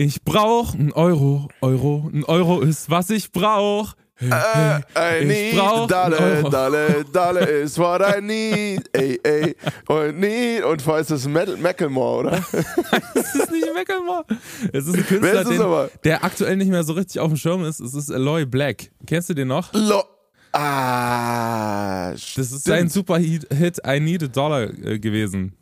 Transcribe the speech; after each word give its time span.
Ich 0.00 0.22
brauch 0.22 0.74
ein 0.74 0.92
Euro, 0.92 1.48
Euro, 1.60 2.08
ein 2.14 2.22
Euro 2.22 2.60
ist 2.60 2.88
was 2.88 3.10
ich 3.10 3.32
brauch. 3.32 3.94
Hey, 4.14 4.80
hey, 4.94 5.24
I 5.24 5.50
ich 5.50 5.56
brauch 5.56 5.82
ein 5.82 5.88
Dollar, 5.88 6.20
Euro. 6.20 6.50
Dollar, 6.50 7.04
Dollar 7.12 7.48
is 7.48 7.76
what 7.76 8.00
I 8.00 8.20
need. 8.20 8.88
Ey, 8.92 9.18
ey. 9.24 9.56
Und 9.88 10.20
need. 10.20 10.62
Und 10.62 10.80
vor 10.82 11.00
ist 11.00 11.10
das 11.10 11.26
Metal, 11.26 11.56
Macklemore, 11.56 12.28
oder? 12.28 12.44
Es 13.14 13.34
ist 13.34 13.50
nicht 13.50 13.66
Macklemore. 13.74 14.24
Es 14.72 14.86
ist 14.86 14.94
ein 14.94 15.04
Künstler, 15.04 15.42
ist 15.42 15.50
es 15.50 15.58
den, 15.58 16.00
der 16.04 16.24
aktuell 16.24 16.56
nicht 16.56 16.70
mehr 16.70 16.84
so 16.84 16.92
richtig 16.92 17.20
auf 17.20 17.32
dem 17.32 17.36
Schirm 17.36 17.64
ist. 17.64 17.80
Es 17.80 17.92
ist 17.92 18.12
Aloy 18.12 18.46
Black. 18.46 18.92
Kennst 19.04 19.30
du 19.30 19.34
den 19.34 19.48
noch? 19.48 19.72
Lo 19.72 20.04
ah, 20.52 22.12
Das 22.12 22.36
ist 22.36 22.62
sein 22.62 22.88
Super-Hit 22.88 23.80
I 23.84 23.98
Need 23.98 24.22
a 24.22 24.28
Dollar 24.28 24.62
äh, 24.62 25.00
gewesen. 25.00 25.56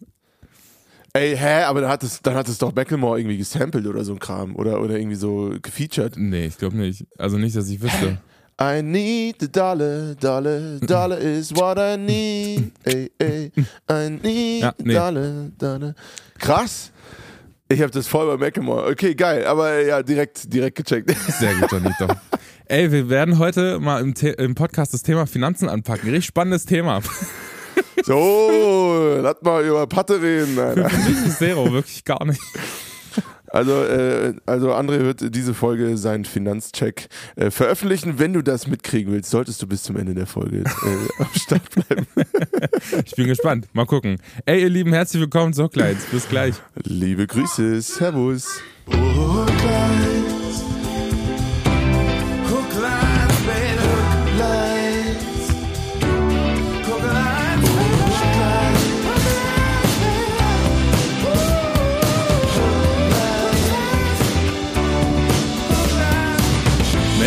Ey, 1.17 1.37
hä, 1.37 1.63
aber 1.63 1.81
dann 1.81 1.91
hat 1.91 2.03
es, 2.03 2.21
dann 2.21 2.35
hat 2.35 2.49
es 2.49 2.59
doch 2.59 2.75
Macklemore 2.75 3.19
irgendwie 3.19 3.39
gesampelt 3.39 3.87
oder 3.87 4.05
so 4.05 4.13
ein 4.13 4.19
Kram. 4.19 4.55
Oder, 4.57 4.81
oder 4.81 4.99
irgendwie 4.99 5.17
so 5.17 5.55
gefeatured. 5.63 6.17
Nee, 6.17 6.47
ich 6.47 6.59
glaube 6.59 6.77
nicht. 6.77 7.07
Also 7.19 7.39
nicht, 7.39 7.57
dass 7.57 7.69
ich 7.69 7.81
wüsste. 7.81 8.19
I 8.61 8.83
need 8.83 9.37
the 9.41 9.51
dollar, 9.51 10.15
dollar, 10.15 10.79
dollar 10.81 11.19
is 11.19 11.55
what 11.55 11.79
I 11.79 11.97
need. 11.99 12.73
Ey, 12.85 13.11
ey. 13.19 13.53
I 13.91 14.11
need 14.23 14.63
Ja, 14.63 14.75
the 14.79 14.85
nee. 14.85 14.95
dollar, 14.95 15.51
dollar. 15.59 15.95
Krass. 16.39 16.91
Ich 17.69 17.81
habe 17.83 17.91
das 17.91 18.07
voll 18.07 18.27
bei 18.27 18.37
Macklemore. 18.47 18.87
Okay, 18.91 19.15
geil. 19.15 19.45
Aber 19.47 19.81
ja, 19.83 20.03
direkt, 20.03 20.53
direkt 20.53 20.77
gecheckt. 20.77 21.11
Sehr 21.39 21.55
gut, 21.55 21.73
Janito. 21.73 22.07
Ey, 22.69 22.91
wir 22.91 23.09
werden 23.09 23.39
heute 23.39 23.79
mal 23.79 24.01
im, 24.01 24.15
The 24.17 24.29
im 24.31 24.55
Podcast 24.55 24.93
das 24.95 25.03
Thema 25.03 25.27
Finanzen 25.27 25.69
anpacken. 25.69 26.11
Richtig 26.11 26.27
spannendes 26.27 26.65
Thema. 26.65 27.01
So, 28.05 29.19
lass 29.23 29.37
mal 29.43 29.65
über 29.65 29.87
Patte 29.87 30.21
reden. 30.21 30.59
Alter. 30.59 30.89
Für 30.89 31.11
mich 31.11 31.27
ist 31.27 31.39
Zero 31.39 31.73
wirklich 31.73 32.05
gar 32.05 32.25
nicht. 32.25 32.41
Also, 33.49 33.85
äh, 33.85 34.35
also 34.45 34.73
André 34.73 35.01
wird 35.01 35.35
diese 35.35 35.55
Folge 35.55 35.97
seinen 35.97 36.25
Finanzcheck 36.25 37.09
äh, 37.37 37.51
veröffentlichen. 37.51 38.19
Wenn 38.19 38.33
du 38.33 38.43
das 38.43 38.67
mitkriegen 38.67 39.13
willst, 39.13 39.31
solltest 39.31 39.63
du 39.63 39.67
bis 39.67 39.83
zum 39.83 39.97
Ende 39.97 40.15
der 40.15 40.27
Folge 40.27 40.59
äh, 40.59 41.23
am 41.23 41.29
Start 41.35 41.63
bleiben. 41.71 42.07
Ich 43.05 43.15
bin 43.15 43.27
gespannt. 43.29 43.69
Mal 43.73 43.87
gucken. 43.87 44.19
Ey, 44.45 44.63
ihr 44.63 44.69
Lieben, 44.69 44.93
herzlich 44.93 45.21
willkommen 45.21 45.53
zu 45.53 45.65
Hooklines. 45.65 46.05
Bis 46.11 46.29
gleich. 46.29 46.57
Liebe 46.85 47.27
Grüße, 47.27 47.81
Servus. 47.81 48.61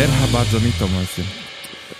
Merhaba, 0.00 0.46
Janito, 0.50 0.88
Mäuschen. 0.88 1.26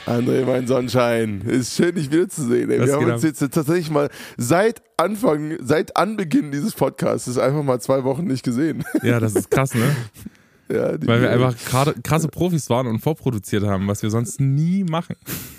André, 0.07 0.47
mein 0.47 0.67
Sonnenschein. 0.67 1.43
Ist 1.43 1.77
schön, 1.77 1.95
dich 1.95 2.11
wiederzusehen. 2.11 2.71
Ey. 2.71 2.81
Wir 2.87 2.95
haben 2.95 3.11
uns 3.11 3.23
jetzt 3.23 3.41
tatsächlich 3.41 3.91
mal 3.91 4.09
seit 4.39 4.81
Anfang, 4.97 5.59
seit 5.61 5.99
Anbeginn 5.99 6.51
dieses 6.51 6.73
Podcasts 6.73 7.37
einfach 7.37 7.63
mal 7.63 7.79
zwei 7.79 8.03
Wochen 8.05 8.25
nicht 8.25 8.43
gesehen. 8.43 8.85
Ja, 9.03 9.21
das 9.21 9.35
ist 9.35 9.51
krass, 9.51 9.75
ne? 9.75 9.85
ja, 10.73 10.93
Weil 11.05 11.23
wir 11.23 11.31
einfach 11.31 11.55
krasse 12.03 12.29
Profis 12.29 12.71
waren 12.71 12.87
und 12.87 13.01
vorproduziert 13.01 13.65
haben, 13.65 13.89
was 13.89 14.03
wir 14.03 14.11
sonst 14.11 14.41
nie 14.41 14.85
machen. 14.85 15.17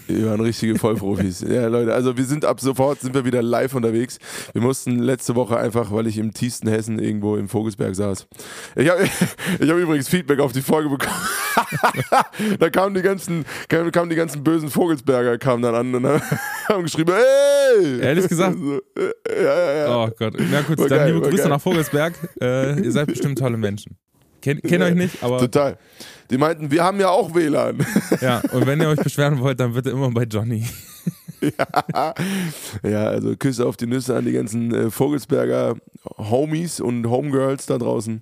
Wir 0.08 0.28
waren 0.28 0.42
richtige 0.42 0.78
Vollprofis. 0.78 1.42
ja, 1.48 1.68
Leute, 1.68 1.94
also 1.94 2.18
wir 2.18 2.26
sind 2.26 2.46
ab 2.46 2.60
sofort 2.60 3.02
sind 3.02 3.14
wir 3.14 3.26
wieder 3.26 3.42
live 3.42 3.74
unterwegs. 3.76 4.20
Wir 4.54 4.62
mussten 4.62 5.00
letzte 5.00 5.36
Woche 5.36 5.58
einfach, 5.58 5.92
weil 5.92 6.08
ich 6.08 6.18
im 6.18 6.34
tiefsten 6.34 6.68
Hessen 6.68 7.00
irgendwo 7.00 7.36
im 7.36 7.50
Vogelsberg 7.50 7.96
saß. 7.96 8.28
Ich 8.76 8.90
habe 8.90 9.04
ich 9.60 9.70
hab 9.70 9.78
übrigens 9.78 10.08
Feedback 10.08 10.40
auf 10.40 10.54
die 10.54 10.62
Folge 10.62 10.90
bekommen. 10.90 11.16
da 12.60 12.70
kamen 12.70 12.96
die 12.96 13.02
ganzen, 13.02 13.46
kamen, 13.68 14.10
die 14.10 14.16
ganzen 14.16 14.44
bösen 14.44 14.70
Vogelsberger 14.70 15.38
kamen 15.38 15.62
dann 15.64 15.76
an 15.76 15.94
und 15.94 16.22
haben 16.70 16.84
geschrieben, 16.84 17.14
hey! 17.14 18.00
Ehrlich 18.00 18.28
gesagt? 18.28 18.58
Äh, 18.58 19.44
ja, 19.44 19.44
ja, 19.44 19.74
ja. 19.74 20.06
Oh 20.06 20.10
Gott. 20.18 20.36
Na 20.52 20.62
gut, 20.62 20.78
War 20.78 20.88
dann 20.88 20.98
geil, 21.00 21.14
liebe 21.14 21.28
Grüße 21.28 21.44
geil. 21.44 21.50
nach 21.50 21.62
Vogelsberg. 21.62 22.14
Äh, 22.42 22.82
ihr 22.82 22.92
seid 22.92 23.08
bestimmt 23.08 23.40
tolle 23.40 23.58
Menschen. 23.58 23.98
Kennt 24.42 24.64
kennt 24.64 24.84
euch 24.84 24.96
nicht, 24.96 25.24
aber 25.24 25.38
Total. 25.40 25.78
Die 26.30 26.38
meinten, 26.38 26.72
wir 26.72 26.84
haben 26.84 27.00
ja 27.00 27.10
auch 27.10 27.36
WLAN. 27.36 27.86
ja. 28.22 28.42
Und 28.52 28.66
wenn 28.66 28.82
ihr 28.82 28.88
euch 28.88 29.00
beschweren 29.00 29.40
wollt, 29.40 29.60
dann 29.60 29.74
bitte 29.74 29.90
immer 29.90 30.10
bei 30.12 30.24
Johnny. 30.24 30.66
ja, 32.84 33.08
also 33.08 33.36
Küsse 33.36 33.66
auf 33.66 33.76
die 33.76 33.88
Nüsse 33.88 34.16
an 34.16 34.26
die 34.26 34.32
ganzen 34.32 34.74
äh, 34.74 34.92
Vogelsberger 34.92 35.76
Homies 36.18 36.80
und 36.80 37.08
Homegirls 37.08 37.66
da 37.66 37.78
draußen. 37.78 38.22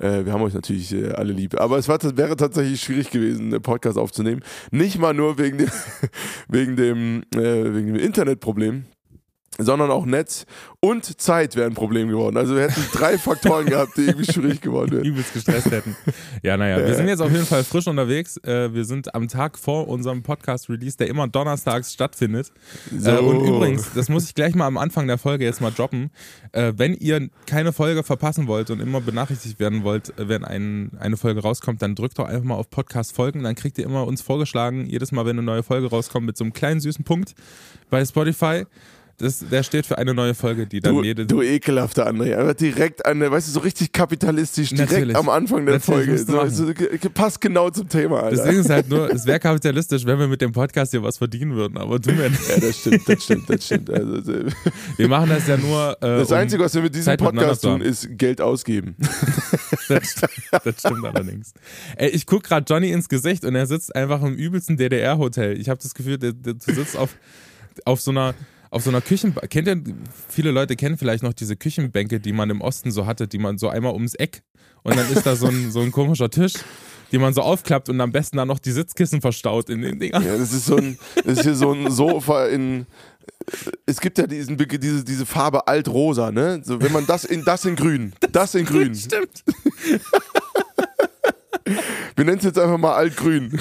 Äh, 0.00 0.24
wir 0.24 0.32
haben 0.32 0.42
euch 0.42 0.54
natürlich 0.54 0.92
äh, 0.92 1.12
alle 1.12 1.32
lieb. 1.32 1.60
Aber 1.60 1.78
es 1.78 1.88
war, 1.88 1.98
wäre 2.16 2.36
tatsächlich 2.36 2.80
schwierig 2.80 3.10
gewesen, 3.10 3.52
einen 3.52 3.62
Podcast 3.62 3.98
aufzunehmen. 3.98 4.42
Nicht 4.70 4.98
mal 4.98 5.14
nur 5.14 5.38
wegen 5.38 5.58
dem, 5.58 5.70
wegen 6.48 6.76
dem, 6.76 7.22
äh, 7.34 7.74
wegen 7.74 7.94
dem 7.94 7.96
Internetproblem. 7.96 8.84
Sondern 9.58 9.90
auch 9.90 10.04
Netz 10.04 10.46
und 10.80 11.20
Zeit 11.20 11.56
wären 11.56 11.72
ein 11.72 11.74
Problem 11.74 12.08
geworden. 12.08 12.36
Also 12.36 12.54
wir 12.54 12.62
hätten 12.62 12.84
drei 12.92 13.18
Faktoren 13.26 13.66
gehabt, 13.66 13.96
die 13.96 14.02
irgendwie 14.02 14.30
schwierig 14.30 14.60
geworden 14.60 14.92
wären. 14.92 15.04
übelst 15.04 15.32
gestresst 15.32 15.70
hätten. 15.70 15.96
Ja, 16.42 16.56
naja, 16.56 16.78
wir 16.78 16.94
sind 16.94 17.08
jetzt 17.08 17.20
auf 17.20 17.30
jeden 17.30 17.46
Fall 17.46 17.64
frisch 17.64 17.86
unterwegs. 17.86 18.36
Äh, 18.38 18.72
wir 18.74 18.84
sind 18.84 19.14
am 19.14 19.28
Tag 19.28 19.58
vor 19.58 19.88
unserem 19.88 20.22
Podcast-Release, 20.22 20.96
der 20.96 21.08
immer 21.08 21.26
donnerstags 21.26 21.92
stattfindet. 21.92 22.52
So. 22.96 23.10
Äh, 23.10 23.18
und 23.18 23.40
übrigens, 23.46 23.92
das 23.94 24.08
muss 24.08 24.24
ich 24.24 24.34
gleich 24.34 24.54
mal 24.54 24.66
am 24.66 24.76
Anfang 24.76 25.06
der 25.06 25.18
Folge 25.18 25.44
jetzt 25.44 25.60
mal 25.60 25.72
droppen. 25.72 26.10
Äh, 26.52 26.74
wenn 26.76 26.94
ihr 26.94 27.28
keine 27.46 27.72
Folge 27.72 28.02
verpassen 28.02 28.46
wollt 28.46 28.70
und 28.70 28.80
immer 28.80 29.00
benachrichtigt 29.00 29.58
werden 29.58 29.82
wollt, 29.82 30.12
wenn 30.16 30.44
ein, 30.44 30.92
eine 31.00 31.16
Folge 31.16 31.40
rauskommt, 31.40 31.82
dann 31.82 31.94
drückt 31.94 32.18
doch 32.18 32.26
einfach 32.26 32.44
mal 32.44 32.54
auf 32.54 32.70
Podcast 32.70 33.14
folgen. 33.14 33.42
Dann 33.42 33.54
kriegt 33.54 33.78
ihr 33.78 33.84
immer 33.84 34.06
uns 34.06 34.22
vorgeschlagen, 34.22 34.86
jedes 34.86 35.12
Mal, 35.12 35.24
wenn 35.24 35.38
eine 35.38 35.42
neue 35.42 35.62
Folge 35.62 35.88
rauskommt, 35.88 36.26
mit 36.26 36.36
so 36.36 36.44
einem 36.44 36.52
kleinen 36.52 36.80
süßen 36.80 37.04
Punkt 37.04 37.34
bei 37.90 38.04
Spotify. 38.04 38.64
Das, 39.18 39.38
der 39.50 39.62
steht 39.62 39.86
für 39.86 39.96
eine 39.96 40.12
neue 40.12 40.34
Folge, 40.34 40.66
die 40.66 40.80
dann 40.80 40.94
Du, 40.94 41.02
jede. 41.02 41.24
du 41.24 41.40
ekelhafter 41.40 42.06
André, 42.06 42.36
aber 42.36 42.52
direkt 42.52 43.06
an 43.06 43.18
der, 43.20 43.30
weißt 43.30 43.48
du, 43.48 43.52
so 43.52 43.60
richtig 43.60 43.90
kapitalistisch, 43.92 44.68
direkt 44.70 44.90
Natürlich. 44.92 45.16
am 45.16 45.30
Anfang 45.30 45.64
der 45.64 45.76
Natürlich 45.76 46.20
Folge. 46.20 46.24
du 46.26 46.50
So, 46.50 46.66
so, 47.02 47.10
passt 47.14 47.40
genau 47.40 47.70
zum 47.70 47.88
Thema, 47.88 48.24
Alter. 48.24 48.36
Das 48.36 48.46
Ding 48.46 48.60
ist 48.60 48.68
halt 48.68 48.90
nur, 48.90 49.10
es 49.10 49.24
wäre 49.24 49.40
kapitalistisch, 49.40 50.04
wenn 50.04 50.18
wir 50.18 50.28
mit 50.28 50.42
dem 50.42 50.52
Podcast 50.52 50.90
hier 50.90 51.02
was 51.02 51.16
verdienen 51.16 51.54
würden, 51.54 51.78
aber 51.78 51.98
tun 51.98 52.18
wir 52.18 52.28
nicht. 52.28 52.46
ja, 52.48 52.58
das 52.60 52.78
stimmt, 52.78 53.08
das 53.08 53.24
stimmt, 53.24 53.48
das 53.48 53.64
stimmt. 53.64 53.88
Also, 53.90 54.32
äh, 54.32 54.50
Wir 54.98 55.08
machen 55.08 55.30
das 55.30 55.46
ja 55.46 55.56
nur. 55.56 55.96
Äh, 56.02 56.18
das 56.18 56.28
um- 56.30 56.36
Einzige, 56.36 56.62
was 56.62 56.74
wir 56.74 56.82
mit 56.82 56.94
diesem 56.94 57.06
Zeit 57.06 57.18
Podcast 57.20 57.62
tun, 57.62 57.80
ist 57.80 58.08
Geld 58.18 58.42
ausgeben. 58.42 58.96
das, 59.88 60.10
stimmt, 60.10 60.32
das 60.62 60.78
stimmt 60.78 61.04
allerdings. 61.06 61.54
Ey, 61.96 62.10
ich 62.10 62.26
guck 62.26 62.42
gerade 62.44 62.66
Johnny 62.68 62.90
ins 62.90 63.08
Gesicht 63.08 63.46
und 63.46 63.54
er 63.54 63.66
sitzt 63.66 63.96
einfach 63.96 64.22
im 64.22 64.34
übelsten 64.34 64.76
DDR-Hotel. 64.76 65.58
Ich 65.58 65.70
habe 65.70 65.80
das 65.82 65.94
Gefühl, 65.94 66.18
du 66.18 66.32
sitzt 66.60 66.96
auf, 66.98 67.16
auf 67.86 68.00
so 68.02 68.10
einer. 68.10 68.34
Auf 68.70 68.82
so 68.82 68.90
einer 68.90 69.00
Küchen, 69.00 69.34
kennt 69.48 69.68
ihr, 69.68 69.82
viele 70.28 70.50
Leute 70.50 70.76
kennen 70.76 70.98
vielleicht 70.98 71.22
noch 71.22 71.32
diese 71.32 71.56
Küchenbänke, 71.56 72.20
die 72.20 72.32
man 72.32 72.50
im 72.50 72.60
Osten 72.60 72.90
so 72.90 73.06
hatte, 73.06 73.28
die 73.28 73.38
man 73.38 73.58
so 73.58 73.68
einmal 73.68 73.92
ums 73.92 74.14
Eck 74.14 74.42
und 74.82 74.96
dann 74.96 75.10
ist 75.10 75.26
da 75.26 75.36
so 75.36 75.46
ein, 75.46 75.70
so 75.70 75.80
ein 75.80 75.90
komischer 75.92 76.30
Tisch, 76.30 76.54
die 77.12 77.18
man 77.18 77.34
so 77.34 77.42
aufklappt 77.42 77.88
und 77.88 78.00
am 78.00 78.12
besten 78.12 78.36
dann 78.36 78.48
noch 78.48 78.58
die 78.58 78.72
Sitzkissen 78.72 79.20
verstaut 79.20 79.68
in 79.68 79.82
den 79.82 79.98
Dingern. 79.98 80.24
Ja, 80.24 80.36
das 80.36 80.52
ist 80.52 80.66
so 80.66 80.76
ein, 80.76 80.98
das 81.16 81.38
ist 81.38 81.42
hier 81.42 81.54
so 81.54 81.72
ein 81.72 81.90
Sofa 81.90 82.46
in. 82.46 82.86
Es 83.84 84.00
gibt 84.00 84.18
ja 84.18 84.26
diesen, 84.26 84.56
diese, 84.56 85.04
diese 85.04 85.26
Farbe 85.26 85.66
altrosa, 85.66 86.30
ne? 86.30 86.62
So, 86.64 86.80
wenn 86.80 86.92
man 86.92 87.06
das 87.06 87.24
in 87.24 87.44
das 87.44 87.64
in 87.64 87.76
grün, 87.76 88.12
das 88.32 88.54
in 88.54 88.64
grün. 88.64 88.94
Stimmt. 88.96 89.44
Wir 92.14 92.24
nennen 92.24 92.38
es 92.38 92.44
jetzt 92.44 92.58
einfach 92.58 92.78
mal 92.78 92.94
altgrün. 92.94 93.58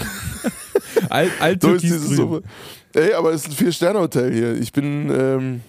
Alt, 1.10 1.32
alt 1.40 1.62
So 1.62 1.74
ist 1.74 1.82
dieses 1.84 2.02
türkisgrün. 2.02 2.28
Sofa. 2.30 2.48
Ey, 2.96 3.12
aber 3.14 3.34
es 3.34 3.42
ist 3.42 3.50
ein 3.50 3.56
Vier-Sterne-Hotel 3.56 4.34
hier. 4.34 4.56
Ich 4.56 4.72
bin, 4.72 5.10
ähm, 5.14 5.62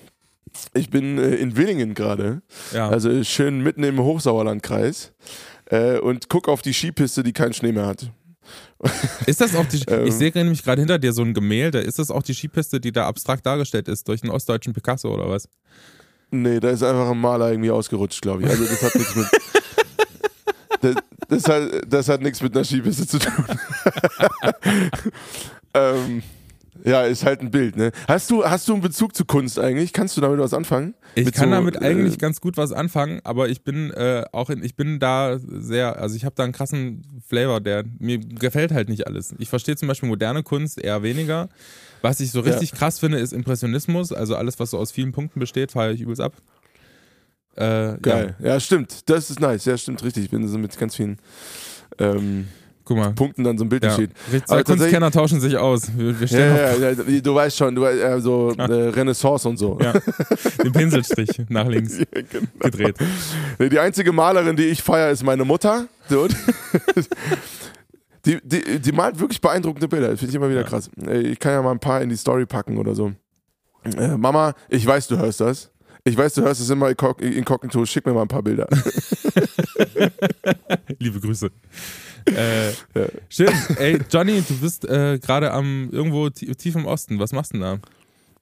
ich 0.75 0.91
bin 0.91 1.19
äh, 1.19 1.34
in 1.34 1.56
Willingen 1.56 1.94
gerade. 1.94 2.41
Ja. 2.72 2.88
Also 2.88 3.25
schön 3.25 3.64
mitten 3.64 3.82
im 3.82 3.98
Hochsauerlandkreis. 3.98 5.12
Äh, 5.64 5.98
und 5.98 6.28
guck 6.28 6.48
auf 6.48 6.62
die 6.62 6.72
Skipiste, 6.72 7.25
die 7.25 7.32
keinen 7.32 7.52
Schnee 7.52 7.73
mehr 7.73 7.87
hat. 7.87 8.12
Ist 9.26 9.40
das 9.40 9.56
auch 9.56 9.67
die, 9.67 9.82
Ähm. 9.88 10.06
ich 10.06 10.14
sehe 10.14 10.31
nämlich 10.32 10.62
gerade 10.62 10.81
hinter 10.81 11.00
dir 11.00 11.12
so 11.12 11.23
ein 11.23 11.34
Gemälde, 11.34 11.81
ist 11.81 11.99
das 11.99 12.12
auch 12.12 12.23
die 12.23 12.34
Skipiste, 12.34 12.78
die 12.78 12.93
da 12.93 13.08
abstrakt 13.08 13.44
dargestellt 13.44 13.88
ist, 13.88 14.06
durch 14.06 14.22
einen 14.22 14.31
ostdeutschen 14.31 14.72
Picasso 14.72 15.12
oder 15.12 15.29
was? 15.29 15.49
Nee, 16.31 16.61
da 16.61 16.70
ist 16.70 16.84
einfach 16.84 17.11
ein 17.11 17.20
Maler 17.20 17.50
irgendwie 17.50 17.72
ausgerutscht, 17.72 18.22
glaube 18.22 18.44
ich. 18.44 18.49
Also 18.49 18.64
das 18.64 18.82
hat 18.82 18.94
nichts 18.94 19.17
mit. 19.17 19.26
Das, 20.82 20.94
das, 21.29 21.49
hat, 21.49 21.62
das 21.88 22.08
hat 22.08 22.20
nichts 22.20 22.43
mit 22.43 22.55
einer 22.55 22.64
Skipiste 22.64 23.06
zu 23.06 23.19
tun. 23.19 23.32
ähm, 25.75 26.22
ja, 26.84 27.02
ist 27.02 27.25
halt 27.25 27.40
ein 27.40 27.50
Bild, 27.50 27.76
ne? 27.76 27.93
Hast 28.08 28.31
du, 28.31 28.44
hast 28.44 28.69
du 28.69 28.73
einen 28.73 28.82
Bezug 28.82 29.14
zu 29.14 29.25
Kunst 29.25 29.58
eigentlich? 29.58 29.93
Kannst 29.93 30.17
du 30.17 30.20
damit 30.20 30.38
was 30.38 30.55
anfangen? 30.55 30.94
Ich 31.14 31.25
Mit 31.25 31.34
kann 31.34 31.50
so, 31.50 31.55
damit 31.55 31.82
eigentlich 31.82 32.14
äh, 32.14 32.19
ganz 32.19 32.40
gut 32.40 32.56
was 32.56 32.73
anfangen, 32.73 33.20
aber 33.25 33.49
ich 33.49 33.62
bin 33.62 33.90
äh, 33.93 34.25
auch 34.32 34.50
in, 34.50 34.62
ich 34.62 34.76
bin 34.76 34.99
da 34.99 35.38
sehr, 35.38 36.00
also 36.00 36.17
ich 36.17 36.25
habe 36.25 36.34
da 36.34 36.44
einen 36.44 36.52
krassen 36.52 37.02
Flavor, 37.26 37.61
der 37.61 37.84
mir 37.99 38.19
gefällt 38.19 38.73
halt 38.73 38.88
nicht 38.88 39.06
alles. 39.06 39.34
Ich 39.38 39.49
verstehe 39.49 39.76
zum 39.76 39.88
Beispiel 39.88 40.08
moderne 40.08 40.43
Kunst 40.43 40.78
eher 40.78 41.02
weniger. 41.02 41.49
Was 42.02 42.20
ich 42.20 42.31
so 42.31 42.40
richtig 42.40 42.73
krass 42.73 42.99
finde, 42.99 43.19
ist 43.19 43.32
Impressionismus, 43.32 44.12
also 44.12 44.37
alles, 44.37 44.61
was 44.61 44.70
so 44.70 44.79
aus 44.79 44.93
vielen 44.93 45.12
Punkten 45.12 45.40
besteht, 45.40 45.72
feiere 45.72 45.93
ich 45.93 46.00
übelst 46.00 46.20
ab. 46.20 46.34
Äh, 47.56 47.96
Geil. 48.02 48.37
Ja. 48.38 48.49
ja. 48.49 48.61
stimmt. 48.61 49.08
Das 49.08 49.31
ist 49.31 49.40
nice. 49.40 49.64
Ja, 49.64 49.76
stimmt, 49.79 50.05
richtig. 50.05 50.25
Ich 50.25 50.31
bin 50.31 50.46
so 50.46 50.58
mit 50.58 50.79
ganz 50.79 50.94
vielen 50.94 51.19
ähm, 51.99 52.49
Guck 52.87 52.97
mal. 52.99 53.12
Punkten 53.15 53.43
dann 53.44 53.59
so 53.59 53.65
ein 53.65 53.69
Bild 53.69 53.83
Ja. 53.85 53.91
steht. 53.91 54.11
Zwei 54.47 54.62
Kunstkenner 54.62 55.11
tauschen 55.11 55.41
sich 55.41 55.56
aus. 55.59 55.91
Wir, 55.97 56.19
wir 56.21 56.27
Ja, 56.29 56.77
ja, 56.77 56.91
ja, 56.93 57.21
du 57.21 57.35
weißt 57.35 57.56
schon, 57.56 57.75
du 57.75 57.83
weißt, 57.83 58.00
äh, 58.00 58.21
so 58.21 58.53
äh, 58.56 58.62
Renaissance 58.62 59.47
und 59.49 59.56
so. 59.59 59.77
auf 59.79 60.56
den 60.62 60.73
Pinselstrich 60.73 61.29
nach 61.49 61.67
links 61.67 61.99
Ja, 61.99 62.05
genau. 62.31 62.47
gedreht. 62.61 62.97
Die 63.61 63.79
einzige 63.81 64.12
Malerin, 64.12 64.55
die 64.56 64.65
ich 64.67 64.83
feiere, 64.83 65.11
ist 65.11 65.25
meine 65.25 65.44
Mutter. 65.44 65.87
Die, 68.25 68.38
die, 68.43 68.79
die 68.81 68.93
malt 68.93 69.19
wirklich 69.19 69.41
beeindruckende 69.41 69.89
Bilder. 69.89 70.11
Das 70.11 70.21
finde 70.21 70.31
ich 70.31 70.37
immer 70.37 70.49
wieder 70.49 70.61
Ja. 70.62 70.67
krass. 70.67 70.89
Ich 71.23 71.39
kann 71.41 71.53
ja 71.53 71.62
mal 71.62 71.73
ein 71.73 71.79
paar 71.81 72.00
in 72.03 72.09
die 72.09 72.17
Story 72.17 72.47
packen 72.47 72.79
oder 72.79 72.94
so. 72.94 73.12
Äh, 73.97 74.17
Mama, 74.17 74.55
ich 74.69 74.87
weiß, 74.87 75.09
du 75.09 75.19
hörst 75.19 75.41
das. 75.41 75.71
Ich 76.05 76.17
weiß, 76.17 76.35
du 76.35 76.43
hörst 76.43 76.61
es 76.61 76.71
immer 76.71 76.89
inkognito. 76.91 77.85
Schick 77.85 78.06
mir 78.06 78.12
mal 78.12 78.23
ein 78.23 78.29
paar 78.29 78.43
Bilder. 78.43 78.69
Liebe 81.00 81.19
Grüße. 81.21 81.50
Äh, 82.26 82.70
Ja. 82.94 83.06
Schön. 83.28 83.49
Ey, 83.78 83.99
Johnny, 84.11 84.43
du 84.46 84.55
bist 84.58 84.84
äh, 84.88 85.19
gerade 85.19 85.52
am 85.52 85.88
irgendwo 85.93 86.28
tie- 86.31 86.55
tief 86.55 86.75
im 86.75 86.87
Osten. 86.87 87.19
Was 87.19 87.32
machst 87.32 87.52
du 87.55 87.58
denn 87.58 87.62
da? 87.62 87.78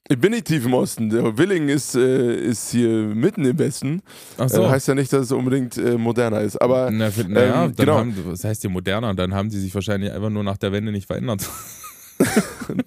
Ich 0.09 0.19
bin 0.19 0.33
nicht 0.33 0.47
tief 0.47 0.67
im 0.67 0.75
Osten. 0.75 1.09
Der 1.09 1.37
Willing 1.39 1.69
ist, 1.69 1.95
äh, 1.95 2.35
ist 2.37 2.71
hier 2.71 2.91
mitten 2.91 3.45
im 3.45 3.59
Westen. 3.59 4.03
Ach 4.37 4.51
Äh, 4.51 4.69
heißt 4.69 4.89
ja 4.89 4.95
nicht, 4.95 5.13
dass 5.13 5.23
es 5.23 5.33
unbedingt 5.33 5.79
äh, 5.79 5.97
moderner 5.97 6.41
ist. 6.43 6.61
Aber 6.61 6.91
Na, 6.91 7.11
für, 7.11 7.25
naja, 7.25 7.65
ähm, 7.65 7.75
dann 7.75 7.87
genau. 7.87 7.99
haben, 7.99 8.15
was 8.27 8.45
heißt 8.45 8.61
hier 8.63 8.71
moderner? 8.71 9.15
Dann 9.15 9.33
haben 9.35 9.49
die 9.49 9.59
sich 9.59 9.75
wahrscheinlich 9.75 10.13
einfach 10.13 10.29
nur 10.31 10.45
nach 10.45 10.59
der 10.59 10.73
Wende 10.73 10.93
nicht 10.93 11.07
verändert. 11.07 11.49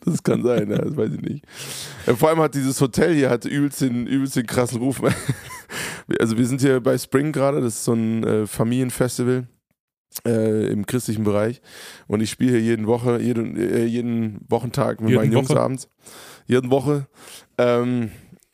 Das 0.05 0.23
kann 0.23 0.41
sein, 0.41 0.71
ja, 0.71 0.77
das 0.77 0.95
weiß 0.95 1.11
ich 1.13 1.21
nicht. 1.21 1.45
Äh, 2.05 2.13
Vor 2.13 2.29
allem 2.29 2.39
hat 2.39 2.55
dieses 2.55 2.79
Hotel 2.79 3.13
hier 3.13 3.29
hat 3.29 3.43
übelst 3.45 3.81
den, 3.81 4.07
übelst 4.07 4.35
den 4.38 4.45
krassen 4.47 4.79
Ruf. 4.79 5.01
Also 6.19 6.38
wir 6.38 6.47
sind 6.47 6.61
hier 6.61 6.79
bei 6.79 6.97
Spring 6.97 7.33
gerade, 7.33 7.59
das 7.59 7.73
ist 7.75 7.83
so 7.83 7.91
ein 7.93 8.23
äh, 8.23 8.47
Familienfestival 8.47 9.45
äh, 10.25 10.67
im 10.67 10.85
christlichen 10.85 11.23
Bereich 11.23 11.61
und 12.07 12.21
ich 12.21 12.29
spiele 12.29 12.51
hier 12.51 12.61
jeden 12.61 12.87
Woche, 12.87 13.19
jeden, 13.21 13.57
äh, 13.57 13.85
jeden 13.85 14.39
Wochentag 14.49 15.01
mit 15.01 15.09
Jeden 15.09 15.21
meinen 15.21 15.33
Jungs 15.33 15.49
Woche? 15.49 15.59
abends. 15.59 15.89
Jeden 16.47 16.71
Woche. 16.71 17.07
Ähm, 17.57 18.11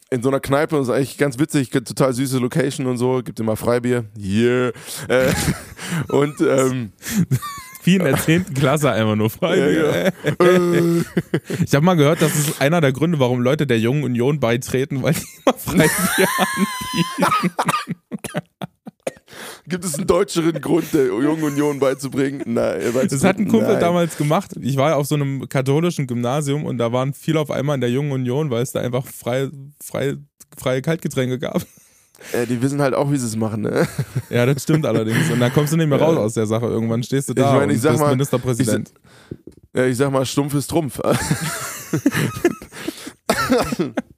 in 0.10 0.21
so 0.21 0.30
einer 0.30 0.39
Kneipe, 0.39 0.75
das 0.77 0.88
ist 0.89 0.94
eigentlich 0.94 1.18
ganz 1.18 1.39
witzig, 1.39 1.71
total 1.71 2.13
süße 2.13 2.38
Location 2.38 2.86
und 2.86 2.98
so, 2.98 3.21
gibt 3.24 3.39
immer 3.39 3.56
Freibier. 3.56 4.06
Yeah. 4.19 4.71
Äh, 5.07 5.33
und 6.10 6.39
ähm, 6.42 6.92
Wie 7.83 7.95
in 7.95 8.04
der 8.04 8.18
10. 8.18 8.54
Klasse 8.54 8.92
einfach 8.92 9.15
nur 9.15 9.30
frei. 9.30 9.57
Ja, 9.57 9.92
äh, 9.92 10.12
Ich 11.65 11.74
habe 11.74 11.83
mal 11.83 11.95
gehört, 11.95 12.21
das 12.21 12.36
ist 12.36 12.62
einer 12.62 12.80
der 12.80 12.94
Gründe, 12.94 13.19
warum 13.19 13.42
Leute 13.42 13.65
der 13.68 13.80
Jungen 13.80 14.04
Union 14.04 14.39
beitreten, 14.39 15.01
weil 15.01 15.13
die 15.13 15.25
immer 15.45 15.57
Freibier 15.57 16.27
anbieten. 17.24 18.04
Gibt 19.68 19.86
es 19.86 19.96
einen 19.96 20.08
deutscheren 20.08 20.60
Grund, 20.62 20.94
der 20.94 21.06
Jungen 21.06 21.44
Union 21.44 21.80
beizubringen? 21.80 22.42
Nein, 22.46 22.82
Das 23.10 23.24
hat 23.24 23.38
ein 23.38 23.48
Kumpel 23.48 23.74
Nein. 23.74 23.80
damals 23.80 24.18
gemacht. 24.18 24.52
Ich 24.62 24.78
war 24.78 24.92
ja 24.92 24.96
auf 24.96 25.08
so 25.08 25.16
einem 25.16 25.48
katholischen 25.50 26.08
Gymnasium 26.08 26.66
und 26.66 26.78
da 26.78 26.92
waren 26.92 27.14
viele 27.14 27.40
auf 27.40 27.52
einmal 27.52 27.76
in 27.76 27.82
der 27.82 27.90
Jungen 27.92 28.12
Union, 28.12 28.50
weil 28.50 28.64
es 28.64 28.72
da 28.72 28.82
einfach 28.82 29.06
frei, 29.06 29.50
frei, 29.84 30.16
freie 30.58 30.82
Kaltgetränke 30.82 31.40
gab. 31.40 31.66
Äh, 32.32 32.46
die 32.46 32.62
wissen 32.62 32.82
halt 32.82 32.94
auch, 32.94 33.12
wie 33.12 33.18
sie 33.18 33.26
es 33.26 33.36
machen, 33.36 33.62
ne? 33.62 33.88
Ja, 34.30 34.46
das 34.46 34.64
stimmt 34.64 34.86
allerdings. 34.86 35.30
Und 35.30 35.40
dann 35.40 35.52
kommst 35.52 35.74
du 35.74 35.78
nicht 35.78 35.90
mehr 35.90 36.00
raus 36.00 36.18
aus 36.18 36.34
der 36.36 36.46
Sache. 36.46 36.68
Irgendwann 36.68 37.04
stehst 37.04 37.30
du 37.30 37.34
da 37.34 37.54
Ich 37.54 37.60
meine, 37.60 37.74
ich 37.74 37.84
und 37.84 37.90
bist 37.90 38.00
mal, 38.00 38.10
Ministerpräsident. 38.12 38.94
Ja, 39.76 39.86
ich 39.86 39.98
sag 39.98 40.12
mal, 40.12 40.26
stumpf 40.26 40.54
ist 40.54 40.70
Trumpf. 40.70 41.02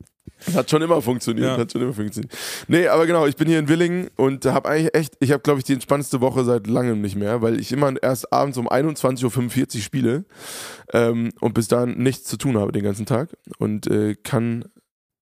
Hat 0.53 0.69
schon 0.69 0.81
immer 0.81 1.01
funktioniert, 1.01 1.47
Ja. 1.47 1.57
hat 1.57 1.71
schon 1.71 1.81
immer 1.81 1.93
funktioniert. 1.93 2.31
Nee, 2.67 2.87
aber 2.87 3.07
genau, 3.07 3.25
ich 3.25 3.35
bin 3.35 3.47
hier 3.47 3.59
in 3.59 3.67
Willingen 3.67 4.09
und 4.15 4.45
habe 4.45 4.69
eigentlich 4.69 4.93
echt, 4.95 5.15
ich 5.19 5.31
habe 5.31 5.41
glaube 5.41 5.59
ich 5.59 5.65
die 5.65 5.73
entspannendste 5.73 6.21
Woche 6.21 6.43
seit 6.43 6.67
langem 6.67 7.01
nicht 7.01 7.15
mehr, 7.15 7.41
weil 7.41 7.59
ich 7.59 7.71
immer 7.71 7.93
erst 8.01 8.31
abends 8.31 8.57
um 8.57 8.69
21.45 8.69 9.75
Uhr 9.75 9.81
spiele 9.81 10.25
ähm, 10.93 11.31
und 11.39 11.53
bis 11.53 11.67
dahin 11.67 11.97
nichts 11.97 12.25
zu 12.25 12.37
tun 12.37 12.57
habe 12.57 12.71
den 12.71 12.83
ganzen 12.83 13.05
Tag 13.05 13.29
und 13.57 13.87
äh, 13.87 14.15
kann 14.15 14.65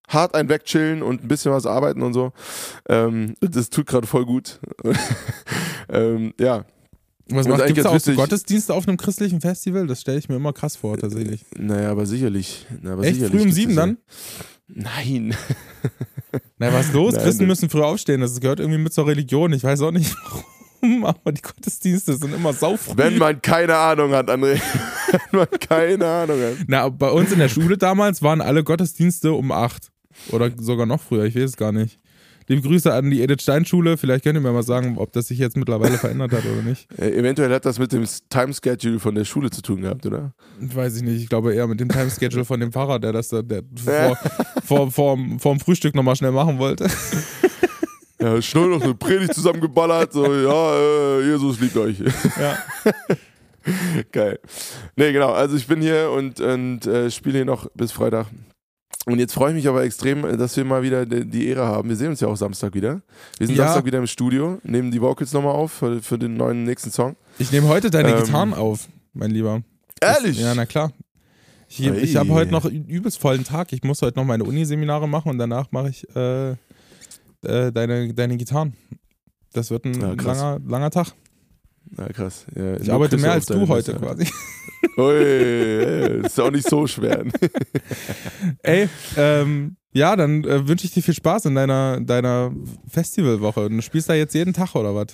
hart 0.10 0.36
ein 0.36 0.50
wegchillen 0.50 1.02
und 1.02 1.24
ein 1.24 1.28
bisschen 1.28 1.52
was 1.52 1.66
arbeiten 1.66 2.02
und 2.02 2.14
so. 2.14 2.34
Ähm, 2.90 3.36
das 3.40 3.70
tut 3.70 3.88
gerade 3.88 4.06
voll 4.06 4.26
gut. 4.26 4.60
ähm, 5.90 6.34
ja, 6.40 6.66
Was 7.30 7.48
macht, 7.48 7.62
eigentlich 7.62 7.86
auch 7.86 8.00
so 8.00 8.14
Gottesdienste 8.14 8.74
auf 8.74 8.88
einem 8.88 8.98
christlichen 8.98 9.40
Festival? 9.40 9.88
Das 9.88 10.02
stelle 10.02 10.20
ich 10.20 10.28
mir 10.28 10.36
immer 10.36 10.52
krass 10.52 10.76
vor, 10.76 10.98
tatsächlich. 10.98 11.46
naja, 11.58 11.90
aber 11.90 12.06
sicherlich. 12.06 12.66
Na, 12.82 12.94
aber 12.94 13.04
Echt? 13.04 13.16
sicherlich 13.16 13.42
Früh 13.42 13.48
um 13.48 13.52
sieben 13.52 13.76
dann? 13.76 13.98
Nein. 14.68 15.36
Na, 16.58 16.74
was 16.74 16.88
ist 16.88 16.94
los? 16.94 17.14
Nein, 17.14 17.24
Christen 17.24 17.48
müssen 17.48 17.70
früh 17.70 17.82
aufstehen. 17.82 18.22
Das 18.22 18.40
gehört 18.40 18.60
irgendwie 18.60 18.80
mit 18.80 18.94
zur 18.94 19.08
Religion. 19.08 19.54
Ich 19.54 19.64
weiß 19.64 19.82
auch 19.82 19.92
nicht 19.92 20.16
warum, 20.82 21.06
aber 21.06 21.32
die 21.32 21.42
Gottesdienste 21.42 22.16
sind 22.18 22.34
immer 22.34 22.54
saufrüh. 22.54 22.94
Wenn 22.98 23.18
man 23.18 23.42
keine 23.42 23.76
Ahnung 23.76 24.12
hat, 24.12 24.30
André. 24.30 24.60
Wenn 25.32 25.40
man 25.40 25.48
keine 25.60 26.06
Ahnung 26.06 26.40
hat. 26.42 26.58
Na, 26.68 26.90
bei 26.90 27.10
uns 27.10 27.32
in 27.32 27.40
der 27.40 27.50
Schule 27.50 27.78
damals 27.78 28.22
waren 28.22 28.42
alle 28.42 28.64
Gottesdienste 28.64 29.32
um 29.34 29.52
acht. 29.52 29.92
Oder 30.30 30.52
sogar 30.58 30.86
noch 30.86 31.02
früher, 31.02 31.26
ich 31.26 31.36
weiß 31.36 31.44
es 31.44 31.58
gar 31.58 31.72
nicht. 31.72 32.00
Liebe 32.48 32.62
Grüße 32.62 32.94
an 32.94 33.10
die 33.10 33.22
Edith 33.22 33.42
Stein 33.42 33.66
Schule. 33.66 33.98
Vielleicht 33.98 34.24
könnt 34.24 34.38
ihr 34.38 34.42
mir 34.42 34.52
mal 34.52 34.64
sagen, 34.64 34.98
ob 34.98 35.12
das 35.14 35.28
sich 35.28 35.40
jetzt 35.40 35.58
mittlerweile 35.58 35.98
verändert 35.98 36.32
hat 36.32 36.46
oder 36.46 36.62
nicht. 36.62 36.88
Äh, 36.98 37.12
eventuell 37.12 37.54
hat 37.54 37.66
das 37.66 37.80
mit 37.80 37.92
dem 37.92 38.06
Timeschedule 38.30 39.00
von 39.00 39.16
der 39.16 39.26
Schule 39.26 39.50
zu 39.50 39.62
tun 39.62 39.82
gehabt, 39.82 40.06
oder? 40.06 40.34
Weiß 40.60 40.98
ich 40.98 41.04
nicht. 41.04 41.22
Ich 41.22 41.30
glaube 41.30 41.54
eher 41.54 41.68
mit 41.68 41.80
dem 41.80 41.90
Timeschedule 41.90 42.46
von 42.46 42.60
dem 42.60 42.72
Pfarrer, 42.72 43.00
der 43.00 43.14
das 43.14 43.30
da 43.30 43.42
der 43.42 43.64
vor, 43.76 44.18
vor, 44.64 44.92
vor, 44.92 45.18
vor 45.40 45.54
dem 45.54 45.60
Frühstück 45.60 45.96
nochmal 45.96 46.16
schnell 46.16 46.32
machen 46.32 46.60
wollte. 46.60 46.88
Ja, 48.24 48.42
schnell 48.42 48.70
noch 48.70 48.82
eine 48.82 48.96
Predigt 48.96 49.34
zusammengeballert. 49.34 50.14
So, 50.14 50.24
ja, 50.24 50.76
äh, 50.78 51.26
Jesus 51.26 51.60
liebt 51.60 51.76
euch. 51.76 51.98
Ja. 52.40 52.58
Geil. 54.14 54.40
Nee, 54.96 55.12
genau. 55.12 55.34
Also 55.34 55.58
ich 55.58 55.68
bin 55.68 55.82
hier 55.82 56.10
und, 56.10 56.40
und 56.40 56.86
äh, 56.86 57.12
spiele 57.12 57.40
hier 57.40 57.46
noch 57.46 57.70
bis 57.76 57.92
Freitag. 57.92 58.28
Und 59.06 59.20
jetzt 59.20 59.34
freue 59.34 59.50
ich 59.50 59.56
mich 59.56 59.68
aber 59.68 59.84
extrem, 59.84 60.24
äh, 60.26 60.38
dass 60.38 60.56
wir 60.56 60.64
mal 60.64 60.82
wieder 60.82 61.06
die, 61.06 61.48
Ehre 61.48 61.66
haben. 61.66 61.90
Wir 61.90 61.96
sehen 61.96 62.10
uns 62.10 62.22
ja 62.22 62.28
auch 62.28 62.36
Samstag 62.38 62.74
wieder. 62.74 63.02
Wir 63.38 63.48
sind 63.48 63.58
Ja. 63.58 63.66
Samstag 63.66 63.86
wieder 63.86 63.98
im 64.00 64.08
Studio, 64.08 64.60
nehmen 64.64 64.92
die 64.92 65.02
Vocals 65.02 65.34
nochmal 65.34 65.54
auf 65.54 65.74
für, 65.74 66.02
für 66.02 66.18
den 66.18 66.36
neuen 66.38 66.64
nächsten 66.64 66.90
Song. 66.92 67.16
Ich 67.38 67.52
nehme 67.52 67.68
heute 67.68 67.90
deine 67.90 68.12
Ähm, 68.12 68.24
Gitarren 68.24 68.54
auf, 68.54 68.88
mein 69.14 69.32
Lieber. 69.32 69.62
Ehrlich? 70.00 70.40
Ja, 70.40 70.54
na 70.56 70.66
klar. 70.66 70.92
Ich, 71.68 71.90
Ei. 71.90 71.98
ich 71.98 72.16
habe 72.16 72.30
heute 72.30 72.52
noch 72.52 72.66
einen 72.66 72.86
übelst 72.86 73.20
vollen 73.20 73.44
Tag. 73.44 73.74
Ich 73.74 73.84
muss 73.84 74.02
heute 74.02 74.20
noch 74.20 74.26
meine 74.26 74.44
Uniseminare 74.44 75.10
machen 75.10 75.30
und 75.32 75.38
danach 75.38 75.72
mache 75.72 75.90
ich 75.90 76.08
äh, 76.16 76.52
äh, 76.52 77.72
deine, 77.72 78.14
deine 78.14 78.38
Gitarren. 78.38 78.74
Das 79.54 79.70
wird 79.70 79.86
ein 79.86 80.00
Ja, 80.00 80.14
langer, 80.14 80.60
langer 80.66 80.92
Tag. 80.92 81.14
Ja, 81.98 82.08
krass. 82.10 82.46
Ja, 82.56 82.78
Ich 82.78 82.92
arbeite 82.92 83.16
Küsse 83.16 83.26
mehr 83.26 83.34
als 83.34 83.46
du 83.46 83.68
heute 83.68 83.94
Nüsse. 83.94 84.06
quasi. 84.06 84.28
Ui, 84.98 86.26
ist 86.26 86.40
auch 86.40 86.52
nicht 86.52 86.68
so 86.70 86.86
schwer. 86.88 87.24
Ey, 88.64 88.90
ähm, 89.18 89.76
ja, 89.94 90.16
dann 90.16 90.44
äh, 90.44 90.68
wünsche 90.68 90.86
ich 90.86 90.94
dir 90.94 91.04
viel 91.04 91.14
Spaß 91.14 91.46
in 91.46 91.56
deiner, 91.56 92.00
deiner 92.02 92.52
Festivalwoche. 92.88 93.70
Du 93.70 93.82
spielst 93.82 94.10
da 94.10 94.14
jetzt 94.14 94.34
jeden 94.34 94.54
Tag 94.54 94.76
oder 94.76 94.94
was? 94.96 95.08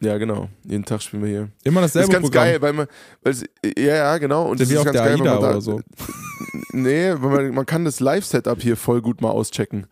Ja, 0.00 0.18
genau. 0.18 0.48
Jeden 0.64 0.84
Tag 0.84 1.00
spielen 1.02 1.22
wir 1.22 1.30
hier. 1.30 1.48
Immer 1.62 1.80
Das 1.80 1.92
dasselbe 1.92 2.12
ist 2.12 2.12
ganz 2.12 2.24
Programm. 2.30 2.44
geil, 2.44 2.62
weil 2.62 2.72
man, 2.72 2.86
weil 3.22 3.32
es, 3.32 3.44
ja, 3.76 3.94
ja, 3.94 4.18
genau. 4.18 4.50
Und 4.50 4.60
das 4.60 4.68
wie 4.68 4.74
ist 4.74 4.84
ganz 4.84 4.96
der 4.96 5.04
geil, 5.04 5.12
AIDA 5.14 5.24
man 5.34 5.42
da, 5.42 5.50
oder 5.50 5.60
so. 5.60 5.80
Nee, 6.72 7.14
man, 7.14 7.54
man 7.54 7.66
kann 7.66 7.84
das 7.84 8.00
Live-Setup 8.00 8.60
hier 8.60 8.76
voll 8.76 9.02
gut 9.02 9.20
mal 9.20 9.30
auschecken. 9.30 9.86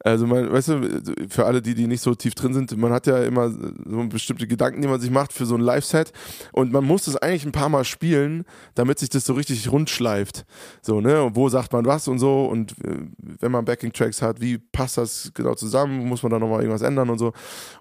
Also 0.00 0.26
man, 0.26 0.50
weißt 0.50 0.68
du, 0.68 1.02
für 1.28 1.44
alle, 1.46 1.60
die, 1.60 1.74
die 1.74 1.86
nicht 1.86 2.00
so 2.00 2.14
tief 2.14 2.34
drin 2.34 2.54
sind, 2.54 2.76
man 2.76 2.92
hat 2.92 3.06
ja 3.06 3.22
immer 3.24 3.50
so 3.50 4.06
bestimmte 4.08 4.46
Gedanken, 4.46 4.80
die 4.80 4.88
man 4.88 5.00
sich 5.00 5.10
macht 5.10 5.32
für 5.32 5.44
so 5.44 5.56
ein 5.56 5.60
Live-Set 5.60 6.12
und 6.52 6.72
man 6.72 6.84
muss 6.84 7.04
das 7.04 7.16
eigentlich 7.16 7.44
ein 7.44 7.52
paar 7.52 7.68
Mal 7.68 7.84
spielen, 7.84 8.44
damit 8.74 8.98
sich 8.98 9.10
das 9.10 9.24
so 9.26 9.34
richtig 9.34 9.70
rund 9.70 9.90
schleift. 9.90 10.46
So, 10.80 11.00
ne? 11.00 11.22
Und 11.22 11.36
wo 11.36 11.48
sagt 11.48 11.72
man 11.72 11.84
was 11.84 12.08
und 12.08 12.18
so 12.18 12.46
und 12.46 12.72
äh, 12.84 12.96
wenn 13.40 13.52
man 13.52 13.64
Backing-Tracks 13.64 14.22
hat, 14.22 14.40
wie 14.40 14.58
passt 14.58 14.96
das 14.96 15.32
genau 15.34 15.54
zusammen? 15.54 16.06
Muss 16.06 16.22
man 16.22 16.32
da 16.32 16.38
nochmal 16.38 16.60
irgendwas 16.60 16.82
ändern 16.82 17.10
und 17.10 17.18
so. 17.18 17.32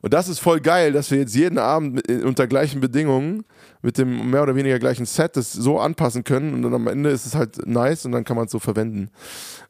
Und 0.02 0.14
das 0.14 0.28
ist 0.28 0.40
voll 0.40 0.60
geil, 0.60 0.92
dass 0.92 1.10
wir 1.12 1.20
jetzt 1.20 1.36
jeden 1.36 1.58
Abend 1.58 1.96
mit- 1.96 2.24
unter 2.24 2.48
gleichen 2.48 2.82
Bedingungen 2.82 3.46
mit 3.82 3.98
dem 3.98 4.32
mehr 4.32 4.44
oder 4.44 4.56
weniger 4.56 4.80
gleichen 4.80 5.06
Set 5.06 5.38
das 5.38 5.54
so 5.54 5.80
anpassen 5.80 6.24
können 6.24 6.54
und 6.56 6.64
dann 6.64 6.74
am 6.74 6.88
Ende 6.88 7.12
ist 7.12 7.26
es 7.28 7.36
halt 7.36 7.66
nice 7.68 8.06
und 8.06 8.12
dann 8.14 8.25
kann 8.26 8.36
man 8.36 8.46
es 8.46 8.52
so 8.52 8.60
verwenden. 8.60 9.10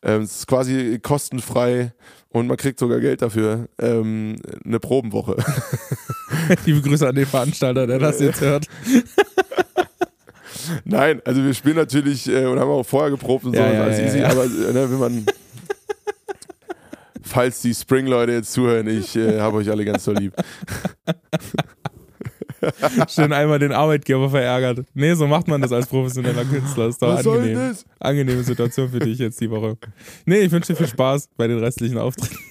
Ähm, 0.02 0.24
es 0.24 0.40
ist 0.40 0.48
quasi 0.48 1.00
kostenfrei 1.02 1.94
und 2.30 2.48
man 2.48 2.58
kriegt 2.58 2.80
sogar 2.80 3.00
Geld 3.00 3.22
dafür. 3.22 3.68
Ähm, 3.80 4.36
eine 4.66 4.80
Probenwoche. 4.80 5.38
Liebe 6.66 6.82
Grüße 6.82 7.08
an 7.08 7.16
den 7.16 7.26
Veranstalter, 7.26 7.88
der 7.88 8.00
das 8.00 8.20
jetzt 8.20 8.42
hört. 8.42 8.68
Nein, 10.84 11.22
also 11.26 11.44
wir 11.44 11.54
spielen 11.54 11.76
natürlich 11.76 12.28
äh, 12.28 12.46
und 12.46 12.60
haben 12.60 12.70
auch 12.70 12.84
vorher 12.84 13.12
geprobt 13.12 13.46
und 13.46 13.56
so, 13.56 13.62
Ja, 13.62 13.68
ist 13.68 13.76
ja, 13.76 13.84
alles 13.84 14.00
ja, 14.00 14.06
easy, 14.06 14.24
aber 14.24 14.46
äh, 14.46 14.74
ne, 14.74 14.92
wenn 14.92 15.00
man 15.00 15.26
falls 17.22 17.62
die 17.62 17.74
Spring-Leute 17.74 18.32
jetzt 18.32 18.54
zuhören, 18.54 18.88
ich 18.88 19.16
äh, 19.16 19.40
habe 19.40 19.58
euch 19.58 19.70
alle 19.70 19.86
ganz 19.86 20.06
so 20.06 20.12
lieb. 20.12 20.34
Schön 23.10 23.34
einmal 23.34 23.60
den 23.60 23.72
Arbeitgeber 23.72 24.30
verärgert. 24.30 24.86
Nee, 24.94 25.14
so 25.14 25.28
macht 25.28 25.48
man 25.48 25.62
das 25.62 25.72
als 25.72 25.88
professioneller 25.88 26.46
Künstler. 26.46 26.88
Ist 26.88 27.02
doch 27.02 27.16
Was 27.16 27.24
soll 27.24 27.38
angenehm. 27.40 27.58
das? 27.70 27.86
Angenehme 28.00 28.44
Situation 28.44 28.90
für 28.90 29.00
dich 29.00 29.20
jetzt 29.20 29.40
die 29.42 29.50
Woche. 29.50 29.78
Nee, 30.26 30.40
ich 30.40 30.52
wünsche 30.52 30.74
dir 30.74 30.78
viel 30.78 30.88
Spaß 30.88 31.30
bei 31.38 31.48
den 31.48 31.60
restlichen 31.60 31.98
Auftritten. 31.98 32.38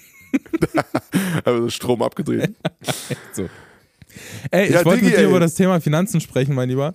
Also 1.44 1.68
Strom 1.70 2.02
abgedreht. 2.02 2.54
so. 3.32 3.48
Ey, 4.50 4.72
Ja, 4.72 4.80
ich 4.80 4.84
wollte 4.86 5.04
mit 5.04 5.12
dir 5.14 5.18
ey. 5.18 5.26
über 5.26 5.38
das 5.40 5.54
Thema 5.54 5.80
Finanzen 5.80 6.20
sprechen, 6.20 6.54
mein 6.54 6.68
Lieber. 6.68 6.94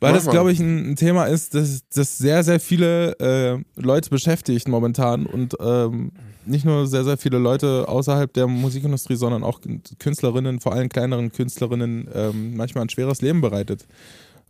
Weil 0.00 0.12
Mach 0.12 0.18
das, 0.22 0.30
glaube 0.30 0.52
ich, 0.52 0.60
ein, 0.60 0.90
ein 0.90 0.96
Thema 0.96 1.24
ist, 1.26 1.54
das, 1.54 1.82
das 1.94 2.18
sehr, 2.18 2.44
sehr 2.44 2.60
viele 2.60 3.12
äh, 3.18 3.80
Leute 3.80 4.10
beschäftigt 4.10 4.68
momentan 4.68 5.26
und 5.26 5.56
ähm, 5.60 6.12
nicht 6.48 6.64
nur 6.64 6.86
sehr, 6.86 7.04
sehr 7.04 7.16
viele 7.16 7.38
Leute 7.38 7.86
außerhalb 7.88 8.32
der 8.32 8.46
Musikindustrie, 8.46 9.16
sondern 9.16 9.42
auch 9.44 9.60
Künstlerinnen, 9.98 10.60
vor 10.60 10.72
allem 10.72 10.88
kleineren 10.88 11.30
Künstlerinnen, 11.32 12.08
ähm, 12.14 12.56
manchmal 12.56 12.82
ein 12.84 12.88
schweres 12.90 13.20
Leben 13.22 13.40
bereitet. 13.40 13.86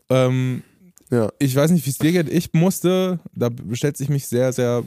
Ähm, 0.08 0.62
Ja. 1.10 1.30
ich 1.38 1.54
weiß 1.54 1.70
nicht, 1.70 1.84
wie 1.86 1.90
es 1.90 1.98
dir 1.98 2.12
geht. 2.12 2.28
Ich 2.28 2.52
musste, 2.52 3.18
da 3.34 3.48
schätze 3.72 4.02
ich 4.02 4.08
mich 4.08 4.26
sehr, 4.26 4.52
sehr 4.52 4.82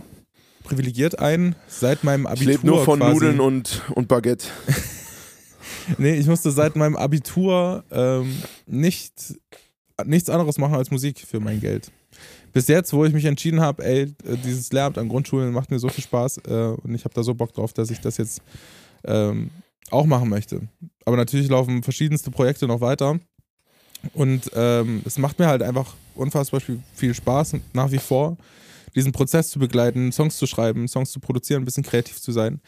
privilegiert 0.63 1.19
ein, 1.19 1.55
seit 1.67 2.03
meinem 2.03 2.23
Ich 2.25 2.29
Abitur. 2.31 2.51
lebe 2.51 2.67
nur 2.67 2.83
von 2.85 2.99
quasi, 2.99 3.13
Nudeln 3.13 3.39
und, 3.39 3.81
und 3.95 4.07
Baguette. 4.07 4.47
Nee, 5.97 6.13
ich 6.15 6.27
musste 6.27 6.51
seit 6.51 6.75
meinem 6.75 6.95
Abitur 6.95 7.83
ähm, 7.91 8.35
nicht, 8.67 9.13
nichts 10.05 10.29
anderes 10.29 10.57
machen 10.59 10.75
als 10.75 10.91
Musik 10.91 11.19
für 11.27 11.39
mein 11.39 11.59
Geld. 11.59 11.91
Bis 12.53 12.67
jetzt, 12.67 12.93
wo 12.93 13.05
ich 13.05 13.13
mich 13.13 13.25
entschieden 13.25 13.61
habe, 13.61 13.83
ey, 13.83 14.01
äh, 14.01 14.37
dieses 14.43 14.71
Lehramt 14.71 14.97
an 14.97 15.09
Grundschulen 15.09 15.53
macht 15.53 15.71
mir 15.71 15.79
so 15.79 15.89
viel 15.89 16.03
Spaß 16.03 16.39
äh, 16.47 16.75
und 16.83 16.93
ich 16.93 17.03
habe 17.05 17.13
da 17.13 17.23
so 17.23 17.33
Bock 17.33 17.53
drauf, 17.53 17.73
dass 17.73 17.89
ich 17.89 17.99
das 17.99 18.17
jetzt 18.17 18.41
ähm, 19.05 19.51
auch 19.89 20.05
machen 20.05 20.29
möchte. 20.29 20.61
Aber 21.05 21.17
natürlich 21.17 21.49
laufen 21.49 21.83
verschiedenste 21.83 22.31
Projekte 22.31 22.67
noch 22.67 22.81
weiter 22.81 23.19
und 24.13 24.51
ähm, 24.55 25.01
es 25.05 25.17
macht 25.17 25.39
mir 25.39 25.47
halt 25.47 25.61
einfach 25.63 25.93
unfassbar 26.15 26.59
viel, 26.59 26.79
viel 26.93 27.13
Spaß 27.13 27.55
nach 27.73 27.91
wie 27.91 27.99
vor, 27.99 28.37
diesen 28.95 29.11
Prozess 29.11 29.49
zu 29.49 29.59
begleiten, 29.59 30.11
Songs 30.11 30.37
zu 30.37 30.47
schreiben, 30.47 30.87
Songs 30.87 31.11
zu 31.11 31.19
produzieren, 31.19 31.61
ein 31.61 31.65
bisschen 31.65 31.83
kreativ 31.83 32.19
zu 32.19 32.31
sein. 32.31 32.59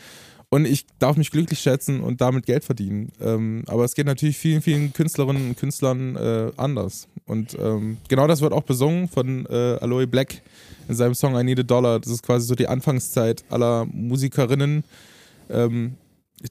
Und 0.53 0.65
ich 0.65 0.85
darf 0.99 1.17
mich 1.17 1.31
glücklich 1.31 1.61
schätzen 1.61 2.01
und 2.01 2.21
damit 2.21 2.45
Geld 2.45 2.63
verdienen. 2.63 3.11
Ähm, 3.19 3.63
aber 3.65 3.85
es 3.85 3.95
geht 3.95 4.05
natürlich 4.05 4.37
vielen, 4.37 4.61
vielen 4.61 4.93
Künstlerinnen 4.93 5.49
und 5.49 5.57
Künstlern 5.57 6.15
äh, 6.15 6.51
anders. 6.57 7.07
Und 7.25 7.57
ähm, 7.59 7.97
genau 8.07 8.27
das 8.27 8.41
wird 8.41 8.53
auch 8.53 8.61
besungen 8.61 9.07
von 9.07 9.47
äh, 9.47 9.79
Aloe 9.81 10.05
Black 10.05 10.43
in 10.87 10.93
seinem 10.93 11.15
Song 11.15 11.35
I 11.35 11.43
Need 11.43 11.61
a 11.61 11.63
Dollar. 11.63 11.99
Das 11.99 12.11
ist 12.11 12.21
quasi 12.21 12.45
so 12.45 12.53
die 12.53 12.67
Anfangszeit 12.67 13.43
aller 13.49 13.85
Musikerinnen, 13.85 14.83
ähm, 15.49 15.95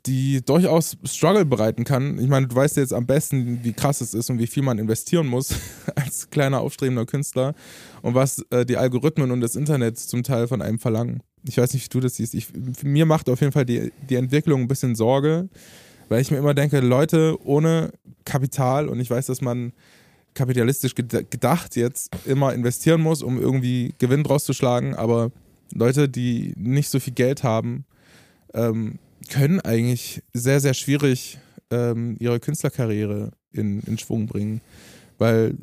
die 0.05 0.45
durchaus 0.45 0.97
Struggle 1.05 1.45
bereiten 1.45 1.85
kann. 1.85 2.19
Ich 2.19 2.27
meine, 2.27 2.49
du 2.49 2.57
weißt 2.57 2.79
ja 2.79 2.83
jetzt 2.83 2.95
am 2.95 3.07
besten, 3.07 3.61
wie 3.63 3.73
krass 3.73 4.01
es 4.01 4.15
ist 4.15 4.31
und 4.31 4.41
wie 4.41 4.49
viel 4.49 4.65
man 4.65 4.79
investieren 4.81 5.29
muss 5.29 5.55
als 5.95 6.29
kleiner 6.29 6.61
aufstrebender 6.61 7.07
Künstler 7.07 7.55
und 8.01 8.17
was 8.17 8.45
äh, 8.51 8.67
die 8.67 8.79
Algorithmen 8.79 9.31
und 9.31 9.41
das 9.41 9.55
Internet 9.55 9.97
zum 9.97 10.25
Teil 10.25 10.49
von 10.49 10.61
einem 10.61 10.81
verlangen. 10.81 11.23
Ich 11.47 11.59
weiß 11.59 11.75
nicht, 11.75 11.85
wie 11.85 11.89
du 11.89 12.01
das 12.01 12.17
siehst. 12.17 12.35
Ich, 12.35 12.49
mir 12.83 13.07
macht 13.07 13.29
auf 13.29 13.41
jeden 13.41 13.53
Fall 13.53 13.65
die, 13.65 13.93
die 14.09 14.17
Entwicklung 14.17 14.61
ein 14.63 14.69
bisschen 14.69 14.95
Sorge, 14.95 15.49
weil 16.09 16.21
ich 16.21 16.31
mir 16.31 16.39
immer 16.39 16.55
denke, 16.55 16.81
Leute 16.81 17.37
ohne 17.45 17.93
Kapital 18.25 18.89
und 18.89 19.01
ich 19.01 19.11
weiß, 19.11 19.27
dass 19.27 19.41
man 19.41 19.73
kapitalistisch 20.35 20.93
ged- 20.93 21.27
gedacht 21.31 21.77
jetzt 21.77 22.11
immer 22.27 22.55
investieren 22.55 23.01
muss, 23.01 23.23
um 23.23 23.41
irgendwie 23.41 23.95
Gewinn 23.99 24.23
draus 24.23 24.45
zu 24.45 24.53
schlagen, 24.53 24.95
aber 24.95 25.31
Leute, 25.75 26.09
die 26.09 26.55
nicht 26.57 26.89
so 26.91 27.01
viel 27.01 27.15
Geld 27.15 27.43
haben, 27.43 27.85
ähm, 28.55 28.99
können 29.31 29.61
eigentlich 29.61 30.23
sehr, 30.33 30.61
sehr 30.61 30.75
schwierig 30.75 31.39
ähm, 31.71 32.17
ihre 32.19 32.41
Künstlerkarriere 32.41 33.31
in, 33.53 33.81
in 33.81 33.99
Schwung 33.99 34.27
bringen. 34.27 34.61
Weil 35.19 35.57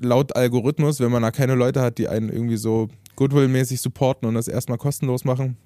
laut 0.00 0.36
Algorithmus, 0.36 1.00
wenn 1.00 1.10
man 1.10 1.22
da 1.22 1.30
keine 1.30 1.54
Leute 1.54 1.80
hat, 1.80 1.98
die 1.98 2.08
einen 2.08 2.28
irgendwie 2.28 2.56
so 2.58 2.88
Goodwill-mäßig 3.16 3.80
supporten 3.80 4.28
und 4.28 4.34
das 4.34 4.48
erstmal 4.48 4.78
kostenlos 4.78 5.24
machen, 5.24 5.56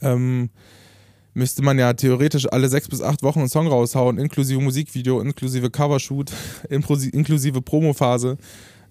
ähm, 0.00 0.50
müsste 1.34 1.62
man 1.62 1.78
ja 1.78 1.92
theoretisch 1.92 2.46
alle 2.50 2.68
sechs 2.68 2.88
bis 2.88 3.02
acht 3.02 3.22
Wochen 3.22 3.40
einen 3.40 3.48
Song 3.48 3.66
raushauen, 3.68 4.18
inklusive 4.18 4.60
Musikvideo, 4.60 5.20
inklusive 5.20 5.70
Covershoot, 5.70 6.32
inklusive, 6.68 7.62
Promophase. 7.62 8.38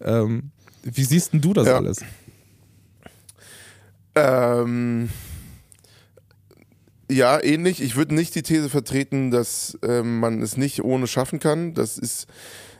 Ähm, 0.01 0.51
wie 0.83 1.03
siehst 1.03 1.33
denn 1.33 1.41
du 1.41 1.53
das 1.53 1.67
Ja. 1.67 1.77
alles? 1.77 1.99
Ähm, 4.15 5.09
ja, 7.11 7.41
ähnlich. 7.43 7.81
Ich 7.81 7.95
würde 7.95 8.15
nicht 8.15 8.35
die 8.35 8.43
These 8.43 8.69
vertreten, 8.69 9.31
dass 9.31 9.77
ähm, 9.83 10.19
man 10.19 10.41
es 10.41 10.57
nicht 10.57 10.83
ohne 10.83 11.07
schaffen 11.07 11.39
kann. 11.39 11.73
Das 11.73 11.97
ist, 11.97 12.27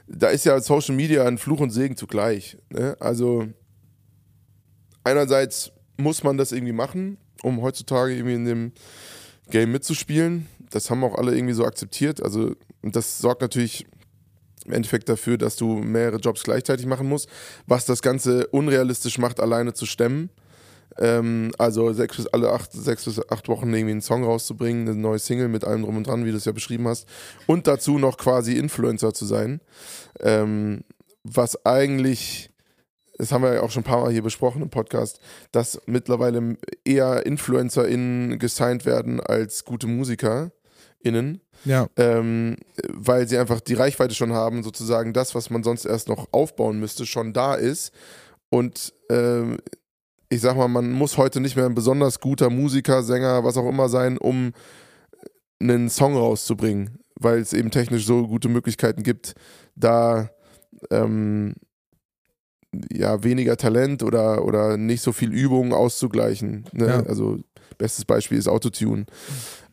da 0.08 0.28
ist 0.28 0.46
ja 0.46 0.60
Social 0.62 0.96
Media 0.96 1.26
ein 1.26 1.38
Fluch 1.38 1.60
und 1.60 1.72
Segen 1.72 1.96
zugleich. 1.96 2.58
Ne? 2.70 2.96
Also 3.00 3.48
einerseits 5.04 5.72
muss 5.98 6.24
man 6.24 6.38
das 6.38 6.52
irgendwie 6.52 6.74
machen, 6.74 7.18
um 7.44 7.62
heutzutage 7.62 8.14
irgendwie 8.14 8.36
in 8.36 8.46
dem 8.46 8.72
Game 9.50 9.72
mitzuspielen. 9.72 10.48
Das 10.70 10.90
haben 10.90 11.04
auch 11.04 11.16
alle 11.16 11.36
irgendwie 11.36 11.54
so 11.54 11.66
akzeptiert. 11.66 12.22
Also 12.22 12.56
das 12.82 13.20
sorgt 13.20 13.42
natürlich 13.42 13.86
im 14.66 14.74
Endeffekt 14.74 15.10
dafür, 15.10 15.38
dass 15.38 15.56
du 15.56 15.78
mehrere 15.78 16.18
Jobs 16.18 16.44
gleichzeitig 16.44 16.86
machen 16.86 17.08
musst, 17.08 17.28
was 17.66 17.86
das 17.86 18.02
Ganze 18.02 18.48
unrealistisch 18.48 19.18
macht, 19.18 19.40
alleine 19.40 19.74
zu 19.74 19.86
stemmen. 19.86 20.30
Ähm, 20.98 21.52
also 21.58 21.92
sechs 21.94 22.18
bis 22.18 22.28
alle 22.28 22.52
acht, 22.52 22.72
sechs 22.72 23.06
bis 23.06 23.22
acht 23.30 23.48
Wochen 23.48 23.74
irgendwie 23.74 23.92
einen 23.92 24.02
Song 24.02 24.24
rauszubringen, 24.24 24.88
eine 24.88 24.98
neue 24.98 25.20
Single 25.20 25.48
mit 25.48 25.64
allem 25.64 25.84
drum 25.84 25.98
und 25.98 26.08
dran, 26.08 26.26
wie 26.26 26.32
du 26.32 26.38
es 26.38 26.46
ja 26.46 26.52
beschrieben 26.52 26.88
hast. 26.88 27.08
Und 27.48 27.68
dazu 27.68 27.98
noch 27.98 28.18
quasi 28.18 28.58
Influencer 28.58 29.14
zu 29.14 29.26
sein. 29.26 29.62
Ähm, 30.20 30.84
was 31.24 31.66
eigentlich, 31.66 32.49
das 33.20 33.34
haben 33.34 33.44
wir 33.44 33.54
ja 33.54 33.62
auch 33.62 33.70
schon 33.70 33.82
ein 33.82 33.86
paar 33.86 34.02
Mal 34.02 34.12
hier 34.14 34.24
besprochen 34.24 34.62
im 34.62 34.70
Podcast, 34.70 35.20
dass 35.52 35.82
mittlerweile 35.86 36.58
eher 36.86 37.26
InfluencerInnen 37.26 38.40
gesigned 38.40 38.86
werden 38.86 39.20
als 39.20 39.66
gute 39.66 39.88
MusikerInnen 39.88 41.42
Ja, 41.66 41.88
ähm, 41.98 42.56
weil 42.88 43.28
sie 43.28 43.38
einfach 43.38 43.60
die 43.60 43.74
Reichweite 43.74 44.16
schon 44.16 44.32
haben, 44.32 44.64
sozusagen 44.64 45.12
das, 45.12 45.36
was 45.36 45.50
man 45.50 45.64
sonst 45.64 45.84
erst 45.84 46.08
noch 46.08 46.30
aufbauen 46.32 46.80
müsste, 46.80 47.06
schon 47.06 47.34
da 47.34 47.56
ist. 47.56 47.92
Und 48.50 48.94
ähm, 49.12 49.58
ich 50.30 50.40
sag 50.40 50.56
mal, 50.56 50.70
man 50.70 50.90
muss 50.94 51.18
heute 51.18 51.42
nicht 51.42 51.58
mehr 51.58 51.66
ein 51.66 51.76
besonders 51.76 52.22
guter 52.22 52.50
Musiker, 52.50 53.04
Sänger, 53.04 53.44
was 53.44 53.58
auch 53.58 53.68
immer 53.68 53.90
sein, 53.90 54.18
um 54.18 54.54
einen 55.60 55.90
Song 55.90 56.16
rauszubringen, 56.16 57.00
weil 57.16 57.40
es 57.40 57.52
eben 57.52 57.70
technisch 57.70 58.06
so 58.06 58.28
gute 58.28 58.48
Möglichkeiten 58.48 59.04
gibt, 59.04 59.34
da 59.76 60.30
ähm, 60.90 61.56
ja 62.92 63.24
weniger 63.24 63.58
Talent 63.58 64.04
oder, 64.04 64.46
oder 64.46 64.78
nicht 64.78 65.02
so 65.02 65.12
viel 65.12 65.34
Übung 65.34 65.74
auszugleichen. 65.74 66.66
Ne? 66.72 66.88
Ja. 66.88 67.04
Also 67.04 67.40
bestes 67.78 68.06
Beispiel 68.06 68.38
ist 68.38 68.48
Autotune. 68.48 69.06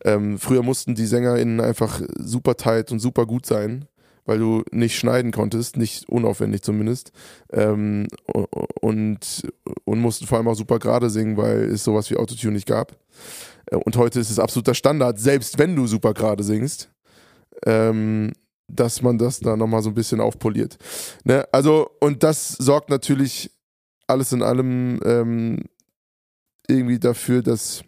Ähm, 0.04 0.38
früher 0.38 0.62
mussten 0.62 0.94
die 0.94 1.06
SängerInnen 1.06 1.60
einfach 1.60 2.00
super 2.18 2.56
tight 2.56 2.92
und 2.92 3.00
super 3.00 3.26
gut 3.26 3.46
sein, 3.46 3.86
weil 4.24 4.38
du 4.38 4.62
nicht 4.70 4.96
schneiden 4.96 5.32
konntest, 5.32 5.76
nicht 5.76 6.08
unaufwendig 6.08 6.62
zumindest. 6.62 7.12
Ähm, 7.52 8.06
und, 8.80 9.48
und 9.84 10.00
mussten 10.00 10.26
vor 10.26 10.38
allem 10.38 10.48
auch 10.48 10.54
super 10.54 10.78
gerade 10.78 11.10
singen, 11.10 11.36
weil 11.36 11.64
es 11.64 11.84
sowas 11.84 12.10
wie 12.10 12.16
Autotune 12.16 12.54
nicht 12.54 12.66
gab. 12.66 12.96
Äh, 13.66 13.76
Und 13.76 13.96
heute 13.96 14.20
ist 14.20 14.30
es 14.30 14.38
absoluter 14.38 14.74
Standard, 14.74 15.18
selbst 15.18 15.58
wenn 15.58 15.76
du 15.76 15.86
super 15.86 16.14
gerade 16.14 16.44
singst, 16.44 16.90
ähm, 17.64 18.32
dass 18.68 19.02
man 19.02 19.18
das 19.18 19.40
da 19.40 19.56
nochmal 19.56 19.82
so 19.82 19.90
ein 19.90 19.94
bisschen 19.94 20.20
aufpoliert. 20.20 20.76
Ne? 21.24 21.46
Also, 21.52 21.90
und 22.00 22.22
das 22.22 22.52
sorgt 22.52 22.90
natürlich 22.90 23.50
alles 24.06 24.32
in 24.32 24.42
allem 24.42 25.00
ähm, 25.04 25.64
irgendwie 26.68 26.98
dafür, 26.98 27.42
dass, 27.42 27.82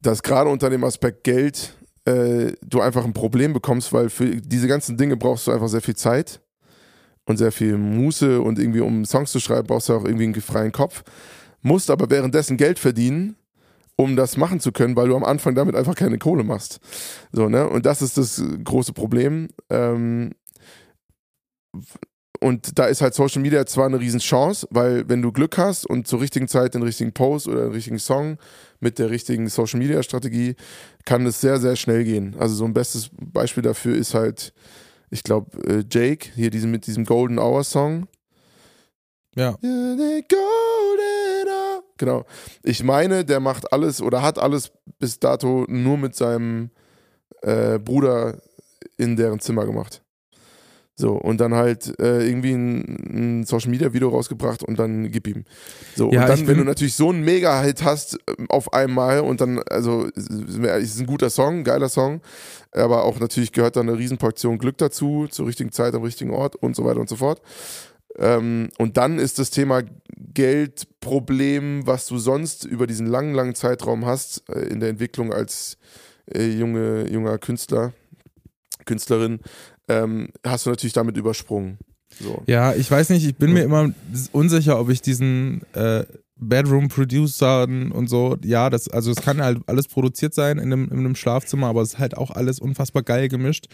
dass 0.00 0.22
gerade 0.22 0.50
unter 0.50 0.70
dem 0.70 0.84
Aspekt 0.84 1.24
Geld 1.24 1.74
äh, 2.04 2.52
du 2.62 2.80
einfach 2.80 3.04
ein 3.04 3.12
Problem 3.12 3.52
bekommst, 3.52 3.92
weil 3.92 4.10
für 4.10 4.36
diese 4.36 4.68
ganzen 4.68 4.96
Dinge 4.96 5.16
brauchst 5.16 5.46
du 5.46 5.52
einfach 5.52 5.68
sehr 5.68 5.82
viel 5.82 5.96
Zeit 5.96 6.40
und 7.26 7.36
sehr 7.38 7.52
viel 7.52 7.76
Muße 7.76 8.40
und 8.40 8.58
irgendwie, 8.58 8.80
um 8.80 9.04
Songs 9.04 9.32
zu 9.32 9.40
schreiben, 9.40 9.66
brauchst 9.66 9.88
du 9.88 9.94
auch 9.94 10.04
irgendwie 10.04 10.24
einen 10.24 10.34
freien 10.34 10.72
Kopf. 10.72 11.02
Musst 11.62 11.90
aber 11.90 12.10
währenddessen 12.10 12.58
Geld 12.58 12.78
verdienen, 12.78 13.36
um 13.96 14.16
das 14.16 14.36
machen 14.36 14.60
zu 14.60 14.72
können, 14.72 14.96
weil 14.96 15.08
du 15.08 15.16
am 15.16 15.24
Anfang 15.24 15.54
damit 15.54 15.76
einfach 15.76 15.94
keine 15.94 16.18
Kohle 16.18 16.44
machst. 16.44 16.80
So, 17.32 17.48
ne? 17.48 17.68
Und 17.68 17.86
das 17.86 18.02
ist 18.02 18.18
das 18.18 18.42
große 18.64 18.92
Problem. 18.92 19.48
Ähm, 19.70 20.32
und 22.40 22.78
da 22.78 22.86
ist 22.86 23.00
halt 23.00 23.14
Social 23.14 23.40
Media 23.40 23.64
zwar 23.64 23.86
eine 23.86 23.98
Riesenchance, 23.98 24.66
weil 24.70 25.08
wenn 25.08 25.22
du 25.22 25.32
Glück 25.32 25.56
hast 25.56 25.86
und 25.86 26.06
zur 26.06 26.20
richtigen 26.20 26.48
Zeit 26.48 26.74
den 26.74 26.82
richtigen 26.82 27.12
Post 27.12 27.48
oder 27.48 27.62
den 27.62 27.72
richtigen 27.72 27.98
Song 27.98 28.36
mit 28.80 28.98
der 28.98 29.10
richtigen 29.10 29.48
Social 29.48 29.78
Media 29.78 30.02
Strategie, 30.02 30.56
kann 31.04 31.24
es 31.26 31.40
sehr, 31.40 31.58
sehr 31.58 31.76
schnell 31.76 32.04
gehen. 32.04 32.36
Also 32.38 32.54
so 32.54 32.64
ein 32.64 32.74
bestes 32.74 33.10
Beispiel 33.18 33.62
dafür 33.62 33.96
ist 33.96 34.14
halt, 34.14 34.52
ich 35.10 35.22
glaube, 35.22 35.56
äh, 35.66 35.84
Jake, 35.90 36.28
hier 36.34 36.50
diesen, 36.50 36.70
mit 36.70 36.86
diesem 36.86 37.04
Golden 37.04 37.38
Hour 37.38 37.64
Song. 37.64 38.08
ja. 39.36 39.56
Genau. 41.96 42.24
Ich 42.62 42.82
meine, 42.82 43.24
der 43.24 43.40
macht 43.40 43.72
alles 43.72 44.00
oder 44.02 44.22
hat 44.22 44.38
alles 44.38 44.72
bis 44.98 45.18
dato 45.20 45.64
nur 45.68 45.96
mit 45.96 46.14
seinem 46.14 46.70
äh, 47.42 47.78
Bruder 47.78 48.38
in 48.96 49.16
deren 49.16 49.40
Zimmer 49.40 49.66
gemacht. 49.66 50.02
So, 50.96 51.14
und 51.14 51.40
dann 51.40 51.54
halt 51.54 51.98
äh, 51.98 52.24
irgendwie 52.24 52.52
ein, 52.52 53.40
ein 53.40 53.44
Social 53.46 53.70
Media 53.70 53.92
Video 53.92 54.10
rausgebracht 54.10 54.62
und 54.62 54.78
dann 54.78 55.10
gib 55.10 55.26
ihm. 55.26 55.44
So, 55.96 56.12
Ja, 56.12 56.22
und 56.22 56.28
dann, 56.28 56.46
wenn 56.46 56.58
du 56.58 56.64
natürlich 56.64 56.94
so 56.94 57.10
einen 57.10 57.24
Mega-Hit 57.24 57.82
hast 57.82 58.16
ähm, 58.28 58.48
auf 58.48 58.72
einmal 58.72 59.20
und 59.20 59.40
dann, 59.40 59.58
also, 59.68 60.08
es 60.14 60.28
ist 60.28 61.00
ein 61.00 61.06
guter 61.06 61.30
Song, 61.30 61.58
ein 61.58 61.64
geiler 61.64 61.88
Song, 61.88 62.20
aber 62.70 63.02
auch 63.02 63.18
natürlich 63.18 63.50
gehört 63.50 63.74
da 63.74 63.80
eine 63.80 63.98
Riesenportion 63.98 64.58
Glück 64.58 64.78
dazu, 64.78 65.26
zur 65.28 65.48
richtigen 65.48 65.72
Zeit 65.72 65.94
am 65.94 66.02
richtigen 66.02 66.30
Ort 66.30 66.54
und 66.54 66.76
so 66.76 66.84
weiter 66.84 67.00
und 67.00 67.08
so 67.08 67.16
fort. 67.16 67.42
Ähm, 68.18 68.68
und 68.78 68.96
dann 68.96 69.18
ist 69.18 69.38
das 69.38 69.50
Thema 69.50 69.82
Geldproblem, 70.34 71.86
was 71.86 72.06
du 72.06 72.18
sonst 72.18 72.64
über 72.64 72.86
diesen 72.86 73.06
langen, 73.06 73.34
langen 73.34 73.54
Zeitraum 73.54 74.06
hast, 74.06 74.48
äh, 74.48 74.66
in 74.68 74.80
der 74.80 74.88
Entwicklung 74.88 75.32
als 75.32 75.76
äh, 76.32 76.46
junge, 76.46 77.10
junger 77.10 77.38
Künstler, 77.38 77.92
Künstlerin, 78.84 79.40
ähm, 79.88 80.28
hast 80.44 80.66
du 80.66 80.70
natürlich 80.70 80.92
damit 80.92 81.16
übersprungen. 81.16 81.78
So. 82.20 82.42
Ja, 82.46 82.74
ich 82.74 82.90
weiß 82.90 83.10
nicht, 83.10 83.26
ich 83.26 83.36
bin 83.36 83.52
mir 83.52 83.64
immer 83.64 83.92
unsicher, 84.32 84.78
ob 84.78 84.88
ich 84.88 85.02
diesen 85.02 85.62
äh, 85.72 86.04
Bedroom-Producern 86.36 87.92
und 87.92 88.08
so, 88.08 88.36
ja, 88.44 88.70
das, 88.70 88.88
also 88.88 89.10
es 89.10 89.16
kann 89.16 89.42
halt 89.42 89.58
alles 89.66 89.88
produziert 89.88 90.34
sein 90.34 90.58
in 90.58 90.72
einem, 90.72 90.84
in 90.90 90.98
einem 90.98 91.16
Schlafzimmer, 91.16 91.68
aber 91.68 91.82
es 91.82 91.94
ist 91.94 91.98
halt 91.98 92.16
auch 92.16 92.30
alles 92.30 92.60
unfassbar 92.60 93.02
geil 93.02 93.28
gemischt. 93.28 93.66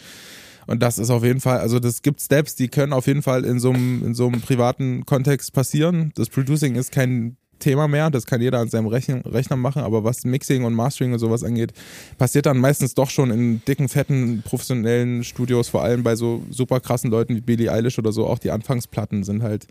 Und 0.71 0.81
das 0.81 0.97
ist 0.97 1.09
auf 1.09 1.23
jeden 1.23 1.41
Fall, 1.41 1.59
also 1.59 1.79
das 1.79 2.01
gibt 2.01 2.21
Steps, 2.21 2.55
die 2.55 2.69
können 2.69 2.93
auf 2.93 3.05
jeden 3.05 3.21
Fall 3.21 3.43
in 3.43 3.59
so 3.59 3.71
einem, 3.71 4.05
in 4.05 4.13
so 4.13 4.27
einem 4.27 4.39
privaten 4.39 5.05
Kontext 5.05 5.51
passieren. 5.51 6.13
Das 6.15 6.29
Producing 6.29 6.75
ist 6.75 6.93
kein 6.93 7.35
Thema 7.59 7.89
mehr, 7.89 8.09
das 8.09 8.25
kann 8.25 8.41
jeder 8.41 8.59
an 8.59 8.69
seinem 8.69 8.87
Rechn 8.87 9.21
Rechner 9.21 9.57
machen, 9.57 9.83
aber 9.83 10.05
was 10.05 10.23
Mixing 10.23 10.63
und 10.63 10.73
Mastering 10.73 11.11
und 11.11 11.19
sowas 11.19 11.43
angeht, 11.43 11.73
passiert 12.17 12.45
dann 12.45 12.57
meistens 12.57 12.93
doch 12.93 13.09
schon 13.09 13.31
in 13.31 13.61
dicken, 13.65 13.89
fetten, 13.89 14.43
professionellen 14.43 15.25
Studios, 15.25 15.67
vor 15.67 15.83
allem 15.83 16.03
bei 16.03 16.15
so 16.15 16.41
super 16.49 16.79
krassen 16.79 17.11
Leuten 17.11 17.35
wie 17.35 17.41
Billie 17.41 17.69
Eilish 17.69 17.99
oder 17.99 18.13
so. 18.13 18.25
Auch 18.25 18.39
die 18.39 18.51
Anfangsplatten 18.51 19.23
sind 19.23 19.43
halt 19.43 19.67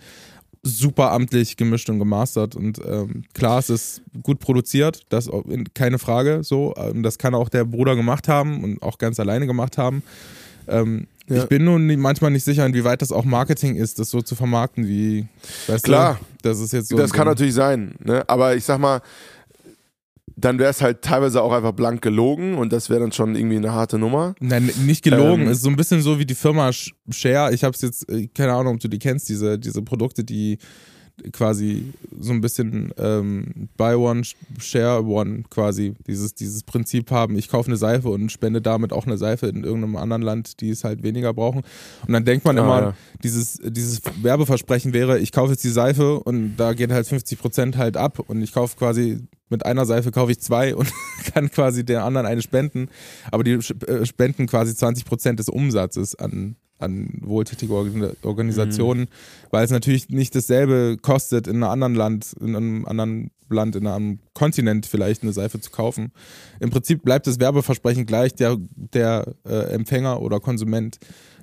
super 0.63 1.13
amtlich 1.13 1.57
gemischt 1.57 1.89
und 1.89 1.99
gemastert 1.99 2.55
und 2.55 2.79
ähm, 2.87 3.25
klar, 3.33 3.59
es 3.59 3.71
ist 3.71 4.03
gut 4.23 4.39
produziert, 4.39 5.07
das 5.09 5.31
keine 5.73 5.99
Frage 5.99 6.45
so. 6.45 6.75
Ähm, 6.77 7.03
das 7.03 7.17
kann 7.17 7.35
auch 7.35 7.49
der 7.49 7.65
Bruder 7.65 7.97
gemacht 7.97 8.29
haben 8.29 8.63
und 8.63 8.83
auch 8.83 8.99
ganz 8.99 9.19
alleine 9.19 9.47
gemacht 9.47 9.79
haben. 9.79 10.03
Ähm, 10.69 11.07
Ja. 11.29 11.43
Ich 11.45 11.49
bin 11.49 11.65
nun 11.65 11.87
manchmal 12.01 12.33
nicht 12.33 12.45
sicher, 12.45 12.67
inwieweit 12.67 13.03
das 13.03 13.13
auch 13.13 13.25
Marketing 13.25 13.77
ist, 13.77 14.01
das 14.01 14.11
so 14.11 14.21
zu 14.21 14.35
vermarkten, 14.35 14.89
wie 14.89 15.29
Klar. 15.85 16.19
du, 16.43 16.49
das 16.49 16.59
ist 16.59 16.73
jetzt 16.73 16.89
so. 16.89 16.97
das 16.97 17.11
so 17.11 17.15
kann 17.17 17.29
ein- 17.29 17.33
natürlich 17.33 17.55
sein, 17.55 17.95
ne? 18.03 18.25
aber 18.29 18.57
ich 18.57 18.65
sag 18.65 18.81
mal, 18.81 19.01
dann 20.37 20.59
wäre 20.59 20.71
es 20.71 20.81
halt 20.81 21.03
teilweise 21.03 21.43
auch 21.43 21.53
einfach 21.53 21.73
blank 21.73 22.01
gelogen 22.03 22.55
und 22.57 22.73
das 22.73 22.89
wäre 22.91 23.01
dann 23.01 23.13
schon 23.13 23.37
irgendwie 23.37 23.57
eine 23.59 23.73
harte 23.73 23.99
Nummer. 23.99 24.35
Nein, 24.41 24.71
nicht 24.87 25.05
gelogen. 25.05 25.43
Ähm, 25.43 25.49
es 25.49 25.59
ist 25.59 25.65
so 25.65 25.69
ein 25.71 25.77
bisschen 25.77 26.01
so 26.01 26.19
wie 26.19 26.25
die 26.27 26.35
Firma 26.35 26.69
Sh- 26.71 26.93
Share. 27.11 27.53
Ich 27.53 27.63
habe 27.63 27.75
es 27.75 27.83
jetzt, 27.83 28.09
äh, 28.11 28.27
keine 28.29 28.55
Ahnung, 28.55 28.75
ob 28.77 28.81
du 28.81 28.89
die 28.89 28.99
kennst, 28.99 29.29
diese, 29.29 29.59
diese 29.59 29.83
Produkte, 29.83 30.25
die 30.25 30.59
quasi 31.33 31.93
so 32.19 32.33
ein 32.33 32.41
bisschen 32.41 32.93
ähm, 32.99 33.69
Buy 33.77 33.95
One, 33.95 34.23
Share 34.59 35.05
One 35.05 35.45
quasi 35.51 35.95
dieses, 36.07 36.35
dieses 36.35 36.63
Prinzip 36.63 37.11
haben. 37.11 37.37
Ich 37.37 37.49
kaufe 37.49 37.69
eine 37.69 37.77
Seife 37.77 38.09
und 38.09 38.31
spende 38.31 38.61
damit 38.61 38.93
auch 38.93 39.07
eine 39.07 39.19
Seife 39.19 39.47
in 39.47 39.65
irgendeinem 39.65 39.97
anderen 39.97 40.23
Land, 40.23 40.61
die 40.61 40.71
es 40.71 40.85
halt 40.85 41.03
weniger 41.03 41.33
brauchen. 41.35 41.63
Und 42.07 42.13
dann 42.13 42.25
denkt 42.25 42.45
man 42.45 42.59
Ah, 42.59 42.63
immer, 42.63 42.81
ja. 42.81 42.95
dieses, 43.23 43.59
dieses 43.65 44.03
Werbeversprechen 44.23 44.93
wäre, 44.93 45.19
ich 45.19 45.33
kaufe 45.33 45.53
jetzt 45.53 45.65
die 45.65 45.71
Seife 45.71 46.21
und 46.21 46.57
da 46.57 46.73
geht 46.75 46.91
halt 46.93 47.07
50% 47.07 47.77
halt 47.77 47.97
ab 47.97 48.19
und 48.19 48.43
ich 48.43 48.53
kaufe 48.53 48.77
quasi 48.77 49.19
mit 49.49 49.67
einer 49.67 49.85
Seife 49.85 50.13
kaufe 50.13 50.33
ich 50.33 50.41
zwei 50.41 50.75
und 50.75 50.91
kann 51.35 51.51
quasi 51.51 51.85
der 51.85 52.05
anderen 52.05 52.27
eine 52.27 52.41
spenden, 52.43 52.89
aber 53.31 53.45
die 53.45 53.53
äh, 53.53 54.07
spenden 54.07 54.47
quasi 54.47 54.73
20% 54.73 55.35
des 55.35 55.49
Umsatzes 55.49 56.15
an, 56.15 56.57
an 56.81 57.19
wohltätige 57.21 57.73
Organ- 57.73 58.17
Organisationen, 58.23 59.09
weil 59.51 59.65
es 59.65 59.71
natürlich 59.71 60.09
nicht 60.09 60.35
dasselbe 60.35 60.97
kostet, 61.01 61.47
in 61.47 61.57
einem 61.57 61.71
anderen 61.71 61.95
Land, 61.95 62.35
in 62.41 62.57
einem 62.57 62.87
anderen 62.87 63.31
Land, 63.49 63.77
in 63.77 63.87
einem 63.87 64.21
Kontinent 64.35 64.87
vielleicht 64.87 65.23
eine 65.23 65.33
Seife 65.33 65.61
zu 65.61 65.71
kaufen. 65.71 66.13
Im 66.61 66.71
Prinzip 66.71 67.03
bleibt 67.03 67.27
das 67.27 67.41
Werbeversprechen 67.41 68.07
gleich, 68.07 68.35
der, 68.35 68.57
der 68.77 69.35
äh, 69.45 69.73
Empfänger 69.73 70.23
oder 70.23 70.41
Konsument, 70.41 70.99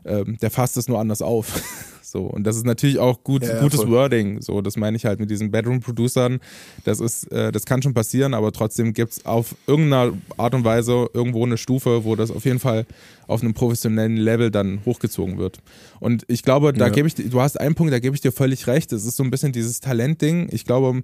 ähm, 0.05 0.37
der 0.41 0.51
fasst 0.51 0.77
es 0.77 0.87
nur 0.87 0.99
anders 0.99 1.21
auf. 1.21 1.61
So, 2.09 2.21
und 2.21 2.45
das 2.45 2.55
ist 2.55 2.65
natürlich 2.65 2.99
auch 2.99 3.23
gut, 3.23 3.43
Ja, 3.43 3.59
gutes 3.59 3.81
voll. 3.81 3.91
Wording. 3.91 4.41
So, 4.41 4.61
das 4.61 4.77
meine 4.77 4.95
ich 4.95 5.05
halt 5.05 5.19
mit 5.19 5.29
diesen 5.29 5.51
Bedroom-Producern. 5.51 6.39
Das 6.85 7.01
ist, 7.01 7.29
äh, 7.33 7.51
das 7.51 7.65
kann 7.65 7.81
schon 7.81 7.93
passieren, 7.93 8.33
aber 8.33 8.53
trotzdem 8.53 8.93
gibt 8.93 9.11
es 9.11 9.25
auf 9.25 9.55
irgendeiner 9.67 10.13
Art 10.37 10.55
und 10.55 10.63
Weise 10.63 11.09
irgendwo 11.13 11.45
eine 11.45 11.57
Stufe, 11.57 12.05
wo 12.05 12.15
das 12.15 12.31
auf 12.31 12.45
jeden 12.45 12.59
Fall 12.59 12.85
auf 13.27 13.41
einem 13.41 13.53
professionellen 13.53 14.15
Level 14.15 14.51
dann 14.51 14.79
hochgezogen 14.85 15.37
wird. 15.37 15.59
Und 15.99 16.23
ich 16.29 16.43
glaube, 16.43 16.71
da 16.71 16.85
Ja. 16.87 16.91
gebe 16.93 17.09
ich, 17.09 17.15
du 17.15 17.41
hast 17.41 17.59
einen 17.59 17.75
Punkt, 17.75 17.91
da 17.91 17.99
gebe 17.99 18.15
ich 18.15 18.21
dir 18.21 18.31
völlig 18.31 18.67
recht. 18.67 18.93
Es 18.93 19.03
ist 19.05 19.17
so 19.17 19.23
ein 19.23 19.29
bisschen 19.29 19.51
dieses 19.51 19.81
Talentding. 19.81 20.47
Ich 20.51 20.63
glaube, 20.63 21.01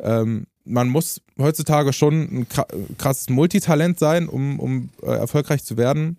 ähm, 0.00 0.46
man 0.64 0.88
muss 0.88 1.20
heutzutage 1.38 1.92
schon 1.92 2.14
ein 2.14 2.46
kra- 2.46 2.66
krasses 2.96 3.28
Multitalent 3.28 3.98
sein, 3.98 4.26
um, 4.26 4.58
um 4.58 4.88
äh, 5.02 5.06
erfolgreich 5.08 5.64
zu 5.64 5.76
werden. 5.76 6.16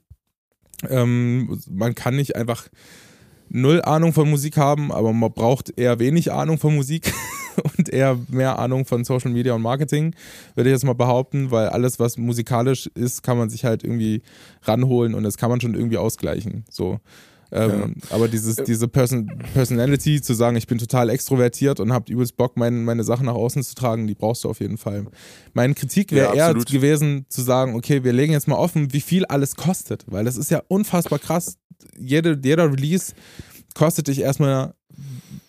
Ähm, 0.87 1.59
man 1.69 1.95
kann 1.95 2.15
nicht 2.15 2.35
einfach 2.35 2.67
null 3.49 3.81
Ahnung 3.81 4.13
von 4.13 4.29
Musik 4.29 4.57
haben, 4.57 4.91
aber 4.91 5.13
man 5.13 5.31
braucht 5.31 5.77
eher 5.77 5.99
wenig 5.99 6.31
Ahnung 6.31 6.57
von 6.57 6.75
Musik 6.75 7.13
und 7.77 7.89
eher 7.89 8.17
mehr 8.29 8.59
Ahnung 8.59 8.85
von 8.85 9.03
Social 9.03 9.31
Media 9.31 9.53
und 9.53 9.61
Marketing, 9.61 10.13
würde 10.55 10.69
ich 10.69 10.73
jetzt 10.73 10.85
mal 10.85 10.93
behaupten, 10.93 11.51
weil 11.51 11.69
alles, 11.69 11.99
was 11.99 12.17
musikalisch 12.17 12.87
ist, 12.93 13.23
kann 13.23 13.37
man 13.37 13.49
sich 13.49 13.65
halt 13.65 13.83
irgendwie 13.83 14.21
ranholen 14.63 15.13
und 15.13 15.23
das 15.23 15.37
kann 15.37 15.49
man 15.49 15.61
schon 15.61 15.75
irgendwie 15.75 15.97
ausgleichen. 15.97 16.65
So. 16.69 16.99
Ähm, 17.51 17.95
Aber 18.09 18.27
dieses, 18.27 18.57
diese 18.57 18.87
Person 18.87 19.27
Personality 19.53 20.21
zu 20.21 20.33
sagen, 20.33 20.57
ich 20.57 20.67
bin 20.67 20.77
total 20.77 21.09
extrovertiert 21.09 21.79
und 21.79 21.93
hab 21.93 22.09
übelst 22.09 22.35
Bock, 22.35 22.57
mein, 22.57 22.83
meine 22.83 23.03
Sachen 23.03 23.25
nach 23.27 23.35
außen 23.35 23.63
zu 23.63 23.75
tragen, 23.75 24.07
die 24.07 24.15
brauchst 24.15 24.43
du 24.43 24.49
auf 24.49 24.59
jeden 24.59 24.77
Fall. 24.77 25.05
Meine 25.53 25.73
Kritik 25.73 26.11
wäre 26.11 26.35
Ja, 26.35 26.51
eher 26.51 26.53
gewesen, 26.53 27.25
zu 27.29 27.41
sagen, 27.41 27.75
okay, 27.75 28.03
wir 28.03 28.13
legen 28.13 28.33
jetzt 28.33 28.47
mal 28.47 28.55
offen, 28.55 28.93
wie 28.93 29.01
viel 29.01 29.25
alles 29.25 29.55
kostet, 29.55 30.03
weil 30.07 30.25
das 30.25 30.37
ist 30.37 30.51
ja 30.51 30.61
unfassbar 30.67 31.19
krass. 31.19 31.57
Jede, 31.97 32.39
jeder 32.43 32.71
Release 32.71 33.13
kostet 33.75 34.07
dich 34.07 34.19
erstmal, 34.19 34.73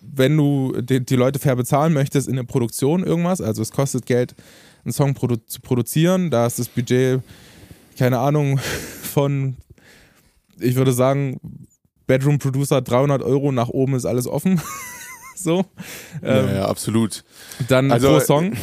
wenn 0.01 0.37
du 0.37 0.81
die, 0.81 1.05
die 1.05 1.17
Leute 1.17 1.39
fair 1.39 1.57
bezahlen 1.57 1.93
möchtest, 1.93 2.29
in 2.29 2.37
der 2.37 2.43
Produktion 2.45 3.03
irgendwas. 3.03 3.41
Also 3.41 3.63
es 3.63 3.71
kostet 3.71 4.07
Geld, 4.07 4.35
einen 4.85 4.93
Song 4.93 5.15
produ 5.15 5.37
zu 5.37 5.61
produzieren. 5.61 6.31
Da 6.31 6.47
ist 6.47 6.59
das 6.59 6.69
Budget, 6.69 7.23
keine 7.99 8.19
Ahnung, 8.19 8.59
von, 9.03 9.57
ich 10.61 10.77
würde 10.77 10.93
sagen, 10.93 11.41
Bedroom 12.09 12.41
Producer 12.41 12.81
300 12.83 13.23
Euro, 13.23 13.53
nach 13.53 13.69
oben 13.69 13.95
ist 13.95 14.05
alles 14.05 14.27
offen. 14.27 14.61
so. 15.37 15.65
Ähm, 16.23 16.49
ja, 16.49 16.55
ja, 16.55 16.65
absolut. 16.65 17.23
Dann 17.69 17.93
Also, 17.93 18.09
pro 18.09 18.21
Song. 18.21 18.55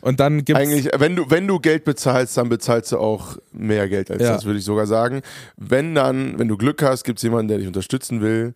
Und 0.00 0.20
dann 0.20 0.44
gibt's 0.44 0.60
Eigentlich, 0.60 0.88
wenn 0.98 1.16
du, 1.16 1.30
wenn 1.30 1.46
du 1.46 1.60
Geld 1.60 1.84
bezahlst, 1.84 2.36
dann 2.36 2.48
bezahlst 2.48 2.92
du 2.92 2.98
auch 2.98 3.38
mehr 3.52 3.88
Geld 3.88 4.10
als 4.10 4.22
Ja. 4.22 4.34
das, 4.34 4.44
würde 4.44 4.58
ich 4.58 4.64
sogar 4.64 4.86
sagen. 4.86 5.22
Wenn 5.56 5.94
dann, 5.94 6.38
wenn 6.38 6.48
du 6.48 6.56
Glück 6.56 6.82
hast, 6.82 7.04
gibt 7.04 7.20
es 7.20 7.22
jemanden, 7.22 7.48
der 7.48 7.58
dich 7.58 7.66
unterstützen 7.66 8.20
will, 8.20 8.54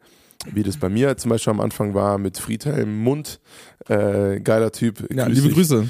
wie 0.52 0.62
das 0.62 0.76
bei 0.76 0.88
mir 0.88 1.16
zum 1.16 1.30
Beispiel 1.30 1.52
am 1.52 1.60
Anfang 1.60 1.94
war 1.94 2.18
mit 2.18 2.38
Friedhelm 2.38 2.98
Mund, 3.02 3.40
äh, 3.88 4.40
geiler 4.40 4.72
Typ. 4.72 5.10
ja, 5.10 5.24
grüß 5.26 5.34
liebe 5.36 5.48
dich. 5.48 5.56
Grüße. 5.56 5.88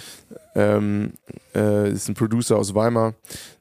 Ähm, 0.59 1.13
äh, 1.55 1.93
ist 1.93 2.09
ein 2.09 2.15
Producer 2.15 2.57
aus 2.57 2.75
Weimar, 2.75 3.15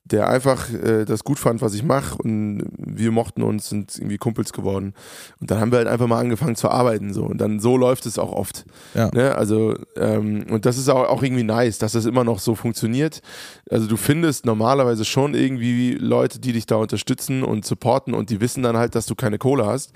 der 0.03 0.27
einfach 0.29 0.73
äh, 0.73 1.05
das 1.05 1.23
gut 1.23 1.38
fand, 1.38 1.62
was 1.62 1.75
ich 1.75 1.83
mache 1.83 2.15
und 2.17 2.63
wir 2.75 3.12
mochten 3.12 3.43
uns, 3.43 3.69
sind 3.69 3.95
irgendwie 3.97 4.17
Kumpels 4.17 4.51
geworden. 4.51 4.95
Und 5.39 5.51
dann 5.51 5.60
haben 5.60 5.71
wir 5.71 5.77
halt 5.77 5.88
einfach 5.88 6.07
mal 6.07 6.19
angefangen 6.19 6.55
zu 6.55 6.69
arbeiten 6.69 7.13
so 7.13 7.23
und 7.23 7.39
dann 7.39 7.60
so 7.60 7.77
läuft 7.77 8.07
es 8.07 8.17
auch 8.17 8.31
oft. 8.31 8.65
Ja. 8.95 9.12
Ne? 9.13 9.36
Also 9.36 9.75
ähm, 9.95 10.47
und 10.49 10.65
das 10.65 10.79
ist 10.79 10.89
auch, 10.89 11.07
auch 11.07 11.21
irgendwie 11.21 11.43
nice, 11.43 11.77
dass 11.77 11.91
das 11.91 12.05
immer 12.05 12.23
noch 12.23 12.39
so 12.39 12.55
funktioniert. 12.55 13.21
Also 13.69 13.86
du 13.86 13.95
findest 13.95 14.47
normalerweise 14.47 15.05
schon 15.05 15.36
irgendwie 15.36 15.93
Leute, 15.93 16.39
die 16.39 16.53
dich 16.53 16.65
da 16.65 16.77
unterstützen 16.77 17.43
und 17.43 17.63
supporten 17.63 18.15
und 18.15 18.31
die 18.31 18.41
wissen 18.41 18.63
dann 18.63 18.75
halt, 18.75 18.95
dass 18.95 19.05
du 19.05 19.13
keine 19.13 19.38
Kohle 19.38 19.67
hast. 19.67 19.93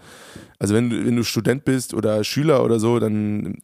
Also 0.59 0.75
wenn 0.75 0.91
du, 0.91 1.03
wenn 1.03 1.15
du 1.15 1.23
Student 1.23 1.65
bist 1.65 1.95
oder 1.95 2.23
Schüler 2.23 2.63
oder 2.63 2.79
so, 2.79 2.99
dann 2.99 3.57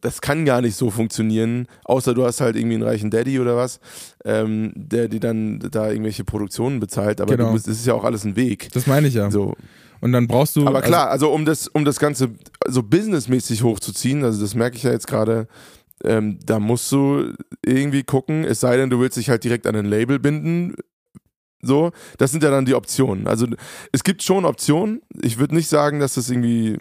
das 0.00 0.20
kann 0.20 0.44
gar 0.44 0.60
nicht 0.60 0.76
so 0.76 0.90
funktionieren, 0.90 1.66
außer 1.84 2.14
du 2.14 2.24
hast 2.24 2.40
halt 2.40 2.56
irgendwie 2.56 2.74
einen 2.74 2.84
reichen 2.84 3.10
Daddy 3.10 3.38
oder 3.40 3.56
was, 3.56 3.80
ähm, 4.24 4.72
der 4.74 5.08
dir 5.08 5.20
dann 5.20 5.58
da 5.58 5.90
irgendwelche 5.90 6.24
Produktionen 6.24 6.80
bezahlt, 6.80 7.20
aber 7.20 7.36
Genau. 7.36 7.48
du 7.48 7.54
bist, 7.54 7.68
das 7.68 7.78
ist 7.78 7.86
ja 7.86 7.94
auch 7.94 8.04
alles 8.04 8.24
ein 8.24 8.36
Weg. 8.36 8.68
Das 8.72 8.86
meine 8.86 9.08
ich 9.08 9.14
ja. 9.14 9.30
So. 9.30 9.54
Und 10.00 10.12
dann 10.12 10.28
brauchst 10.28 10.54
du. 10.56 10.66
Aber 10.66 10.80
klar, 10.82 11.10
also 11.10 11.30
um 11.32 11.44
das, 11.44 11.66
um 11.68 11.84
das 11.84 11.98
Ganze 11.98 12.30
so 12.68 12.82
businessmäßig 12.82 13.62
hochzuziehen, 13.62 14.22
also 14.24 14.40
das 14.40 14.54
merke 14.54 14.76
ich 14.76 14.84
ja 14.84 14.92
jetzt 14.92 15.06
gerade, 15.08 15.48
ähm, 16.04 16.38
da 16.46 16.60
musst 16.60 16.90
du 16.92 17.32
irgendwie 17.66 18.04
gucken, 18.04 18.44
es 18.44 18.60
sei 18.60 18.76
denn, 18.76 18.90
du 18.90 19.00
willst 19.00 19.16
dich 19.16 19.30
halt 19.30 19.42
direkt 19.42 19.66
an 19.66 19.74
ein 19.74 19.86
Label 19.86 20.18
binden. 20.18 20.74
So, 21.60 21.90
das 22.18 22.30
sind 22.30 22.44
ja 22.44 22.50
dann 22.50 22.66
die 22.66 22.74
Optionen. 22.76 23.26
Also 23.26 23.46
es 23.90 24.04
gibt 24.04 24.22
schon 24.22 24.44
Optionen. 24.44 25.02
Ich 25.20 25.38
würde 25.38 25.56
nicht 25.56 25.68
sagen, 25.68 25.98
dass 25.98 26.14
das 26.14 26.30
irgendwie 26.30 26.78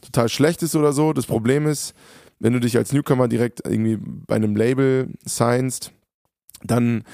total 0.00 0.30
schlecht 0.30 0.62
ist 0.62 0.74
oder 0.74 0.94
so. 0.94 1.12
Das 1.12 1.26
Problem 1.26 1.66
ist, 1.66 1.92
wenn 2.38 2.52
du 2.52 2.60
dich 2.60 2.76
als 2.76 2.92
Newcomer 2.92 3.28
direkt 3.28 3.60
irgendwie 3.64 3.98
bei 4.00 4.36
einem 4.36 4.56
Label 4.56 5.08
signst, 5.24 5.92
dann 6.62 7.04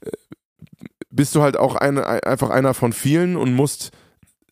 äh, 0.00 0.10
bist 1.10 1.34
du 1.34 1.42
halt 1.42 1.56
auch 1.56 1.76
ein, 1.76 1.98
ein, 1.98 2.20
einfach 2.20 2.50
einer 2.50 2.74
von 2.74 2.92
vielen 2.92 3.36
und 3.36 3.54
musst 3.54 3.92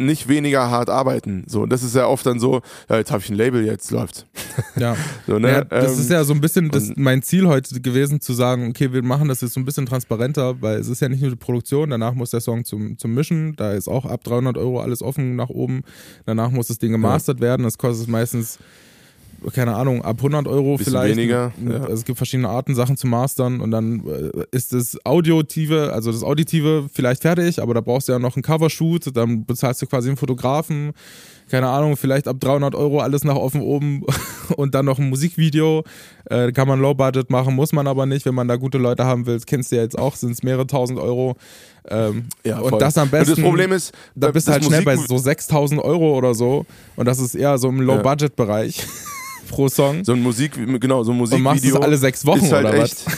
nicht 0.00 0.28
weniger 0.28 0.70
hart 0.70 0.88
arbeiten. 0.88 1.44
So, 1.46 1.66
das 1.66 1.82
ist 1.82 1.94
ja 1.94 2.06
oft 2.06 2.24
dann 2.24 2.40
so, 2.40 2.62
ja, 2.88 2.96
jetzt 2.96 3.10
habe 3.10 3.22
ich 3.22 3.28
ein 3.28 3.36
Label, 3.36 3.64
jetzt 3.64 3.90
läuft's. 3.90 4.24
Ja. 4.76 4.96
so, 5.26 5.38
ne? 5.38 5.50
ja 5.50 5.64
das 5.64 5.92
Ähm, 5.92 6.00
ist 6.00 6.10
ja 6.10 6.24
so 6.24 6.32
ein 6.32 6.40
bisschen 6.40 6.70
das, 6.70 6.92
mein 6.96 7.22
Ziel 7.22 7.46
heute 7.46 7.80
gewesen, 7.82 8.20
zu 8.20 8.32
sagen, 8.32 8.70
okay, 8.70 8.92
wir 8.94 9.02
machen 9.02 9.28
das 9.28 9.42
jetzt 9.42 9.52
so 9.52 9.60
ein 9.60 9.66
bisschen 9.66 9.84
transparenter, 9.84 10.62
weil 10.62 10.78
es 10.78 10.88
ist 10.88 11.00
ja 11.00 11.08
nicht 11.10 11.20
nur 11.20 11.30
die 11.30 11.36
Produktion, 11.36 11.90
danach 11.90 12.14
muss 12.14 12.30
der 12.30 12.40
Song 12.40 12.64
zum, 12.64 12.96
zum 12.96 13.12
Mischen, 13.12 13.54
da 13.56 13.72
ist 13.72 13.88
auch 13.88 14.06
ab 14.06 14.24
300 14.24 14.56
Euro 14.56 14.80
alles 14.80 15.02
offen 15.02 15.36
nach 15.36 15.50
oben, 15.50 15.82
danach 16.24 16.50
muss 16.50 16.68
das 16.68 16.78
Ding 16.78 16.92
gemastert 16.92 17.40
werden, 17.40 17.62
das 17.64 17.76
kostet 17.76 18.08
meistens 18.08 18.58
keine 19.52 19.74
Ahnung, 19.74 20.02
ab 20.02 20.16
100 20.18 20.46
Euro 20.48 20.76
Bisschen 20.76 20.92
vielleicht. 20.92 21.16
weniger, 21.16 21.52
ja. 21.66 21.74
Also 21.80 21.92
es 21.94 22.04
gibt 22.04 22.16
verschiedene 22.18 22.48
Arten, 22.48 22.74
Sachen 22.74 22.96
zu 22.96 23.06
mastern 23.06 23.60
und 23.60 23.70
dann 23.70 24.02
äh, 24.06 24.30
ist 24.50 24.72
das 24.72 24.96
Audiotive, 25.04 25.92
also 25.92 26.12
das 26.12 26.22
Auditive 26.22 26.88
vielleicht 26.92 27.22
fertig, 27.22 27.60
aber 27.62 27.74
da 27.74 27.80
brauchst 27.80 28.08
du 28.08 28.12
ja 28.12 28.18
noch 28.18 28.36
einen 28.36 28.42
Covershoot, 28.42 29.16
dann 29.16 29.44
bezahlst 29.44 29.82
du 29.82 29.86
quasi 29.86 30.08
einen 30.08 30.16
Fotografen, 30.16 30.92
keine 31.50 31.68
Ahnung, 31.68 31.96
vielleicht 31.96 32.28
ab 32.28 32.36
300 32.38 32.74
Euro 32.76 33.00
alles 33.00 33.24
nach 33.24 33.34
offen 33.34 33.60
oben 33.60 34.04
und 34.56 34.74
dann 34.74 34.84
noch 34.86 34.98
ein 35.00 35.08
Musikvideo. 35.08 35.82
Äh, 36.26 36.52
kann 36.52 36.68
man 36.68 36.80
Low 36.80 36.94
Budget 36.94 37.28
machen, 37.28 37.56
muss 37.56 37.72
man 37.72 37.88
aber 37.88 38.06
nicht, 38.06 38.24
wenn 38.24 38.36
man 38.36 38.46
da 38.46 38.54
gute 38.54 38.78
Leute 38.78 39.04
haben 39.04 39.26
will. 39.26 39.34
Das 39.34 39.46
kennst 39.46 39.72
du 39.72 39.76
ja 39.76 39.82
jetzt 39.82 39.98
auch, 39.98 40.14
sind 40.14 40.30
es 40.30 40.44
mehrere 40.44 40.66
tausend 40.68 41.00
Euro. 41.00 41.34
Ähm, 41.88 42.26
Ja, 42.44 42.60
und 42.60 42.70
voll. 42.70 42.78
das 42.78 42.96
am 42.98 43.08
besten. 43.10 43.30
Und 43.32 43.38
das 43.38 43.44
Problem 43.44 43.72
ist, 43.72 43.92
da 44.14 44.30
bist 44.30 44.46
du 44.46 44.52
halt 44.52 44.64
schnell 44.64 44.82
bei 44.84 44.94
Musik- 44.94 45.08
so 45.08 45.18
6000 45.18 45.82
Euro 45.82 46.16
oder 46.16 46.34
so. 46.34 46.66
Und 46.94 47.06
das 47.06 47.18
ist 47.18 47.34
eher 47.34 47.58
so 47.58 47.68
im 47.68 47.80
Low-Budget-Bereich 47.80 48.86
pro 49.50 49.68
Song. 49.68 50.04
so 50.04 50.12
ein 50.12 50.22
Musik, 50.22 50.52
genau, 50.80 51.02
so 51.02 51.12
ein 51.12 51.20
und 51.20 51.42
machst 51.42 51.64
es 51.64 51.70
Musikvideo 51.70 51.80
alle 51.80 51.96
sechs 51.98 52.24
Wochen 52.24 52.44
ist 52.44 52.52
halt 52.52 52.66
oder 52.66 52.82
echt. 52.82 53.04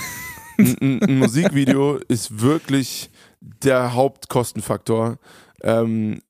Ein, 0.58 0.76
ein, 0.82 1.02
ein 1.02 1.18
Musikvideo 1.18 1.98
ist 2.08 2.42
wirklich 2.42 3.08
der 3.40 3.94
Hauptkostenfaktor. 3.94 5.16
Ähm, 5.62 6.20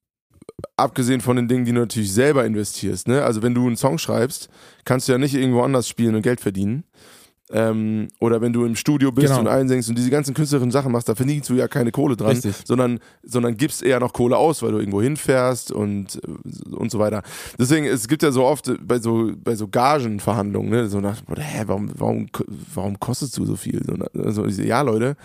abgesehen 0.76 1.20
von 1.20 1.36
den 1.36 1.48
Dingen, 1.48 1.64
die 1.64 1.72
du 1.72 1.80
natürlich 1.80 2.12
selber 2.12 2.44
investierst. 2.46 3.08
Ne? 3.08 3.24
Also 3.24 3.42
wenn 3.42 3.54
du 3.54 3.66
einen 3.66 3.76
Song 3.76 3.98
schreibst, 3.98 4.48
kannst 4.84 5.08
du 5.08 5.12
ja 5.12 5.18
nicht 5.18 5.34
irgendwo 5.34 5.62
anders 5.62 5.88
spielen 5.88 6.14
und 6.14 6.22
Geld 6.22 6.40
verdienen. 6.40 6.84
Ähm, 7.52 8.08
oder 8.18 8.40
wenn 8.40 8.52
du 8.52 8.64
im 8.64 8.76
Studio 8.76 9.12
bist 9.12 9.28
Genau. 9.28 9.40
und 9.40 9.46
einsingst 9.48 9.88
und 9.88 9.96
diese 9.98 10.10
ganzen 10.10 10.32
künstlerischen 10.34 10.70
Sachen 10.70 10.90
machst, 10.90 11.08
da 11.08 11.14
verdienst 11.14 11.50
du 11.50 11.54
ja 11.54 11.68
keine 11.68 11.90
Kohle 11.92 12.16
dran, 12.16 12.30
Richtig. 12.30 12.54
sondern, 12.64 12.98
sondern 13.22 13.56
gibst 13.56 13.82
eher 13.82 14.00
noch 14.00 14.12
Kohle 14.12 14.36
aus, 14.36 14.62
weil 14.62 14.72
du 14.72 14.78
irgendwo 14.78 15.02
hinfährst 15.02 15.70
und, 15.70 16.18
und 16.70 16.90
so 16.90 16.98
weiter. 16.98 17.22
Deswegen, 17.58 17.86
es 17.86 18.08
gibt 18.08 18.22
ja 18.22 18.32
so 18.32 18.44
oft 18.44 18.72
bei 18.86 18.98
so, 18.98 19.32
bei 19.36 19.54
so 19.54 19.68
Gagenverhandlungen, 19.68 20.70
ne, 20.70 20.88
so 20.88 21.00
nach, 21.00 21.20
hä, 21.36 21.64
warum, 21.66 21.90
warum, 21.94 22.26
warum 22.74 22.98
kostest 22.98 23.36
du 23.36 23.44
so 23.44 23.56
viel? 23.56 23.82
So, 23.84 23.96
also, 24.22 24.46
ich 24.46 24.56
so, 24.56 24.62
ja, 24.62 24.80
Leute, 24.82 25.16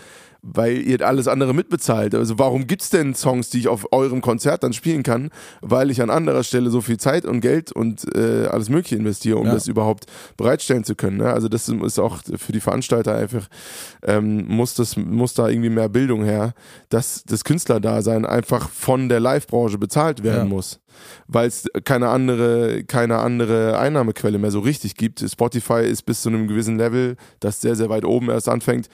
weil 0.54 0.78
ihr 0.78 1.06
alles 1.06 1.28
andere 1.28 1.54
mitbezahlt. 1.54 2.14
Also 2.14 2.38
warum 2.38 2.66
gibt's 2.66 2.90
denn 2.90 3.14
Songs, 3.14 3.50
die 3.50 3.58
ich 3.58 3.68
auf 3.68 3.92
eurem 3.92 4.20
Konzert 4.20 4.62
dann 4.62 4.72
spielen 4.72 5.02
kann, 5.02 5.30
weil 5.60 5.90
ich 5.90 6.00
an 6.02 6.10
anderer 6.10 6.42
Stelle 6.44 6.70
so 6.70 6.80
viel 6.80 6.98
Zeit 6.98 7.24
und 7.24 7.40
Geld 7.40 7.72
und 7.72 8.04
äh, 8.16 8.46
alles 8.46 8.68
Mögliche 8.68 8.96
investiere, 8.96 9.38
um 9.38 9.46
Ja. 9.46 9.54
das 9.54 9.66
überhaupt 9.68 10.06
bereitstellen 10.36 10.84
zu 10.84 10.94
können. 10.94 11.18
Ne? 11.18 11.32
Also 11.32 11.48
das 11.48 11.68
ist 11.68 11.98
auch 11.98 12.18
für 12.36 12.52
die 12.52 12.60
Veranstalter 12.60 13.14
einfach, 13.16 13.48
ähm, 14.02 14.46
muss, 14.48 14.74
das, 14.74 14.96
muss 14.96 15.34
da 15.34 15.48
irgendwie 15.48 15.70
mehr 15.70 15.88
Bildung 15.88 16.24
her, 16.24 16.54
dass 16.88 17.22
das 17.26 17.44
Künstlerdasein 17.44 18.24
einfach 18.26 18.68
von 18.70 19.08
der 19.08 19.20
Live-Branche 19.20 19.78
bezahlt 19.78 20.22
werden 20.22 20.38
Ja. 20.38 20.44
muss. 20.44 20.80
Weil 21.28 21.46
es 21.46 21.66
keine 21.84 22.08
andere, 22.08 22.82
keine 22.84 23.18
andere 23.18 23.78
Einnahmequelle 23.78 24.38
mehr 24.38 24.50
so 24.50 24.60
richtig 24.60 24.96
gibt. 24.96 25.20
Spotify 25.20 25.82
ist 25.86 26.02
bis 26.02 26.22
zu 26.22 26.28
einem 26.28 26.48
gewissen 26.48 26.76
Level, 26.76 27.16
das 27.40 27.60
sehr, 27.60 27.76
sehr 27.76 27.88
weit 27.88 28.04
oben 28.04 28.30
erst 28.30 28.48
anfängt, 28.48 28.88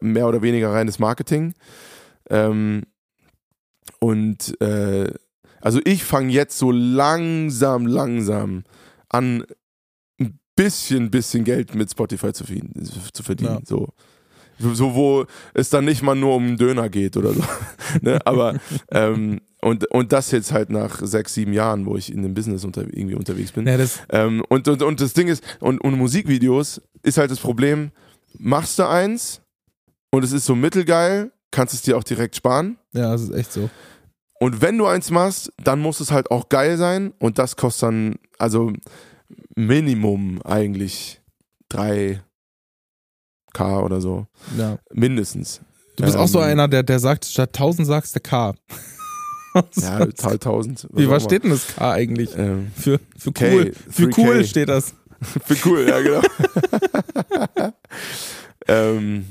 mehr 0.00 0.26
oder 0.28 0.42
weniger 0.42 0.72
reines 0.72 0.98
Marketing. 0.98 1.54
Ähm, 2.30 2.82
und 3.98 4.60
äh, 4.60 5.12
also 5.60 5.80
ich 5.84 6.04
fange 6.04 6.32
jetzt 6.32 6.58
so 6.58 6.70
langsam, 6.70 7.86
langsam 7.86 8.64
an, 9.08 9.44
ein 10.20 10.38
bisschen, 10.54 11.10
bisschen 11.10 11.44
Geld 11.44 11.74
mit 11.74 11.90
Spotify 11.90 12.32
zu 12.32 12.44
verdienen. 12.44 12.72
Zu 13.12 13.22
verdienen 13.22 13.54
Ja. 13.54 13.60
so. 13.64 13.88
So, 14.58 14.94
wo 14.94 15.26
es 15.52 15.68
dann 15.68 15.84
nicht 15.84 16.02
mal 16.02 16.14
nur 16.14 16.34
um 16.34 16.46
einen 16.46 16.56
Döner 16.56 16.88
geht 16.88 17.16
oder 17.18 17.34
so. 17.34 17.42
ne? 18.00 18.18
Aber 18.24 18.58
ähm, 18.90 19.40
und, 19.60 19.90
und 19.90 20.12
das 20.12 20.30
jetzt 20.30 20.52
halt 20.52 20.70
nach 20.70 21.00
sechs, 21.04 21.34
sieben 21.34 21.52
Jahren, 21.52 21.84
wo 21.86 21.96
ich 21.96 22.10
in 22.12 22.22
dem 22.22 22.32
Business 22.32 22.64
unter, 22.64 22.82
irgendwie 22.82 23.14
unterwegs 23.16 23.52
bin. 23.52 23.66
Ja, 23.66 23.76
Ähm, 24.10 24.42
und, 24.48 24.66
und, 24.68 24.82
und 24.82 25.00
das 25.00 25.12
Ding 25.12 25.28
ist, 25.28 25.42
und, 25.60 25.80
und 25.82 25.98
Musikvideos 25.98 26.80
ist 27.02 27.18
halt 27.18 27.30
das 27.30 27.40
Problem, 27.40 27.90
machst 28.38 28.78
du 28.78 28.88
eins 28.88 29.42
und 30.16 30.24
es 30.24 30.32
ist 30.32 30.46
so 30.46 30.54
mittelgeil, 30.54 31.30
kannst 31.50 31.74
es 31.74 31.82
dir 31.82 31.96
auch 31.96 32.04
direkt 32.04 32.36
sparen. 32.36 32.78
ja, 32.92 33.12
das 33.12 33.22
ist 33.22 33.34
echt 33.34 33.52
so. 33.52 33.70
Und 34.38 34.60
wenn 34.60 34.76
du 34.76 34.86
eins 34.86 35.10
machst, 35.10 35.52
dann 35.62 35.80
muss 35.80 36.00
es 36.00 36.10
halt 36.10 36.30
auch 36.30 36.48
geil 36.48 36.76
sein 36.76 37.12
und 37.18 37.38
das 37.38 37.56
kostet 37.56 37.84
dann, 37.84 38.14
also 38.38 38.72
Minimum 39.54 40.42
eigentlich 40.42 41.22
3K 41.72 42.20
oder 43.82 44.00
so. 44.00 44.26
Ja. 44.58 44.78
Mindestens. 44.92 45.60
Du 45.96 46.04
bist 46.04 46.16
auch 46.16 46.28
so 46.28 46.40
Ähm, 46.40 46.44
einer, 46.50 46.68
der, 46.68 46.82
der 46.82 46.98
sagt, 46.98 47.24
statt 47.24 47.50
1000 47.54 47.86
sagst 47.86 48.16
du 48.16 48.20
K. 48.20 48.54
Ja, 49.76 50.00
1000. 50.00 50.86
Wie, 50.92 51.08
was 51.08 51.24
steht 51.24 51.44
denn 51.44 51.50
das 51.50 51.68
K 51.68 51.90
eigentlich? 51.92 52.36
Ähm, 52.36 52.70
Für, 52.76 53.00
für 53.16 53.32
K, 53.32 53.50
cool. 53.50 53.72
Für 53.88 54.02
3K. 54.04 54.18
cool 54.18 54.44
steht 54.44 54.68
das. 54.68 54.92
Für 55.46 55.56
cool, 55.66 55.88
ja, 55.88 55.98
genau. 56.02 56.20
ähm, 58.68 59.24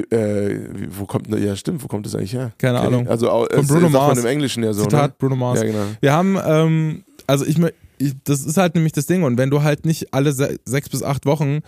äh, 0.00 0.60
wo 0.90 1.04
kommt 1.06 1.28
ja 1.28 1.56
stimmt, 1.56 1.82
wo 1.82 1.86
kommt 1.88 2.06
das 2.06 2.14
eigentlich 2.14 2.32
her? 2.34 2.52
Keine 2.58 2.78
Okay. 2.78 2.86
Ahnung. 2.86 3.08
Also 3.08 3.28
Von 3.28 3.48
es- 3.60 3.66
Bruno 3.68 3.88
Mars. 3.88 4.18
im 4.18 4.26
Englischen 4.26 4.62
ja 4.62 4.72
so, 4.72 4.82
Zitat 4.82 5.10
ne? 5.10 5.16
Bruno 5.18 5.36
Mars. 5.36 5.60
Ja, 5.60 5.66
genau. 5.66 5.84
Wir 6.00 6.12
haben, 6.12 6.38
ähm, 6.44 7.04
also 7.26 7.44
ich, 7.44 7.56
ich, 7.98 8.14
das 8.24 8.44
ist 8.44 8.56
halt 8.56 8.74
nämlich 8.74 8.92
das 8.92 9.06
Ding. 9.06 9.22
Und 9.22 9.38
wenn 9.38 9.50
du 9.50 9.62
halt 9.62 9.84
nicht 9.86 10.12
alle 10.14 10.32
se 10.32 10.58
sechs 10.64 10.88
bis 10.88 11.02
acht 11.02 11.26
Wochen 11.26 11.60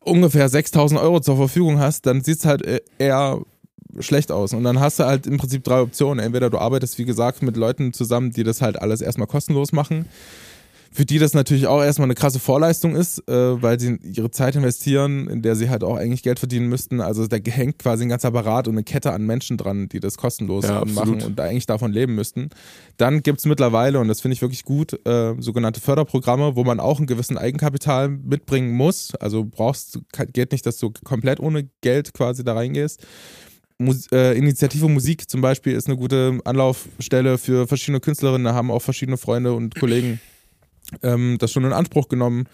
ungefähr 0.00 0.48
6000 0.48 1.00
Euro 1.00 1.20
zur 1.20 1.36
Verfügung 1.36 1.78
hast, 1.78 2.06
dann 2.06 2.22
sieht 2.22 2.38
es 2.38 2.44
halt 2.44 2.62
äh, 2.66 2.80
eher 2.98 3.40
schlecht 4.00 4.32
aus. 4.32 4.52
Und 4.54 4.64
dann 4.64 4.80
hast 4.80 4.98
du 4.98 5.04
halt 5.04 5.26
im 5.26 5.38
Prinzip 5.38 5.64
drei 5.64 5.80
Optionen. 5.80 6.24
Entweder 6.24 6.50
du 6.50 6.58
arbeitest, 6.58 6.98
wie 6.98 7.04
gesagt, 7.04 7.42
mit 7.42 7.56
Leuten 7.56 7.92
zusammen, 7.92 8.30
die 8.32 8.42
das 8.42 8.62
halt 8.62 8.80
alles 8.80 9.00
erstmal 9.00 9.26
kostenlos 9.26 9.72
machen. 9.72 10.06
Für 10.94 11.06
die 11.06 11.18
das 11.18 11.32
natürlich 11.32 11.66
auch 11.66 11.82
erstmal 11.82 12.04
eine 12.04 12.14
krasse 12.14 12.38
Vorleistung 12.38 12.94
ist, 12.94 13.26
äh, 13.26 13.62
weil 13.62 13.80
sie 13.80 13.98
ihre 14.02 14.30
Zeit 14.30 14.56
investieren, 14.56 15.26
in 15.26 15.40
der 15.40 15.56
sie 15.56 15.70
halt 15.70 15.84
auch 15.84 15.96
eigentlich 15.96 16.22
Geld 16.22 16.38
verdienen 16.38 16.68
müssten. 16.68 17.00
Also 17.00 17.26
da 17.26 17.38
hängt 17.38 17.78
quasi 17.78 18.04
ein 18.04 18.10
ganzer 18.10 18.28
Apparat 18.28 18.68
und 18.68 18.74
eine 18.74 18.84
Kette 18.84 19.10
an 19.10 19.24
Menschen 19.24 19.56
dran, 19.56 19.88
die 19.88 20.00
das 20.00 20.18
kostenlos 20.18 20.64
Ja, 20.64 20.84
machen 20.84 21.22
und 21.22 21.38
da 21.38 21.44
eigentlich 21.44 21.64
davon 21.64 21.94
leben 21.94 22.14
müssten. 22.14 22.50
Dann 22.98 23.22
gibt's 23.22 23.46
mittlerweile, 23.46 24.00
und 24.00 24.08
das 24.08 24.20
finde 24.20 24.34
ich 24.34 24.42
wirklich 24.42 24.64
gut, 24.64 25.00
äh, 25.06 25.34
sogenannte 25.38 25.80
Förderprogramme, 25.80 26.56
wo 26.56 26.64
man 26.64 26.78
auch 26.78 26.98
einen 26.98 27.06
gewissen 27.06 27.38
Eigenkapital 27.38 28.10
mitbringen 28.10 28.72
muss. 28.72 29.14
Also 29.14 29.46
brauchst, 29.46 29.98
geht 30.34 30.52
nicht, 30.52 30.66
dass 30.66 30.76
du 30.76 30.92
komplett 31.04 31.40
ohne 31.40 31.70
Geld 31.80 32.12
quasi 32.12 32.44
da 32.44 32.52
reingehst. 32.52 33.00
Mus 33.78 34.08
äh, 34.12 34.36
Initiative 34.36 34.88
Musik 34.88 35.30
zum 35.30 35.40
Beispiel 35.40 35.72
ist 35.72 35.86
eine 35.86 35.96
gute 35.96 36.38
Anlaufstelle 36.44 37.38
für 37.38 37.66
verschiedene 37.66 38.00
Künstlerinnen. 38.00 38.44
Da 38.44 38.52
haben 38.52 38.70
auch 38.70 38.82
verschiedene 38.82 39.16
Freunde 39.16 39.54
und 39.54 39.74
Kollegen 39.74 40.20
ähm, 41.02 41.36
das 41.38 41.52
schon 41.52 41.64
in 41.64 41.72
Anspruch 41.72 42.08
genommen. 42.08 42.46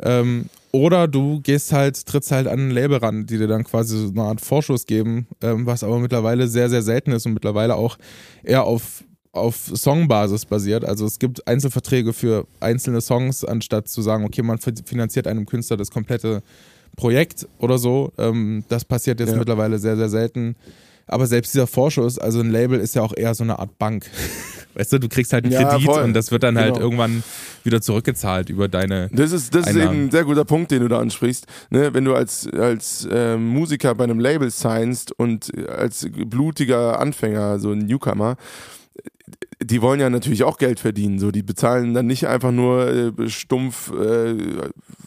Ähm, 0.00 0.46
oder 0.72 1.06
du 1.06 1.40
gehst 1.42 1.72
halt, 1.72 2.06
trittst 2.06 2.32
halt 2.32 2.46
an 2.46 2.68
ein 2.68 2.70
Label 2.70 2.96
ran, 2.98 3.26
die 3.26 3.36
dir 3.38 3.46
dann 3.46 3.64
quasi 3.64 3.98
so 3.98 4.08
eine 4.08 4.22
Art 4.22 4.40
Vorschuss 4.40 4.86
geben, 4.86 5.26
ähm, 5.42 5.66
was 5.66 5.84
aber 5.84 5.98
mittlerweile 5.98 6.48
sehr, 6.48 6.70
sehr 6.70 6.82
selten 6.82 7.12
ist 7.12 7.26
und 7.26 7.34
mittlerweile 7.34 7.74
auch 7.76 7.98
eher 8.42 8.64
auf, 8.64 9.04
auf 9.32 9.70
Songbasis 9.74 10.46
basiert. 10.46 10.84
Also 10.84 11.04
es 11.06 11.18
gibt 11.18 11.46
Einzelverträge 11.46 12.12
für 12.12 12.46
einzelne 12.60 13.00
Songs, 13.02 13.44
anstatt 13.44 13.88
zu 13.88 14.00
sagen, 14.00 14.24
okay, 14.24 14.42
man 14.42 14.58
finanziert 14.58 15.26
einem 15.26 15.44
Künstler 15.46 15.76
das 15.76 15.90
komplette 15.90 16.42
Projekt 16.96 17.46
oder 17.58 17.78
so. 17.78 18.12
Ähm, 18.18 18.64
das 18.68 18.84
passiert 18.84 19.20
jetzt 19.20 19.32
Ja. 19.32 19.38
mittlerweile 19.38 19.78
sehr, 19.78 19.96
sehr 19.96 20.08
selten. 20.08 20.56
Aber 21.06 21.26
selbst 21.26 21.52
dieser 21.54 21.66
Vorschuss, 21.66 22.18
also 22.18 22.40
ein 22.40 22.50
Label 22.50 22.78
ist 22.80 22.94
ja 22.94 23.02
auch 23.02 23.12
eher 23.16 23.34
so 23.34 23.44
eine 23.44 23.58
Art 23.58 23.78
Bank. 23.78 24.06
Weißt 24.74 24.90
du, 24.92 24.98
du 24.98 25.08
kriegst 25.08 25.34
halt 25.34 25.44
einen 25.44 25.52
Ja, 25.52 25.64
Kredit 25.68 25.84
voll. 25.84 26.02
und 26.02 26.14
das 26.14 26.30
wird 26.30 26.42
dann 26.42 26.56
halt 26.56 26.74
Genau. 26.74 26.84
irgendwann 26.86 27.22
wieder 27.62 27.82
zurückgezahlt 27.82 28.48
über 28.48 28.68
deine. 28.68 29.10
Das 29.12 29.30
ist, 29.30 29.54
das 29.54 29.66
ist 29.66 29.76
eben 29.76 30.06
ein 30.06 30.10
sehr 30.10 30.24
guter 30.24 30.46
Punkt, 30.46 30.70
den 30.70 30.80
du 30.80 30.88
da 30.88 30.98
ansprichst. 30.98 31.46
Ne, 31.68 31.92
wenn 31.92 32.06
du 32.06 32.14
als, 32.14 32.48
als 32.48 33.06
ähm, 33.12 33.48
Musiker 33.48 33.94
bei 33.94 34.04
einem 34.04 34.18
Label 34.18 34.50
signst 34.50 35.12
und 35.12 35.50
als 35.68 36.08
blutiger 36.26 36.98
Anfänger, 36.98 37.58
so 37.58 37.72
ein 37.72 37.80
Newcomer, 37.80 38.36
die 39.64 39.82
wollen 39.82 40.00
ja 40.00 40.10
natürlich 40.10 40.44
auch 40.44 40.58
Geld 40.58 40.80
verdienen. 40.80 41.18
So, 41.18 41.30
die 41.30 41.42
bezahlen 41.42 41.94
dann 41.94 42.06
nicht 42.06 42.26
einfach 42.26 42.52
nur 42.52 42.88
äh, 42.88 43.28
stumpf, 43.28 43.90
äh, 43.92 44.36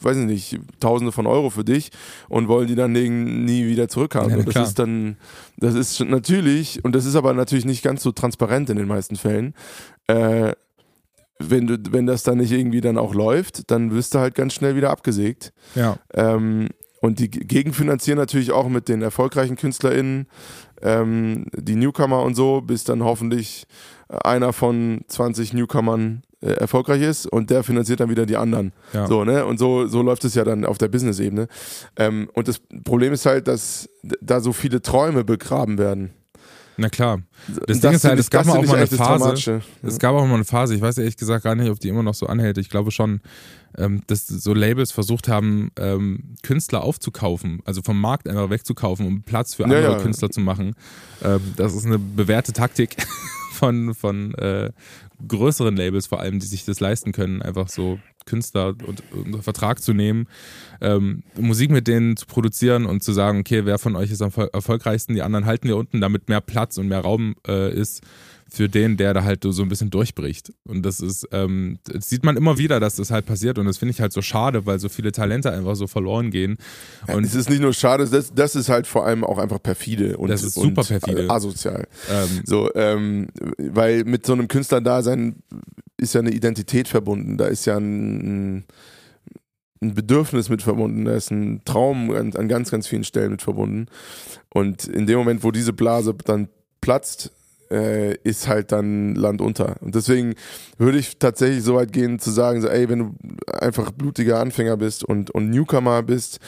weiß 0.01 0.17
ich 0.17 0.25
nicht, 0.25 0.59
Tausende 0.79 1.11
von 1.11 1.27
Euro 1.27 1.49
für 1.49 1.63
dich 1.63 1.91
und 2.29 2.47
wollen 2.47 2.67
die 2.67 2.75
dann 2.75 2.91
nie, 2.91 3.67
wieder 3.67 3.87
zurückhaben. 3.87 4.29
Ja, 4.29 4.37
das 4.37 4.45
klar. 4.45 4.63
ist 4.65 4.79
dann, 4.79 5.17
das 5.57 5.75
ist 5.75 5.99
natürlich, 6.01 6.83
und 6.83 6.95
das 6.95 7.05
ist 7.05 7.15
aber 7.15 7.33
natürlich 7.33 7.65
nicht 7.65 7.83
ganz 7.83 8.03
so 8.03 8.11
transparent 8.11 8.69
in 8.69 8.77
den 8.77 8.87
meisten 8.87 9.15
Fällen. 9.15 9.53
Äh, 10.07 10.53
wenn 11.39 11.67
du, 11.67 11.77
wenn 11.89 12.05
das 12.05 12.23
dann 12.23 12.37
nicht 12.37 12.51
irgendwie 12.51 12.81
dann 12.81 12.97
auch 12.97 13.13
läuft, 13.13 13.69
dann 13.71 13.91
wirst 13.91 14.15
du 14.15 14.19
halt 14.19 14.35
ganz 14.35 14.53
schnell 14.53 14.75
wieder 14.75 14.89
abgesägt. 14.89 15.51
Ja. 15.75 15.97
Ähm, 16.13 16.69
und 17.01 17.19
die 17.19 17.29
gegenfinanzieren 17.29 18.17
natürlich 18.17 18.51
auch 18.51 18.67
mit 18.67 18.87
den 18.87 19.01
erfolgreichen 19.01 19.57
KünstlerInnen, 19.57 20.27
ähm, 20.81 21.45
die 21.53 21.75
Newcomer 21.75 22.23
und 22.23 22.35
so, 22.35 22.61
bis 22.61 22.83
dann 22.83 23.03
hoffentlich 23.03 23.67
einer 24.09 24.53
von 24.53 25.01
20 25.07 25.53
Newcomern 25.53 26.23
äh, 26.41 26.51
erfolgreich 26.51 27.01
ist 27.01 27.25
und 27.25 27.49
der 27.49 27.63
finanziert 27.63 27.99
dann 27.99 28.09
wieder 28.09 28.25
die 28.25 28.37
anderen. 28.37 28.71
Ja. 28.93 29.07
So, 29.07 29.23
ne? 29.23 29.45
Und 29.45 29.57
so, 29.57 29.87
so 29.87 30.01
läuft 30.01 30.25
es 30.25 30.35
ja 30.35 30.43
dann 30.43 30.65
auf 30.65 30.77
der 30.77 30.89
Business-Ebene. 30.89 31.47
Ähm, 31.97 32.29
und 32.33 32.47
das 32.47 32.61
Problem 32.83 33.13
ist 33.13 33.25
halt, 33.25 33.47
dass 33.47 33.89
da 34.21 34.39
so 34.39 34.53
viele 34.53 34.81
Träume 34.81 35.23
begraben 35.23 35.77
werden. 35.77 36.13
Na 36.77 36.89
klar. 36.89 37.21
Das, 37.47 37.77
Und 37.77 37.83
Ding 37.83 37.91
ist 37.93 38.03
halt, 38.03 38.19
es 38.19 38.29
gab 38.29 38.43
das 38.43 38.53
mal 38.53 38.59
auch 38.59 38.65
mal 38.65 38.75
eine 38.75 38.88
das 38.88 38.97
Phase. 38.97 39.61
Es 39.81 39.99
gab 39.99 40.13
auch 40.15 40.25
mal 40.25 40.35
eine 40.35 40.45
Phase, 40.45 40.75
ich 40.75 40.81
weiß 40.81 40.97
ehrlich 40.97 41.17
gesagt 41.17 41.43
gar 41.43 41.55
nicht, 41.55 41.69
ob 41.69 41.79
die 41.79 41.88
immer 41.89 42.03
noch 42.03 42.13
so 42.13 42.27
anhält. 42.27 42.57
Ich 42.57 42.69
glaube 42.69 42.91
schon, 42.91 43.21
ähm, 43.77 44.01
dass 44.07 44.27
so 44.27 44.53
Labels 44.53 44.91
versucht 44.91 45.27
haben, 45.27 45.71
ähm, 45.77 46.35
Künstler 46.43 46.83
aufzukaufen, 46.83 47.61
also 47.65 47.81
vom 47.81 47.99
Markt 47.99 48.27
einfach 48.27 48.49
wegzukaufen, 48.49 49.05
um 49.05 49.23
Platz 49.23 49.55
für 49.55 49.63
Ja, 49.63 49.77
andere 49.77 49.93
ja. 49.93 49.99
Künstler 49.99 50.29
zu 50.29 50.41
machen. 50.41 50.75
Ähm, 51.23 51.39
das 51.55 51.73
ist 51.75 51.85
eine 51.85 51.99
bewährte 51.99 52.51
Taktik 52.53 52.97
von, 53.53 53.93
von 53.93 54.33
äh, 54.35 54.71
größeren 55.27 55.75
Labels 55.75 56.07
vor 56.07 56.19
allem, 56.19 56.39
die 56.39 56.47
sich 56.47 56.65
das 56.65 56.79
leisten 56.79 57.11
können, 57.11 57.41
einfach 57.41 57.69
so 57.69 57.99
Künstler 58.25 58.75
und, 58.85 59.03
unter 59.11 59.41
Vertrag 59.43 59.81
zu 59.81 59.93
nehmen, 59.93 60.27
ähm, 60.81 61.23
Musik 61.39 61.71
mit 61.71 61.88
denen 61.88 62.17
zu 62.17 62.25
produzieren 62.25 62.85
und 62.85 63.03
zu 63.03 63.13
sagen, 63.13 63.39
okay, 63.39 63.65
wer 63.65 63.77
von 63.77 63.95
euch 63.95 64.11
ist 64.11 64.21
am 64.21 64.29
erfol- 64.29 64.49
erfolgreichsten, 64.53 65.13
die 65.15 65.21
anderen 65.21 65.45
halten 65.45 65.67
wir 65.67 65.77
unten, 65.77 66.01
damit 66.01 66.27
mehr 66.29 66.41
Platz 66.41 66.77
und 66.77 66.88
mehr 66.88 67.01
Raum 67.01 67.35
äh, 67.47 67.73
ist 67.73 68.01
für 68.47 68.69
den, 68.69 68.95
der 68.95 69.13
da 69.13 69.23
halt 69.23 69.43
so 69.43 69.63
ein 69.63 69.69
bisschen 69.69 69.89
durchbricht. 69.89 70.53
Und 70.65 70.83
das 70.83 71.01
ist, 71.01 71.27
ähm, 71.31 71.79
das 71.85 72.09
sieht 72.09 72.23
man 72.23 72.38
immer 72.38 72.57
wieder, 72.59 72.79
dass 72.79 72.95
das 72.95 73.09
halt 73.11 73.25
passiert 73.25 73.57
und 73.57 73.65
das 73.65 73.77
finde 73.77 73.91
ich 73.91 74.01
halt 74.01 74.13
so 74.13 74.21
schade, 74.21 74.65
weil 74.65 74.79
so 74.79 74.88
viele 74.88 75.11
Talente 75.11 75.51
einfach 75.51 75.75
so 75.75 75.88
verloren 75.88 76.29
gehen. 76.29 76.57
Und 77.07 77.25
es 77.25 77.33
ist 77.35 77.49
nicht 77.49 77.61
nur 77.61 77.73
schade, 77.73 78.07
das, 78.07 78.33
das 78.33 78.55
ist 78.55 78.69
halt 78.69 78.85
vor 78.88 79.05
allem 79.05 79.23
auch 79.23 79.39
einfach 79.39 79.61
perfide 79.61 80.17
und, 80.17 80.29
Das 80.29 80.43
ist 80.43 80.53
super 80.53 80.83
perfide. 80.83 81.29
asozial. 81.29 81.88
ähm, 82.09 82.41
So, 82.45 82.73
ähm, 82.75 83.27
weil 83.57 84.03
mit 84.05 84.25
so 84.25 84.33
einem 84.33 84.47
Künstlerdasein 84.47 85.38
ist 85.97 86.13
ja 86.13 86.21
eine 86.21 86.31
Identität 86.31 86.88
verbunden, 86.88 87.38
da 87.38 87.47
ist 87.47 87.65
ja 87.65 87.77
ein, 87.77 88.65
ein 89.81 89.93
Bedürfnis 89.93 90.49
mit 90.49 90.62
verbunden, 90.62 91.05
da 91.05 91.13
ist 91.13 91.31
ein 91.31 91.62
Traum 91.65 92.12
an, 92.12 92.36
an 92.36 92.47
ganz, 92.47 92.71
ganz 92.71 92.88
vielen 92.88 93.03
Stellen 93.03 93.31
mit 93.31 93.41
verbunden. 93.41 93.88
Und 94.53 94.86
in 94.86 95.05
dem 95.05 95.17
Moment, 95.17 95.43
wo 95.43 95.51
diese 95.51 95.73
Blase 95.73 96.15
dann 96.25 96.49
platzt, 96.81 97.31
äh, 97.71 98.15
ist 98.23 98.47
halt 98.47 98.71
dann 98.71 99.15
Land 99.15 99.41
unter. 99.41 99.81
Und 99.81 99.95
deswegen 99.95 100.36
würde 100.77 100.99
ich 100.99 101.17
tatsächlich 101.17 101.63
so 101.63 101.75
weit 101.75 101.91
gehen 101.91 102.19
zu 102.19 102.31
sagen, 102.31 102.62
so, 102.62 102.67
ey, 102.67 102.89
wenn 102.89 102.99
du 102.99 103.15
einfach 103.60 103.91
blutiger 103.91 104.39
Anfänger 104.39 104.77
bist 104.77 105.03
und, 105.03 105.31
und 105.31 105.49
Newcomer 105.49 106.03
bist 106.03 106.39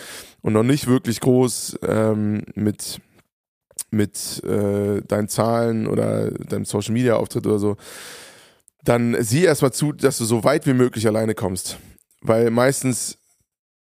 und 0.42 0.54
noch 0.54 0.64
nicht 0.64 0.88
wirklich 0.88 1.20
groß 1.20 1.80
ähm, 1.88 2.44
mit 2.56 3.02
mit 3.90 4.44
äh, 4.44 5.02
deinen 5.02 5.30
Zahlen 5.30 5.88
oder 5.88 6.32
deinem 6.32 6.66
Social 6.66 6.94
Media 6.94 7.16
Auftritt 7.16 7.48
oder 7.48 7.60
so, 7.60 7.78
dann 8.88 9.15
sieh 9.21 9.43
erstmal 9.43 9.73
zu, 9.73 9.91
dass 9.91 10.17
du 10.17 10.26
so 10.26 10.43
weit 10.43 10.65
wie 10.65 10.73
möglich 10.73 11.08
alleine 11.08 11.36
kommst. 11.36 11.78
Weil 12.21 12.50
meistens 12.52 13.17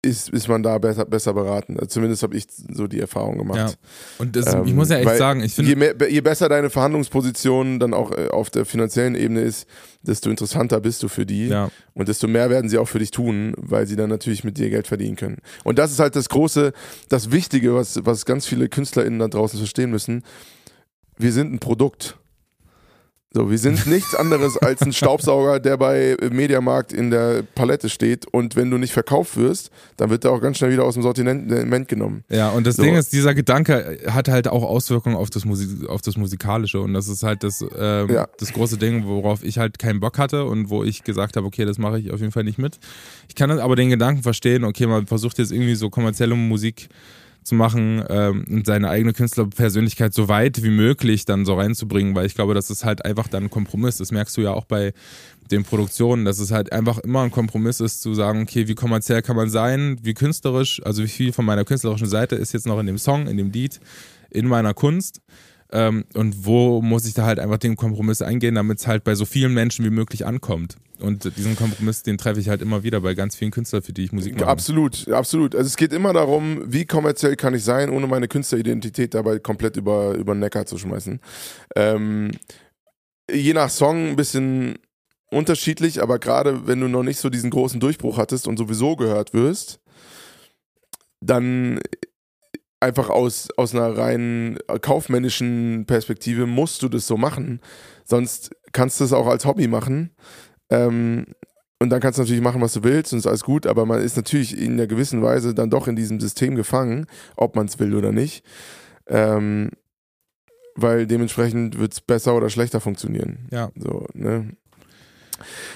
ist, 0.02 0.28
ist 0.28 0.48
man 0.48 0.62
da 0.62 0.78
besser, 0.78 1.04
besser 1.04 1.34
beraten. 1.34 1.74
Also 1.74 1.86
zumindest 1.86 2.22
habe 2.22 2.36
ich 2.36 2.46
so 2.48 2.86
die 2.86 3.00
Erfahrung 3.00 3.38
gemacht. 3.38 3.58
ja. 3.58 3.70
Und 4.18 4.36
das, 4.36 4.46
ich 4.46 4.54
Ähm, 4.54 4.74
muss 4.76 4.88
ja 4.88 4.98
echt 4.98 5.16
sagen, 5.16 5.40
ich 5.42 5.54
finde, 5.54 5.70
je, 5.70 5.76
mehr, 5.76 5.94
je 6.08 6.20
besser 6.20 6.48
deine 6.48 6.70
Verhandlungsposition 6.70 7.80
dann 7.80 7.92
auch 7.92 8.12
äh, 8.12 8.28
auf 8.28 8.50
der 8.50 8.64
finanziellen 8.64 9.16
Ebene 9.16 9.40
ist, 9.40 9.66
desto 10.02 10.30
interessanter 10.30 10.80
bist 10.80 11.02
du 11.02 11.08
für 11.08 11.26
die 11.26 11.48
ja, 11.48 11.70
und 11.94 12.08
desto 12.08 12.28
mehr 12.28 12.50
werden 12.50 12.70
sie 12.70 12.78
auch 12.78 12.88
für 12.88 13.00
dich 13.00 13.10
tun, 13.10 13.54
weil 13.56 13.86
sie 13.86 13.96
dann 13.96 14.08
natürlich 14.08 14.44
mit 14.44 14.58
dir 14.58 14.70
Geld 14.70 14.86
verdienen 14.86 15.16
können. 15.16 15.38
Und 15.64 15.78
das 15.78 15.90
ist 15.90 15.98
halt 15.98 16.14
das 16.14 16.28
große, 16.28 16.72
das 17.08 17.32
Wichtige, 17.32 17.74
was, 17.74 17.98
was 18.04 18.24
ganz 18.24 18.46
viele 18.46 18.68
KünstlerInnen 18.68 19.18
da 19.18 19.28
draußen 19.28 19.58
verstehen 19.58 19.90
müssen. 19.90 20.22
Wir 21.18 21.32
sind 21.32 21.52
ein 21.52 21.58
Produkt. 21.58 22.16
So, 23.34 23.50
wir 23.50 23.58
sind 23.58 23.86
nichts 23.88 24.14
anderes 24.14 24.56
als 24.56 24.80
ein 24.82 24.92
Staubsauger, 24.92 25.60
der 25.60 25.76
bei 25.76 26.16
Mediamarkt 26.30 26.92
in 26.92 27.10
der 27.10 27.42
Palette 27.54 27.88
steht 27.90 28.24
und 28.32 28.56
wenn 28.56 28.70
du 28.70 28.78
nicht 28.78 28.92
verkauft 28.92 29.36
wirst, 29.36 29.70
dann 29.96 30.10
wird 30.10 30.24
er 30.24 30.30
auch 30.30 30.40
ganz 30.40 30.58
schnell 30.58 30.70
wieder 30.72 30.84
aus 30.84 30.94
dem 30.94 31.02
Sortiment 31.02 31.88
genommen. 31.88 32.24
Ja, 32.30 32.50
und 32.50 32.66
das 32.66 32.76
So. 32.76 32.82
Ding 32.82 32.94
ist, 32.94 33.12
dieser 33.12 33.34
Gedanke 33.34 33.98
hat 34.08 34.28
halt 34.28 34.48
auch 34.48 34.62
Auswirkungen 34.62 35.16
auf 35.16 35.28
das, 35.28 35.44
Musik, 35.44 35.86
auf 35.88 36.00
das 36.02 36.16
Musikalische 36.16 36.80
und 36.80 36.94
das 36.94 37.08
ist 37.08 37.24
halt 37.24 37.42
das, 37.42 37.62
ähm, 37.76 38.08
Ja. 38.10 38.28
das 38.38 38.52
große 38.52 38.78
Ding, 38.78 39.04
worauf 39.06 39.42
ich 39.44 39.58
halt 39.58 39.78
keinen 39.78 40.00
Bock 40.00 40.18
hatte 40.18 40.44
und 40.44 40.70
wo 40.70 40.84
ich 40.84 41.02
gesagt 41.04 41.36
habe, 41.36 41.46
okay, 41.46 41.64
das 41.64 41.78
mache 41.78 41.98
ich 41.98 42.12
auf 42.12 42.20
jeden 42.20 42.32
Fall 42.32 42.44
nicht 42.44 42.58
mit. 42.58 42.78
Ich 43.28 43.34
kann 43.34 43.50
aber 43.50 43.76
den 43.76 43.90
Gedanken 43.90 44.22
verstehen, 44.22 44.64
okay, 44.64 44.86
man 44.86 45.06
versucht 45.06 45.38
jetzt 45.38 45.52
irgendwie 45.52 45.74
so 45.74 45.90
kommerzielle 45.90 46.36
Musik 46.36 46.88
zu 47.46 47.54
machen 47.54 48.02
ähm, 48.08 48.44
und 48.48 48.66
seine 48.66 48.90
eigene 48.90 49.12
Künstlerpersönlichkeit 49.12 50.12
so 50.12 50.28
weit 50.28 50.62
wie 50.62 50.70
möglich 50.70 51.24
dann 51.24 51.44
so 51.44 51.54
reinzubringen, 51.54 52.14
weil 52.14 52.26
ich 52.26 52.34
glaube, 52.34 52.54
das 52.54 52.70
ist 52.70 52.84
halt 52.84 53.04
einfach 53.04 53.28
dann 53.28 53.44
ein 53.44 53.50
Kompromiss. 53.50 53.98
Das 53.98 54.10
merkst 54.10 54.36
du 54.36 54.40
ja 54.42 54.52
auch 54.52 54.64
bei 54.64 54.92
den 55.50 55.62
Produktionen, 55.62 56.24
dass 56.24 56.40
es 56.40 56.50
halt 56.50 56.72
einfach 56.72 56.98
immer 56.98 57.22
ein 57.22 57.30
Kompromiss 57.30 57.80
ist, 57.80 58.02
zu 58.02 58.14
sagen, 58.14 58.42
okay, 58.42 58.66
wie 58.66 58.74
kommerziell 58.74 59.22
kann 59.22 59.36
man 59.36 59.48
sein, 59.48 59.98
wie 60.02 60.14
künstlerisch, 60.14 60.82
also 60.84 61.04
wie 61.04 61.08
viel 61.08 61.32
von 61.32 61.44
meiner 61.44 61.64
künstlerischen 61.64 62.08
Seite 62.08 62.34
ist 62.34 62.52
jetzt 62.52 62.66
noch 62.66 62.80
in 62.80 62.86
dem 62.86 62.98
Song, 62.98 63.28
in 63.28 63.36
dem 63.36 63.50
Lied, 63.50 63.80
in 64.30 64.48
meiner 64.48 64.74
Kunst. 64.74 65.20
Ähm, 65.72 66.04
und 66.14 66.44
wo 66.44 66.82
muss 66.82 67.06
ich 67.06 67.14
da 67.14 67.26
halt 67.26 67.38
einfach 67.38 67.58
den 67.58 67.76
Kompromiss 67.76 68.22
eingehen, 68.22 68.56
damit 68.56 68.78
es 68.78 68.86
halt 68.86 69.04
bei 69.04 69.14
so 69.14 69.24
vielen 69.24 69.54
Menschen 69.54 69.84
wie 69.84 69.90
möglich 69.90 70.26
ankommt. 70.26 70.76
Und 71.00 71.36
diesen 71.36 71.56
Kompromiss, 71.56 72.02
den 72.02 72.18
treffe 72.18 72.40
ich 72.40 72.48
halt 72.48 72.62
immer 72.62 72.82
wieder 72.82 73.00
bei 73.00 73.14
ganz 73.14 73.36
vielen 73.36 73.50
Künstlern, 73.50 73.82
für 73.82 73.92
die 73.92 74.04
ich 74.04 74.12
Musik 74.12 74.34
mache. 74.34 74.48
Absolut, 74.48 75.08
absolut. 75.08 75.54
Also 75.54 75.66
es 75.66 75.76
geht 75.76 75.92
immer 75.92 76.12
darum, 76.12 76.62
wie 76.66 76.84
kommerziell 76.84 77.36
kann 77.36 77.54
ich 77.54 77.64
sein, 77.64 77.90
ohne 77.90 78.06
meine 78.06 78.28
Künstleridentität 78.28 79.14
dabei 79.14 79.38
komplett 79.38 79.76
über, 79.76 80.14
über 80.14 80.34
den 80.34 80.40
Neckar 80.40 80.66
zu 80.66 80.78
schmeißen. 80.78 81.20
Ähm, 81.74 82.30
je 83.30 83.52
nach 83.52 83.70
Song 83.70 84.08
ein 84.08 84.16
bisschen 84.16 84.78
unterschiedlich, 85.30 86.02
aber 86.02 86.18
gerade 86.18 86.66
wenn 86.66 86.80
du 86.80 86.88
noch 86.88 87.02
nicht 87.02 87.18
so 87.18 87.30
diesen 87.30 87.50
großen 87.50 87.80
Durchbruch 87.80 88.18
hattest 88.18 88.46
und 88.46 88.56
sowieso 88.56 88.96
gehört 88.96 89.34
wirst, 89.34 89.80
dann 91.20 91.80
einfach 92.80 93.10
aus, 93.10 93.48
aus 93.56 93.74
einer 93.74 93.96
rein 93.96 94.58
kaufmännischen 94.80 95.84
Perspektive 95.86 96.46
musst 96.46 96.82
du 96.82 96.88
das 96.88 97.06
so 97.06 97.16
machen. 97.16 97.60
Sonst 98.04 98.50
kannst 98.72 99.00
du 99.00 99.04
es 99.04 99.12
auch 99.12 99.26
als 99.26 99.44
Hobby 99.44 99.68
machen. 99.68 100.14
Ähm, 100.70 101.26
und 101.78 101.90
dann 101.90 102.00
kannst 102.00 102.18
du 102.18 102.22
natürlich 102.22 102.42
machen, 102.42 102.62
was 102.62 102.72
du 102.72 102.84
willst 102.84 103.12
und 103.12 103.18
ist 103.18 103.26
alles 103.26 103.44
gut, 103.44 103.66
aber 103.66 103.84
man 103.84 104.00
ist 104.00 104.16
natürlich 104.16 104.58
in 104.58 104.72
einer 104.72 104.86
gewissen 104.86 105.22
Weise 105.22 105.54
dann 105.54 105.68
doch 105.68 105.88
in 105.88 105.96
diesem 105.96 106.20
System 106.20 106.54
gefangen, 106.54 107.06
ob 107.36 107.54
man 107.54 107.66
es 107.66 107.78
will 107.78 107.94
oder 107.94 108.12
nicht. 108.12 108.44
Ähm, 109.08 109.70
weil 110.74 111.06
dementsprechend 111.06 111.78
wird 111.78 111.92
es 111.92 112.00
besser 112.00 112.34
oder 112.34 112.50
schlechter 112.50 112.80
funktionieren. 112.80 113.48
Ja. 113.50 113.70
So, 113.76 114.06
ne? 114.14 114.56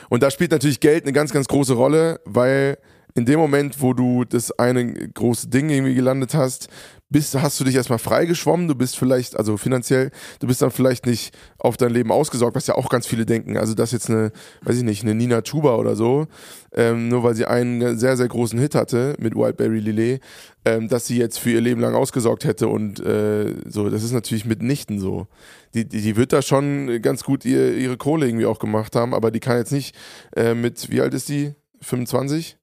Und 0.08 0.22
da 0.22 0.30
spielt 0.30 0.52
natürlich 0.52 0.80
Geld 0.80 1.04
eine 1.04 1.12
ganz, 1.12 1.32
ganz 1.32 1.48
große 1.48 1.74
Rolle, 1.74 2.20
weil 2.24 2.78
in 3.14 3.26
dem 3.26 3.38
Moment, 3.38 3.80
wo 3.80 3.92
du 3.92 4.24
das 4.24 4.50
eine 4.52 4.94
große 4.94 5.48
Ding 5.48 5.68
irgendwie 5.68 5.94
gelandet 5.94 6.34
hast, 6.34 6.68
bist, 7.10 7.34
hast 7.40 7.58
du 7.58 7.64
dich 7.64 7.74
erstmal 7.74 7.98
freigeschwommen, 7.98 8.68
du 8.68 8.74
bist 8.74 8.96
vielleicht, 8.96 9.36
also 9.36 9.56
finanziell, 9.56 10.10
du 10.38 10.46
bist 10.46 10.62
dann 10.62 10.70
vielleicht 10.70 11.06
nicht 11.06 11.36
auf 11.58 11.76
dein 11.76 11.92
Leben 11.92 12.12
ausgesorgt, 12.12 12.56
was 12.56 12.68
ja 12.68 12.76
auch 12.76 12.88
ganz 12.88 13.06
viele 13.06 13.26
denken. 13.26 13.56
Also, 13.56 13.74
dass 13.74 13.90
jetzt 13.90 14.08
eine, 14.08 14.32
weiß 14.62 14.76
ich 14.76 14.84
nicht, 14.84 15.02
eine 15.02 15.14
Nina 15.14 15.42
Chuba 15.42 15.74
oder 15.74 15.96
so, 15.96 16.28
ähm, 16.72 17.08
nur 17.08 17.24
weil 17.24 17.34
sie 17.34 17.46
einen 17.46 17.98
sehr, 17.98 18.16
sehr 18.16 18.28
großen 18.28 18.58
Hit 18.58 18.76
hatte 18.76 19.16
mit 19.18 19.34
Wildberry 19.34 19.80
Lillet, 19.80 20.20
ähm, 20.64 20.88
dass 20.88 21.06
sie 21.06 21.18
jetzt 21.18 21.38
für 21.38 21.50
ihr 21.50 21.60
Leben 21.60 21.80
lang 21.80 21.94
ausgesorgt 21.94 22.44
hätte 22.44 22.68
und 22.68 23.00
äh, 23.00 23.54
so, 23.66 23.90
das 23.90 24.04
ist 24.04 24.12
natürlich 24.12 24.44
mitnichten 24.44 25.00
so. 25.00 25.26
Die, 25.74 25.88
die, 25.88 26.00
die 26.00 26.16
wird 26.16 26.32
da 26.32 26.42
schon 26.42 27.02
ganz 27.02 27.24
gut 27.24 27.44
ihr, 27.44 27.76
ihre 27.76 27.96
Kohle 27.96 28.26
irgendwie 28.26 28.46
auch 28.46 28.60
gemacht 28.60 28.94
haben, 28.94 29.14
aber 29.14 29.30
die 29.32 29.40
kann 29.40 29.56
jetzt 29.56 29.72
nicht 29.72 29.96
äh, 30.36 30.54
mit, 30.54 30.90
wie 30.90 31.00
alt 31.00 31.14
ist 31.14 31.28
die? 31.28 31.54
25? 31.82 32.59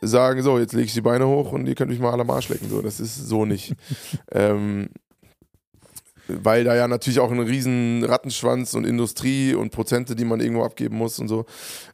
Sagen, 0.00 0.42
so, 0.42 0.58
jetzt 0.58 0.72
lege 0.72 0.86
ich 0.86 0.94
die 0.94 1.00
Beine 1.00 1.26
hoch 1.26 1.52
und 1.52 1.66
ihr 1.66 1.74
könnt 1.74 1.90
mich 1.90 2.00
mal 2.00 2.12
alle 2.12 2.22
am 2.22 2.30
Arsch 2.30 2.48
lecken. 2.48 2.68
So, 2.68 2.82
das 2.82 3.00
ist 3.00 3.16
so 3.16 3.44
nicht. 3.44 3.74
ähm, 4.32 4.88
weil 6.26 6.64
da 6.64 6.74
ja 6.74 6.88
natürlich 6.88 7.20
auch 7.20 7.30
ein 7.30 7.40
riesen 7.40 8.04
Rattenschwanz 8.04 8.74
und 8.74 8.86
Industrie 8.86 9.54
und 9.54 9.70
Prozente, 9.70 10.16
die 10.16 10.24
man 10.24 10.40
irgendwo 10.40 10.64
abgeben 10.64 10.96
muss 10.96 11.18
und 11.18 11.28
so, 11.28 11.44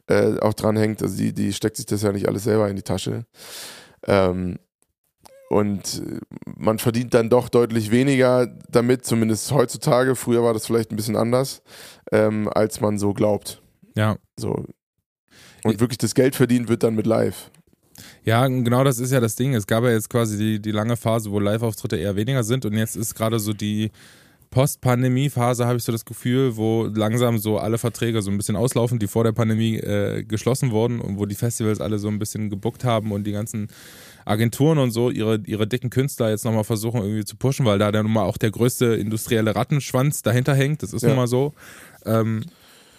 äh, 0.07 0.39
auch 0.39 0.53
dran 0.53 0.77
hängt. 0.77 1.01
Also 1.01 1.17
die, 1.17 1.33
die 1.33 1.53
steckt 1.53 1.77
sich 1.77 1.85
das 1.85 2.01
ja 2.01 2.11
nicht 2.11 2.27
alles 2.27 2.43
selber 2.43 2.69
in 2.69 2.75
die 2.75 2.81
Tasche. 2.81 3.25
Ähm, 4.07 4.57
und 5.49 6.01
man 6.45 6.79
verdient 6.79 7.13
dann 7.13 7.29
doch 7.29 7.49
deutlich 7.49 7.91
weniger 7.91 8.47
damit, 8.69 9.05
zumindest 9.05 9.51
heutzutage. 9.51 10.15
Früher 10.15 10.43
war 10.43 10.53
das 10.53 10.65
vielleicht 10.65 10.91
ein 10.91 10.95
bisschen 10.95 11.17
anders, 11.17 11.61
ähm, 12.13 12.49
als 12.53 12.79
man 12.79 12.97
so 12.97 13.13
glaubt. 13.13 13.61
Ja. 13.97 14.15
So. 14.39 14.63
Und 15.63 15.79
wirklich 15.81 15.97
das 15.97 16.15
Geld 16.15 16.35
verdient 16.37 16.69
wird 16.69 16.83
dann 16.83 16.95
mit 16.95 17.05
Live. 17.05 17.51
Ja, 18.23 18.47
genau 18.47 18.83
das 18.83 18.99
ist 18.99 19.11
ja 19.11 19.19
das 19.19 19.35
Ding. 19.35 19.53
Es 19.53 19.67
gab 19.67 19.83
ja 19.83 19.91
jetzt 19.91 20.09
quasi 20.09 20.37
die, 20.37 20.59
die 20.61 20.71
lange 20.71 20.97
Phase, 20.97 21.31
wo 21.31 21.39
Live-Auftritte 21.39 21.97
eher 21.97 22.15
weniger 22.15 22.43
sind 22.43 22.65
und 22.65 22.73
jetzt 22.73 22.95
ist 22.95 23.15
gerade 23.15 23.39
so 23.39 23.53
die, 23.53 23.91
Post-Pandemie-Phase, 24.51 25.65
habe 25.65 25.77
ich 25.77 25.83
so 25.85 25.93
das 25.93 26.03
Gefühl, 26.03 26.57
wo 26.57 26.83
langsam 26.93 27.37
so 27.37 27.57
alle 27.57 27.77
Verträge 27.77 28.21
so 28.21 28.29
ein 28.29 28.35
bisschen 28.35 28.57
auslaufen, 28.57 28.99
die 28.99 29.07
vor 29.07 29.23
der 29.23 29.31
Pandemie 29.31 29.77
äh, 29.77 30.23
geschlossen 30.23 30.71
wurden 30.71 30.99
und 30.99 31.17
wo 31.17 31.25
die 31.25 31.35
Festivals 31.35 31.79
alle 31.79 31.99
so 31.99 32.09
ein 32.09 32.19
bisschen 32.19 32.49
gebuckt 32.49 32.83
haben 32.83 33.13
und 33.13 33.23
die 33.23 33.31
ganzen 33.31 33.69
Agenturen 34.25 34.77
und 34.77 34.91
so 34.91 35.09
ihre, 35.09 35.39
ihre 35.45 35.67
dicken 35.67 35.89
Künstler 35.89 36.29
jetzt 36.29 36.43
nochmal 36.43 36.65
versuchen 36.65 37.01
irgendwie 37.01 37.23
zu 37.23 37.37
pushen, 37.37 37.65
weil 37.65 37.79
da 37.79 37.93
dann 37.93 38.03
nun 38.03 38.13
mal 38.13 38.23
auch 38.23 38.37
der 38.37 38.51
größte 38.51 38.87
industrielle 38.87 39.55
Rattenschwanz 39.55 40.21
dahinter 40.21 40.53
hängt. 40.53 40.83
Das 40.83 40.91
ist 40.91 41.03
ja. 41.03 41.07
nun 41.07 41.17
mal 41.17 41.27
so. 41.27 41.53
Ähm, 42.05 42.43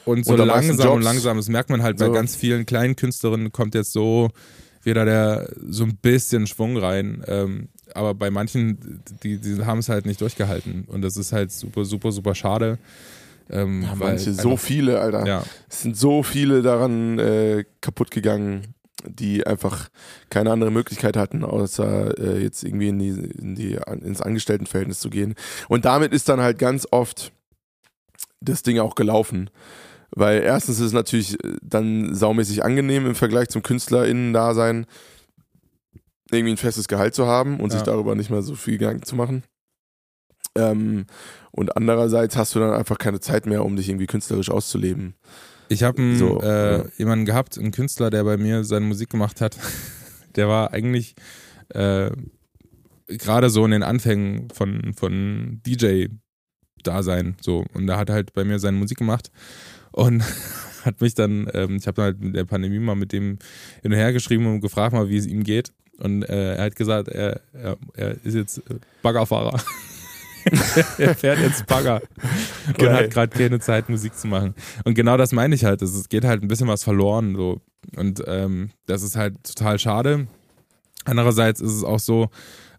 und 0.06 0.24
so 0.24 0.34
langsam 0.34 0.92
und 0.92 1.02
langsam, 1.02 1.36
das 1.36 1.48
merkt 1.50 1.68
man 1.68 1.82
halt 1.82 1.98
so. 1.98 2.06
bei 2.06 2.12
ganz 2.12 2.34
vielen 2.34 2.64
kleinen 2.64 2.96
Künstlerinnen, 2.96 3.52
kommt 3.52 3.74
jetzt 3.74 3.92
so 3.92 4.30
wieder 4.82 5.04
der 5.04 5.48
so 5.68 5.84
ein 5.84 5.96
bisschen 5.96 6.46
Schwung 6.46 6.76
rein. 6.76 7.22
Ähm, 7.26 7.68
aber 7.94 8.14
bei 8.14 8.30
manchen, 8.30 9.02
die, 9.22 9.38
die 9.38 9.64
haben 9.64 9.78
es 9.78 9.88
halt 9.88 10.06
nicht 10.06 10.20
durchgehalten. 10.20 10.84
Und 10.86 11.02
das 11.02 11.16
ist 11.16 11.32
halt 11.32 11.52
super, 11.52 11.84
super, 11.84 12.12
super 12.12 12.34
schade. 12.34 12.78
Ähm, 13.50 13.82
ja, 13.82 13.94
manche, 13.94 14.32
so 14.32 14.56
viele, 14.56 15.00
Alter. 15.00 15.26
Ja. 15.26 15.44
Es 15.68 15.82
sind 15.82 15.96
so 15.96 16.22
viele 16.22 16.62
daran 16.62 17.18
äh, 17.18 17.64
kaputt 17.80 18.10
gegangen 18.10 18.74
die 19.04 19.46
einfach 19.46 19.88
keine 20.30 20.52
andere 20.52 20.70
Möglichkeit 20.70 21.16
hatten, 21.16 21.44
außer 21.44 22.18
äh, 22.18 22.42
jetzt 22.42 22.62
irgendwie 22.62 22.88
in 22.88 22.98
die, 22.98 23.08
in 23.08 23.54
die, 23.54 23.78
ins 24.02 24.20
Angestelltenverhältnis 24.20 25.00
zu 25.00 25.10
gehen. 25.10 25.34
Und 25.68 25.84
damit 25.84 26.12
ist 26.12 26.28
dann 26.28 26.40
halt 26.40 26.58
ganz 26.58 26.86
oft 26.90 27.32
das 28.40 28.62
Ding 28.62 28.78
auch 28.78 28.94
gelaufen. 28.94 29.50
Weil 30.14 30.42
erstens 30.42 30.78
ist 30.78 30.86
es 30.86 30.92
natürlich 30.92 31.42
äh, 31.42 31.56
dann 31.62 32.14
saumäßig 32.14 32.64
angenehm 32.64 33.06
im 33.06 33.14
Vergleich 33.14 33.48
zum 33.48 33.62
KünstlerInnen-Dasein, 33.62 34.86
irgendwie 36.30 36.52
ein 36.52 36.58
festes 36.58 36.88
Gehalt 36.88 37.14
zu 37.14 37.26
haben 37.26 37.60
und 37.60 37.72
ja. 37.72 37.78
sich 37.78 37.82
darüber 37.82 38.14
nicht 38.14 38.30
mehr 38.30 38.42
so 38.42 38.54
viel 38.54 38.78
Gedanken 38.78 39.04
zu 39.04 39.16
machen. 39.16 39.42
Ähm, 40.54 41.06
und 41.50 41.76
andererseits 41.76 42.36
hast 42.36 42.54
du 42.54 42.58
dann 42.58 42.72
einfach 42.72 42.98
keine 42.98 43.20
Zeit 43.20 43.46
mehr, 43.46 43.64
um 43.64 43.76
dich 43.76 43.88
irgendwie 43.88 44.06
künstlerisch 44.06 44.50
auszuleben. 44.50 45.14
Ich 45.68 45.82
habe 45.82 46.16
so, 46.16 46.40
äh, 46.42 46.78
ja. 46.78 46.84
jemanden 46.98 47.24
gehabt, 47.24 47.58
einen 47.58 47.72
Künstler, 47.72 48.10
der 48.10 48.24
bei 48.24 48.36
mir 48.36 48.64
seine 48.64 48.84
Musik 48.84 49.10
gemacht 49.10 49.40
hat. 49.40 49.56
Der 50.34 50.48
war 50.48 50.72
eigentlich 50.72 51.14
äh, 51.68 52.10
gerade 53.06 53.50
so 53.50 53.66
in 53.66 53.72
den 53.72 53.82
Anfängen 53.82 54.48
von, 54.48 54.94
von 54.94 55.60
DJ-Dasein. 55.66 57.36
So. 57.38 57.66
Und 57.74 57.86
da 57.86 57.98
hat 57.98 58.08
halt 58.08 58.32
bei 58.32 58.42
mir 58.42 58.58
seine 58.58 58.78
Musik 58.78 58.96
gemacht 58.96 59.30
und 59.92 60.22
hat 60.84 61.00
mich 61.00 61.14
dann, 61.14 61.48
ähm, 61.54 61.76
ich 61.76 61.86
habe 61.86 62.02
halt 62.02 62.20
mit 62.20 62.34
der 62.34 62.44
Pandemie 62.44 62.78
mal 62.78 62.96
mit 62.96 63.12
dem 63.12 63.38
hin 63.82 63.92
und 63.92 63.98
her 63.98 64.12
geschrieben 64.12 64.46
und 64.46 64.60
gefragt 64.60 64.92
mal, 64.92 65.08
wie 65.08 65.16
es 65.16 65.26
ihm 65.26 65.44
geht. 65.44 65.72
Und 65.98 66.22
äh, 66.24 66.56
er 66.56 66.64
hat 66.64 66.76
gesagt, 66.76 67.08
er, 67.08 67.40
er, 67.52 67.76
er 67.94 68.24
ist 68.24 68.34
jetzt 68.34 68.62
Baggerfahrer. 69.02 69.62
er 70.98 71.14
fährt 71.14 71.38
jetzt 71.38 71.66
Bagger 71.66 72.02
und 72.66 72.88
hat 72.88 73.10
gerade 73.10 73.36
keine 73.36 73.60
Zeit, 73.60 73.88
Musik 73.88 74.16
zu 74.16 74.26
machen. 74.26 74.54
Und 74.84 74.94
genau 74.94 75.16
das 75.16 75.32
meine 75.32 75.54
ich 75.54 75.64
halt. 75.64 75.82
Es 75.82 76.08
geht 76.08 76.24
halt 76.24 76.42
ein 76.42 76.48
bisschen 76.48 76.68
was 76.68 76.82
verloren. 76.82 77.36
So. 77.36 77.60
Und 77.96 78.22
ähm, 78.26 78.70
das 78.86 79.02
ist 79.02 79.16
halt 79.16 79.44
total 79.44 79.78
schade. 79.78 80.26
Andererseits 81.04 81.60
ist 81.60 81.72
es 81.72 81.84
auch 81.84 82.00
so, 82.00 82.30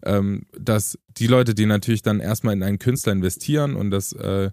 ähm, 0.04 0.42
dass 0.58 0.98
die 1.16 1.26
Leute, 1.26 1.54
die 1.54 1.66
natürlich 1.66 2.02
dann 2.02 2.20
erstmal 2.20 2.54
in 2.54 2.62
einen 2.62 2.78
Künstler 2.78 3.12
investieren 3.12 3.76
und 3.76 3.90
das 3.90 4.12
äh, 4.12 4.50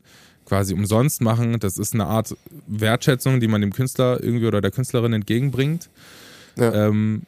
quasi 0.51 0.73
umsonst 0.73 1.21
machen, 1.21 1.57
das 1.61 1.77
ist 1.77 1.93
eine 1.93 2.07
Art 2.07 2.35
Wertschätzung, 2.67 3.39
die 3.39 3.47
man 3.47 3.61
dem 3.61 3.71
Künstler 3.71 4.21
irgendwie 4.21 4.47
oder 4.47 4.59
der 4.59 4.71
Künstlerin 4.71 5.13
entgegenbringt. 5.13 5.89
Ja. 6.57 6.87
Ähm, 6.87 7.21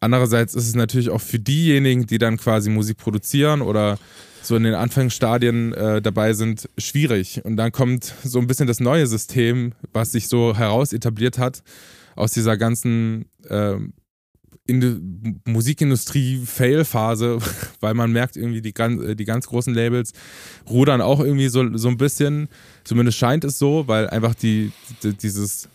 andererseits 0.00 0.56
ist 0.56 0.66
es 0.66 0.74
natürlich 0.74 1.08
auch 1.08 1.20
für 1.20 1.38
diejenigen, 1.38 2.06
die 2.06 2.18
dann 2.18 2.36
quasi 2.36 2.70
Musik 2.70 2.96
produzieren 2.96 3.62
oder 3.62 3.96
so 4.42 4.56
in 4.56 4.64
den 4.64 4.74
Anfangsstadien 4.74 5.72
äh, 5.72 6.02
dabei 6.02 6.32
sind, 6.32 6.68
schwierig. 6.76 7.42
Und 7.44 7.56
dann 7.56 7.70
kommt 7.70 8.12
so 8.24 8.40
ein 8.40 8.48
bisschen 8.48 8.66
das 8.66 8.80
neue 8.80 9.06
System, 9.06 9.74
was 9.92 10.10
sich 10.10 10.26
so 10.26 10.56
heraus 10.56 10.92
etabliert 10.92 11.38
hat 11.38 11.62
aus 12.16 12.32
dieser 12.32 12.56
ganzen 12.56 13.26
äh, 14.68 14.96
Musikindustrie-Fail-Phase, 15.44 17.38
weil 17.80 17.94
man 17.94 18.12
merkt 18.12 18.36
irgendwie, 18.36 18.62
die 18.62 18.72
ganz, 18.72 19.02
äh, 19.02 19.16
die 19.16 19.24
ganz 19.24 19.46
großen 19.46 19.74
Labels 19.74 20.12
rudern 20.68 21.00
auch 21.00 21.20
irgendwie 21.20 21.48
so, 21.48 21.76
so 21.76 21.88
ein 21.88 21.96
bisschen, 21.96 22.48
zumindest 22.84 23.18
scheint 23.18 23.44
es 23.44 23.58
so, 23.58 23.88
weil 23.88 24.08
einfach 24.08 24.34
die, 24.34 24.72
die 25.02 25.14
dieses 25.14 25.68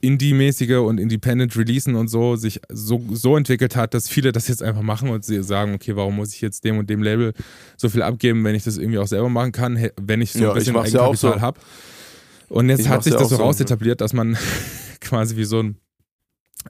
Indie-mäßige 0.00 0.76
und 0.76 1.00
Independent 1.00 1.56
Releasen 1.56 1.96
und 1.96 2.08
so 2.08 2.36
sich 2.36 2.60
so, 2.68 3.02
so 3.12 3.36
entwickelt 3.36 3.74
hat, 3.74 3.94
dass 3.94 4.08
viele 4.08 4.30
das 4.30 4.46
jetzt 4.46 4.62
einfach 4.62 4.82
machen 4.82 5.08
und 5.08 5.24
sie 5.24 5.42
sagen, 5.42 5.74
okay, 5.74 5.96
warum 5.96 6.16
muss 6.16 6.32
ich 6.32 6.40
jetzt 6.40 6.64
dem 6.64 6.78
und 6.78 6.88
dem 6.88 7.02
Label 7.02 7.32
so 7.76 7.88
viel 7.88 8.02
abgeben, 8.02 8.44
wenn 8.44 8.54
ich 8.54 8.62
das 8.62 8.76
irgendwie 8.78 8.98
auch 8.98 9.08
selber 9.08 9.28
machen 9.28 9.52
kann, 9.52 9.88
wenn 10.00 10.20
ich 10.20 10.32
so 10.32 10.40
ja, 10.40 10.48
ein 10.50 10.54
bisschen 10.54 10.76
Eigenkapital 10.76 11.10
ja 11.10 11.16
so. 11.16 11.40
habe. 11.40 11.58
Und 12.48 12.68
jetzt 12.68 12.80
ich 12.80 12.88
hat 12.88 13.02
sich 13.02 13.14
das 13.14 13.30
so 13.30 13.36
raus 13.36 13.58
etabliert, 13.58 14.00
dass 14.00 14.12
man 14.12 14.36
quasi 15.00 15.36
wie 15.36 15.44
so 15.44 15.60
ein 15.60 15.76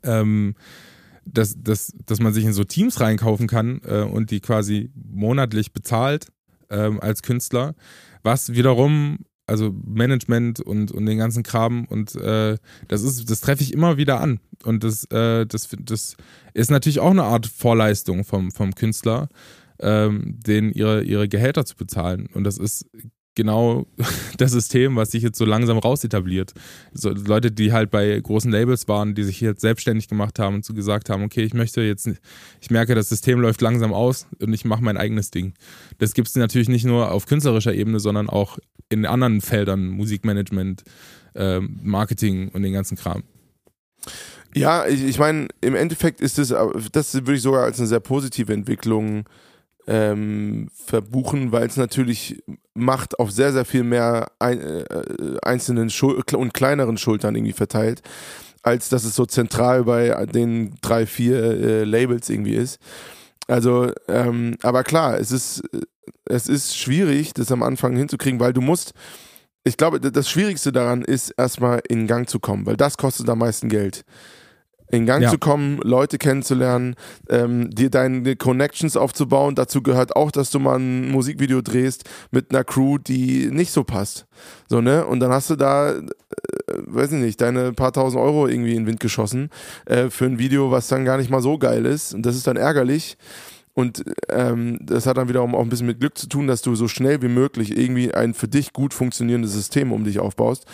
ähm, 0.03 0.55
dass, 1.26 1.56
dass, 1.62 1.92
dass 2.06 2.20
man 2.20 2.32
sich 2.32 2.44
in 2.44 2.52
so 2.52 2.64
Teams 2.64 3.00
reinkaufen 3.00 3.46
kann 3.46 3.80
äh, 3.84 4.02
und 4.02 4.30
die 4.30 4.40
quasi 4.40 4.90
monatlich 4.94 5.72
bezahlt 5.72 6.28
ähm, 6.70 7.00
als 7.00 7.22
Künstler, 7.22 7.74
was 8.22 8.52
wiederum 8.52 9.18
also 9.46 9.72
Management 9.84 10.60
und, 10.60 10.90
und 10.90 11.06
den 11.06 11.18
ganzen 11.18 11.42
Kram 11.42 11.84
und 11.84 12.16
äh, 12.16 12.56
das 12.88 13.02
ist, 13.02 13.30
das 13.30 13.40
treffe 13.40 13.62
ich 13.62 13.72
immer 13.72 13.96
wieder 13.96 14.20
an. 14.20 14.40
Und 14.64 14.82
das, 14.82 15.04
äh, 15.12 15.46
das, 15.46 15.68
das 15.78 16.16
ist 16.52 16.70
natürlich 16.70 16.98
auch 16.98 17.12
eine 17.12 17.22
Art 17.22 17.46
Vorleistung 17.46 18.24
vom, 18.24 18.50
vom 18.50 18.74
Künstler, 18.74 19.28
ähm, 19.78 20.40
denen 20.44 20.72
ihre, 20.72 21.02
ihre 21.04 21.28
Gehälter 21.28 21.64
zu 21.64 21.76
bezahlen. 21.76 22.28
Und 22.34 22.42
das 22.44 22.58
ist 22.58 22.86
genau 23.37 23.87
das 24.38 24.51
System, 24.51 24.96
was 24.96 25.12
sich 25.12 25.22
jetzt 25.22 25.38
so 25.38 25.44
langsam 25.44 25.79
raus 25.79 26.03
etabliert. 26.03 26.53
So 26.92 27.11
Leute, 27.11 27.53
die 27.53 27.72
halt 27.72 27.92
bei 27.92 28.18
großen 28.18 28.51
Labels 28.51 28.88
waren, 28.88 29.14
die 29.14 29.22
sich 29.22 29.40
jetzt 29.40 29.61
selbstständig 29.61 30.09
gemacht 30.09 30.40
haben 30.40 30.57
und 30.57 30.64
so 30.64 30.75
gesagt 30.75 31.09
haben, 31.09 31.22
okay, 31.22 31.44
ich 31.44 31.55
möchte 31.55 31.83
jetzt, 31.83 32.11
ich 32.61 32.70
merke, 32.70 32.96
das 32.96 33.09
System 33.09 33.38
läuft 33.40 33.61
langsam 33.61 33.94
aus 33.94 34.27
und 34.40 34.53
ich 34.53 34.64
mache 34.64 34.83
mein 34.83 34.96
eigenes 34.96 35.31
Ding. 35.31 35.55
Das 35.99 36.14
gibt 36.14 36.27
es 36.27 36.35
natürlich 36.35 36.68
nicht 36.68 36.85
nur 36.85 37.12
auf 37.12 37.27
künstlerischer 37.27 37.75
Ebene, 37.75 38.01
sondern 38.01 38.29
auch 38.29 38.59
in 38.88 39.07
anderen 39.07 39.40
Feldern, 39.40 39.87
Musikmanagement, 39.88 40.83
äh, 41.35 41.61
Marketing 41.61 42.49
und 42.49 42.62
den 42.62 42.72
ganzen 42.72 42.96
Kram. 42.96 43.22
Ja, 44.55 44.87
ich, 44.87 45.05
ich 45.05 45.18
meine, 45.18 45.49
im 45.61 45.75
Endeffekt 45.75 46.20
ist 46.22 46.38
das, 46.38 46.55
das 46.92 47.14
würde 47.14 47.35
ich 47.35 47.42
sogar 47.42 47.64
als 47.64 47.79
eine 47.79 47.88
sehr 47.88 48.01
positive 48.01 48.53
Entwicklung 48.53 49.25
ähm, 49.87 50.68
verbuchen, 50.72 51.53
weil 51.53 51.66
es 51.66 51.77
natürlich 51.77 52.42
Macht 52.75 53.18
auf 53.18 53.31
sehr, 53.31 53.53
sehr 53.53 53.64
viel 53.64 53.85
mehr 53.85 54.31
ein, 54.38 54.61
äh, 54.61 54.85
einzelnen 55.42 55.90
Schul 55.90 56.22
und 56.35 56.55
kleineren 56.55 56.99
Schultern 56.99 57.35
irgendwie 57.35 57.53
verteilt, 57.53 58.03
als 58.62 58.88
dass 58.88 59.05
es 59.05 59.14
so 59.14 59.27
zentral 59.27 59.85
bei 59.85 60.27
den 60.27 60.75
drei, 60.83 61.07
vier 61.07 61.38
äh, 61.38 61.85
Labels 61.85 62.29
irgendwie 62.29 62.55
ist. 62.55 62.79
Also, 63.46 63.92
ähm, 64.09 64.57
aber 64.62 64.83
klar, 64.83 65.18
es 65.18 65.31
ist, 65.31 65.62
es 66.25 66.49
ist 66.49 66.77
schwierig, 66.77 67.33
das 67.33 67.53
am 67.53 67.62
Anfang 67.62 67.96
hinzukriegen, 67.96 68.40
weil 68.40 68.53
du 68.53 68.61
musst, 68.61 68.92
ich 69.62 69.77
glaube, 69.77 70.01
das 70.01 70.29
Schwierigste 70.29 70.72
daran 70.72 71.03
ist, 71.03 71.31
erstmal 71.37 71.81
in 71.88 72.07
Gang 72.09 72.29
zu 72.29 72.40
kommen, 72.40 72.66
weil 72.66 72.77
das 72.77 72.96
kostet 72.96 73.29
am 73.29 73.38
meisten 73.38 73.68
Geld 73.68 74.05
in 74.90 75.07
Gang 75.07 75.22
ja. 75.22 75.31
zu 75.31 75.38
kommen, 75.38 75.79
Leute 75.83 76.18
kennenzulernen, 76.18 76.94
ähm, 77.29 77.70
dir 77.70 77.90
deine 77.90 78.37
Connections 78.37 78.96
aufzubauen. 78.96 79.55
Dazu 79.55 79.83
gehört 79.83 80.16
auch, 80.16 80.31
dass 80.31 80.51
du 80.51 80.59
mal 80.59 80.79
ein 80.79 81.11
Musikvideo 81.11 81.61
drehst 81.61 82.05
mit 82.31 82.51
einer 82.51 82.64
Crew, 82.64 82.99
die 82.99 83.49
nicht 83.51 83.72
so 83.72 83.85
passt. 83.85 84.27
So, 84.68 84.81
ne? 84.81 85.07
Und 85.07 85.20
dann 85.20 85.33
hast 85.33 85.51
du 85.51 85.57
da, 85.57 85.90
äh, 85.90 86.03
weiß 86.68 87.12
ich 87.12 87.20
nicht, 87.20 87.40
deine 87.40 87.72
paar 87.72 87.92
tausend 87.92 88.22
Euro 88.22 88.46
irgendwie 88.46 88.72
in 88.72 88.83
den 88.83 88.87
Wind 88.87 89.01
geschossen 89.01 89.51
äh, 89.87 90.11
für 90.11 90.27
ein 90.27 90.38
Video, 90.38 90.70
was 90.70 90.88
dann 90.88 91.05
gar 91.05 91.16
nicht 91.16 91.31
mal 91.31 91.42
so 91.42 91.59
geil 91.59 91.87
ist. 91.87 92.14
Und 92.14 92.25
das 92.25 92.37
ist 92.37 92.46
dann 92.46 92.57
ärgerlich. 92.57 93.16
Und 93.76 94.04
ähm, 94.30 94.78
das 94.80 95.04
hat 95.06 95.18
dann 95.18 95.28
wiederum 95.28 95.54
auch 95.54 95.60
ein 95.60 95.68
bisschen 95.68 95.86
mit 95.86 96.00
Glück 96.00 96.16
zu 96.16 96.30
tun, 96.30 96.46
dass 96.46 96.62
du 96.62 96.74
so 96.74 96.88
schnell 96.88 97.20
wie 97.20 97.28
möglich 97.28 97.76
irgendwie 97.76 98.14
ein 98.14 98.32
für 98.32 98.48
dich 98.48 98.72
gut 98.72 98.94
funktionierendes 98.94 99.52
System 99.52 99.92
um 99.92 100.02
dich 100.02 100.18
aufbaust, 100.18 100.64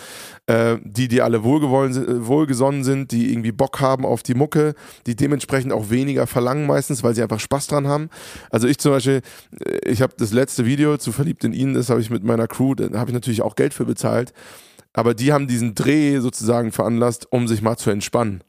äh, 0.47 0.77
die 0.85 1.09
dir 1.09 1.25
alle 1.25 1.43
wohlgewollen, 1.43 2.25
wohlgesonnen 2.25 2.85
sind, 2.85 3.11
die 3.11 3.33
irgendwie 3.33 3.51
Bock 3.51 3.81
haben 3.81 4.05
auf 4.05 4.23
die 4.23 4.35
Mucke, 4.35 4.73
die 5.05 5.17
dementsprechend 5.17 5.73
auch 5.73 5.89
weniger 5.89 6.27
verlangen 6.27 6.65
meistens, 6.65 7.03
weil 7.03 7.13
sie 7.13 7.21
einfach 7.21 7.41
Spaß 7.41 7.67
dran 7.67 7.89
haben. 7.89 8.09
Also 8.51 8.69
ich 8.69 8.77
zum 8.77 8.93
Beispiel, 8.93 9.19
äh, 9.59 9.89
ich 9.89 10.01
habe 10.01 10.13
das 10.17 10.31
letzte 10.31 10.65
Video 10.65 10.95
zu 10.95 11.11
Verliebt 11.11 11.43
in 11.43 11.51
ihn, 11.51 11.73
das 11.73 11.89
habe 11.89 11.99
ich 11.99 12.09
mit 12.09 12.23
meiner 12.23 12.47
Crew, 12.47 12.73
da 12.73 12.97
habe 12.97 13.11
ich 13.11 13.13
natürlich 13.13 13.41
auch 13.41 13.57
Geld 13.57 13.73
für 13.73 13.83
bezahlt, 13.83 14.31
aber 14.93 15.13
die 15.13 15.33
haben 15.33 15.47
diesen 15.47 15.75
Dreh 15.75 16.19
sozusagen 16.19 16.71
veranlasst, 16.71 17.29
um 17.33 17.49
sich 17.49 17.61
mal 17.61 17.75
zu 17.75 17.89
entspannen. 17.89 18.45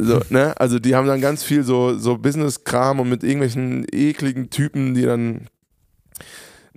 So, 0.00 0.20
ne? 0.30 0.54
Also 0.60 0.78
die 0.78 0.94
haben 0.94 1.08
dann 1.08 1.20
ganz 1.20 1.42
viel 1.42 1.64
so, 1.64 1.98
so 1.98 2.18
Business-Kram 2.18 3.00
und 3.00 3.08
mit 3.08 3.24
irgendwelchen 3.24 3.84
ekligen 3.90 4.48
Typen, 4.48 4.94
die 4.94 5.02
dann 5.02 5.48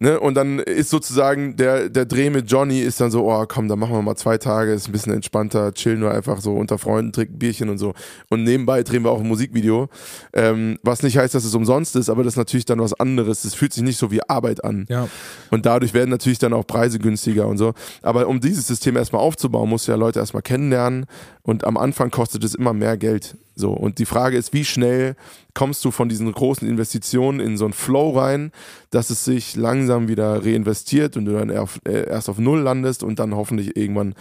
Ne? 0.02 0.20
Und 0.20 0.34
dann 0.34 0.58
ist 0.58 0.90
sozusagen 0.90 1.56
der, 1.58 1.88
der 1.88 2.06
Dreh 2.06 2.32
mit 2.32 2.50
Johnny 2.50 2.80
ist 2.80 3.00
dann 3.00 3.12
so, 3.12 3.32
oh 3.32 3.46
komm, 3.48 3.68
dann 3.68 3.78
machen 3.78 3.94
wir 3.94 4.02
mal 4.02 4.16
zwei 4.16 4.40
Tage, 4.40 4.74
ist 4.74 4.90
ein 4.90 4.94
bisschen 4.94 5.14
entspannter, 5.14 5.76
chillen 5.76 6.00
nur 6.00 6.10
einfach 6.10 6.42
so 6.42 6.56
unter 6.56 6.80
Freunden, 6.80 7.14
trinken 7.14 7.38
Bierchen 7.38 7.70
und 7.70 7.78
so. 7.78 7.94
Und 8.28 8.44
nebenbei 8.44 8.82
drehen 8.82 9.04
wir 9.04 9.12
auch 9.12 9.20
ein 9.20 9.28
Musikvideo. 9.28 9.90
Ähm, 10.34 10.80
was 10.82 11.04
nicht 11.04 11.20
heißt, 11.20 11.36
dass 11.36 11.46
es 11.46 11.54
umsonst 11.54 11.96
ist, 11.96 12.10
aber 12.10 12.24
das 12.24 12.34
ist 12.34 12.38
natürlich 12.38 12.66
dann 12.66 12.80
was 12.80 13.00
anderes. 13.00 13.46
Es 13.46 13.54
fühlt 13.54 13.74
sich 13.74 13.84
nicht 13.84 14.00
so 14.00 14.10
wie 14.10 14.28
Arbeit 14.28 14.64
an. 14.64 14.88
Ja. 14.90 15.08
Und 15.52 15.68
dadurch 15.68 15.94
werden 15.94 16.10
natürlich 16.10 16.40
dann 16.40 16.54
auch 16.54 16.66
Preise 16.66 16.98
günstiger 16.98 17.46
und 17.46 17.60
so. 17.60 17.76
Aber 18.02 18.28
um 18.28 18.40
dieses 18.40 18.66
System 18.66 18.98
erstmal 18.98 19.22
aufzubauen, 19.22 19.70
musst 19.70 19.88
du 19.88 19.92
ja 19.92 20.00
Leute 20.00 20.18
erstmal 20.18 20.42
kennenlernen. 20.42 21.06
Und 21.44 21.64
am 21.64 21.78
Anfang 21.78 22.10
kostet 22.10 22.44
es 22.44 22.56
immer 22.56 22.74
mehr 22.74 22.98
Geld. 22.98 23.36
So. 23.56 23.72
Und 23.72 24.00
die 24.00 24.06
Frage 24.06 24.38
ist, 24.38 24.54
wie 24.54 24.66
schnell 24.66 25.16
kommst 25.54 25.84
du 25.84 25.92
von 25.92 26.08
diesen 26.10 26.32
großen 26.32 26.68
Investitionen 26.68 27.40
in 27.40 27.58
so 27.58 27.66
einen 27.66 27.74
Flow 27.74 28.18
rein, 28.18 28.52
dass 28.90 29.10
es 29.10 29.26
sich 29.26 29.56
langsam 29.56 30.08
wieder 30.08 30.44
reinvestiert 30.46 31.18
und 31.18 31.26
du 31.26 31.34
dann 31.34 31.50
äh, 31.50 32.08
erst 32.10 32.30
auf 32.30 32.38
Null 32.38 32.60
landest 32.60 33.04
und 33.04 33.20
dann 33.20 33.36
hoffentlich 33.36 33.76
irgendwann 33.76 34.16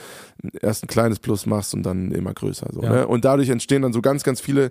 erst 0.60 0.84
ein 0.84 0.88
kleines 0.88 1.20
Plus 1.20 1.46
machst 1.46 1.74
und 1.74 1.84
dann 1.84 2.10
immer 2.10 2.34
größer. 2.34 2.68
So, 2.72 2.82
Ja. 2.82 2.90
ne? 2.90 3.06
Und 3.06 3.24
dadurch 3.24 3.48
entstehen 3.48 3.82
dann 3.82 3.92
so 3.92 4.02
ganz, 4.02 4.24
ganz 4.24 4.40
viele 4.40 4.70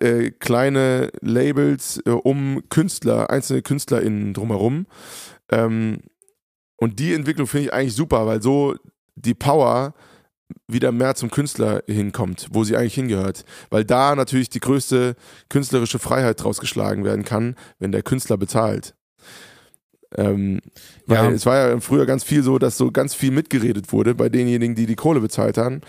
äh, 0.00 0.30
kleine 0.30 1.10
Labels 1.20 2.02
äh, 2.04 2.10
um 2.10 2.62
Künstler, 2.68 3.30
einzelne 3.30 3.62
KünstlerInnen 3.62 4.34
drumherum. 4.34 4.86
Ähm, 5.50 5.98
und 6.76 6.98
die 6.98 7.14
Entwicklung 7.14 7.46
finde 7.46 7.66
ich 7.66 7.72
eigentlich 7.72 7.94
super, 7.94 8.26
weil 8.26 8.42
so 8.42 8.74
die 9.14 9.34
Power 9.34 9.94
wieder 10.68 10.92
mehr 10.92 11.14
zum 11.14 11.30
Künstler 11.30 11.82
hinkommt, 11.86 12.48
wo 12.50 12.64
sie 12.64 12.76
eigentlich 12.76 12.94
hingehört. 12.94 13.44
Weil 13.70 13.84
da 13.84 14.14
natürlich 14.14 14.48
die 14.48 14.60
größte 14.60 15.14
künstlerische 15.48 15.98
Freiheit 15.98 16.42
draus 16.42 16.58
geschlagen 16.58 17.04
werden 17.04 17.24
kann, 17.24 17.56
wenn 17.78 17.92
der 17.92 18.02
Künstler 18.02 18.36
bezahlt. 18.36 18.94
Ähm, 20.16 20.60
weil 21.06 21.24
Ja. 21.24 21.30
es 21.30 21.46
war 21.46 21.56
ja 21.56 21.80
früher 21.80 22.06
ganz 22.06 22.22
viel 22.24 22.42
so, 22.42 22.58
dass 22.58 22.76
so 22.78 22.90
ganz 22.92 23.14
viel 23.14 23.32
mitgeredet 23.32 23.92
wurde 23.92 24.14
bei 24.14 24.28
denjenigen, 24.28 24.74
die 24.76 24.86
die 24.86 24.94
Kohle 24.94 25.20
bezahlt 25.20 25.58
haben, 25.58 25.80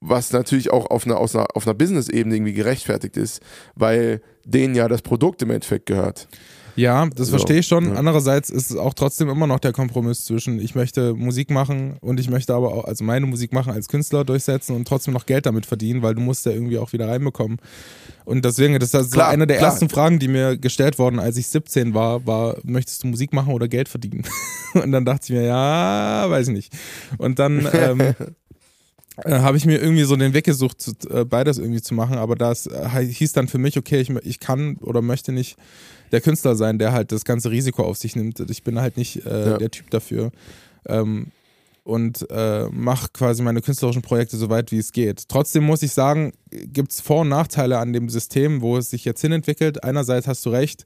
was 0.00 0.32
natürlich 0.32 0.70
auch 0.70 0.86
auf 0.90 1.06
einer, 1.06 1.16
aus 1.18 1.34
einer, 1.34 1.46
auf 1.54 1.66
einer 1.66 1.74
Business-Ebene 1.74 2.36
irgendwie 2.36 2.52
gerechtfertigt 2.52 3.16
ist, 3.16 3.40
weil 3.74 4.20
denen 4.44 4.74
ja 4.74 4.88
das 4.88 5.02
Produkt 5.02 5.40
im 5.42 5.50
Endeffekt 5.50 5.86
gehört. 5.86 6.28
Ja, 6.76 7.06
das 7.06 7.28
So, 7.28 7.32
verstehe 7.32 7.58
ich 7.58 7.66
schon. 7.66 7.96
Andererseits 7.96 8.50
ist 8.50 8.70
es 8.70 8.76
auch 8.76 8.94
trotzdem 8.94 9.28
immer 9.28 9.46
noch 9.46 9.60
der 9.60 9.72
Kompromiss 9.72 10.24
zwischen, 10.24 10.60
ich 10.60 10.74
möchte 10.74 11.14
Musik 11.14 11.50
machen 11.50 11.96
und 12.00 12.18
ich 12.18 12.30
möchte 12.30 12.54
aber 12.54 12.72
auch, 12.72 12.84
also 12.84 13.04
meine 13.04 13.26
Musik 13.26 13.52
machen 13.52 13.72
als 13.72 13.88
Künstler 13.88 14.24
durchsetzen 14.24 14.74
und 14.74 14.88
trotzdem 14.88 15.12
noch 15.14 15.26
Geld 15.26 15.46
damit 15.46 15.66
verdienen, 15.66 16.02
weil 16.02 16.14
du 16.14 16.20
musst 16.20 16.46
ja 16.46 16.52
irgendwie 16.52 16.78
auch 16.78 16.92
wieder 16.92 17.08
reinbekommen. 17.08 17.58
Und 18.24 18.44
deswegen, 18.44 18.78
das 18.78 18.94
ist 18.94 19.12
Klar, 19.12 19.28
eine 19.28 19.46
der 19.46 19.58
klar. 19.58 19.70
ersten 19.70 19.88
Fragen, 19.88 20.18
die 20.18 20.28
mir 20.28 20.56
gestellt 20.56 20.98
wurden, 20.98 21.18
als 21.18 21.36
ich 21.36 21.48
17 21.48 21.94
war, 21.94 22.26
war, 22.26 22.56
möchtest 22.62 23.02
du 23.02 23.08
Musik 23.08 23.32
machen 23.32 23.52
oder 23.52 23.68
Geld 23.68 23.88
verdienen? 23.88 24.22
Und 24.74 24.92
dann 24.92 25.04
dachte 25.04 25.24
ich 25.24 25.38
mir, 25.38 25.44
ja, 25.44 26.26
weiß 26.28 26.48
ich 26.48 26.54
nicht. 26.54 26.72
Und 27.18 27.38
dann 27.38 27.68
ähm, 27.72 28.00
äh, 29.24 29.40
habe 29.40 29.56
ich 29.56 29.66
mir 29.66 29.78
irgendwie 29.80 30.04
so 30.04 30.16
den 30.16 30.32
Weg 30.32 30.44
gesucht, 30.44 30.90
äh, 31.10 31.24
beides 31.24 31.58
irgendwie 31.58 31.82
zu 31.82 31.94
machen, 31.94 32.16
aber 32.16 32.36
das 32.36 32.66
äh, 32.66 33.04
hieß 33.04 33.32
dann 33.32 33.48
für 33.48 33.58
mich, 33.58 33.76
okay, 33.76 34.00
ich, 34.00 34.10
ich 34.24 34.40
kann 34.40 34.76
oder 34.76 35.02
möchte 35.02 35.32
nicht 35.32 35.56
der 36.12 36.20
Künstler 36.20 36.54
sein, 36.54 36.78
der 36.78 36.92
halt 36.92 37.10
das 37.10 37.24
ganze 37.24 37.50
Risiko 37.50 37.82
auf 37.82 37.96
sich 37.96 38.14
nimmt. 38.16 38.38
Ich 38.50 38.62
bin 38.62 38.80
halt 38.80 38.96
nicht 38.96 39.24
äh, 39.26 39.50
Ja. 39.50 39.58
der 39.58 39.70
Typ 39.70 39.90
dafür. 39.90 40.30
Ähm, 40.86 41.28
und 41.84 42.30
äh, 42.30 42.68
mache 42.70 43.08
quasi 43.12 43.42
meine 43.42 43.60
künstlerischen 43.60 44.02
Projekte 44.02 44.36
so 44.36 44.48
weit 44.50 44.70
wie 44.70 44.78
es 44.78 44.92
geht. 44.92 45.28
Trotzdem 45.28 45.64
muss 45.64 45.82
ich 45.82 45.90
sagen, 45.92 46.32
gibt 46.50 46.92
es 46.92 47.00
Vor- 47.00 47.22
und 47.22 47.28
Nachteile 47.28 47.78
an 47.78 47.92
dem 47.92 48.08
System, 48.08 48.60
wo 48.60 48.76
es 48.78 48.90
sich 48.90 49.04
jetzt 49.04 49.20
hinentwickelt. 49.20 49.82
Einerseits 49.82 50.28
hast 50.28 50.46
du 50.46 50.50
recht, 50.50 50.84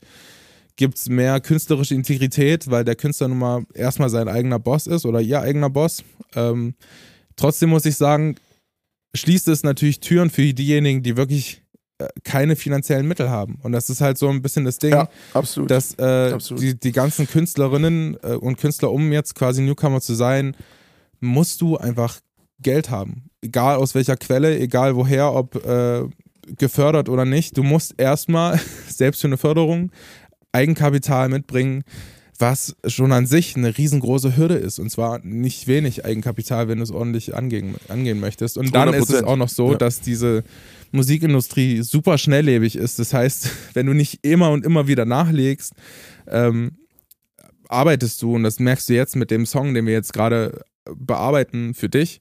gibt 0.76 0.96
es 0.96 1.08
mehr 1.10 1.38
künstlerische 1.40 1.94
Integrität, 1.94 2.70
weil 2.70 2.84
der 2.84 2.96
Künstler 2.96 3.28
nun 3.28 3.38
mal 3.38 3.64
erstmal 3.74 4.08
sein 4.08 4.28
eigener 4.28 4.58
Boss 4.58 4.86
ist 4.86 5.04
oder 5.04 5.20
ihr 5.20 5.42
eigener 5.42 5.68
Boss. 5.68 6.02
Ähm, 6.34 6.74
trotzdem 7.36 7.68
muss 7.70 7.84
ich 7.84 7.96
sagen, 7.96 8.36
schließt 9.14 9.48
es 9.48 9.64
natürlich 9.64 10.00
Türen 10.00 10.30
für 10.30 10.54
diejenigen, 10.54 11.02
die 11.02 11.16
wirklich 11.18 11.62
keine 12.24 12.56
finanziellen 12.56 13.06
Mittel 13.08 13.30
haben. 13.30 13.58
Und 13.62 13.72
das 13.72 13.88
ist 13.90 14.00
halt 14.00 14.18
so 14.18 14.28
ein 14.28 14.42
bisschen 14.42 14.64
das 14.64 14.78
Ding 14.78 14.90
Ja, 14.92 15.08
absolut. 15.32 15.70
dass 15.70 15.94
äh, 15.98 16.32
Absolut. 16.32 16.62
die, 16.62 16.78
die 16.78 16.92
ganzen 16.92 17.26
Künstlerinnen 17.26 18.16
äh, 18.22 18.34
und 18.34 18.58
Künstler, 18.58 18.92
um 18.92 19.12
jetzt 19.12 19.34
quasi 19.34 19.62
Newcomer 19.62 20.00
zu 20.00 20.14
sein, 20.14 20.54
musst 21.20 21.60
du 21.62 21.76
einfach 21.78 22.20
Geld 22.60 22.90
haben. 22.90 23.30
Egal 23.42 23.76
aus 23.76 23.94
welcher 23.94 24.16
Quelle, 24.16 24.58
egal 24.58 24.96
woher, 24.96 25.32
ob 25.32 25.54
äh, 25.64 26.02
gefördert 26.58 27.08
oder 27.08 27.24
nicht. 27.24 27.56
Du 27.56 27.62
musst 27.62 27.94
erstmal, 27.98 28.60
selbst 28.88 29.20
für 29.20 29.26
eine 29.28 29.36
Förderung, 29.38 29.90
Eigenkapital 30.52 31.28
mitbringen, 31.28 31.82
was 32.38 32.76
schon 32.86 33.12
an 33.12 33.26
sich 33.26 33.56
eine 33.56 33.76
riesengroße 33.78 34.36
Hürde 34.36 34.54
ist. 34.56 34.78
Und 34.78 34.90
zwar 34.90 35.20
nicht 35.20 35.66
wenig 35.66 36.04
Eigenkapital, 36.04 36.68
wenn 36.68 36.78
du 36.78 36.84
es 36.84 36.90
ordentlich 36.90 37.34
angehen, 37.34 37.76
angehen 37.88 38.20
möchtest. 38.20 38.58
Und 38.58 38.74
dann 38.74 38.92
ist 38.92 39.10
es 39.10 39.22
100%. 39.22 39.24
auch 39.24 39.36
noch 39.36 39.48
so, 39.48 39.72
Ja. 39.72 39.78
dass 39.78 40.00
diese 40.00 40.44
Musikindustrie 40.92 41.82
super 41.82 42.18
schnelllebig 42.18 42.76
ist. 42.76 42.98
Das 42.98 43.12
heißt, 43.12 43.50
wenn 43.74 43.86
du 43.86 43.92
nicht 43.92 44.20
immer 44.22 44.50
und 44.50 44.64
immer 44.64 44.86
wieder 44.86 45.04
nachlegst, 45.04 45.72
ähm, 46.28 46.78
arbeitest 47.68 48.22
du, 48.22 48.34
und 48.34 48.42
das 48.42 48.60
merkst 48.60 48.88
du 48.88 48.94
jetzt 48.94 49.16
mit 49.16 49.30
dem 49.30 49.46
Song, 49.46 49.74
den 49.74 49.86
wir 49.86 49.92
jetzt 49.92 50.12
gerade 50.12 50.64
bearbeiten 50.84 51.74
für 51.74 51.88
dich, 51.88 52.20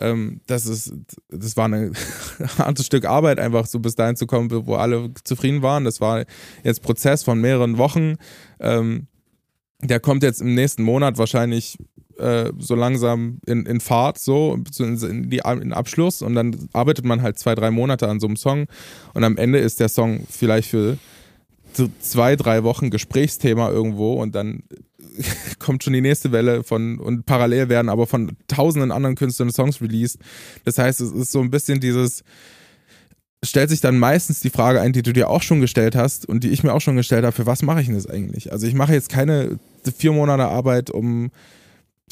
ähm, 0.00 0.40
das 0.46 0.66
ist, 0.66 0.94
das 1.28 1.56
war 1.56 1.68
ein 1.68 1.92
hartes 2.58 2.86
Stück 2.86 3.04
Arbeit, 3.04 3.40
einfach 3.40 3.66
so 3.66 3.80
bis 3.80 3.96
dahin 3.96 4.16
zu 4.16 4.26
kommen, 4.26 4.50
wo 4.50 4.76
alle 4.76 5.12
zufrieden 5.24 5.62
waren. 5.62 5.84
Das 5.84 6.00
war 6.00 6.24
jetzt 6.62 6.82
Prozess 6.82 7.24
von 7.24 7.40
mehreren 7.40 7.78
Wochen. 7.78 8.14
Ähm, 8.60 9.08
der 9.80 10.00
kommt 10.00 10.22
jetzt 10.22 10.40
im 10.40 10.54
nächsten 10.54 10.82
Monat 10.82 11.18
wahrscheinlich 11.18 11.78
äh, 12.18 12.52
so 12.58 12.74
langsam 12.74 13.38
in, 13.46 13.66
in 13.66 13.80
Fahrt, 13.80 14.18
so 14.18 14.58
in, 14.78 15.30
die, 15.30 15.38
in 15.38 15.72
Abschluss 15.72 16.22
und 16.22 16.34
dann 16.34 16.68
arbeitet 16.72 17.04
man 17.04 17.22
halt 17.22 17.38
zwei, 17.38 17.54
drei 17.54 17.70
Monate 17.70 18.08
an 18.08 18.20
so 18.20 18.26
einem 18.26 18.36
Song 18.36 18.66
und 19.14 19.24
am 19.24 19.36
Ende 19.36 19.58
ist 19.58 19.80
der 19.80 19.88
Song 19.88 20.26
vielleicht 20.30 20.68
für 20.68 20.98
zwei, 22.00 22.36
drei 22.36 22.64
Wochen 22.64 22.90
Gesprächsthema 22.90 23.70
irgendwo 23.70 24.14
und 24.14 24.34
dann 24.34 24.62
kommt 25.58 25.84
schon 25.84 25.92
die 25.92 26.00
nächste 26.00 26.32
Welle 26.32 26.64
von 26.64 26.98
und 26.98 27.26
parallel 27.26 27.68
werden 27.68 27.88
aber 27.88 28.06
von 28.06 28.36
tausenden 28.48 28.92
anderen 28.92 29.16
Künstlern 29.16 29.50
Songs 29.50 29.80
released. 29.80 30.18
Das 30.64 30.78
heißt, 30.78 31.00
es 31.00 31.12
ist 31.12 31.32
so 31.32 31.40
ein 31.40 31.50
bisschen 31.50 31.80
dieses 31.80 32.24
stellt 33.44 33.70
sich 33.70 33.80
dann 33.80 33.98
meistens 33.98 34.40
die 34.40 34.50
Frage 34.50 34.80
ein, 34.80 34.92
die 34.92 35.02
du 35.02 35.12
dir 35.12 35.30
auch 35.30 35.42
schon 35.42 35.60
gestellt 35.60 35.94
hast 35.94 36.28
und 36.28 36.42
die 36.42 36.50
ich 36.50 36.64
mir 36.64 36.74
auch 36.74 36.80
schon 36.80 36.96
gestellt 36.96 37.24
habe, 37.24 37.34
für 37.34 37.46
was 37.46 37.62
mache 37.62 37.80
ich 37.80 37.86
denn 37.86 37.94
das 37.94 38.08
eigentlich? 38.08 38.50
Also 38.50 38.66
ich 38.66 38.74
mache 38.74 38.92
jetzt 38.92 39.10
keine 39.10 39.60
vier 39.96 40.12
Monate 40.12 40.46
Arbeit, 40.46 40.90
um 40.90 41.30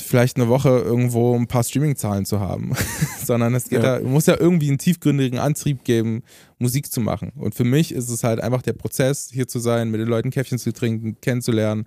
vielleicht 0.02 0.36
eine 0.36 0.48
Woche 0.48 0.68
irgendwo 0.68 1.34
ein 1.34 1.46
paar 1.46 1.62
Streaming-Zahlen 1.64 2.24
zu 2.26 2.40
haben, 2.40 2.72
sondern 3.24 3.54
es 3.54 3.68
geht 3.68 3.82
Ja. 3.82 3.98
da, 3.98 4.04
muss 4.06 4.26
ja 4.26 4.36
irgendwie 4.38 4.68
einen 4.68 4.78
tiefgründigen 4.78 5.38
Antrieb 5.38 5.84
geben, 5.84 6.22
Musik 6.58 6.90
zu 6.90 7.00
machen. 7.00 7.32
Und 7.36 7.54
für 7.54 7.64
mich 7.64 7.92
ist 7.92 8.08
es 8.08 8.24
halt 8.24 8.40
einfach 8.40 8.62
der 8.62 8.72
Prozess, 8.74 9.28
hier 9.32 9.46
zu 9.48 9.58
sein, 9.58 9.90
mit 9.90 10.00
den 10.00 10.08
Leuten 10.08 10.30
Käffchen 10.30 10.58
zu 10.58 10.72
trinken, 10.72 11.16
kennenzulernen, 11.20 11.86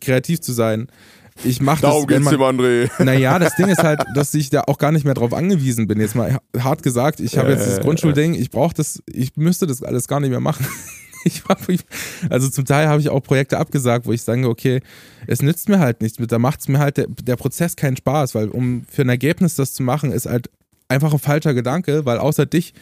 kreativ 0.00 0.40
zu 0.40 0.52
sein. 0.52 0.88
Ich 1.44 1.62
mache 1.62 1.80
das, 1.80 1.90
Darum 1.92 2.06
geht's 2.06 2.24
man, 2.24 2.34
dem 2.34 2.42
André. 2.42 2.90
naja, 3.02 3.38
das 3.38 3.56
Ding 3.56 3.68
ist 3.68 3.82
halt, 3.82 4.02
dass 4.14 4.34
ich 4.34 4.50
da 4.50 4.62
auch 4.66 4.76
gar 4.76 4.92
nicht 4.92 5.04
mehr 5.04 5.14
drauf 5.14 5.32
angewiesen 5.32 5.86
bin. 5.86 5.98
Jetzt 5.98 6.14
mal 6.14 6.38
hart 6.58 6.82
gesagt, 6.82 7.20
ich 7.20 7.38
habe 7.38 7.52
jetzt 7.52 7.66
das 7.66 7.78
Äh. 7.78 7.82
Grundschulding, 7.82 8.34
ich 8.34 8.50
brauche 8.50 8.74
das, 8.74 9.02
ich 9.10 9.34
müsste 9.36 9.66
das 9.66 9.82
alles 9.82 10.08
gar 10.08 10.20
nicht 10.20 10.30
mehr 10.30 10.40
machen. 10.40 10.66
Ich 11.24 11.42
ich, 11.68 11.80
also 12.30 12.48
zum 12.48 12.64
Teil 12.64 12.88
habe 12.88 13.00
ich 13.00 13.08
auch 13.08 13.20
Projekte 13.20 13.58
abgesagt, 13.58 14.06
wo 14.06 14.12
ich 14.12 14.22
sage, 14.22 14.48
okay, 14.48 14.80
es 15.26 15.42
nützt 15.42 15.68
mir 15.68 15.78
halt 15.78 16.02
nichts, 16.02 16.18
da 16.18 16.38
macht 16.38 16.60
es 16.60 16.68
mir 16.68 16.78
halt 16.78 16.96
der, 16.96 17.06
der 17.08 17.36
Prozess 17.36 17.76
keinen 17.76 17.96
Spaß, 17.96 18.34
weil 18.34 18.48
um 18.48 18.84
für 18.90 19.02
ein 19.02 19.08
Ergebnis 19.08 19.54
das 19.54 19.74
zu 19.74 19.82
machen, 19.82 20.12
ist 20.12 20.26
halt 20.26 20.50
einfach 20.88 21.12
ein 21.12 21.18
falscher 21.18 21.54
Gedanke, 21.54 22.04
weil 22.04 22.18
außer 22.18 22.46
dich, 22.46 22.74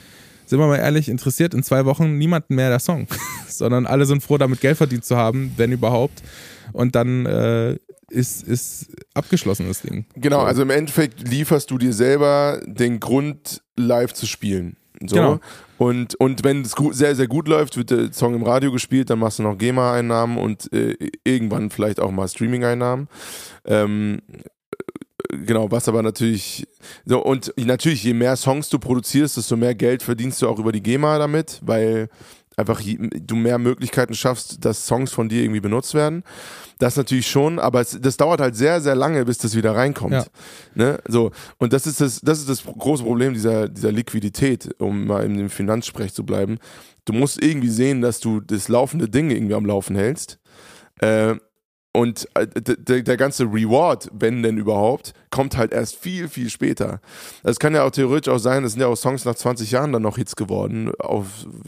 sind 0.46 0.58
wir 0.58 0.66
mal 0.66 0.78
ehrlich, 0.78 1.08
interessiert 1.08 1.54
in 1.54 1.62
zwei 1.62 1.84
Wochen 1.84 2.18
niemanden 2.18 2.54
mehr 2.54 2.70
der 2.70 2.80
Song, 2.80 3.06
sondern 3.48 3.86
alle 3.86 4.06
sind 4.06 4.22
froh, 4.22 4.38
damit 4.38 4.60
Geld 4.60 4.76
verdient 4.76 5.04
zu 5.04 5.16
haben, 5.16 5.52
wenn 5.56 5.72
überhaupt. 5.72 6.22
Und 6.72 6.94
dann 6.94 7.26
äh, 7.26 7.76
ist, 8.10 8.42
ist 8.42 8.88
abgeschlossen 9.14 9.68
das 9.68 9.82
Ding. 9.82 10.04
Genau, 10.16 10.40
So. 10.40 10.46
also 10.46 10.62
im 10.62 10.70
Endeffekt 10.70 11.28
lieferst 11.28 11.70
du 11.70 11.78
dir 11.78 11.92
selber 11.92 12.60
den 12.66 13.00
Grund, 13.00 13.62
live 13.76 14.12
zu 14.12 14.26
spielen. 14.26 14.76
So. 15.06 15.16
Genau. 15.16 15.40
Und, 15.78 16.14
und 16.16 16.44
wenn 16.44 16.62
es 16.62 16.74
sehr, 16.90 17.16
sehr 17.16 17.26
gut 17.26 17.48
läuft, 17.48 17.76
wird 17.76 17.90
der 17.90 18.12
Song 18.12 18.34
im 18.34 18.42
Radio 18.42 18.70
gespielt, 18.70 19.08
dann 19.08 19.18
machst 19.18 19.38
du 19.38 19.42
noch 19.42 19.56
GEMA-Einnahmen 19.56 20.36
und 20.36 20.70
äh, 20.74 20.94
irgendwann 21.24 21.70
vielleicht 21.70 22.00
auch 22.00 22.10
mal 22.10 22.28
Streaming-Einnahmen. 22.28 23.08
Ähm, 23.64 24.20
äh, 25.30 25.38
genau, 25.38 25.70
was 25.70 25.88
aber 25.88 26.02
natürlich. 26.02 26.66
So, 27.06 27.24
und 27.24 27.54
natürlich, 27.56 28.04
je 28.04 28.12
mehr 28.12 28.36
Songs 28.36 28.68
du 28.68 28.78
produzierst, 28.78 29.38
desto 29.38 29.56
mehr 29.56 29.74
Geld 29.74 30.02
verdienst 30.02 30.42
du 30.42 30.48
auch 30.48 30.58
über 30.58 30.72
die 30.72 30.82
GEMA 30.82 31.18
damit, 31.18 31.60
weil 31.62 32.10
einfach 32.56 32.80
je, 32.80 32.98
du 32.98 33.36
mehr 33.36 33.58
Möglichkeiten 33.58 34.14
schaffst, 34.14 34.62
dass 34.64 34.86
Songs 34.86 35.12
von 35.12 35.30
dir 35.30 35.42
irgendwie 35.42 35.60
benutzt 35.60 35.94
werden. 35.94 36.24
Das 36.80 36.96
natürlich 36.96 37.28
schon, 37.28 37.58
aber 37.58 37.82
es, 37.82 37.98
das 38.00 38.16
dauert 38.16 38.40
halt 38.40 38.56
sehr, 38.56 38.80
sehr 38.80 38.94
lange, 38.94 39.26
bis 39.26 39.36
das 39.36 39.54
wieder 39.54 39.76
reinkommt. 39.76 40.14
Ja. 40.14 40.24
Ne? 40.74 40.98
So, 41.06 41.30
und 41.58 41.74
das 41.74 41.86
ist 41.86 42.00
das, 42.00 42.22
das 42.22 42.38
ist 42.38 42.48
das 42.48 42.64
große 42.64 43.04
Problem 43.04 43.34
dieser, 43.34 43.68
dieser 43.68 43.92
Liquidität, 43.92 44.74
um 44.78 45.06
mal 45.06 45.22
in 45.22 45.36
dem 45.36 45.50
Finanzsprech 45.50 46.14
zu 46.14 46.24
bleiben. 46.24 46.58
Du 47.04 47.12
musst 47.12 47.40
irgendwie 47.42 47.68
sehen, 47.68 48.00
dass 48.00 48.18
du 48.18 48.40
das 48.40 48.68
laufende 48.68 49.10
Ding 49.10 49.30
irgendwie 49.30 49.54
am 49.54 49.66
Laufen 49.66 49.94
hältst. 49.94 50.38
Äh, 51.00 51.34
und 51.92 52.28
äh, 52.34 52.46
der, 52.46 53.16
ganze 53.16 53.44
Reward, 53.44 54.08
wenn 54.12 54.44
denn 54.44 54.58
überhaupt, 54.58 55.12
kommt 55.30 55.56
halt 55.56 55.72
erst 55.72 55.96
viel, 55.96 56.28
viel 56.28 56.48
später. 56.48 57.00
Es 57.42 57.58
kann 57.58 57.74
ja 57.74 57.82
auch 57.82 57.90
theoretisch 57.90 58.32
auch 58.32 58.38
sein, 58.38 58.62
es 58.62 58.72
sind 58.72 58.80
ja 58.80 58.86
auch 58.86 58.96
Songs 58.96 59.24
nach 59.24 59.34
20 59.34 59.72
Jahren 59.72 59.92
dann 59.92 60.02
noch 60.02 60.16
Hits 60.16 60.36
geworden, 60.36 60.92
auf, 61.00 61.26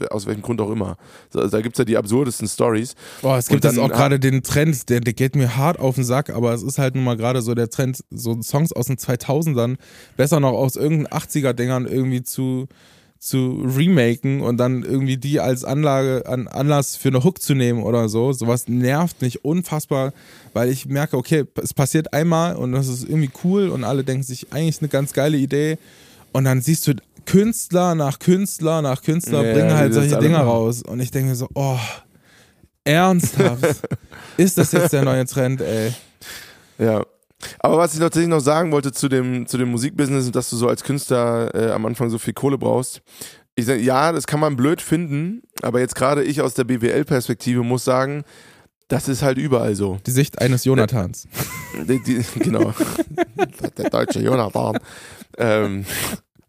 aus 0.09 0.25
welchem 0.25 0.41
Grund 0.41 0.61
auch 0.61 0.69
immer. 0.71 0.95
Da 1.31 1.59
gibt 1.59 1.75
es 1.75 1.79
ja 1.79 1.83
die 1.83 1.97
absurdesten 1.97 2.47
Stories. 2.47 2.95
Boah, 3.21 3.37
es 3.37 3.47
gibt 3.47 3.65
jetzt 3.65 3.77
auch 3.77 3.89
gerade 3.89 4.17
den 4.17 4.43
Trend, 4.43 4.89
der, 4.89 5.01
der 5.01 5.13
geht 5.13 5.35
mir 5.35 5.57
hart 5.57 5.77
auf 5.77 5.95
den 5.95 6.05
Sack, 6.05 6.29
aber 6.29 6.53
es 6.53 6.63
ist 6.63 6.77
halt 6.77 6.95
nun 6.95 7.03
mal 7.03 7.17
gerade 7.17 7.41
so 7.41 7.53
der 7.53 7.69
Trend, 7.69 8.03
so 8.09 8.41
Songs 8.41 8.71
aus 8.71 8.85
den 8.85 8.97
2000ern, 8.97 9.75
besser 10.15 10.39
noch 10.39 10.53
aus 10.53 10.77
irgendeinen 10.77 11.21
80er-Dingern 11.21 11.85
irgendwie 11.85 12.23
zu 12.23 12.69
zu 13.23 13.63
remaken 13.63 14.41
und 14.41 14.57
dann 14.57 14.83
irgendwie 14.83 15.15
die 15.15 15.39
als 15.39 15.63
Anlage, 15.63 16.25
an 16.25 16.49
Anlass 16.49 16.97
für 16.97 17.07
eine 17.07 17.23
Hook 17.23 17.41
zu 17.41 17.53
nehmen 17.53 17.81
oder 17.81 18.09
so. 18.09 18.33
Sowas 18.33 18.67
nervt 18.67 19.21
mich 19.21 19.45
unfassbar, 19.45 20.11
weil 20.51 20.69
ich 20.69 20.87
merke, 20.87 21.15
okay, 21.15 21.45
es 21.61 21.73
passiert 21.73 22.13
einmal 22.13 22.57
und 22.57 22.73
das 22.73 22.89
ist 22.89 23.03
irgendwie 23.03 23.31
cool 23.43 23.69
und 23.69 23.85
alle 23.85 24.03
denken 24.03 24.23
sich, 24.23 24.51
eigentlich 24.51 24.81
eine 24.81 24.89
ganz 24.89 25.13
geile 25.13 25.37
Idee. 25.37 25.77
Und 26.33 26.43
dann 26.43 26.61
siehst 26.61 26.85
du 26.87 26.95
Künstler 27.25 27.95
nach 27.95 28.19
Künstler 28.19 28.81
nach 28.81 29.01
Künstler 29.01 29.45
ja, 29.45 29.53
bringen 29.53 29.73
halt 29.73 29.93
solche 29.93 30.19
Dinger 30.19 30.41
raus. 30.41 30.83
Und 30.83 30.99
ich 30.99 31.09
denke 31.09 31.29
mir 31.29 31.35
so, 31.35 31.47
oh, 31.53 31.79
ernsthaft? 32.83 33.87
ist 34.37 34.57
das 34.57 34.73
jetzt 34.73 34.91
der 34.91 35.03
neue 35.03 35.25
Trend, 35.25 35.61
ey? 35.61 35.93
Ja, 36.77 37.05
aber 37.59 37.77
was 37.77 37.93
ich 37.93 37.99
tatsächlich 37.99 38.29
noch 38.29 38.39
sagen 38.39 38.71
wollte 38.71 38.91
zu 38.91 39.09
dem, 39.09 39.47
zu 39.47 39.57
dem 39.57 39.69
Musikbusiness 39.69 40.25
und 40.25 40.35
dass 40.35 40.49
du 40.49 40.55
so 40.55 40.67
als 40.67 40.83
Künstler 40.83 41.53
äh, 41.53 41.71
am 41.71 41.85
Anfang 41.85 42.09
so 42.09 42.17
viel 42.17 42.33
Kohle 42.33 42.57
brauchst. 42.57 43.01
Ich 43.55 43.65
sag, 43.65 43.79
ja, 43.79 44.11
das 44.11 44.25
kann 44.25 44.39
man 44.39 44.55
blöd 44.55 44.81
finden, 44.81 45.43
aber 45.61 45.79
jetzt 45.79 45.95
gerade 45.95 46.23
ich 46.23 46.41
aus 46.41 46.55
der 46.55 46.63
BWL-Perspektive 46.63 47.63
muss 47.63 47.83
sagen, 47.83 48.23
das 48.87 49.07
ist 49.07 49.21
halt 49.21 49.37
überall 49.37 49.75
so. 49.75 49.99
Die 50.05 50.11
Sicht 50.11 50.39
eines 50.39 50.65
Jonathans. 50.65 51.27
Die, 51.87 52.01
die, 52.03 52.23
genau. 52.39 52.73
der 53.77 53.89
deutsche 53.89 54.19
Jonathan. 54.19 54.77
Ähm, 55.37 55.85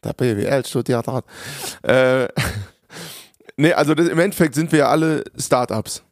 der 0.02 0.12
BWL 0.12 0.66
studiert 0.66 1.06
hat. 1.06 1.24
Äh, 1.82 2.28
nee, 3.56 3.72
also 3.72 3.94
das, 3.94 4.08
im 4.08 4.18
Endeffekt 4.18 4.54
sind 4.54 4.72
wir 4.72 4.80
ja 4.80 4.88
alle 4.88 5.24
Startups. 5.38 6.02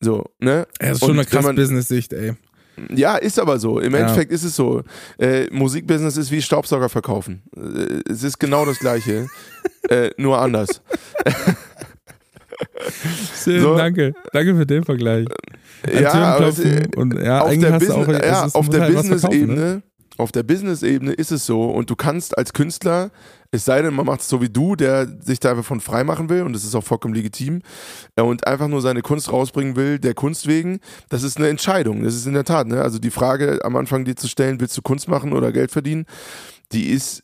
So, 0.00 0.26
ne? 0.38 0.66
Ja, 0.80 0.88
das 0.88 0.92
ist 0.92 1.00
schon 1.00 1.10
und 1.10 1.18
eine 1.18 1.26
krasse 1.26 1.54
Business-Sicht, 1.54 2.12
ey. 2.12 2.34
Ja, 2.94 3.16
ist 3.16 3.38
aber 3.38 3.58
so. 3.58 3.80
Im 3.80 3.92
ja. 3.92 4.00
Endeffekt 4.00 4.32
ist 4.32 4.44
es 4.44 4.56
so. 4.56 4.82
Äh, 5.18 5.46
Musikbusiness 5.50 6.16
ist 6.16 6.30
wie 6.30 6.42
Staubsauger 6.42 6.88
verkaufen. 6.88 7.42
Äh, 7.56 8.02
es 8.10 8.22
ist 8.22 8.38
genau 8.38 8.64
das 8.64 8.78
Gleiche, 8.78 9.28
äh, 9.88 10.10
nur 10.16 10.38
anders. 10.38 10.82
Schön, 13.44 13.62
so. 13.62 13.76
danke. 13.76 14.14
Danke 14.32 14.56
für 14.56 14.66
den 14.66 14.84
Vergleich. 14.84 15.26
ja, 15.92 16.12
aber 16.12 16.48
es, 16.48 16.60
und, 16.96 17.14
ja, 17.22 17.40
auf 17.40 17.56
der, 17.56 17.70
Business, 17.72 17.90
auch, 17.90 18.08
ja, 18.08 18.48
auf 18.52 18.68
der 18.68 18.80
halt 18.80 18.94
Business-Ebene 18.94 19.54
ne? 19.54 19.82
Auf 20.18 20.32
der 20.32 20.42
Business-Ebene 20.42 21.12
ist 21.12 21.32
es 21.32 21.46
so 21.46 21.64
und 21.64 21.88
du 21.88 21.96
kannst 21.96 22.36
als 22.36 22.52
Künstler, 22.52 23.10
es 23.50 23.64
sei 23.64 23.80
denn, 23.80 23.94
man 23.94 24.04
macht 24.04 24.20
es 24.20 24.28
so 24.28 24.42
wie 24.42 24.48
du, 24.48 24.76
der 24.76 25.08
sich 25.20 25.40
da 25.40 25.50
einfach 25.50 25.64
von 25.64 25.80
frei 25.80 26.04
machen 26.04 26.28
will 26.28 26.42
und 26.42 26.52
das 26.52 26.64
ist 26.64 26.74
auch 26.74 26.84
vollkommen 26.84 27.14
legitim 27.14 27.62
äh, 28.16 28.22
und 28.22 28.46
einfach 28.46 28.68
nur 28.68 28.82
seine 28.82 29.00
Kunst 29.00 29.32
rausbringen 29.32 29.76
will, 29.76 29.98
der 29.98 30.14
Kunst 30.14 30.46
wegen, 30.46 30.80
das 31.08 31.22
ist 31.22 31.38
eine 31.38 31.48
Entscheidung. 31.48 32.02
Das 32.02 32.14
ist 32.14 32.26
in 32.26 32.34
der 32.34 32.44
Tat, 32.44 32.66
ne? 32.66 32.82
Also 32.82 32.98
die 32.98 33.10
Frage 33.10 33.60
am 33.64 33.76
Anfang 33.76 34.04
dir 34.04 34.16
zu 34.16 34.28
stellen, 34.28 34.60
willst 34.60 34.76
du 34.76 34.82
Kunst 34.82 35.08
machen 35.08 35.32
oder 35.32 35.52
Geld 35.52 35.70
verdienen, 35.70 36.04
die 36.72 36.90
ist 36.90 37.22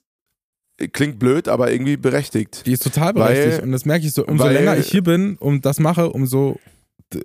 klingt 0.93 1.19
blöd, 1.19 1.49
aber 1.49 1.71
irgendwie 1.71 1.97
berechtigt. 1.97 2.67
Die 2.67 2.73
ist 2.73 2.83
total 2.83 3.13
berechtigt 3.13 3.59
weil, 3.59 3.65
und 3.65 3.73
das 3.73 3.85
merke 3.85 4.07
ich 4.07 4.13
so, 4.13 4.27
umso 4.27 4.45
weil, 4.45 4.55
länger 4.55 4.77
ich 4.77 4.89
hier 4.89 5.03
bin 5.03 5.37
und 5.37 5.65
das 5.65 5.79
mache, 5.79 6.11
umso 6.11 6.59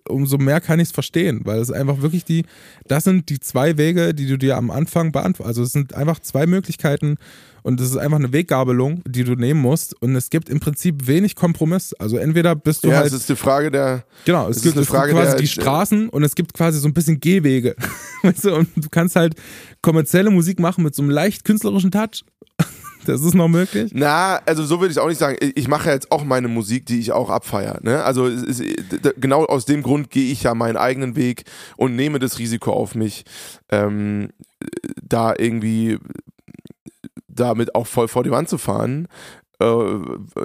umso 0.08 0.38
mehr 0.38 0.62
kann 0.62 0.80
ich 0.80 0.90
es 0.90 0.92
verstehen, 0.92 1.42
weil 1.44 1.60
es 1.60 1.72
einfach 1.72 2.02
wirklich 2.02 2.26
die, 2.26 2.46
das 2.88 3.04
sind 3.04 3.30
die 3.30 3.40
zwei 3.40 3.78
Wege, 3.78 4.14
die 4.14 4.28
du 4.28 4.38
dir 4.38 4.58
am 4.58 4.72
Anfang 4.72 5.12
beantwortest. 5.12 5.48
Also 5.48 5.64
es 5.64 5.72
sind 5.72 5.94
einfach 5.94 6.20
zwei 6.20 6.46
Möglichkeiten 6.46 7.18
und 7.64 7.82
es 7.82 7.90
ist 7.92 7.98
einfach 7.98 8.18
eine 8.18 8.32
Weggabelung, 8.32 9.04
die 9.06 9.24
du 9.24 9.36
nehmen 9.36 9.62
musst 9.62 10.00
und 10.02 10.16
es 10.16 10.30
gibt 10.30 10.50
im 10.50 10.60
Prinzip 10.60 11.08
wenig 11.08 11.36
Kompromiss. 11.36 11.94
Also 11.94 12.18
entweder 12.18 12.56
bist 12.56 12.84
du 12.84 12.90
ja, 12.90 12.98
halt. 12.98 13.08
es 13.08 13.14
ist 13.14 13.30
die 13.30 13.36
Frage 13.36 13.72
der. 13.72 14.04
Genau, 14.26 14.48
es, 14.48 14.58
es 14.58 14.64
gibt, 14.64 14.78
es 14.78 14.88
Frage 14.88 15.14
gibt 15.14 15.24
quasi 15.24 15.38
die 15.38 15.48
Straßen 15.48 16.10
und 16.10 16.24
es 16.24 16.36
gibt 16.36 16.54
quasi 16.54 16.80
so 16.80 16.88
ein 16.88 16.94
bisschen 16.94 17.20
Gehwege. 17.20 17.76
weißt 18.24 18.46
du, 18.46 18.56
und 18.56 18.70
du 18.76 18.90
kannst 18.90 19.16
halt 19.16 19.36
kommerzielle 19.82 20.30
Musik 20.30 20.60
machen 20.60 20.84
mit 20.84 20.96
so 20.96 21.02
einem 21.02 21.12
leicht 21.12 21.44
künstlerischen 21.44 21.92
Touch 21.92 22.24
das 23.06 23.22
ist 23.22 23.34
noch 23.34 23.48
möglich? 23.48 23.92
Na, 23.94 24.40
also 24.46 24.64
so 24.64 24.80
würde 24.80 24.92
ich 24.92 25.00
auch 25.00 25.08
nicht 25.08 25.20
sagen. 25.20 25.38
Ich 25.56 25.68
mache 25.68 25.90
jetzt 25.90 26.12
auch 26.12 26.24
meine 26.24 26.48
Musik, 26.48 26.86
die 26.86 27.00
ich 27.00 27.12
auch 27.12 27.30
abfeiere. 27.30 27.80
Ne? 27.82 28.04
Also 28.04 28.26
ist, 28.26 28.64
genau 29.18 29.46
aus 29.46 29.66
dem 29.66 29.84
Grund 29.84 30.10
gehe 30.10 30.32
ich 30.32 30.44
ja 30.44 30.54
meinen 30.54 30.78
eigenen 30.78 31.16
Weg 31.16 31.44
und 31.78 31.96
nehme 31.96 32.20
das 32.20 32.40
Risiko 32.40 32.74
auf 32.74 32.96
mich, 32.96 33.24
ähm, 33.70 34.30
da 35.02 35.34
irgendwie 35.38 35.98
damit 37.28 37.76
auch 37.76 37.88
voll 37.88 38.08
vor 38.08 38.24
die 38.24 38.32
Wand 38.32 38.50
zu 38.50 38.58
fahren, 38.58 39.08
äh, 39.60 39.74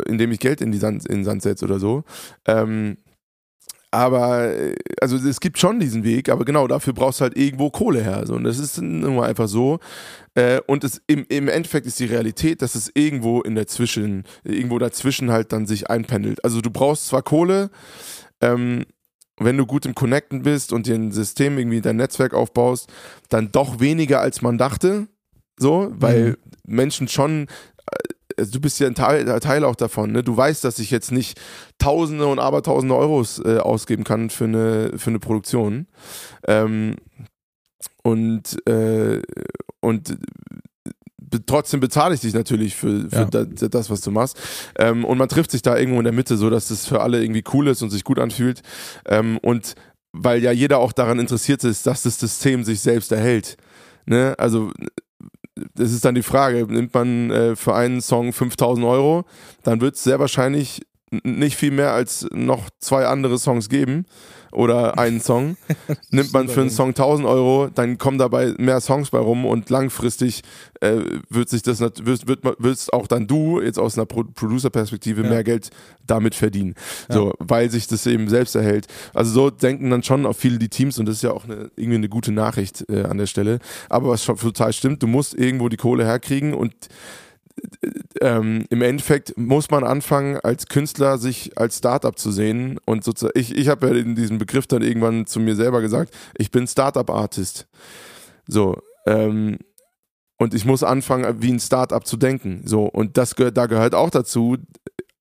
indem 0.07 0.33
ich 0.33 0.39
Geld 0.39 0.61
in, 0.61 0.73
die 0.73 0.79
Sand, 0.79 1.07
in 1.07 1.17
den 1.17 1.25
Sand 1.25 1.43
setze 1.43 1.65
oder 1.65 1.79
so. 1.79 2.05
Ähm, 2.47 2.99
aber, 3.95 4.53
also 5.01 5.17
es 5.17 5.39
gibt 5.39 5.59
schon 5.59 5.79
diesen 5.79 6.03
Weg, 6.03 6.29
aber 6.29 6.45
genau, 6.45 6.67
dafür 6.67 6.93
brauchst 6.93 7.21
du 7.21 7.23
halt 7.23 7.37
irgendwo 7.39 7.71
Kohle 7.71 8.03
her. 8.03 8.27
So. 8.27 8.35
Und 8.35 8.43
das 8.43 8.59
ist 8.59 8.83
nun 8.83 9.15
mal 9.15 9.29
einfach 9.29 9.47
so. 9.47 9.79
Äh, 10.35 10.61
und 10.67 10.83
es, 10.83 11.01
im, 11.07 11.25
im 11.29 11.47
Endeffekt 11.47 11.87
ist 11.87 12.01
die 12.01 12.07
Realität, 12.07 12.61
dass 12.61 12.75
es 12.75 12.91
irgendwo 12.93 13.41
in 13.43 13.55
der 13.55 13.69
Zwischen, 13.69 14.25
irgendwo 14.43 14.81
dazwischen 14.81 15.31
halt 15.31 15.53
dann 15.53 15.67
sich 15.67 15.91
einpendelt. 15.91 16.43
Also 16.45 16.61
du 16.61 16.71
brauchst 16.71 17.07
zwar 17.07 17.23
Kohle, 17.23 17.71
ähm, 18.41 18.85
wenn 19.39 19.57
du 19.57 19.65
gut 19.65 19.87
im 19.87 19.95
Connecten 19.95 20.43
bist 20.43 20.73
und 20.73 20.89
dir 20.89 20.97
ein 20.97 21.13
System 21.13 21.57
irgendwie 21.57 21.81
dein 21.81 21.97
Netzwerk 21.97 22.35
aufbaust, 22.35 22.93
dann 23.29 23.53
doch 23.53 23.79
weniger 23.79 24.21
als 24.21 24.43
man 24.43 24.59
dachte. 24.59 25.07
So, 25.57 25.93
weil 25.93 26.31
mhm. 26.31 26.37
Menschen 26.67 27.07
schon 27.07 27.47
also 28.39 28.53
du 28.53 28.61
bist 28.61 28.81
ja 28.81 28.87
ein 28.87 28.95
Teil, 28.95 29.25
Teil 29.41 29.65
auch 29.65 29.77
davon. 29.77 30.13
Ne? 30.13 30.23
Du 30.23 30.37
weißt, 30.37 30.65
dass 30.65 30.79
ich 30.79 30.91
jetzt 30.91 31.13
nicht 31.13 31.41
Tausende 31.79 32.27
und 32.27 32.39
Abertausende 32.39 32.95
Euros 32.97 33.41
äh, 33.45 33.59
ausgeben 33.59 34.05
kann 34.05 34.31
für 34.31 34.45
eine, 34.45 34.93
für 34.97 35.11
eine 35.11 35.19
Produktion. 35.19 35.87
Ähm, 36.47 36.97
und, 38.03 38.57
äh, 38.69 39.23
und 39.81 40.19
trotzdem 41.47 41.81
bezahle 41.81 42.15
ich 42.15 42.21
dich 42.21 42.35
natürlich 42.35 42.77
für, 42.77 43.09
für 43.09 43.17
ja. 43.17 43.25
das, 43.25 43.71
das, 43.71 43.91
was 43.91 44.01
du 44.01 44.11
machst. 44.11 44.39
Ähm, 44.79 45.05
und 45.05 45.19
man 45.19 45.29
trifft 45.29 45.51
sich 45.51 45.63
da 45.63 45.77
irgendwo 45.77 45.99
in 45.99 46.05
der 46.05 46.13
Mitte, 46.13 46.37
so 46.37 46.51
dass 46.51 46.69
das 46.69 46.87
für 46.87 47.01
alle 47.01 47.23
irgendwie 47.23 47.45
cool 47.53 47.69
ist 47.69 47.83
und 47.83 47.91
sich 47.91 48.05
gut 48.05 48.19
anfühlt. 48.19 48.63
Ähm, 49.07 49.39
und 49.39 49.75
weil 50.13 50.43
ja 50.43 50.53
jeder 50.53 50.79
auch 50.79 50.93
daran 50.93 51.19
interessiert 51.19 51.65
ist, 51.65 51.87
dass 51.87 52.03
das 52.03 52.21
System 52.21 52.63
sich 52.63 52.81
selbst 52.81 53.11
erhält. 53.11 53.57
Ne? 54.07 54.35
Also 54.39 54.71
das 55.75 55.93
ist 55.93 56.05
dann 56.05 56.15
die 56.15 56.23
Frage, 56.23 56.67
nimmt 56.67 56.95
man 56.95 57.31
äh, 57.31 57.57
für 57.57 57.75
einen 57.75 58.01
Song 58.01 58.33
5000 58.33 58.85
Euro, 58.87 59.25
dann 59.63 59.81
wird 59.81 59.95
es 59.95 60.05
sehr 60.05 60.19
wahrscheinlich 60.19 60.83
nicht 61.23 61.57
viel 61.57 61.71
mehr 61.71 61.93
als 61.93 62.27
noch 62.33 62.71
zwei 62.81 63.07
andere 63.07 63.39
Songs 63.39 63.69
geben 63.69 64.07
oder 64.55 64.99
einen 64.99 65.21
Song. 65.21 65.57
Nimmt 66.11 66.33
man 66.33 66.49
für 66.49 66.63
einen 66.63 66.71
Song 66.71 66.89
1000 66.89 67.27
Euro, 67.29 67.69
dann 67.75 67.99
kommen 67.99 68.19
dabei 68.19 68.55
mehr 68.59 68.81
Songs 68.81 69.11
bei 69.11 69.19
rum 69.19 69.45
und 69.45 69.71
langfristig 69.71 70.43
äh, 70.81 71.01
wird 71.29 71.49
sich 71.49 71.63
das 71.63 71.81
wird, 71.81 72.27
wird, 72.27 72.41
wirst 72.59 72.93
auch 72.93 73.07
dann 73.07 73.27
du 73.27 73.61
jetzt 73.61 73.79
aus 73.79 73.97
einer 73.97 74.07
Pro 74.07 74.25
Producer-Perspektive 74.25 75.23
ja. 75.23 75.29
mehr 75.29 75.45
Geld 75.45 75.71
damit 76.07 76.35
verdienen. 76.35 76.75
Ja. 77.09 77.17
So, 77.17 77.35
weil 77.39 77.71
sich 77.71 77.87
das 77.87 78.07
eben 78.07 78.29
selbst 78.29 78.55
erhält. 78.55 78.87
Also 79.13 79.33
so 79.33 79.51
denken 79.51 79.91
dann 79.91 80.03
schon 80.03 80.27
auch 80.27 80.37
viele 80.37 80.59
die 80.59 80.69
Teams 80.69 80.99
und 80.99 81.07
das 81.07 81.17
ist 81.17 81.23
ja 81.23 81.33
auch 81.33 81.45
eine, 81.45 81.71
irgendwie 81.77 81.97
eine 81.97 82.09
gute 82.09 82.33
Nachricht 82.33 82.85
äh, 82.89 83.05
an 83.05 83.19
der 83.19 83.27
Stelle. 83.27 83.59
Aber 83.89 84.11
was 84.11 84.25
schon 84.25 84.37
total 84.37 84.73
stimmt, 84.73 85.03
du 85.03 85.07
musst 85.07 85.35
irgendwo 85.35 85.69
die 85.69 85.77
Kohle 85.77 86.05
herkriegen 86.05 86.55
und 86.55 86.75
ähm, 88.21 88.65
im 88.71 88.83
Endeffekt 88.83 89.37
muss 89.37 89.71
man 89.71 89.85
anfangen, 89.85 90.39
als 90.43 90.67
Künstler 90.67 91.19
sich 91.19 91.57
als 91.59 91.79
Startup 91.79 92.19
zu 92.19 92.31
sehen. 92.31 92.79
Und 92.85 93.05
sozusagen, 93.05 93.39
ich, 93.39 93.57
ich 93.57 93.69
habe 93.69 93.89
ja 93.89 93.95
in 93.95 94.15
diesem 94.15 94.39
Begriff 94.39 94.67
dann 94.67 94.83
irgendwann 94.83 95.27
zu 95.27 95.41
mir 95.41 95.57
selber 95.57 95.81
gesagt, 95.81 96.15
ich 96.37 96.51
bin 96.51 96.67
Startup-Artist. 96.67 97.67
So, 98.47 98.77
ähm, 99.07 99.59
und 100.39 100.55
ich 100.55 100.65
muss 100.65 100.83
anfangen, 100.83 101.43
wie 101.43 101.53
ein 101.53 101.61
Startup 101.61 102.05
zu 102.05 102.17
denken. 102.17 102.63
So, 102.65 102.85
und 102.85 103.17
das 103.17 103.37
gehört, 103.37 103.57
da 103.57 103.67
gehört 103.67 103.95
auch 103.95 104.11
dazu, 104.11 104.57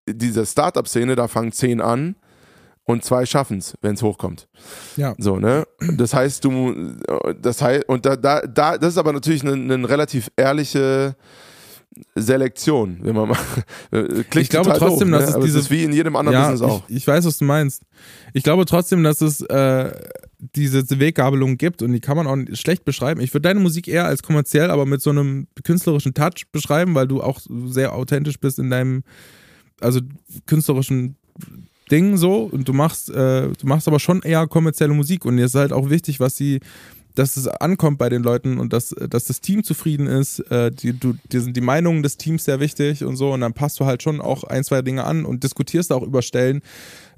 diese 0.08 0.46
Startup-Szene, 0.46 1.16
da 1.16 1.28
fangen 1.28 1.52
zehn 1.52 1.82
an 1.82 2.16
und 2.86 3.06
zwei 3.06 3.26
schaffen 3.26 3.60
es, 3.60 3.76
wenn 3.82 3.96
es 3.96 4.02
hochkommt. 4.02 4.48
Ja. 4.98 5.16
So, 5.18 5.38
ne? 5.38 5.66
Das 5.96 6.14
heißt, 6.14 6.44
du, 6.44 6.96
das 7.40 7.62
heißt, 7.62 7.88
und 7.88 8.06
da, 8.06 8.16
da, 8.16 8.42
da, 8.42 8.78
das 8.78 8.94
ist 8.94 8.98
aber 8.98 9.14
natürlich 9.14 9.44
eine, 9.44 9.54
eine 9.54 9.88
relativ 9.88 10.30
ehrliche 10.36 11.16
Selektion, 12.16 13.00
wenn 13.02 13.16
man 13.16 13.30
mal. 13.30 13.38
Klingt 13.92 14.36
ich 14.36 14.50
glaube 14.50 14.74
trotzdem, 14.78 15.12
doof, 15.12 15.20
dass 15.20 15.32
ne? 15.32 15.40
es 15.40 15.46
dieses, 15.46 15.62
ist 15.64 15.72
wie 15.72 15.84
in 15.84 15.94
jedem 15.94 16.16
anderen 16.16 16.34
ja, 16.38 16.50
Business 16.50 16.70
auch. 16.70 16.84
Ich, 16.88 16.98
ich, 16.98 17.08
weiß, 17.08 17.26
was 17.26 17.38
du 17.38 17.46
meinst. 17.46 17.84
Ich 18.34 18.44
glaube 18.44 18.66
trotzdem, 18.66 19.04
dass 19.04 19.22
es 19.22 19.42
äh, 19.42 19.92
diese 20.56 21.00
Weggabelung 21.00 21.58
gibt 21.58 21.82
und 21.82 21.94
die 21.94 22.00
kann 22.00 22.18
man 22.18 22.28
auch 22.28 22.38
schlecht 22.56 22.86
beschreiben. 22.86 23.22
Ich 23.22 23.34
würde 23.34 23.48
deine 23.48 23.60
Musik 23.60 23.88
eher 23.88 24.06
als 24.06 24.24
kommerziell, 24.24 24.72
aber 24.72 24.86
mit 24.86 25.02
so 25.02 25.10
einem 25.10 25.48
künstlerischen 25.64 26.14
Touch 26.14 26.48
beschreiben, 26.52 26.96
weil 26.96 27.08
du 27.08 27.22
auch 27.22 27.40
sehr 27.66 27.94
authentisch 27.94 28.40
bist 28.40 28.60
in 28.60 28.70
deinem, 28.70 29.04
also 29.80 30.02
künstlerischen 30.46 31.16
Ding 31.92 32.18
so 32.18 32.50
und 32.52 32.68
du 32.68 32.74
machst, 32.74 33.10
äh, 33.10 33.50
du 33.50 33.68
machst 33.68 33.88
aber 33.88 34.00
schon 34.00 34.22
eher 34.22 34.48
kommerzielle 34.48 34.94
Musik 34.94 35.26
und 35.26 35.38
dir 35.38 35.46
ist 35.46 35.56
halt 35.56 35.74
auch 35.74 35.90
wichtig, 35.90 36.20
was 36.20 36.38
sie, 36.38 36.60
dass 37.16 37.38
es 37.38 37.48
ankommt 37.48 37.98
bei 37.98 38.10
den 38.10 38.24
Leuten 38.24 38.60
und 38.60 38.74
dass, 38.74 38.90
dass 38.90 39.26
das 39.26 39.42
Team 39.42 39.64
zufrieden 39.64 40.08
ist. 40.08 40.40
Äh, 40.52 40.72
die, 40.72 40.98
du, 40.98 41.16
dir 41.32 41.42
sind 41.42 41.56
die 41.56 41.62
Meinungen 41.62 42.04
des 42.04 42.18
Teams 42.18 42.46
sehr 42.46 42.60
wichtig 42.60 43.04
und 43.04 43.16
so 43.16 43.34
und 43.34 43.42
dann 43.42 43.54
passt 43.54 43.80
du 43.80 43.86
halt 43.86 44.02
schon 44.02 44.22
auch 44.22 44.44
ein, 44.44 44.64
zwei 44.64 44.82
Dinge 44.82 45.04
an 45.04 45.26
und 45.26 45.44
diskutierst 45.44 45.92
auch 45.92 46.04
über 46.04 46.22
Stellen. 46.22 46.62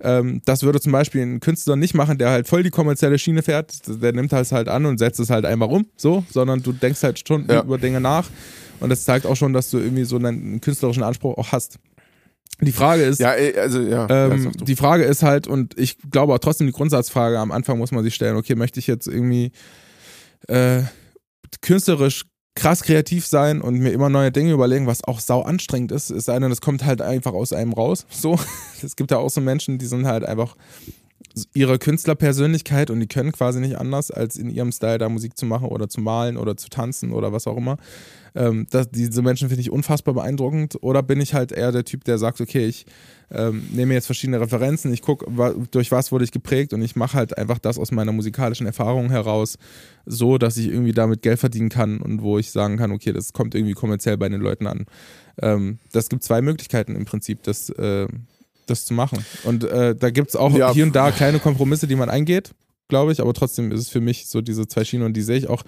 Ähm, 0.01 0.41
das 0.45 0.63
würde 0.63 0.81
zum 0.81 0.91
Beispiel 0.91 1.21
ein 1.21 1.39
Künstler 1.39 1.75
nicht 1.75 1.93
machen, 1.93 2.17
der 2.17 2.29
halt 2.29 2.47
voll 2.47 2.63
die 2.63 2.71
kommerzielle 2.71 3.17
Schiene 3.17 3.41
fährt. 3.41 3.73
Der 3.87 4.11
nimmt 4.11 4.31
das 4.33 4.51
halt 4.51 4.67
an 4.67 4.85
und 4.85 4.97
setzt 4.97 5.19
es 5.19 5.29
halt 5.29 5.45
einfach 5.45 5.69
um, 5.69 5.85
so, 5.95 6.25
sondern 6.29 6.61
du 6.61 6.73
denkst 6.73 7.03
halt 7.03 7.25
schon 7.25 7.45
ja. 7.47 7.63
über 7.63 7.77
Dinge 7.77 8.01
nach 8.01 8.25
und 8.79 8.89
das 8.89 9.05
zeigt 9.05 9.25
auch 9.25 9.35
schon, 9.35 9.53
dass 9.53 9.69
du 9.69 9.77
irgendwie 9.77 10.03
so 10.03 10.17
einen 10.17 10.59
künstlerischen 10.61 11.03
Anspruch 11.03 11.37
auch 11.37 11.51
hast. 11.51 11.79
Die 12.61 12.71
Frage 12.71 13.03
ist, 13.03 13.19
ja, 13.19 13.31
also, 13.31 13.81
ja, 13.81 14.07
ähm, 14.09 14.51
die 14.53 14.77
Frage 14.77 15.03
ist 15.03 15.23
halt, 15.23 15.45
und 15.45 15.77
ich 15.77 15.97
glaube 16.09 16.33
auch 16.33 16.39
trotzdem 16.39 16.67
die 16.67 16.73
Grundsatzfrage 16.73 17.37
am 17.37 17.51
Anfang 17.51 17.77
muss 17.77 17.91
man 17.91 18.03
sich 18.03 18.15
stellen, 18.15 18.37
okay, 18.37 18.55
möchte 18.55 18.79
ich 18.79 18.87
jetzt 18.87 19.07
irgendwie 19.07 19.51
äh, 20.47 20.83
künstlerisch 21.61 22.25
krass 22.55 22.83
kreativ 22.83 23.27
sein 23.27 23.61
und 23.61 23.79
mir 23.79 23.91
immer 23.91 24.09
neue 24.09 24.31
Dinge 24.31 24.51
überlegen, 24.53 24.87
was 24.87 25.03
auch 25.03 25.19
sau 25.19 25.41
anstrengend 25.41 25.91
ist, 25.91 26.09
ist 26.09 26.29
eine, 26.29 26.47
das 26.47 26.61
kommt 26.61 26.85
halt 26.85 27.01
einfach 27.01 27.33
aus 27.33 27.51
einem 27.51 27.73
raus. 27.73 28.05
So, 28.09 28.39
es 28.81 28.95
gibt 28.95 29.11
ja 29.11 29.17
auch 29.17 29.29
so 29.29 29.41
Menschen, 29.41 29.77
die 29.77 29.85
sind 29.85 30.07
halt 30.07 30.23
einfach 30.23 30.55
ihre 31.53 31.79
Künstlerpersönlichkeit 31.79 32.89
und 32.89 32.99
die 32.99 33.07
können 33.07 33.31
quasi 33.31 33.59
nicht 33.59 33.77
anders, 33.77 34.11
als 34.11 34.37
in 34.37 34.49
ihrem 34.49 34.71
Style 34.71 34.97
da 34.97 35.09
Musik 35.09 35.37
zu 35.37 35.45
machen 35.45 35.67
oder 35.67 35.89
zu 35.89 36.01
malen 36.01 36.37
oder 36.37 36.57
zu 36.57 36.69
tanzen 36.69 37.11
oder 37.11 37.33
was 37.33 37.47
auch 37.47 37.57
immer. 37.57 37.77
Ähm, 38.35 38.67
das, 38.69 38.89
diese 38.91 39.21
Menschen 39.21 39.47
finde 39.47 39.61
ich 39.61 39.71
unfassbar 39.71 40.13
beeindruckend. 40.13 40.77
Oder 40.81 41.01
bin 41.01 41.21
ich 41.21 41.33
halt 41.33 41.51
eher 41.51 41.71
der 41.71 41.85
Typ, 41.85 42.03
der 42.03 42.17
sagt, 42.17 42.41
okay, 42.41 42.65
ich 42.65 42.85
ähm, 43.31 43.67
nehme 43.71 43.93
jetzt 43.93 44.05
verschiedene 44.05 44.39
Referenzen, 44.39 44.93
ich 44.93 45.01
gucke, 45.01 45.25
durch 45.71 45.91
was 45.91 46.11
wurde 46.11 46.25
ich 46.25 46.31
geprägt 46.31 46.73
und 46.73 46.81
ich 46.81 46.95
mache 46.95 47.17
halt 47.17 47.37
einfach 47.37 47.57
das 47.57 47.79
aus 47.79 47.91
meiner 47.91 48.11
musikalischen 48.11 48.67
Erfahrung 48.67 49.09
heraus 49.09 49.57
so, 50.05 50.37
dass 50.37 50.57
ich 50.57 50.67
irgendwie 50.67 50.91
damit 50.91 51.21
Geld 51.21 51.39
verdienen 51.39 51.69
kann 51.69 51.99
und 51.99 52.21
wo 52.21 52.37
ich 52.37 52.51
sagen 52.51 52.77
kann, 52.77 52.91
okay, 52.91 53.13
das 53.13 53.33
kommt 53.33 53.55
irgendwie 53.55 53.73
kommerziell 53.73 54.17
bei 54.17 54.29
den 54.29 54.41
Leuten 54.41 54.67
an. 54.67 54.85
Ähm, 55.41 55.79
das 55.91 56.09
gibt 56.09 56.23
zwei 56.23 56.41
Möglichkeiten 56.41 56.95
im 56.95 57.05
Prinzip, 57.05 57.41
das, 57.43 57.69
äh, 57.69 58.07
das 58.65 58.85
zu 58.85 58.93
machen. 58.93 59.25
Und 59.43 59.63
äh, 59.63 59.95
da 59.95 60.09
gibt 60.09 60.29
es 60.29 60.35
auch 60.35 60.55
ja. 60.55 60.73
hier 60.73 60.85
und 60.85 60.95
da 60.95 61.11
kleine 61.11 61.39
Kompromisse, 61.39 61.87
die 61.87 61.95
man 61.95 62.09
eingeht, 62.09 62.51
glaube 62.87 63.11
ich, 63.11 63.21
aber 63.21 63.33
trotzdem 63.33 63.71
ist 63.71 63.79
es 63.79 63.89
für 63.89 64.01
mich 64.01 64.27
so 64.27 64.41
diese 64.41 64.67
zwei 64.67 64.83
Schienen 64.83 65.05
und 65.05 65.13
die 65.13 65.21
sehe 65.21 65.37
ich 65.37 65.49
auch 65.49 65.63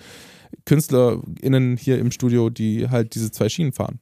KünstlerInnen 0.66 1.78
hier 1.78 2.00
im 2.00 2.12
Studio, 2.12 2.50
die 2.50 2.90
halt 2.90 3.16
diese 3.16 3.32
zwei 3.32 3.50
Schienen 3.50 3.74
fahren. 3.74 4.00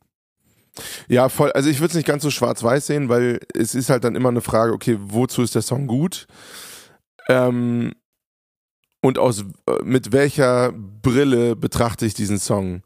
Ja, 1.08 1.30
voll. 1.30 1.52
Also 1.54 1.70
ich 1.70 1.80
würde 1.80 1.92
es 1.92 1.96
nicht 1.96 2.08
ganz 2.08 2.24
so 2.24 2.30
schwarz-weiß 2.30 2.86
sehen, 2.88 3.10
weil 3.10 3.40
es 3.54 3.76
ist 3.76 3.90
halt 3.90 4.04
dann 4.04 4.16
immer 4.16 4.30
eine 4.30 4.42
Frage, 4.42 4.74
okay, 4.74 4.98
wozu 5.00 5.42
ist 5.42 5.56
der 5.56 5.62
Song 5.62 5.88
gut? 5.88 6.28
Ähm, 7.30 7.94
und 9.02 9.18
aus 9.18 9.42
äh, 9.68 9.84
mit 9.84 10.12
welcher 10.12 10.74
Brille 10.74 11.56
betrachte 11.56 12.06
ich 12.06 12.14
diesen 12.14 12.40
Song? 12.40 12.82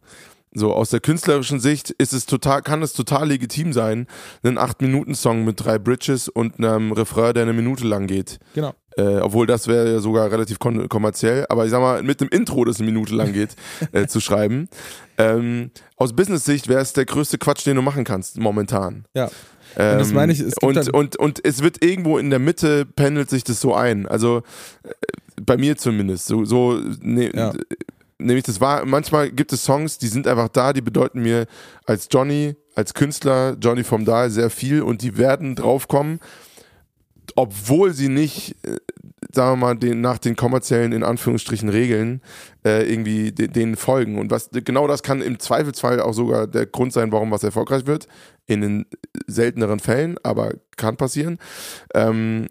So 0.52 0.74
aus 0.74 0.89
der 0.89 1.00
künstlerischen 1.00 1.60
Sicht 1.60 1.91
ist 1.91 2.12
es 2.12 2.26
total, 2.26 2.64
kann 2.64 2.82
es 2.82 2.93
total 2.93 3.28
legitim 3.28 3.72
sein, 3.72 4.08
einen 4.41 4.58
8-Minuten-Song 4.58 5.45
mit 5.45 5.64
drei 5.64 5.78
Bridges 5.78 6.28
und 6.28 6.58
einem 6.58 6.91
Refrain, 6.91 7.36
der 7.36 7.43
eine 7.43 7.54
Minute 7.54 7.86
lang 7.86 8.08
geht. 8.08 8.39
Genau. 8.56 8.74
Äh, 8.97 9.20
obwohl 9.20 9.45
das 9.45 9.68
wäre 9.68 9.93
ja 9.93 10.00
sogar 10.00 10.32
relativ 10.32 10.58
kommerziell, 10.58 11.45
aber 11.50 11.66
ich 11.66 11.72
sag 11.72 11.82
mal, 11.82 12.02
mit 12.02 12.20
einem 12.20 12.32
Intro, 12.32 12.66
das 12.66 12.80
eine 12.80 12.88
Minute 12.88 13.14
lang 13.14 13.32
geht, 13.32 13.56
äh, 13.91 14.08
zu 14.08 14.20
schreiben. 14.20 14.70
Ähm, 15.20 15.70
aus 15.97 16.14
Business-Sicht 16.16 16.68
wäre 16.68 16.82
es 16.82 16.93
der 16.93 17.06
größte 17.06 17.38
Quatsch, 17.38 17.66
den 17.68 17.76
du 17.76 17.84
machen 17.84 18.04
kannst, 18.04 18.39
momentan. 18.39 19.06
Ja. 19.14 19.30
Ähm, 19.78 19.93
und 19.93 20.00
das 20.00 20.14
meine 20.14 20.34
ich, 20.34 20.43
und, 20.64 20.93
und, 20.93 21.16
und 21.16 21.45
es 21.45 21.62
wird 21.62 21.86
irgendwo 21.86 22.18
in 22.18 22.32
der 22.32 22.39
Mitte 22.39 22.88
pendelt 22.88 23.30
sich 23.30 23.43
das 23.43 23.62
so 23.62 23.76
ein. 23.76 24.08
Also 24.08 24.41
äh, 24.84 24.89
bei 25.39 25.58
mir 25.58 25.78
zumindest. 25.78 26.26
So, 26.26 26.43
so 26.43 26.82
ne, 27.02 27.32
ja 27.34 27.54
nämlich 28.20 28.44
das 28.44 28.62
war, 28.62 28.86
manchmal 28.86 29.32
gibt 29.32 29.52
es 29.54 29.64
Songs, 29.64 29.98
die 29.98 30.08
sind 30.08 30.28
einfach 30.28 30.50
da, 30.50 30.74
die 30.74 30.82
bedeuten 30.82 31.22
mir 31.22 31.48
als 31.86 32.08
Johnny, 32.12 32.56
als 32.76 32.94
Künstler, 32.94 33.58
Johnny 33.60 33.84
vom 33.84 34.06
Dahl 34.06 34.30
sehr 34.30 34.50
viel 34.50 34.82
und 34.82 35.02
die 35.02 35.18
werden 35.18 35.56
draufkommen, 35.56 36.20
obwohl 37.36 37.94
sie 37.94 38.10
nicht, 38.10 38.56
äh, 38.66 38.78
sagen 39.34 39.52
wir 39.52 39.68
mal, 39.68 39.76
den, 39.76 40.02
nach 40.02 40.18
den 40.18 40.36
kommerziellen, 40.36 40.92
in 40.92 41.04
Anführungsstrichen, 41.04 41.70
Regeln 41.70 42.22
äh, 42.66 42.92
irgendwie 42.92 43.32
de, 43.32 43.48
denen 43.48 43.76
folgen. 43.76 44.18
Und 44.18 44.32
was 44.32 44.50
genau 44.52 44.88
das 44.88 45.04
kann 45.04 45.22
im 45.22 45.40
Zweifelsfall 45.40 46.02
auch 46.02 46.14
sogar 46.14 46.48
der 46.48 46.66
Grund 46.66 46.94
sein, 46.94 47.12
warum 47.12 47.32
was 47.32 47.44
erfolgreich 47.44 47.86
wird. 47.86 48.08
In 48.48 48.62
den 48.62 48.86
selteneren 49.28 49.80
Fällen, 49.80 50.18
aber 50.24 50.54
kann 50.76 50.98
passieren. 50.98 51.38
Ähm, 51.94 52.48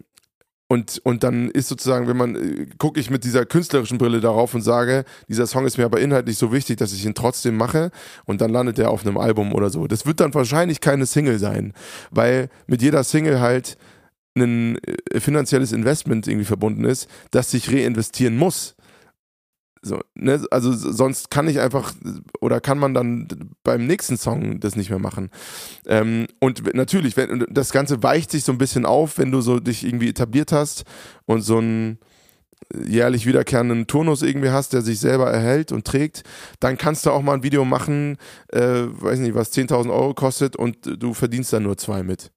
und, 0.71 1.01
und 1.03 1.23
dann 1.23 1.49
ist 1.49 1.67
sozusagen, 1.67 2.07
wenn 2.07 2.15
man, 2.15 2.35
äh, 2.35 2.67
gucke 2.77 2.99
ich 2.99 3.09
mit 3.09 3.23
dieser 3.23 3.43
künstlerischen 3.43 3.97
Brille 3.97 4.21
darauf 4.21 4.53
und 4.53 4.61
sage, 4.61 5.03
dieser 5.27 5.47
Song 5.47 5.65
ist 5.65 5.79
mir 5.79 5.85
aber 5.85 5.99
inhaltlich 5.99 6.37
so 6.37 6.53
wichtig, 6.53 6.77
dass 6.77 6.93
ich 6.93 7.05
ihn 7.05 7.15
trotzdem 7.15 7.57
mache 7.57 7.89
und 8.25 8.39
dann 8.39 8.51
landet 8.51 8.77
er 8.77 8.91
auf 8.91 9.03
einem 9.03 9.17
Album 9.17 9.51
oder 9.53 9.71
so. 9.71 9.87
Das 9.87 10.05
wird 10.05 10.19
dann 10.19 10.31
wahrscheinlich 10.31 10.79
keine 10.79 11.07
Single 11.07 11.39
sein, 11.39 11.73
weil 12.11 12.49
mit 12.67 12.83
jeder 12.83 13.03
Single 13.03 13.41
halt 13.41 13.77
ein 14.37 14.77
äh, 15.11 15.19
finanzielles 15.19 15.71
Investment 15.71 16.27
irgendwie 16.27 16.45
verbunden 16.45 16.85
ist, 16.85 17.09
das 17.31 17.49
sich 17.49 17.71
reinvestieren 17.73 18.37
muss. 18.37 18.75
So, 19.81 20.01
ne? 20.13 20.45
Also 20.51 20.73
sonst 20.73 21.31
kann 21.31 21.47
ich 21.47 21.59
einfach 21.59 21.93
oder 22.41 22.59
kann 22.59 22.79
man 22.79 22.93
dann 22.93 23.27
beim 23.63 23.87
nächsten 23.87 24.17
Song 24.17 24.59
das 24.59 24.75
nicht 24.75 24.89
mehr 24.89 24.99
machen. 24.99 25.29
Ähm, 25.85 26.27
und 26.39 26.73
natürlich, 26.73 27.15
wenn, 27.15 27.45
das 27.49 27.71
Ganze 27.71 28.03
weicht 28.03 28.31
sich 28.31 28.43
so 28.43 28.51
ein 28.51 28.57
bisschen 28.57 28.85
auf, 28.85 29.17
wenn 29.17 29.31
du 29.31 29.41
so 29.41 29.59
dich 29.59 29.85
irgendwie 29.85 30.09
etabliert 30.09 30.51
hast 30.51 30.83
und 31.25 31.41
so 31.41 31.57
einen 31.57 31.99
jährlich 32.75 33.25
wiederkehrenden 33.25 33.87
Turnus 33.87 34.21
irgendwie 34.21 34.49
hast, 34.49 34.73
der 34.73 34.81
sich 34.81 34.99
selber 34.99 35.31
erhält 35.31 35.71
und 35.71 35.85
trägt, 35.85 36.23
dann 36.59 36.77
kannst 36.77 37.05
du 37.05 37.11
auch 37.11 37.21
mal 37.21 37.33
ein 37.33 37.43
Video 37.43 37.65
machen, 37.65 38.17
äh, 38.49 38.59
weiß 38.59 39.19
nicht, 39.19 39.33
was 39.33 39.53
10.000 39.53 39.89
Euro 39.91 40.13
kostet 40.13 40.55
und 40.55 40.77
du 40.83 41.13
verdienst 41.13 41.53
dann 41.53 41.63
nur 41.63 41.77
zwei 41.77 42.03
mit 42.03 42.31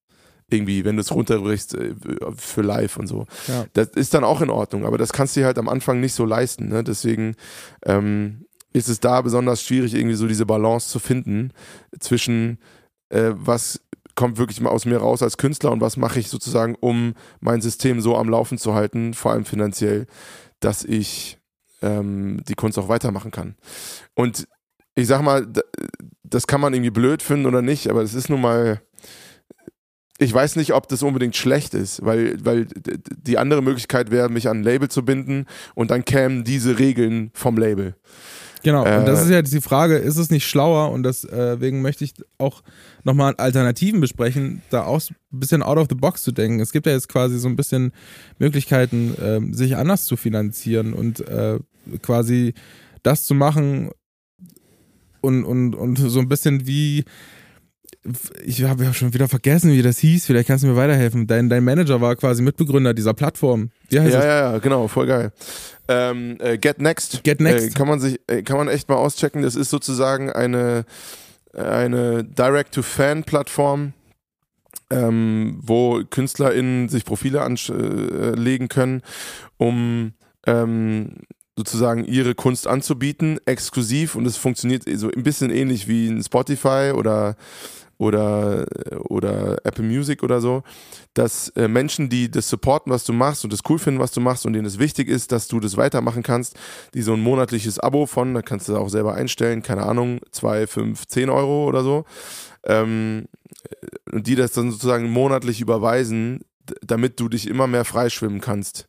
irgendwie, 0.52 0.84
wenn 0.84 0.96
du 0.96 1.02
es 1.02 1.12
runterbrichst 1.12 1.74
äh, 1.74 1.94
für 2.36 2.62
live 2.62 2.96
und 2.96 3.06
so. 3.06 3.26
Ja. 3.48 3.66
Das 3.72 3.88
ist 3.88 4.14
dann 4.14 4.24
auch 4.24 4.40
in 4.40 4.50
Ordnung, 4.50 4.84
aber 4.84 4.98
das 4.98 5.12
kannst 5.12 5.36
du 5.36 5.40
dir 5.40 5.46
halt 5.46 5.58
am 5.58 5.68
Anfang 5.68 6.00
nicht 6.00 6.14
so 6.14 6.24
leisten. 6.24 6.68
Ne? 6.68 6.84
Deswegen 6.84 7.36
ähm, 7.84 8.46
ist 8.72 8.88
es 8.88 9.00
da 9.00 9.20
besonders 9.20 9.62
schwierig, 9.62 9.94
irgendwie 9.94 10.16
so 10.16 10.26
diese 10.26 10.46
Balance 10.46 10.88
zu 10.88 10.98
finden 10.98 11.52
zwischen 11.98 12.58
äh, 13.10 13.32
was 13.34 13.80
kommt 14.14 14.38
wirklich 14.38 14.60
mal 14.60 14.70
aus 14.70 14.84
mir 14.84 14.98
raus 14.98 15.22
als 15.22 15.38
Künstler 15.38 15.72
und 15.72 15.80
was 15.80 15.96
mache 15.96 16.20
ich 16.20 16.28
sozusagen, 16.28 16.74
um 16.80 17.14
mein 17.40 17.60
System 17.62 18.00
so 18.00 18.16
am 18.16 18.28
Laufen 18.28 18.58
zu 18.58 18.74
halten, 18.74 19.14
vor 19.14 19.32
allem 19.32 19.44
finanziell, 19.44 20.06
dass 20.60 20.84
ich 20.84 21.38
ähm, 21.80 22.42
die 22.46 22.54
Kunst 22.54 22.78
auch 22.78 22.88
weitermachen 22.88 23.30
kann. 23.30 23.56
Und 24.14 24.46
ich 24.94 25.06
sag 25.06 25.22
mal, 25.22 25.46
das 26.22 26.46
kann 26.46 26.60
man 26.60 26.74
irgendwie 26.74 26.90
blöd 26.90 27.22
finden 27.22 27.46
oder 27.46 27.62
nicht, 27.62 27.88
aber 27.88 28.02
es 28.02 28.14
ist 28.14 28.28
nun 28.28 28.40
mal 28.40 28.82
ich 30.22 30.32
weiß 30.32 30.56
nicht, 30.56 30.72
ob 30.72 30.88
das 30.88 31.02
unbedingt 31.02 31.36
schlecht 31.36 31.74
ist, 31.74 32.04
weil, 32.04 32.36
weil 32.44 32.66
die 32.66 33.38
andere 33.38 33.62
Möglichkeit 33.62 34.10
wäre, 34.10 34.28
mich 34.28 34.48
an 34.48 34.60
ein 34.60 34.62
Label 34.62 34.88
zu 34.88 35.04
binden 35.04 35.46
und 35.74 35.90
dann 35.90 36.04
kämen 36.04 36.44
diese 36.44 36.78
Regeln 36.78 37.30
vom 37.34 37.56
Label. 37.56 37.94
Genau, 38.62 38.86
äh, 38.86 38.98
und 38.98 39.06
das 39.06 39.20
äh, 39.20 39.24
ist 39.24 39.30
ja 39.30 39.42
die 39.42 39.60
Frage, 39.60 39.96
ist 39.96 40.16
es 40.16 40.30
nicht 40.30 40.46
schlauer 40.46 40.92
und 40.92 41.02
deswegen 41.02 41.82
möchte 41.82 42.04
ich 42.04 42.14
auch 42.38 42.62
nochmal 43.04 43.34
Alternativen 43.36 44.00
besprechen, 44.00 44.62
da 44.70 44.84
auch 44.84 45.00
ein 45.32 45.40
bisschen 45.40 45.62
out 45.62 45.78
of 45.78 45.88
the 45.88 45.96
box 45.96 46.22
zu 46.22 46.32
denken. 46.32 46.60
Es 46.60 46.72
gibt 46.72 46.86
ja 46.86 46.92
jetzt 46.92 47.08
quasi 47.08 47.38
so 47.38 47.48
ein 47.48 47.56
bisschen 47.56 47.92
Möglichkeiten, 48.38 49.14
äh, 49.20 49.54
sich 49.54 49.76
anders 49.76 50.04
zu 50.04 50.16
finanzieren 50.16 50.92
und 50.92 51.26
äh, 51.28 51.58
quasi 52.02 52.54
das 53.02 53.24
zu 53.24 53.34
machen 53.34 53.90
und, 55.20 55.44
und, 55.44 55.74
und 55.74 55.96
so 55.96 56.20
ein 56.20 56.28
bisschen 56.28 56.66
wie 56.66 57.04
ich 58.44 58.64
habe 58.64 58.84
ja 58.84 58.92
schon 58.92 59.14
wieder 59.14 59.28
vergessen, 59.28 59.70
wie 59.70 59.82
das 59.82 59.98
hieß. 59.98 60.26
Vielleicht 60.26 60.48
kannst 60.48 60.64
du 60.64 60.68
mir 60.68 60.76
weiterhelfen. 60.76 61.26
Dein, 61.26 61.48
dein 61.48 61.62
Manager 61.62 62.00
war 62.00 62.16
quasi 62.16 62.42
Mitbegründer 62.42 62.94
dieser 62.94 63.14
Plattform. 63.14 63.70
Wie 63.88 64.00
heißt 64.00 64.12
ja, 64.12 64.18
das? 64.18 64.26
ja, 64.26 64.52
ja, 64.52 64.58
genau, 64.58 64.88
voll 64.88 65.06
geil. 65.06 65.32
Ähm, 65.88 66.36
äh, 66.40 66.58
Get 66.58 66.80
Next. 66.80 67.22
Get 67.22 67.40
Next. 67.40 67.68
Äh, 67.68 67.70
kann 67.70 67.86
man 67.86 68.00
sich, 68.00 68.20
äh, 68.26 68.42
kann 68.42 68.56
man 68.56 68.68
echt 68.68 68.88
mal 68.88 68.96
auschecken. 68.96 69.42
Das 69.42 69.54
ist 69.54 69.70
sozusagen 69.70 70.30
eine, 70.30 70.84
eine 71.54 72.24
Direct-to-Fan-Plattform, 72.24 73.92
ähm, 74.90 75.60
wo 75.62 76.02
KünstlerInnen 76.02 76.88
sich 76.88 77.04
Profile 77.04 77.42
anlegen 77.42 78.68
können, 78.68 79.02
um 79.58 80.14
ähm, 80.46 81.18
sozusagen 81.56 82.04
ihre 82.04 82.34
Kunst 82.34 82.66
anzubieten, 82.66 83.38
exklusiv 83.44 84.16
und 84.16 84.26
es 84.26 84.36
funktioniert 84.36 84.84
so 84.94 85.10
ein 85.10 85.22
bisschen 85.22 85.50
ähnlich 85.50 85.86
wie 85.86 86.08
ein 86.08 86.22
Spotify 86.22 86.92
oder 86.94 87.36
oder, 88.02 88.66
oder 89.08 89.58
Apple 89.64 89.84
Music 89.84 90.22
oder 90.22 90.40
so, 90.40 90.64
dass 91.14 91.48
äh, 91.50 91.68
Menschen, 91.68 92.08
die 92.08 92.30
das 92.30 92.48
supporten, 92.48 92.92
was 92.92 93.04
du 93.04 93.12
machst 93.12 93.44
und 93.44 93.52
das 93.52 93.60
cool 93.68 93.78
finden, 93.78 94.00
was 94.00 94.10
du 94.10 94.20
machst 94.20 94.44
und 94.44 94.54
denen 94.54 94.66
es 94.66 94.80
wichtig 94.80 95.08
ist, 95.08 95.30
dass 95.30 95.46
du 95.46 95.60
das 95.60 95.76
weitermachen 95.76 96.24
kannst, 96.24 96.56
die 96.94 97.02
so 97.02 97.12
ein 97.12 97.20
monatliches 97.20 97.78
Abo 97.78 98.06
von, 98.06 98.34
da 98.34 98.42
kannst 98.42 98.68
du 98.68 98.76
auch 98.76 98.88
selber 98.88 99.14
einstellen, 99.14 99.62
keine 99.62 99.84
Ahnung, 99.84 100.20
zwei, 100.32 100.66
fünf, 100.66 101.06
zehn 101.06 101.30
Euro 101.30 101.68
oder 101.68 101.84
so, 101.84 102.04
ähm, 102.64 103.28
und 104.10 104.26
die 104.26 104.34
das 104.34 104.52
dann 104.52 104.72
sozusagen 104.72 105.08
monatlich 105.08 105.60
überweisen, 105.60 106.40
damit 106.84 107.20
du 107.20 107.28
dich 107.28 107.48
immer 107.48 107.68
mehr 107.68 107.84
freischwimmen 107.84 108.40
kannst. 108.40 108.88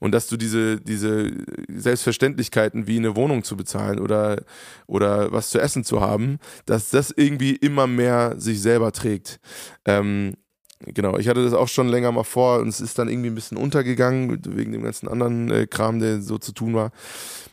Und 0.00 0.12
dass 0.12 0.26
du 0.26 0.36
diese, 0.36 0.80
diese 0.80 1.30
Selbstverständlichkeiten 1.68 2.86
wie 2.86 2.98
eine 2.98 3.16
Wohnung 3.16 3.44
zu 3.44 3.56
bezahlen 3.56 3.98
oder, 3.98 4.42
oder 4.86 5.32
was 5.32 5.50
zu 5.50 5.60
essen 5.60 5.84
zu 5.84 6.00
haben, 6.00 6.38
dass 6.66 6.90
das 6.90 7.10
irgendwie 7.10 7.56
immer 7.56 7.86
mehr 7.86 8.34
sich 8.38 8.60
selber 8.60 8.92
trägt. 8.92 9.40
Ähm, 9.84 10.34
genau, 10.80 11.18
ich 11.18 11.28
hatte 11.28 11.42
das 11.42 11.54
auch 11.54 11.68
schon 11.68 11.88
länger 11.88 12.12
mal 12.12 12.24
vor 12.24 12.60
und 12.60 12.68
es 12.68 12.80
ist 12.80 12.98
dann 12.98 13.08
irgendwie 13.08 13.30
ein 13.30 13.34
bisschen 13.34 13.58
untergegangen 13.58 14.40
wegen 14.48 14.72
dem 14.72 14.82
ganzen 14.82 15.08
anderen 15.08 15.50
äh, 15.50 15.66
Kram, 15.66 16.00
der 16.00 16.20
so 16.20 16.38
zu 16.38 16.52
tun 16.52 16.74
war. 16.74 16.90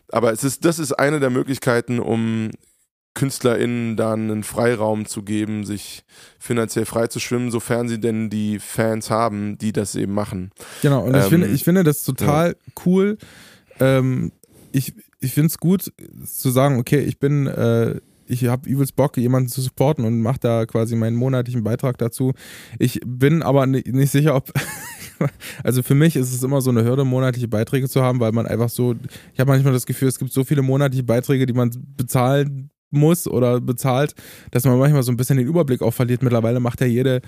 Aber 0.09 0.31
es 0.31 0.43
ist, 0.43 0.65
das 0.65 0.79
ist 0.79 0.93
eine 0.93 1.19
der 1.19 1.29
Möglichkeiten, 1.29 1.99
um 1.99 2.51
KünstlerInnen 3.13 3.95
dann 3.95 4.31
einen 4.31 4.43
Freiraum 4.43 5.05
zu 5.05 5.23
geben, 5.23 5.65
sich 5.65 6.03
finanziell 6.39 6.85
frei 6.85 7.07
zu 7.07 7.19
schwimmen, 7.19 7.51
sofern 7.51 7.87
sie 7.87 7.99
denn 7.99 8.29
die 8.29 8.59
Fans 8.59 9.09
haben, 9.09 9.57
die 9.57 9.71
das 9.71 9.95
eben 9.95 10.13
machen. 10.13 10.51
Genau, 10.81 11.03
und 11.03 11.13
ähm, 11.13 11.21
ich, 11.21 11.27
finde, 11.27 11.47
ich 11.47 11.63
finde 11.63 11.83
das 11.83 12.03
total 12.03 12.49
ja. 12.49 12.73
cool. 12.85 13.17
Ähm, 13.79 14.31
ich 14.71 14.93
ich 15.23 15.33
finde 15.33 15.47
es 15.47 15.57
gut 15.57 15.91
zu 16.25 16.49
sagen, 16.51 16.77
okay, 16.77 16.99
ich 16.99 17.17
bin, 17.17 17.47
äh, 17.47 17.99
ich 18.27 18.45
habe 18.45 18.69
übelst 18.69 18.95
Bock, 18.95 19.17
jemanden 19.17 19.49
zu 19.49 19.61
supporten 19.61 20.05
und 20.05 20.21
mache 20.21 20.39
da 20.39 20.65
quasi 20.65 20.95
meinen 20.95 21.15
monatlichen 21.15 21.63
Beitrag 21.63 21.97
dazu. 21.97 22.33
Ich 22.77 22.99
bin 23.05 23.41
aber 23.41 23.65
nicht 23.65 24.11
sicher, 24.11 24.35
ob 24.35 24.51
also 25.63 25.81
für 25.81 25.95
mich 25.95 26.15
ist 26.15 26.33
es 26.33 26.43
immer 26.43 26.61
so 26.61 26.71
eine 26.71 26.83
Hürde, 26.83 27.05
monatliche 27.05 27.47
Beiträge 27.47 27.87
zu 27.87 28.01
haben, 28.01 28.19
weil 28.19 28.33
man 28.33 28.45
einfach 28.45 28.69
so, 28.69 28.95
ich 29.33 29.39
habe 29.39 29.51
manchmal 29.51 29.73
das 29.73 29.85
Gefühl, 29.85 30.09
es 30.09 30.19
gibt 30.19 30.33
so 30.33 30.43
viele 30.43 30.61
monatliche 30.61 31.03
Beiträge, 31.03 31.45
die 31.45 31.53
man 31.53 31.71
bezahlen 31.95 32.69
muss 32.93 33.27
oder 33.27 33.59
bezahlt, 33.59 34.15
dass 34.51 34.65
man 34.65 34.77
manchmal 34.77 35.03
so 35.03 35.11
ein 35.11 35.17
bisschen 35.17 35.37
den 35.37 35.47
Überblick 35.47 35.81
auch 35.81 35.93
verliert. 35.93 36.23
Mittlerweile 36.23 36.59
macht 36.59 36.81
ja 36.81 36.87
jede 36.87 37.21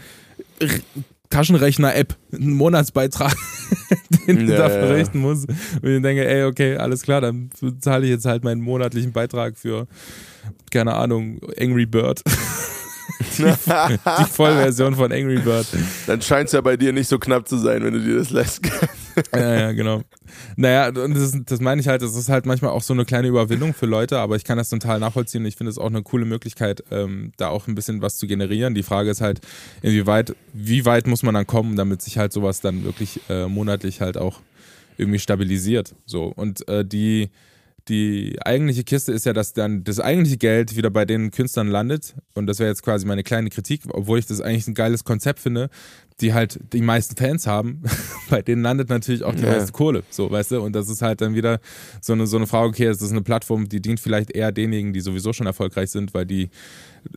Taschenrechner-App 1.29 2.15
einen 2.33 2.53
Monatsbeitrag, 2.53 3.35
den 4.27 4.47
ja, 4.47 4.57
da 4.57 4.69
verrichten 4.69 5.21
ja. 5.21 5.27
muss. 5.27 5.45
Und 5.45 5.89
ich 5.89 6.01
denke, 6.01 6.27
ey, 6.27 6.43
okay, 6.43 6.77
alles 6.77 7.01
klar, 7.01 7.21
dann 7.21 7.49
zahle 7.79 8.05
ich 8.05 8.11
jetzt 8.11 8.25
halt 8.25 8.43
meinen 8.43 8.61
monatlichen 8.61 9.11
Beitrag 9.11 9.57
für, 9.57 9.87
keine 10.71 10.93
Ahnung, 10.93 11.39
Angry 11.59 11.85
Bird. 11.85 12.21
die, 13.37 13.43
die 13.43 14.31
Vollversion 14.31 14.95
von 14.95 15.11
Angry 15.11 15.39
Bird. 15.39 15.67
Dann 16.07 16.21
scheint 16.21 16.47
es 16.47 16.53
ja 16.53 16.61
bei 16.61 16.77
dir 16.77 16.93
nicht 16.93 17.07
so 17.07 17.19
knapp 17.19 17.47
zu 17.47 17.57
sein, 17.57 17.83
wenn 17.83 17.93
du 17.93 17.99
dir 17.99 18.17
das 18.17 18.29
lässt. 18.29 18.61
ja, 19.33 19.59
ja, 19.59 19.71
genau. 19.71 20.01
Naja, 20.55 20.87
und 20.87 21.15
das, 21.15 21.33
das 21.45 21.59
meine 21.59 21.81
ich 21.81 21.87
halt, 21.87 22.01
das 22.01 22.15
ist 22.15 22.29
halt 22.29 22.45
manchmal 22.45 22.71
auch 22.71 22.81
so 22.81 22.93
eine 22.93 23.05
kleine 23.05 23.27
Überwindung 23.27 23.73
für 23.73 23.85
Leute, 23.85 24.19
aber 24.19 24.35
ich 24.35 24.43
kann 24.43 24.57
das 24.57 24.69
total 24.69 24.99
nachvollziehen. 24.99 25.45
Ich 25.45 25.55
finde 25.55 25.71
es 25.71 25.77
auch 25.77 25.87
eine 25.87 26.03
coole 26.03 26.25
Möglichkeit, 26.25 26.83
ähm, 26.91 27.31
da 27.37 27.49
auch 27.49 27.67
ein 27.67 27.75
bisschen 27.75 28.01
was 28.01 28.17
zu 28.17 28.27
generieren. 28.27 28.75
Die 28.75 28.83
Frage 28.83 29.09
ist 29.09 29.21
halt, 29.21 29.41
inwieweit, 29.81 30.35
wie 30.53 30.85
weit 30.85 31.07
muss 31.07 31.23
man 31.23 31.35
dann 31.35 31.47
kommen, 31.47 31.75
damit 31.75 32.01
sich 32.01 32.17
halt 32.17 32.33
sowas 32.33 32.61
dann 32.61 32.83
wirklich 32.83 33.21
äh, 33.29 33.47
monatlich 33.47 34.01
halt 34.01 34.17
auch 34.17 34.41
irgendwie 34.97 35.19
stabilisiert. 35.19 35.95
So. 36.05 36.25
Und 36.35 36.67
äh, 36.67 36.85
die 36.85 37.29
die 37.87 38.37
eigentliche 38.43 38.83
Kiste 38.83 39.11
ist 39.11 39.25
ja, 39.25 39.33
dass 39.33 39.53
dann 39.53 39.83
das 39.83 39.99
eigentliche 39.99 40.37
Geld 40.37 40.75
wieder 40.75 40.89
bei 40.89 41.05
den 41.05 41.29
Künstlern 41.29 41.67
landet. 41.67 42.15
Und 42.33 42.47
das 42.47 42.57
wäre 42.57 42.69
jetzt 42.69 42.81
quasi 42.81 43.05
meine 43.05 43.21
kleine 43.21 43.49
Kritik, 43.49 43.81
obwohl 43.89 44.17
ich 44.17 44.25
das 44.25 44.41
eigentlich 44.41 44.67
ein 44.67 44.73
geiles 44.73 45.03
Konzept 45.03 45.39
finde, 45.39 45.69
die 46.19 46.33
halt 46.33 46.59
die 46.73 46.81
meisten 46.81 47.15
Fans 47.15 47.45
haben. 47.45 47.83
bei 48.29 48.41
denen 48.41 48.63
landet 48.63 48.89
natürlich 48.89 49.23
auch 49.23 49.35
die 49.35 49.43
yeah. 49.43 49.57
meiste 49.57 49.71
Kohle, 49.71 50.03
so, 50.09 50.31
weißt 50.31 50.51
du? 50.51 50.61
Und 50.61 50.73
das 50.73 50.89
ist 50.89 51.03
halt 51.03 51.21
dann 51.21 51.35
wieder 51.35 51.59
so 52.01 52.13
eine, 52.13 52.25
so 52.25 52.37
eine 52.37 52.47
Frage, 52.47 52.69
okay, 52.69 52.85
das 52.85 53.01
ist 53.01 53.11
eine 53.11 53.21
Plattform, 53.21 53.69
die 53.69 53.81
dient 53.81 53.99
vielleicht 53.99 54.31
eher 54.31 54.51
denjenigen, 54.51 54.93
die 54.93 55.01
sowieso 55.01 55.31
schon 55.31 55.45
erfolgreich 55.45 55.91
sind, 55.91 56.13
weil 56.15 56.25
die 56.25 56.49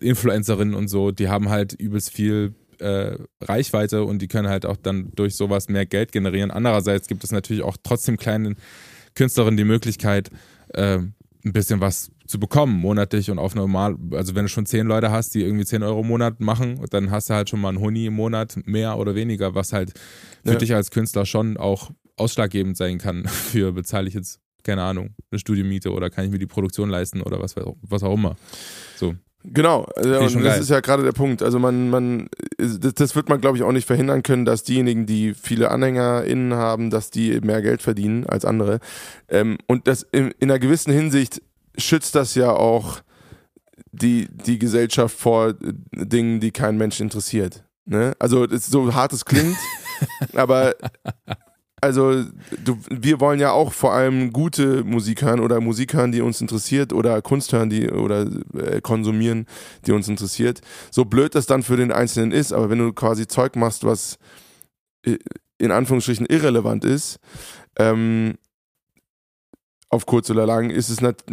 Influencerinnen 0.00 0.74
und 0.74 0.88
so, 0.88 1.12
die 1.12 1.28
haben 1.28 1.48
halt 1.48 1.72
übelst 1.72 2.10
viel 2.12 2.54
äh, 2.78 3.16
Reichweite 3.40 4.04
und 4.04 4.20
die 4.20 4.28
können 4.28 4.48
halt 4.48 4.66
auch 4.66 4.76
dann 4.76 5.12
durch 5.16 5.34
sowas 5.34 5.68
mehr 5.68 5.86
Geld 5.86 6.12
generieren. 6.12 6.50
Andererseits 6.50 7.08
gibt 7.08 7.24
es 7.24 7.32
natürlich 7.32 7.62
auch 7.62 7.76
trotzdem 7.82 8.18
kleinen 8.18 8.56
Künstlerinnen 9.14 9.56
die 9.56 9.64
Möglichkeit, 9.64 10.30
äh, 10.74 10.98
ein 11.44 11.52
bisschen 11.52 11.80
was 11.80 12.10
zu 12.26 12.38
bekommen, 12.38 12.78
monatlich 12.78 13.30
und 13.30 13.38
auf 13.38 13.54
normal, 13.54 13.96
also 14.12 14.34
wenn 14.34 14.44
du 14.44 14.48
schon 14.48 14.66
zehn 14.66 14.86
Leute 14.86 15.10
hast, 15.10 15.34
die 15.34 15.42
irgendwie 15.42 15.64
zehn 15.64 15.82
Euro 15.82 16.00
im 16.00 16.08
Monat 16.08 16.40
machen, 16.40 16.84
dann 16.90 17.10
hast 17.10 17.30
du 17.30 17.34
halt 17.34 17.48
schon 17.48 17.60
mal 17.60 17.70
einen 17.70 17.80
Huni 17.80 18.06
im 18.06 18.14
Monat, 18.14 18.58
mehr 18.66 18.98
oder 18.98 19.14
weniger, 19.14 19.54
was 19.54 19.72
halt 19.72 19.98
für 20.44 20.52
ja. 20.52 20.58
dich 20.58 20.74
als 20.74 20.90
Künstler 20.90 21.24
schon 21.24 21.56
auch 21.56 21.90
ausschlaggebend 22.16 22.76
sein 22.76 22.98
kann 22.98 23.26
für 23.26 23.72
bezahle 23.72 24.08
ich 24.08 24.14
jetzt, 24.14 24.40
keine 24.62 24.82
Ahnung, 24.82 25.14
eine 25.30 25.38
Studiomiete 25.38 25.90
oder 25.92 26.10
kann 26.10 26.24
ich 26.24 26.30
mir 26.30 26.38
die 26.38 26.46
Produktion 26.46 26.90
leisten 26.90 27.22
oder 27.22 27.40
was, 27.40 27.54
was 27.56 28.02
auch 28.02 28.14
immer. 28.14 28.36
So. 28.96 29.14
Genau, 29.44 29.84
also, 29.94 30.38
und 30.38 30.44
das 30.44 30.58
ist 30.58 30.70
ja 30.70 30.80
gerade 30.80 31.04
der 31.04 31.12
Punkt. 31.12 31.42
Also 31.42 31.58
man, 31.58 31.90
man, 31.90 32.28
das, 32.58 32.94
das 32.94 33.16
wird 33.16 33.28
man, 33.28 33.40
glaube 33.40 33.56
ich, 33.56 33.62
auch 33.62 33.72
nicht 33.72 33.86
verhindern 33.86 34.22
können, 34.22 34.44
dass 34.44 34.64
diejenigen, 34.64 35.06
die 35.06 35.32
viele 35.32 35.70
AnhängerInnen 35.70 36.54
haben, 36.54 36.90
dass 36.90 37.10
die 37.10 37.40
mehr 37.40 37.62
Geld 37.62 37.80
verdienen 37.80 38.26
als 38.26 38.44
andere. 38.44 38.80
Ähm, 39.28 39.58
und 39.66 39.86
das 39.86 40.02
in, 40.10 40.32
in 40.38 40.50
einer 40.50 40.58
gewissen 40.58 40.92
Hinsicht 40.92 41.40
schützt 41.76 42.14
das 42.16 42.34
ja 42.34 42.50
auch 42.50 43.00
die, 43.92 44.28
die 44.28 44.58
Gesellschaft 44.58 45.16
vor 45.16 45.54
Dingen, 45.92 46.40
die 46.40 46.50
kein 46.50 46.76
Mensch 46.76 47.00
interessiert. 47.00 47.64
Ne? 47.84 48.14
Also 48.18 48.46
so 48.50 48.92
hart 48.92 49.12
es 49.12 49.24
klingt, 49.24 49.56
aber 50.34 50.74
also 51.80 52.24
du, 52.64 52.78
wir 52.90 53.20
wollen 53.20 53.40
ja 53.40 53.52
auch 53.52 53.72
vor 53.72 53.92
allem 53.92 54.32
gute 54.32 54.84
Musik 54.84 55.22
hören 55.22 55.40
oder 55.40 55.60
Musik 55.60 55.94
hören, 55.94 56.12
die 56.12 56.20
uns 56.20 56.40
interessiert 56.40 56.92
oder 56.92 57.22
Kunst 57.22 57.52
hören, 57.52 57.70
die 57.70 57.90
oder 57.90 58.26
äh, 58.54 58.80
konsumieren, 58.80 59.46
die 59.86 59.92
uns 59.92 60.08
interessiert. 60.08 60.60
So 60.90 61.04
blöd 61.04 61.34
das 61.34 61.46
dann 61.46 61.62
für 61.62 61.76
den 61.76 61.92
Einzelnen 61.92 62.32
ist, 62.32 62.52
aber 62.52 62.70
wenn 62.70 62.78
du 62.78 62.92
quasi 62.92 63.26
Zeug 63.26 63.56
machst, 63.56 63.84
was 63.84 64.18
äh, 65.04 65.18
in 65.58 65.70
Anführungsstrichen 65.70 66.26
irrelevant 66.26 66.84
ist, 66.84 67.18
ähm, 67.78 68.34
auf 69.90 70.04
kurz 70.04 70.28
oder 70.28 70.44
lang 70.44 70.68
ist 70.68 70.90
es, 70.90 71.00
nicht, 71.00 71.24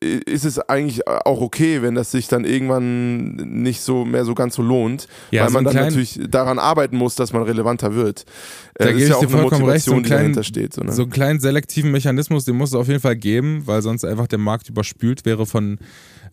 ist 0.00 0.44
es 0.46 0.58
eigentlich 0.58 1.06
auch 1.06 1.42
okay, 1.42 1.82
wenn 1.82 1.94
das 1.94 2.10
sich 2.10 2.26
dann 2.26 2.44
irgendwann 2.44 3.34
nicht 3.34 3.82
so 3.82 4.06
mehr 4.06 4.24
so 4.24 4.34
ganz 4.34 4.54
so 4.54 4.62
lohnt, 4.62 5.08
ja, 5.30 5.42
weil 5.42 5.48
so 5.48 5.54
man 5.54 5.64
dann 5.64 5.74
natürlich 5.74 6.18
daran 6.30 6.58
arbeiten 6.58 6.96
muss, 6.96 7.16
dass 7.16 7.34
man 7.34 7.42
relevanter 7.42 7.94
wird. 7.94 8.24
Da 8.74 8.86
das 8.86 8.94
ist 8.94 9.08
ja 9.10 9.16
auch 9.16 9.22
eine 9.22 9.42
Motivation, 9.42 9.68
recht, 9.68 9.84
so 9.84 9.94
die 9.94 10.02
kleinen, 10.02 10.20
dahinter 10.22 10.42
steht. 10.42 10.72
So, 10.72 10.82
ne? 10.82 10.92
so 10.92 11.02
einen 11.02 11.10
kleinen 11.10 11.40
selektiven 11.40 11.90
Mechanismus, 11.90 12.46
den 12.46 12.56
muss 12.56 12.70
es 12.70 12.74
auf 12.74 12.88
jeden 12.88 13.00
Fall 13.00 13.16
geben, 13.16 13.66
weil 13.66 13.82
sonst 13.82 14.04
einfach 14.04 14.26
der 14.26 14.38
Markt 14.38 14.70
überspült 14.70 15.26
wäre 15.26 15.44
von 15.44 15.78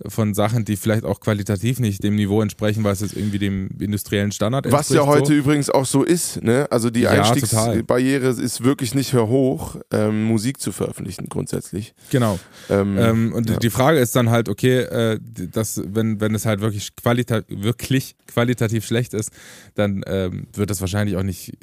von 0.07 0.33
Sachen, 0.33 0.65
die 0.65 0.75
vielleicht 0.75 1.03
auch 1.03 1.19
qualitativ 1.19 1.79
nicht 1.79 2.03
dem 2.03 2.15
Niveau 2.15 2.41
entsprechen, 2.41 2.83
weil 2.83 2.93
es 2.93 3.01
jetzt 3.01 3.15
irgendwie 3.15 3.39
dem 3.39 3.69
industriellen 3.79 4.31
Standard 4.31 4.71
Was 4.71 4.89
ja 4.89 5.05
heute 5.05 5.27
so. 5.27 5.33
übrigens 5.33 5.69
auch 5.69 5.85
so 5.85 6.03
ist, 6.03 6.43
ne? 6.43 6.67
Also 6.69 6.89
die 6.89 7.01
ja, 7.01 7.11
Einstiegsbarriere 7.11 8.29
ist 8.29 8.63
wirklich 8.63 8.95
nicht 8.95 9.13
mehr 9.13 9.27
hoch, 9.27 9.77
ähm, 9.91 10.25
Musik 10.25 10.59
zu 10.59 10.71
veröffentlichen 10.71 11.27
grundsätzlich. 11.29 11.93
Genau. 12.09 12.39
Ähm, 12.69 12.97
ähm, 12.97 13.33
und 13.33 13.49
ja. 13.49 13.57
die 13.57 13.69
Frage 13.69 13.99
ist 13.99 14.15
dann 14.15 14.29
halt, 14.29 14.49
okay, 14.49 14.79
äh, 14.79 15.19
dass, 15.51 15.81
wenn, 15.85 16.19
wenn 16.19 16.35
es 16.35 16.45
halt 16.45 16.61
wirklich, 16.61 16.95
qualita 16.95 17.41
wirklich 17.47 18.15
qualitativ 18.27 18.85
schlecht 18.85 19.13
ist, 19.13 19.31
dann 19.75 20.03
ähm, 20.07 20.47
wird 20.53 20.69
das 20.69 20.81
wahrscheinlich 20.81 21.17
auch 21.17 21.23
nicht, 21.23 21.53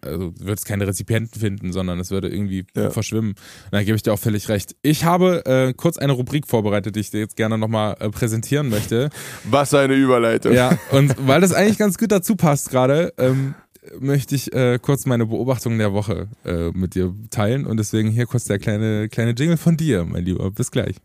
also 0.00 0.32
wird 0.38 0.58
es 0.58 0.64
keine 0.64 0.86
Rezipienten 0.86 1.40
finden, 1.40 1.72
sondern 1.72 1.98
es 2.00 2.10
würde 2.10 2.28
irgendwie 2.28 2.64
ja. 2.74 2.90
verschwimmen. 2.90 3.30
Und 3.30 3.72
da 3.72 3.82
gebe 3.82 3.96
ich 3.96 4.02
dir 4.02 4.12
auch 4.12 4.18
völlig 4.18 4.48
recht. 4.48 4.76
Ich 4.82 5.04
habe 5.04 5.44
äh, 5.46 5.72
kurz 5.74 5.98
eine 5.98 6.12
Rubrik 6.12 6.46
vorbereitet, 6.46 6.96
die 6.96 7.00
ich 7.00 7.10
dir 7.10 7.20
jetzt 7.20 7.36
gerne 7.36 7.58
nochmal 7.58 7.96
äh, 8.00 8.10
präsentieren 8.10 8.68
möchte. 8.68 9.10
Was 9.44 9.74
eine 9.74 9.94
Überleitung. 9.94 10.52
Ja, 10.52 10.78
und 10.90 11.14
weil 11.26 11.40
das 11.40 11.52
eigentlich 11.52 11.78
ganz 11.78 11.98
gut 11.98 12.12
dazu 12.12 12.36
passt 12.36 12.70
gerade, 12.70 13.12
ähm, 13.18 13.54
möchte 13.98 14.34
ich 14.34 14.52
äh, 14.52 14.78
kurz 14.80 15.06
meine 15.06 15.26
Beobachtungen 15.26 15.78
der 15.78 15.92
Woche 15.92 16.28
äh, 16.44 16.70
mit 16.70 16.94
dir 16.94 17.14
teilen 17.30 17.66
und 17.66 17.78
deswegen 17.78 18.10
hier 18.10 18.26
kurz 18.26 18.44
der 18.44 18.58
kleine, 18.58 19.08
kleine 19.08 19.32
Jingle 19.32 19.56
von 19.56 19.76
dir, 19.76 20.04
mein 20.04 20.24
Lieber. 20.24 20.50
Bis 20.50 20.70
gleich. 20.70 20.96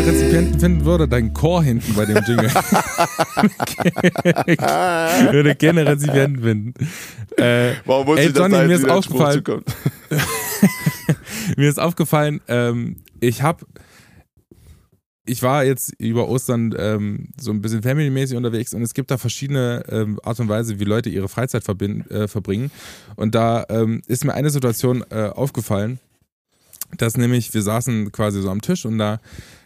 Keine 0.00 0.12
Rezipienten 0.12 0.60
finden 0.60 0.84
würde? 0.84 1.08
Dein 1.08 1.32
Chor 1.34 1.62
hinten 1.62 1.94
bei 1.94 2.06
dem 2.06 2.16
Jingle. 2.24 2.50
würde 5.32 5.54
keine 5.56 5.86
Rezipienten 5.86 6.42
finden. 6.42 6.74
Äh, 7.36 7.74
Warum 7.84 8.16
ey, 8.16 8.28
ich 8.28 8.36
Johnny, 8.36 8.54
das 8.54 8.66
mir 8.66 8.74
ist 8.74 8.88
aufgefallen. 8.88 9.44
mir 11.56 11.68
ist 11.68 11.78
aufgefallen, 11.78 12.40
ähm, 12.48 12.96
ich 13.20 13.42
habe 13.42 13.64
ich 15.26 15.42
war 15.42 15.64
jetzt 15.64 15.92
über 15.98 16.28
Ostern 16.28 16.74
ähm, 16.76 17.28
so 17.38 17.52
ein 17.52 17.60
bisschen 17.60 17.82
family-mäßig 17.82 18.36
unterwegs 18.36 18.74
und 18.74 18.82
es 18.82 18.94
gibt 18.94 19.12
da 19.12 19.18
verschiedene 19.18 19.84
ähm, 19.88 20.18
Art 20.24 20.40
und 20.40 20.48
Weise, 20.48 20.80
wie 20.80 20.84
Leute 20.84 21.10
ihre 21.10 21.28
Freizeit 21.28 21.62
äh, 21.68 22.26
verbringen. 22.26 22.70
Und 23.16 23.34
da 23.34 23.66
ähm, 23.68 24.00
ist 24.06 24.24
mir 24.24 24.32
eine 24.34 24.50
Situation 24.50 25.04
äh, 25.10 25.28
aufgefallen, 25.28 26.00
dass 26.96 27.16
nämlich, 27.16 27.54
wir 27.54 27.62
saßen 27.62 28.10
quasi 28.10 28.42
so 28.42 28.50
am 28.50 28.60
Tisch 28.60 28.84
und 28.86 28.98
da 28.98 29.20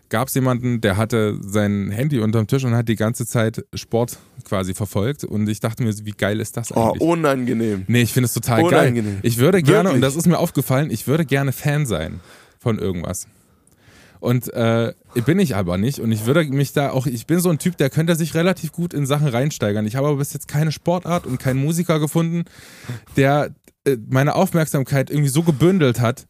gab 0.09 0.29
es 0.29 0.35
jemanden, 0.35 0.81
der 0.81 0.97
hatte 0.97 1.39
sein 1.41 1.91
Handy 1.91 2.21
unterm 2.21 2.47
Tisch 2.47 2.65
und 2.65 2.75
hat 2.75 2.89
die 2.89 2.97
ganze 2.97 3.27
Zeit 3.27 3.65
Sport 3.75 4.19
quasi 4.45 4.75
verfolgt. 4.75 5.25
Und 5.25 5.49
ich 5.49 5.61
dachte 5.61 5.83
mir, 5.83 5.93
wie 6.05 6.11
geil 6.13 6.41
ist 6.41 6.57
das 6.57 6.75
Oh, 6.77 6.91
eigentlich? 6.91 7.01
unangenehm. 7.03 7.85
Nee, 7.89 8.03
ich 8.03 8.13
finde 8.13 8.27
es 8.27 8.35
total 8.35 8.63
Unangenehm. 8.63 9.15
geil. 9.15 9.21
Ich 9.23 9.39
würde 9.39 9.63
gerne, 9.63 9.91
und 9.91 9.97
Wirklich? 9.97 10.03
das 10.15 10.17
ist 10.17 10.27
mir 10.27 10.39
aufgefallen, 10.39 10.91
ich 10.91 11.07
würde 11.07 11.25
gerne 11.25 11.53
Fan 11.53 11.87
sein 11.87 12.21
von 12.59 12.79
irgendwas. 12.79 13.27
Und 14.21 14.51
äh, 14.55 14.95
bin 15.27 15.39
ich 15.39 15.55
aber 15.55 15.77
nicht. 15.77 15.99
Und 16.01 16.11
ich 16.11 16.25
würde 16.25 16.45
mich 16.45 16.73
da 16.73 16.91
auch, 16.91 17.07
ich 17.07 17.27
bin 17.27 17.41
so 17.41 17.51
ein 17.51 17.59
Typ, 17.59 17.77
der 17.77 17.91
könnte 17.91 18.15
sich 18.17 18.35
relativ 18.35 18.73
gut 18.73 18.95
in 18.95 19.05
Sachen 19.05 19.29
reinsteigern. 19.29 19.87
Ich 19.87 19.97
habe 19.97 20.07
aber 20.09 20.17
bis 20.17 20.33
jetzt 20.33 20.49
keine 20.49 20.73
Sportart 20.73 21.27
und 21.27 21.39
keinen 21.39 21.61
Musiker 21.63 22.01
gefunden, 22.01 22.45
der 23.19 23.51
äh, 23.85 23.99
meine 24.09 24.35
Aufmerksamkeit 24.35 25.11
irgendwie 25.11 25.29
so 25.29 25.43
gebündelt 25.43 26.01
hat, 26.01 26.27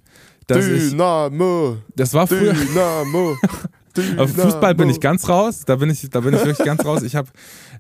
dass 0.47 0.67
ich. 0.67 0.91
Dynamo. 0.91 1.79
Das 1.95 2.13
war 2.15 2.27
früher. 2.27 2.53
Dynamo. 2.53 3.37
Auf 4.17 4.33
Fußball 4.33 4.75
bin 4.75 4.91
ich 4.91 4.99
ganz 4.99 5.29
raus, 5.29 5.63
da 5.65 5.77
bin 5.77 5.89
ich, 5.89 6.11
da 6.11 6.19
bin 6.21 6.35
ich 6.35 6.45
wirklich 6.45 6.67
ganz 6.67 6.85
raus. 6.85 7.03
Ich 7.03 7.15
habe, 7.15 7.29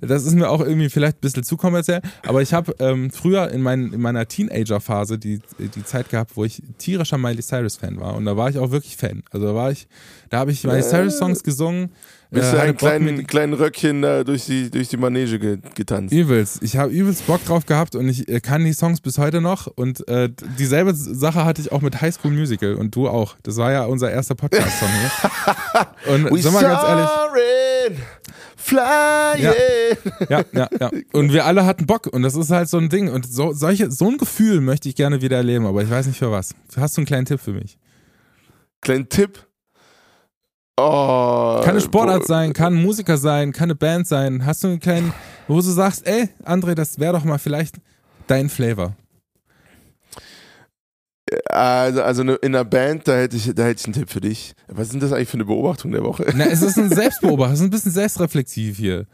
das 0.00 0.24
ist 0.24 0.34
mir 0.34 0.48
auch 0.48 0.60
irgendwie 0.60 0.88
vielleicht 0.88 1.16
ein 1.16 1.20
bisschen 1.20 1.42
zu 1.42 1.56
kommerziell, 1.56 2.02
aber 2.24 2.40
ich 2.40 2.54
habe 2.54 2.74
ähm, 2.78 3.10
früher 3.10 3.50
in, 3.50 3.62
mein, 3.62 3.92
in 3.92 4.00
meiner 4.00 4.26
Teenager-Phase 4.28 5.18
die, 5.18 5.40
die 5.58 5.84
Zeit 5.84 6.10
gehabt, 6.10 6.36
wo 6.36 6.44
ich 6.44 6.62
tierischer 6.78 7.18
Miley 7.18 7.42
Cyrus-Fan 7.42 7.98
war 7.98 8.14
und 8.14 8.26
da 8.26 8.36
war 8.36 8.48
ich 8.48 8.58
auch 8.58 8.70
wirklich 8.70 8.96
Fan. 8.96 9.24
Also 9.32 9.46
da 9.46 9.54
war 9.56 9.72
ich, 9.72 9.88
da 10.30 10.38
habe 10.38 10.52
ich 10.52 10.62
Miley 10.62 10.82
Cyrus-Songs 10.82 11.42
gesungen. 11.42 11.90
Bist 12.30 12.48
äh, 12.48 12.50
du 12.52 12.56
Bock 12.58 12.66
mit- 12.66 12.78
kleinen, 12.78 13.26
kleinen 13.26 13.52
Röckchen 13.52 14.02
da 14.02 14.24
durch 14.24 14.46
die, 14.46 14.70
durch 14.70 14.88
die 14.88 14.96
Manege 14.96 15.38
ge 15.38 15.58
getanzt? 15.74 16.12
Übelst. 16.12 16.62
Ich 16.62 16.76
habe 16.76 16.90
übelst 16.92 17.26
Bock 17.26 17.44
drauf 17.44 17.64
gehabt 17.66 17.94
und 17.94 18.08
ich 18.08 18.28
äh, 18.28 18.40
kann 18.40 18.64
die 18.64 18.72
Songs 18.72 19.00
bis 19.00 19.18
heute 19.18 19.40
noch. 19.40 19.66
Und 19.66 20.06
äh, 20.08 20.30
dieselbe 20.58 20.94
Sache 20.94 21.44
hatte 21.44 21.60
ich 21.60 21.70
auch 21.70 21.80
mit 21.80 22.00
High 22.00 22.14
School 22.14 22.32
Musical 22.32 22.74
und 22.74 22.94
du 22.96 23.08
auch. 23.08 23.36
Das 23.42 23.56
war 23.56 23.70
ja 23.72 23.84
unser 23.84 24.10
erster 24.10 24.34
Podcast-Song 24.34 24.88
hier. 24.88 25.10
Und 26.14 26.30
We 26.30 26.38
sag 26.42 26.52
mal 26.52 26.62
ganz 26.62 26.82
ehrlich. 26.82 27.08
soaring, 27.08 28.02
flying. 28.56 30.28
Ja, 30.28 30.44
ja, 30.52 30.68
ja. 30.80 30.90
Und 31.12 31.32
wir 31.32 31.44
alle 31.46 31.64
hatten 31.66 31.86
Bock 31.86 32.06
und 32.08 32.22
das 32.22 32.34
ist 32.36 32.50
halt 32.50 32.68
so 32.68 32.78
ein 32.78 32.88
Ding. 32.88 33.08
Und 33.10 33.26
so, 33.30 33.52
solche, 33.52 33.90
so 33.90 34.08
ein 34.10 34.18
Gefühl 34.18 34.60
möchte 34.60 34.88
ich 34.88 34.94
gerne 34.96 35.22
wieder 35.22 35.36
erleben, 35.38 35.66
aber 35.66 35.82
ich 35.82 35.90
weiß 35.90 36.06
nicht 36.06 36.18
für 36.18 36.30
was. 36.30 36.54
Hast 36.76 36.96
du 36.96 37.00
einen 37.00 37.06
kleinen 37.06 37.26
Tipp 37.26 37.40
für 37.40 37.52
mich? 37.52 37.78
Kleinen 38.82 39.08
Tipp. 39.08 39.46
Oh, 40.76 41.60
Kann 41.62 41.70
eine 41.70 41.80
Sportart 41.80 42.26
sein, 42.26 42.52
kann 42.52 42.74
ein 42.76 42.82
Musiker 42.82 43.16
sein, 43.16 43.52
kann 43.52 43.64
eine 43.64 43.76
Band 43.76 44.08
sein. 44.08 44.44
Hast 44.44 44.64
du 44.64 44.68
einen 44.68 44.80
kleinen, 44.80 45.12
wo 45.46 45.54
du 45.56 45.60
sagst, 45.62 46.04
ey, 46.06 46.28
André, 46.44 46.74
das 46.74 46.98
wäre 46.98 47.12
doch 47.12 47.24
mal 47.24 47.38
vielleicht 47.38 47.76
dein 48.26 48.48
Flavor. 48.48 48.96
Also, 51.48 52.02
also 52.02 52.22
eine- 52.22 52.34
in 52.36 52.54
einer 52.54 52.64
Band, 52.64 53.06
da 53.08 53.16
hätte, 53.16 53.36
ich, 53.36 53.52
da 53.54 53.64
hätte 53.64 53.80
ich 53.80 53.86
einen 53.86 53.94
Tipp 53.94 54.10
für 54.10 54.20
dich. 54.20 54.54
Was 54.68 54.86
ist 54.88 54.92
denn 54.92 55.00
das 55.00 55.12
eigentlich 55.12 55.28
für 55.28 55.34
eine 55.34 55.44
Beobachtung 55.46 55.92
der 55.92 56.02
Woche? 56.02 56.26
Na, 56.36 56.44
es 56.46 56.60
ist 56.62 56.76
ein 56.76 56.90
Selbstbeobachter, 56.90 57.54
es 57.54 57.60
ist 57.60 57.66
ein 57.66 57.70
bisschen 57.70 57.92
selbstreflexiv 57.92 58.76
hier. 58.76 59.06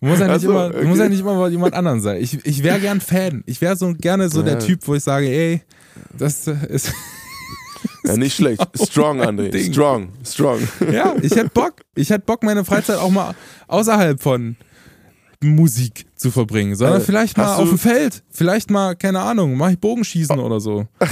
Du 0.00 0.08
musst 0.08 0.20
ja 0.20 0.28
nicht, 0.28 0.42
so, 0.42 0.50
immer, 0.50 0.66
okay. 0.66 0.84
musst 0.84 1.00
ja 1.00 1.08
nicht 1.08 1.20
immer 1.20 1.48
jemand 1.48 1.74
anderen 1.74 2.00
sein. 2.02 2.20
Ich, 2.20 2.44
ich 2.44 2.62
wäre 2.62 2.78
gern 2.78 3.00
Fan. 3.00 3.42
Ich 3.46 3.60
wäre 3.62 3.76
so 3.76 3.94
gerne 3.94 4.28
so 4.28 4.42
der 4.42 4.54
Ja. 4.54 4.58
Typ, 4.60 4.86
wo 4.86 4.94
ich 4.94 5.02
sage, 5.02 5.26
ey, 5.26 5.62
das 6.16 6.46
ist. 6.46 6.92
Ja, 8.06 8.16
nicht 8.16 8.36
schlecht. 8.36 8.62
Strong, 8.74 9.20
André. 9.22 9.50
Ding. 9.50 9.72
Strong, 9.72 10.08
strong. 10.24 10.60
Ja, 10.92 11.14
ich 11.22 11.32
hätte 11.32 11.50
Bock. 11.52 11.82
Ich 11.94 12.10
hätte 12.10 12.24
Bock, 12.24 12.42
meine 12.42 12.64
Freizeit 12.64 12.98
auch 12.98 13.10
mal 13.10 13.34
außerhalb 13.68 14.20
von 14.20 14.56
Musik 15.42 16.06
zu 16.16 16.30
verbringen, 16.30 16.74
sondern 16.76 17.00
Äh, 17.00 17.04
vielleicht 17.04 17.36
mal 17.36 17.56
auf 17.56 17.68
dem 17.68 17.78
Feld. 17.78 18.22
Vielleicht 18.30 18.70
mal, 18.70 18.96
keine 18.96 19.20
Ahnung, 19.20 19.56
mache 19.56 19.72
ich 19.72 19.78
Bogenschießen 19.80 20.38
oder 20.38 20.60
so. 20.60 20.86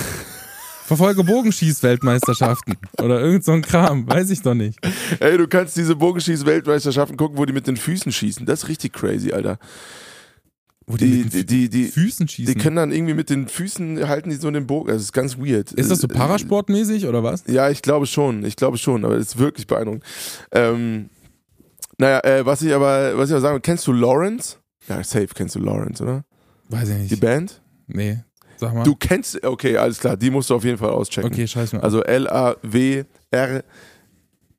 Verfolge 0.87 1.25
Bogenschieß-Weltmeisterschaften 1.25 2.75
oder 3.03 3.19
irgend 3.19 3.43
so 3.45 3.53
ein 3.53 3.63
Kram, 3.63 4.07
weiß 4.07 4.29
ich 4.31 4.43
doch 4.43 4.53
nicht. 4.53 4.79
Ey, 5.19 5.39
du 5.39 5.49
kannst 5.49 5.77
diese 5.79 5.97
Bogenschieß-Weltmeisterschaften 5.97 7.17
gucken, 7.17 7.39
wo 7.39 7.47
die 7.47 7.55
mit 7.55 7.67
den 7.67 7.79
Füßen 7.79 8.13
schießen. 8.13 8.45
Das 8.45 8.65
ist 8.65 8.69
richtig 8.69 8.93
crazy, 8.93 9.33
Alter. 9.33 9.59
Wo 10.87 10.97
Die, 10.99 11.07
mit 11.07 11.33
die, 11.33 11.47
den 11.47 11.47
die, 11.47 11.69
die, 11.71 11.85
Füßen 11.87 12.27
die 12.27 12.33
schießen. 12.33 12.59
können 12.59 12.77
dann 12.77 12.93
irgendwie 12.93 13.15
mit 13.15 13.31
den 13.31 13.49
Füßen 13.49 14.07
halten 14.07 14.29
die 14.29 14.37
so 14.37 14.51
den 14.51 14.67
Bogen. 14.67 14.89
Das 14.89 15.01
ist 15.03 15.13
ganz 15.13 15.39
weird. 15.39 15.73
ist 15.73 15.91
das 15.91 16.01
so 16.01 16.07
Äh, 16.09 16.13
Parasportmäßig 16.13 17.07
oder 17.07 17.23
was? 17.23 17.45
Ja, 17.47 17.71
ich 17.71 17.81
glaube 17.81 18.07
schon. 18.07 18.45
Ich 18.45 18.57
glaube 18.57 18.77
schon, 18.77 19.05
aber 19.05 19.17
das 19.17 19.29
ist 19.29 19.39
wirklich 19.39 19.67
beeindruckend. 19.67 20.05
Ähm, 20.53 21.09
naja, 21.99 22.21
äh, 22.25 22.45
was 22.45 22.61
ich 22.61 22.75
aber, 22.75 23.17
was 23.17 23.31
ich 23.31 23.33
aber 23.35 23.41
sagen 23.41 23.55
will, 23.55 23.61
kennst 23.63 23.87
du 23.87 23.93
Lawrence? 23.93 24.57
Ja, 24.89 25.03
safe 25.03 25.29
kennst 25.35 25.55
du 25.55 25.61
Lawrence, 25.61 26.03
oder? 26.03 26.25
Weiß 26.69 26.89
ich 26.91 26.97
Die 26.97 27.03
nicht. 27.15 27.21
Band? 27.21 27.63
Nee. 27.87 28.19
Sag 28.57 28.75
mal. 28.75 28.83
Du 28.85 28.95
kennst, 28.95 29.43
okay, 29.45 29.77
alles 29.79 29.99
klar, 30.01 30.17
die 30.19 30.29
musst 30.31 30.51
du 30.51 30.55
auf 30.55 30.65
jeden 30.65 30.77
Fall 30.79 30.91
auschecken. 30.91 31.31
okay, 31.33 31.47
scheiß 31.47 31.73
mal. 31.73 31.81
Also 31.81 32.03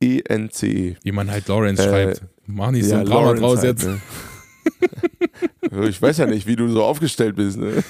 L-A-W-R-E-N-C-E. 0.01 0.95
Wie 1.03 1.11
man 1.11 1.29
halt 1.31 1.47
Lawrence 1.47 1.83
Äh, 1.83 1.89
schreibt. 1.89 2.21
Mach 2.47 2.71
nicht 2.71 2.85
so 2.85 2.95
ein 2.95 3.05
Drama 3.05 3.31
Lawrence 3.31 3.41
draus 3.41 3.57
halt, 3.59 3.67
jetzt. 3.79 3.85
ne? 3.87 4.01
ich 5.89 6.01
weiß 6.01 6.17
ja 6.17 6.25
nicht, 6.25 6.47
wie 6.47 6.55
du 6.55 6.67
so 6.69 6.83
aufgestellt 6.83 7.35
bist. 7.35 7.57
Ne? 7.57 7.71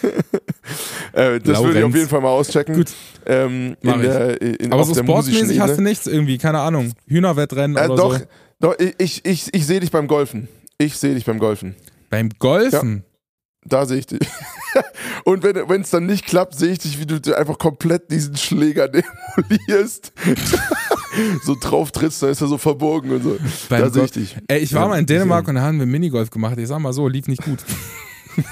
äh, 1.13 1.39
das 1.39 1.63
würde 1.63 1.79
ich 1.79 1.85
auf 1.85 1.95
jeden 1.95 2.09
Fall 2.09 2.21
mal 2.21 2.29
auschecken. 2.29 2.75
Gut. 2.75 2.91
Ähm, 3.25 3.75
in 3.81 4.01
der, 4.01 4.41
in, 4.41 4.71
Aber 4.71 4.83
so 4.83 4.95
sportmäßig 4.95 5.59
hast 5.59 5.77
du 5.77 5.81
nichts 5.81 6.07
irgendwie, 6.07 6.37
keine 6.37 6.59
Ahnung. 6.59 6.93
Hühnerwettrennen 7.07 7.77
Äh, 7.77 7.87
oder 7.87 7.95
doch, 7.95 8.17
so. 8.17 8.25
doch, 8.59 8.75
ich, 8.97 9.25
ich, 9.25 9.53
ich 9.53 9.65
sehe 9.65 9.79
dich 9.79 9.91
beim 9.91 10.07
Golfen. 10.07 10.47
Ich 10.77 10.97
sehe 10.97 11.13
dich 11.13 11.25
beim 11.25 11.39
Golfen. 11.39 11.75
Beim 12.09 12.29
Golfen. 12.39 13.03
Da 13.67 13.85
sehe 13.85 13.97
ich 13.97 14.05
dich. 14.05 14.19
Und 15.23 15.43
wenn 15.43 15.81
es 15.81 15.89
dann 15.89 16.05
nicht 16.05 16.25
klappt, 16.25 16.55
sehe 16.55 16.73
ich 16.73 16.79
dich, 16.79 16.99
wie 16.99 17.05
du 17.05 17.35
einfach 17.35 17.57
komplett 17.57 18.11
diesen 18.11 18.37
Schläger 18.37 18.87
demolierst. 18.87 20.11
So 21.43 21.55
drauf 21.59 21.91
trittst, 21.91 22.21
dann 22.23 22.29
ist 22.29 22.41
er 22.41 22.47
so 22.47 22.57
verborgen 22.57 23.11
und 23.11 23.23
so. 23.23 23.37
Beim 23.69 23.81
da 23.81 23.87
ich 23.87 23.93
Gol- 23.93 24.07
dich. 24.07 24.37
Ey, 24.47 24.59
ich 24.59 24.73
war 24.73 24.83
Ja, 24.83 24.87
mal 24.89 24.99
in 24.99 25.05
Dänemark 25.05 25.47
und 25.47 25.55
da 25.55 25.61
haben 25.61 25.79
wir 25.79 25.85
Minigolf 25.85 26.29
gemacht. 26.29 26.57
Ich 26.57 26.67
sag 26.67 26.79
mal 26.79 26.93
so, 26.93 27.07
lief 27.07 27.27
nicht 27.27 27.43
gut. 27.43 27.59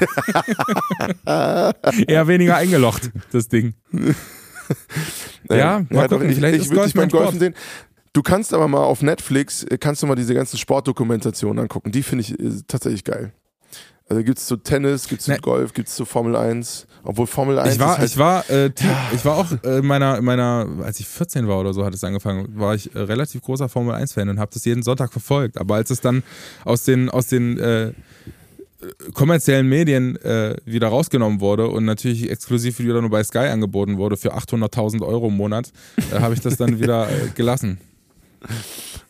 Eher 2.07 2.27
weniger 2.27 2.57
eingelocht, 2.57 3.11
das 3.31 3.47
Ding. 3.47 3.73
Ja, 5.49 5.85
mal 5.89 6.07
gucken, 6.07 6.29
ich, 6.29 6.35
vielleicht 6.35 6.55
ich 6.55 6.61
ist 6.63 6.69
würde 6.69 6.81
Golf 6.81 6.91
dich 6.91 6.95
beim. 6.95 7.09
Golfen 7.09 7.39
sehen. 7.39 7.53
Du 8.13 8.21
kannst 8.21 8.53
aber 8.53 8.67
mal 8.67 8.83
auf 8.83 9.01
Netflix, 9.01 9.63
äh, 9.63 9.77
kannst 9.77 10.03
du 10.03 10.07
mal 10.07 10.15
diese 10.15 10.35
ganzen 10.35 10.57
Sportdokumentationen 10.57 11.63
angucken. 11.63 11.91
Die 11.91 12.03
finde 12.03 12.21
ich 12.21 12.39
äh, 12.39 12.61
tatsächlich 12.67 13.03
geil. 13.03 13.33
Also 14.07 14.23
gibt 14.23 14.37
es 14.37 14.45
zu 14.45 14.57
Tennis, 14.57 15.07
gibt 15.07 15.21
es 15.21 15.25
zu 15.25 15.31
Ne. 15.31 15.39
Golf, 15.39 15.73
gibt 15.73 15.87
es 15.89 15.95
zu 15.95 16.05
Formel 16.05 16.35
1. 16.35 16.85
Obwohl 17.03 17.27
Formel 17.27 17.59
1 17.59 17.73
Ich 17.73 17.79
war, 17.79 17.93
ist 17.93 17.99
halt 17.99 18.09
ich 18.11 18.17
war, 18.17 18.49
äh, 18.49 18.69
Team, 18.75 18.89
ich 19.13 19.25
war 19.25 19.37
auch 19.37 19.51
äh, 19.63 19.79
in 19.79 19.85
meiner, 19.85 20.17
in 20.17 20.25
meiner, 20.25 20.67
als 20.83 20.99
ich 20.99 21.07
14 21.07 21.47
war 21.47 21.59
oder 21.59 21.73
so, 21.73 21.85
hat 21.85 21.93
es 21.93 22.03
angefangen, 22.03 22.47
war 22.57 22.75
ich 22.75 22.95
äh, 22.95 22.99
relativ 22.99 23.41
großer 23.41 23.69
Formel 23.69 23.95
1-Fan 23.95 24.29
und 24.29 24.39
habe 24.39 24.51
das 24.53 24.65
jeden 24.65 24.83
Sonntag 24.83 25.11
verfolgt. 25.11 25.57
Aber 25.57 25.75
als 25.75 25.89
es 25.89 26.01
dann 26.01 26.23
aus 26.63 26.83
den, 26.83 27.09
aus 27.09 27.27
den 27.27 27.59
äh, 27.59 27.91
kommerziellen 29.13 29.67
Medien 29.67 30.15
äh, 30.17 30.55
wieder 30.65 30.87
rausgenommen 30.87 31.41
wurde 31.41 31.67
und 31.67 31.85
natürlich 31.85 32.29
exklusiv 32.29 32.79
wieder 32.79 33.01
nur 33.01 33.09
bei 33.09 33.23
Sky 33.23 33.49
angeboten 33.49 33.97
wurde 33.97 34.17
für 34.17 34.35
800.000 34.35 35.05
Euro 35.05 35.27
im 35.27 35.37
Monat, 35.37 35.71
äh, 36.11 36.19
habe 36.19 36.33
ich 36.33 36.41
das 36.41 36.57
dann 36.57 36.79
wieder 36.79 37.09
äh, 37.09 37.29
gelassen. 37.35 37.79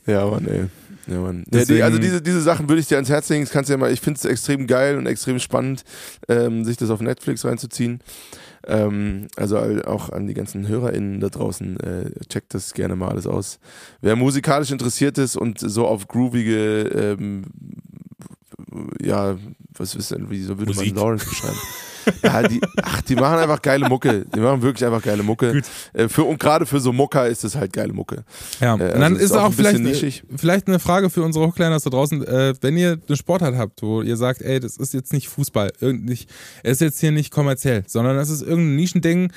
Ja, 0.05 0.25
Mann, 0.27 0.47
ey. 0.47 0.65
Ja, 1.07 1.19
Mann. 1.19 1.43
Ja, 1.51 1.65
die, 1.65 1.83
also 1.83 1.97
diese, 1.97 2.21
diese 2.21 2.41
Sachen 2.41 2.69
würde 2.69 2.79
ich 2.79 2.87
dir 2.87 2.95
ans 2.95 3.09
Herz 3.09 3.29
legen. 3.29 3.43
Das 3.43 3.51
kannst 3.51 3.69
du 3.69 3.73
ja 3.73 3.77
mal, 3.77 3.91
ich 3.91 4.01
finde 4.01 4.17
es 4.17 4.25
extrem 4.25 4.67
geil 4.67 4.97
und 4.97 5.05
extrem 5.05 5.39
spannend, 5.39 5.83
ähm, 6.29 6.63
sich 6.63 6.77
das 6.77 6.89
auf 6.89 7.01
Netflix 7.01 7.43
reinzuziehen. 7.45 7.99
Ähm, 8.65 9.27
also 9.35 9.57
auch 9.57 10.09
an 10.09 10.27
die 10.27 10.33
ganzen 10.33 10.67
HörerInnen 10.67 11.19
da 11.19 11.27
draußen, 11.27 11.79
äh, 11.81 12.11
checkt 12.29 12.53
das 12.53 12.73
gerne 12.73 12.95
mal 12.95 13.09
alles 13.09 13.27
aus. 13.27 13.59
Wer 14.01 14.15
musikalisch 14.15 14.71
interessiert 14.71 15.17
ist 15.17 15.35
und 15.35 15.59
so 15.59 15.85
auf 15.85 16.07
groovige, 16.07 16.83
ähm, 16.83 17.43
ja, 19.01 19.35
was 19.77 19.95
ist 19.95 20.11
denn, 20.11 20.29
wie 20.29 20.41
so 20.41 20.57
würde 20.57 20.73
Musik. 20.73 20.93
man 20.95 21.03
Lawrence 21.03 21.25
beschreiben? 21.25 21.57
ja, 22.21 22.43
die, 22.47 22.59
ach, 22.81 23.01
die 23.03 23.15
machen 23.15 23.37
einfach 23.39 23.61
geile 23.61 23.87
Mucke. 23.87 24.25
Die 24.35 24.39
machen 24.39 24.61
wirklich 24.61 24.85
einfach 24.85 25.01
geile 25.01 25.23
Mucke. 25.23 25.61
Äh, 25.93 26.09
für, 26.09 26.23
und 26.25 26.39
gerade 26.39 26.65
für 26.65 26.79
so 26.81 26.91
Mucker 26.91 27.27
ist 27.27 27.43
es 27.45 27.55
halt 27.55 27.71
geile 27.71 27.93
Mucke. 27.93 28.25
Ja, 28.59 28.71
Äh, 28.75 28.93
und 28.93 28.99
dann 28.99 29.03
also 29.03 29.15
es 29.15 29.21
ist 29.21 29.31
ist 29.31 29.37
auch 29.37 29.43
auch 29.45 29.53
vielleicht, 29.53 29.79
nischig. 29.79 30.23
vielleicht 30.35 30.67
eine 30.67 30.79
Frage 30.79 31.09
für 31.09 31.23
unsere 31.23 31.47
Hochkleiners 31.47 31.83
da 31.83 31.89
draußen. 31.89 32.25
Äh, 32.27 32.55
wenn 32.61 32.75
ihr 32.77 32.99
eine 33.07 33.17
Sportart 33.17 33.55
habt, 33.55 33.81
wo 33.81 34.01
ihr 34.01 34.17
sagt, 34.17 34.41
ey, 34.41 34.59
das 34.59 34.75
ist 34.77 34.93
jetzt 34.93 35.13
nicht 35.13 35.29
Fußball, 35.29 35.71
nicht, 35.79 36.29
es 36.63 36.73
ist 36.73 36.81
jetzt 36.81 36.99
hier 36.99 37.11
nicht 37.11 37.31
kommerziell, 37.31 37.83
sondern 37.87 38.17
das 38.17 38.29
ist 38.29 38.41
irgendein 38.41 38.75
Nischending, 38.75 39.31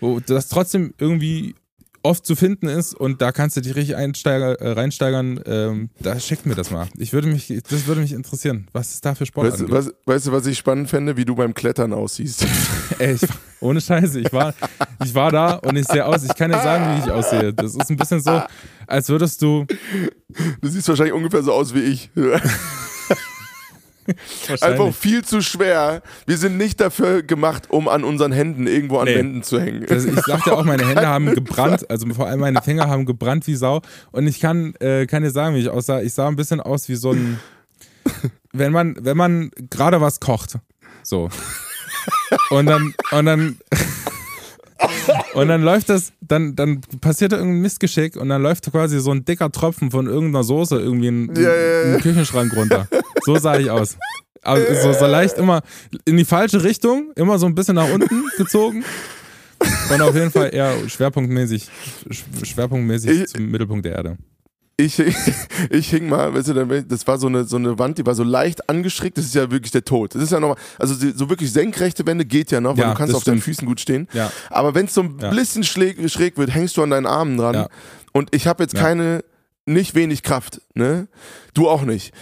wo 0.00 0.18
das 0.20 0.48
trotzdem 0.48 0.94
irgendwie 0.98 1.54
oft 2.08 2.24
zu 2.24 2.34
finden 2.36 2.68
ist 2.68 2.94
und 2.94 3.20
da 3.20 3.32
kannst 3.32 3.56
du 3.56 3.60
dich 3.60 3.76
richtig 3.76 3.96
äh, 3.96 4.68
reinsteigern, 4.72 5.40
ähm, 5.46 5.90
da 6.00 6.18
schickt 6.18 6.46
mir 6.46 6.54
das 6.54 6.70
mal. 6.70 6.88
Ich 6.96 7.12
würde 7.12 7.28
mich, 7.28 7.52
das 7.68 7.86
würde 7.86 8.00
mich 8.00 8.12
interessieren, 8.12 8.66
was 8.72 8.94
es 8.94 9.00
da 9.02 9.14
für 9.14 9.20
Weißt, 9.20 9.28
Sportarten 9.28 9.66
du, 9.66 9.72
was, 9.72 9.92
weißt 10.06 10.26
du, 10.28 10.32
was 10.32 10.46
ich 10.46 10.56
spannend 10.56 10.88
fände, 10.88 11.16
wie 11.18 11.24
du 11.24 11.34
beim 11.34 11.52
Klettern 11.52 11.92
aussiehst? 11.92 12.46
Ey, 12.98 13.14
ich, 13.14 13.28
ohne 13.60 13.80
Scheiße, 13.80 14.20
ich 14.20 14.32
war, 14.32 14.54
ich 15.04 15.14
war 15.14 15.30
da 15.30 15.54
und 15.56 15.76
ich 15.76 15.86
sehe 15.86 16.04
aus, 16.06 16.24
ich 16.24 16.34
kann 16.34 16.50
dir 16.50 16.58
sagen, 16.58 16.96
wie 16.96 17.06
ich 17.06 17.12
aussehe. 17.12 17.52
Das 17.52 17.74
ist 17.74 17.90
ein 17.90 17.96
bisschen 17.96 18.20
so, 18.20 18.42
als 18.86 19.08
würdest 19.10 19.42
du 19.42 19.66
Du 20.60 20.68
siehst 20.68 20.88
wahrscheinlich 20.88 21.14
ungefähr 21.14 21.42
so 21.42 21.52
aus 21.52 21.74
wie 21.74 21.80
ich. 21.80 22.10
Einfach 24.60 24.94
viel 24.94 25.24
zu 25.24 25.40
schwer. 25.42 26.02
Wir 26.26 26.38
sind 26.38 26.56
nicht 26.56 26.80
dafür 26.80 27.22
gemacht, 27.22 27.70
um 27.70 27.88
an 27.88 28.04
unseren 28.04 28.32
Händen 28.32 28.66
irgendwo 28.66 28.98
an 28.98 29.06
Nee. 29.06 29.16
Wänden 29.16 29.42
zu 29.42 29.60
hängen. 29.60 29.86
Also 29.88 30.08
ich 30.08 30.20
sagte 30.20 30.56
auch, 30.56 30.64
meine 30.64 30.86
Hände 30.86 31.06
haben 31.06 31.34
gebrannt, 31.34 31.88
also 31.90 32.06
vor 32.14 32.26
allem 32.26 32.40
meine 32.40 32.62
Finger 32.62 32.88
haben 32.88 33.06
gebrannt 33.06 33.46
wie 33.46 33.54
Sau. 33.54 33.82
Und 34.12 34.26
ich 34.26 34.40
kann, 34.40 34.74
äh, 34.80 35.06
kann 35.06 35.22
dir 35.22 35.30
sagen, 35.30 35.54
wie 35.56 35.60
ich 35.60 35.68
aussah. 35.68 36.00
Ich 36.00 36.14
sah 36.14 36.28
ein 36.28 36.36
bisschen 36.36 36.60
aus 36.60 36.88
wie 36.88 36.96
so 36.96 37.12
ein, 37.12 37.38
wenn 38.52 38.72
man, 38.72 38.96
wenn 39.00 39.16
man 39.16 39.50
gerade 39.70 40.00
was 40.00 40.20
kocht. 40.20 40.58
So. 41.02 41.30
Und 42.50 42.66
dann, 42.66 42.94
und 43.12 43.26
dann, 43.26 43.58
und 45.34 45.48
dann 45.48 45.62
läuft 45.62 45.88
das, 45.88 46.12
dann, 46.20 46.54
dann 46.56 46.80
passiert 47.00 47.32
da 47.32 47.36
irgendein 47.36 47.62
Missgeschick 47.62 48.16
und 48.16 48.28
dann 48.28 48.42
läuft 48.42 48.70
quasi 48.70 49.00
so 49.00 49.10
ein 49.10 49.24
dicker 49.24 49.50
Tropfen 49.50 49.90
von 49.90 50.06
irgendeiner 50.06 50.44
Soße 50.44 50.78
irgendwie 50.78 51.08
in, 51.08 51.34
Ja, 51.34 51.42
ja, 51.54 51.82
in 51.82 51.92
den 51.92 52.00
Küchenschrank 52.00 52.54
runter. 52.56 52.86
So 53.24 53.36
sah 53.38 53.58
ich 53.58 53.70
aus. 53.70 53.96
Aber 54.42 54.60
so, 54.74 54.92
so 54.92 55.06
leicht 55.06 55.36
immer 55.36 55.62
in 56.04 56.16
die 56.16 56.24
falsche 56.24 56.62
Richtung, 56.62 57.12
immer 57.16 57.38
so 57.38 57.46
ein 57.46 57.54
bisschen 57.54 57.74
nach 57.74 57.90
unten 57.92 58.24
gezogen. 58.36 58.84
Und 59.92 60.00
auf 60.00 60.14
jeden 60.14 60.30
Fall 60.30 60.54
eher 60.54 60.72
schwerpunktmäßig, 60.88 61.68
sch- 62.08 62.44
schwerpunktmäßig 62.46 63.10
Ich- 63.22 63.26
zum 63.26 63.50
Mittelpunkt 63.50 63.84
der 63.84 63.96
Erde. 63.96 64.16
Ich, 64.80 64.96
ich 65.70 65.90
hing 65.90 66.08
mal, 66.08 66.32
weißt 66.32 66.48
du, 66.48 66.82
das 66.82 67.06
war 67.08 67.18
so 67.18 67.26
eine, 67.26 67.44
so 67.44 67.56
eine 67.56 67.78
Wand, 67.80 67.98
die 67.98 68.06
war 68.06 68.14
so 68.14 68.22
leicht 68.22 68.68
angeschrägt, 68.70 69.18
das 69.18 69.24
ist 69.24 69.34
ja 69.34 69.50
wirklich 69.50 69.72
der 69.72 69.84
Tod. 69.84 70.14
Das 70.14 70.22
ist 70.22 70.30
ja 70.30 70.38
nochmal, 70.38 70.56
also 70.78 70.94
so 70.94 71.28
wirklich 71.28 71.52
senkrechte 71.52 72.06
Wände 72.06 72.24
geht 72.24 72.52
ja 72.52 72.60
noch, 72.60 72.76
weil 72.76 72.84
Ja, 72.84 72.90
du 72.92 72.96
kannst 72.96 73.14
auf 73.14 73.24
deinen. 73.24 73.40
Füßen 73.40 73.66
gut 73.66 73.80
stehen. 73.80 74.06
Ja. 74.12 74.30
Aber 74.50 74.76
wenn 74.76 74.86
es 74.86 74.94
so 74.94 75.02
ein 75.02 75.18
Ja. 75.20 75.30
bisschen 75.30 75.64
schräg, 75.64 76.08
schräg 76.10 76.38
wird, 76.38 76.54
hängst 76.54 76.76
du 76.76 76.82
an 76.84 76.90
deinen 76.90 77.06
Armen 77.06 77.36
dran. 77.36 77.66
Und 78.12 78.32
ich 78.34 78.46
habe 78.46 78.62
jetzt 78.62 78.74
keine, 78.76 79.24
nicht 79.66 79.96
wenig 79.96 80.22
Kraft, 80.22 80.60
ne? 80.74 81.08
Du 81.54 81.68
auch 81.68 81.82
nicht. 81.82 82.14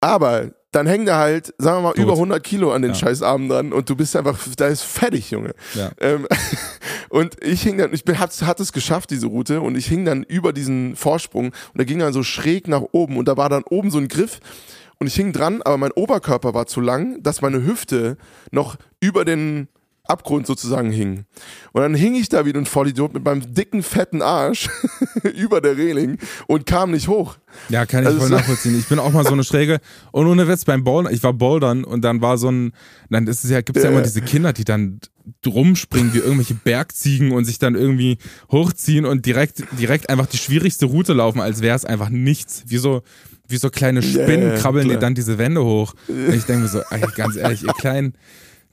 Aber 0.00 0.50
dann 0.72 0.86
hängen 0.86 1.06
da 1.06 1.18
halt, 1.18 1.54
sagen 1.58 1.78
wir 1.78 1.82
mal, 1.82 1.92
Tot. 1.94 2.02
über 2.04 2.12
100 2.12 2.42
Kilo 2.42 2.72
an 2.72 2.82
den 2.82 2.94
scheiß 2.94 3.22
Armen 3.22 3.48
dran 3.48 3.72
und 3.72 3.88
du 3.88 3.96
bist 3.96 4.14
einfach, 4.16 4.38
da 4.56 4.66
ist 4.68 4.82
fertig, 4.82 5.30
Junge. 5.30 5.52
Ja. 5.74 5.90
Ähm, 6.00 6.26
und 7.10 7.42
ich 7.42 7.62
hing 7.62 7.76
dann, 7.76 7.92
ich 7.92 8.04
bin, 8.04 8.20
hat, 8.20 8.40
hat 8.42 8.60
es 8.60 8.72
geschafft, 8.72 9.10
diese 9.10 9.26
Route, 9.26 9.60
und 9.60 9.76
ich 9.76 9.86
hing 9.86 10.04
dann 10.04 10.22
über 10.22 10.52
diesen 10.52 10.94
Vorsprung. 10.94 11.46
Und 11.46 11.76
der 11.76 11.84
ging 11.84 11.98
dann 11.98 12.12
so 12.12 12.22
schräg 12.22 12.68
nach 12.68 12.82
oben. 12.92 13.16
Und 13.16 13.26
da 13.26 13.36
war 13.36 13.48
dann 13.48 13.64
oben 13.64 13.90
so 13.90 13.98
ein 13.98 14.06
Griff. 14.06 14.38
Und 14.98 15.08
ich 15.08 15.14
hing 15.14 15.32
dran, 15.32 15.60
aber 15.62 15.76
mein 15.76 15.90
Oberkörper 15.90 16.54
war 16.54 16.66
zu 16.66 16.80
lang, 16.80 17.20
dass 17.20 17.42
meine 17.42 17.64
Hüfte 17.64 18.16
noch 18.52 18.76
über 19.00 19.24
den 19.24 19.66
Abgrund 20.10 20.46
sozusagen 20.46 20.90
hing. 20.90 21.24
Und 21.72 21.82
dann 21.82 21.94
hing 21.94 22.14
ich 22.14 22.28
da 22.28 22.44
wie 22.44 22.52
ein 22.52 22.66
Vollidiot 22.66 23.14
mit 23.14 23.24
meinem 23.24 23.54
dicken, 23.54 23.82
fetten 23.82 24.22
Arsch 24.22 24.68
über 25.34 25.60
der 25.60 25.76
Reling 25.76 26.18
und 26.46 26.66
kam 26.66 26.90
nicht 26.90 27.08
hoch. 27.08 27.36
Ja, 27.68 27.86
kann 27.86 28.02
ich 28.02 28.08
Also 28.08 28.20
voll 28.20 28.30
nachvollziehen. 28.30 28.78
Ich 28.78 28.88
bin 28.88 28.98
auch 28.98 29.12
mal 29.12 29.24
so 29.24 29.32
eine 29.32 29.44
Schräge. 29.44 29.80
Und 30.12 30.26
ohne 30.26 30.46
Witz 30.46 30.64
beim 30.64 30.84
Bouldern, 30.84 31.12
ich 31.12 31.22
war 31.22 31.32
Bouldern 31.32 31.84
und 31.84 32.02
dann 32.02 32.20
war 32.20 32.38
so 32.38 32.50
ein, 32.50 32.72
dann 33.10 33.26
ist 33.26 33.44
es 33.44 33.50
ja, 33.50 33.60
gibt's 33.60 33.82
ja 33.82 33.90
Ja, 33.90 33.96
immer 33.96 34.02
diese 34.02 34.22
Kinder, 34.22 34.52
die 34.52 34.64
dann 34.64 35.00
rumspringen 35.46 36.12
wie 36.14 36.18
irgendwelche 36.18 36.54
Bergziegen 36.54 37.32
und 37.32 37.44
sich 37.44 37.58
dann 37.58 37.74
irgendwie 37.74 38.18
hochziehen 38.50 39.04
und 39.04 39.26
direkt, 39.26 39.64
direkt 39.78 40.10
einfach 40.10 40.26
die 40.26 40.38
schwierigste 40.38 40.86
Route 40.86 41.12
laufen, 41.12 41.40
als 41.40 41.60
wäre 41.60 41.76
es 41.76 41.84
einfach 41.84 42.08
nichts. 42.08 42.64
Wie 42.66 42.78
so, 42.78 43.02
wie 43.46 43.56
so 43.56 43.70
kleine 43.70 44.02
Spinnen 44.02 44.50
ja, 44.50 44.56
krabbeln 44.56 44.84
die 44.84 44.90
klar. 44.90 45.00
dann 45.00 45.14
diese 45.14 45.38
Wände 45.38 45.64
hoch. 45.64 45.94
Und 46.08 46.34
ich 46.34 46.44
denke 46.44 46.62
mir 46.62 46.68
so, 46.68 46.80
ey, 46.90 47.02
ganz 47.16 47.36
ehrlich, 47.36 47.64
ihr 47.64 47.72
kleinen, 47.78 48.14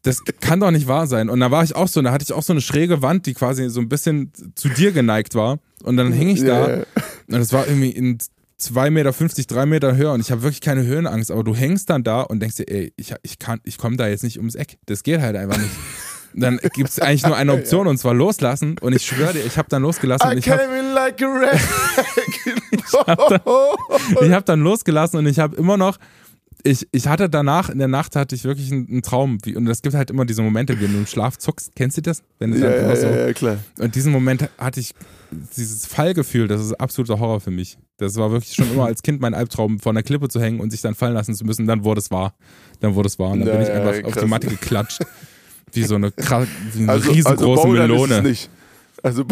das 0.04 0.24
kann 0.40 0.60
doch 0.60 0.72
nicht 0.72 0.88
wahr 0.88 1.08
sein. 1.08 1.30
Und 1.30 1.40
da 1.40 1.52
war 1.52 1.64
ich 1.64 1.76
auch 1.76 1.88
so, 1.88 2.02
da 2.02 2.12
hatte 2.12 2.24
ich 2.24 2.34
auch 2.34 2.44
so 2.44 2.54
eine 2.54 2.62
schräge 2.62 3.02
Wand, 3.02 3.26
die 3.26 3.34
quasi 3.34 3.70
so 3.70 3.80
ein 3.80 3.90
bisschen 3.90 4.32
zu 4.56 4.70
dir 4.70 4.92
geneigt 4.92 5.36
war. 5.36 5.60
Und 5.84 5.98
dann 5.98 6.12
hing 6.12 6.30
ich 6.30 6.42
da 6.42 6.70
Ja, 6.70 6.78
ja. 6.78 6.84
und 7.28 7.36
es 7.42 7.54
war 7.54 7.68
irgendwie 7.68 7.92
in 7.92 8.18
2,50 8.60 8.90
Meter, 8.90 9.12
3 9.12 9.66
Meter 9.68 9.96
Höhe 9.96 10.12
und 10.12 10.20
ich 10.20 10.32
habe 10.32 10.42
wirklich 10.42 10.62
keine 10.62 10.84
Höhenangst, 10.84 11.30
aber 11.30 11.44
du 11.44 11.56
hängst 11.56 11.90
dann 11.92 12.04
da 12.04 12.22
und 12.22 12.40
denkst 12.40 12.56
dir, 12.56 12.68
ey, 12.68 12.92
ich, 12.98 13.14
ich, 13.22 13.38
kann, 13.38 13.60
ich 13.64 13.78
komme 13.78 13.98
da 13.98 14.08
jetzt 14.08 14.24
nicht 14.24 14.38
ums 14.38 14.56
Eck. 14.56 14.80
Das 14.88 15.04
geht 15.04 15.22
halt 15.22 15.36
einfach 15.36 15.58
nicht. 15.58 15.72
Und 16.34 16.42
dann 16.42 16.60
gibt 16.74 16.90
es 16.90 17.00
eigentlich 17.00 17.24
nur 17.24 17.36
eine 17.36 17.54
Option 17.56 17.88
und 17.88 17.98
zwar 17.98 18.14
loslassen. 18.14 18.78
Und 18.80 18.94
ich 18.94 19.06
schwöre 19.06 19.34
dir, 19.34 19.46
ich 19.46 19.58
habe 19.58 19.70
dann 19.70 19.84
losgelassen 19.84 20.30
und 20.30 20.38
I 20.38 20.40
ich 20.40 20.50
habe 20.50 20.64
came 20.64 20.80
in 20.80 20.94
like 20.94 21.22
a 21.22 21.26
wreck. 21.26 21.60
ich 24.22 24.32
hab 24.32 24.46
dann 24.46 24.62
losgelassen 24.62 25.20
und 25.20 25.28
ich 25.28 25.40
habe 25.40 25.56
immer 25.56 25.78
noch, 25.78 25.98
ich, 26.68 26.88
ich 26.92 27.08
hatte 27.08 27.30
danach, 27.30 27.70
in 27.70 27.80
der 27.80 27.88
Nacht 27.88 28.16
hatte 28.16 28.36
ich 28.36 28.44
wirklich 28.44 28.72
einen, 28.72 28.88
einen 28.90 29.02
Traum. 29.02 29.38
Wie, 29.44 29.56
und 29.56 29.68
es 29.68 29.82
gibt 29.82 29.96
halt 29.96 30.10
immer 30.12 30.26
diese 30.26 30.42
Momente, 30.42 30.80
wenn 30.80 30.92
du 30.92 31.00
im 31.00 31.08
Schlaf 31.08 31.38
zuckst. 31.38 31.72
Kennst 31.76 31.98
du 31.98 32.02
das? 32.02 32.22
Wenn 32.40 32.54
ja, 32.54 32.70
ja, 32.70 32.96
so, 32.96 33.08
ja, 33.08 33.28
ja, 33.28 33.34
klar. 33.34 33.58
Und 33.80 33.96
diesen 33.96 34.12
Moment 34.12 34.50
hatte 34.58 34.80
ich, 34.80 34.94
dieses 35.56 35.86
Fallgefühl, 35.86 36.48
das 36.48 36.62
ist 36.62 36.74
absoluter 36.74 37.20
Horror 37.20 37.40
für 37.42 37.52
mich. 37.52 37.78
Das 37.98 38.16
war 38.16 38.32
wirklich 38.32 38.54
schon 38.54 38.72
immer 38.72 38.86
als 38.86 39.02
Kind 39.02 39.20
mein 39.22 39.34
Albtraum, 39.34 39.80
vor 39.80 39.92
einer 39.92 40.04
Klippe 40.04 40.28
zu 40.30 40.40
hängen 40.40 40.60
und 40.60 40.70
sich 40.72 40.82
dann 40.82 40.94
fallen 40.96 41.14
lassen 41.14 41.34
zu 41.36 41.46
müssen. 41.46 41.66
Dann 41.66 41.84
wurde 41.84 42.00
es 42.00 42.12
wahr. 42.12 42.34
Dann 42.82 42.94
wurde 42.96 43.08
es 43.08 43.18
wahr. 43.18 43.32
Und 43.32 43.40
dann 43.40 43.50
bin 43.50 43.62
ich 43.62 43.68
Ja, 43.70 43.76
einfach 43.76 43.96
ja, 43.96 44.04
auf 44.06 44.14
die. 44.16 44.26
Matte 44.26 44.48
geklatscht. 44.48 45.00
Wie 45.74 45.84
so 45.84 45.96
eine, 45.96 46.12
wie 46.16 46.22
eine 46.24 46.92
Also, 46.92 47.10
also 47.10 47.12
riesengroße 47.12 47.64
Bouldern 47.68 47.92
ist 47.92 48.02
es 48.02 48.08
Melone. 48.10 48.30
nicht. 48.30 48.50
Also 49.04 49.26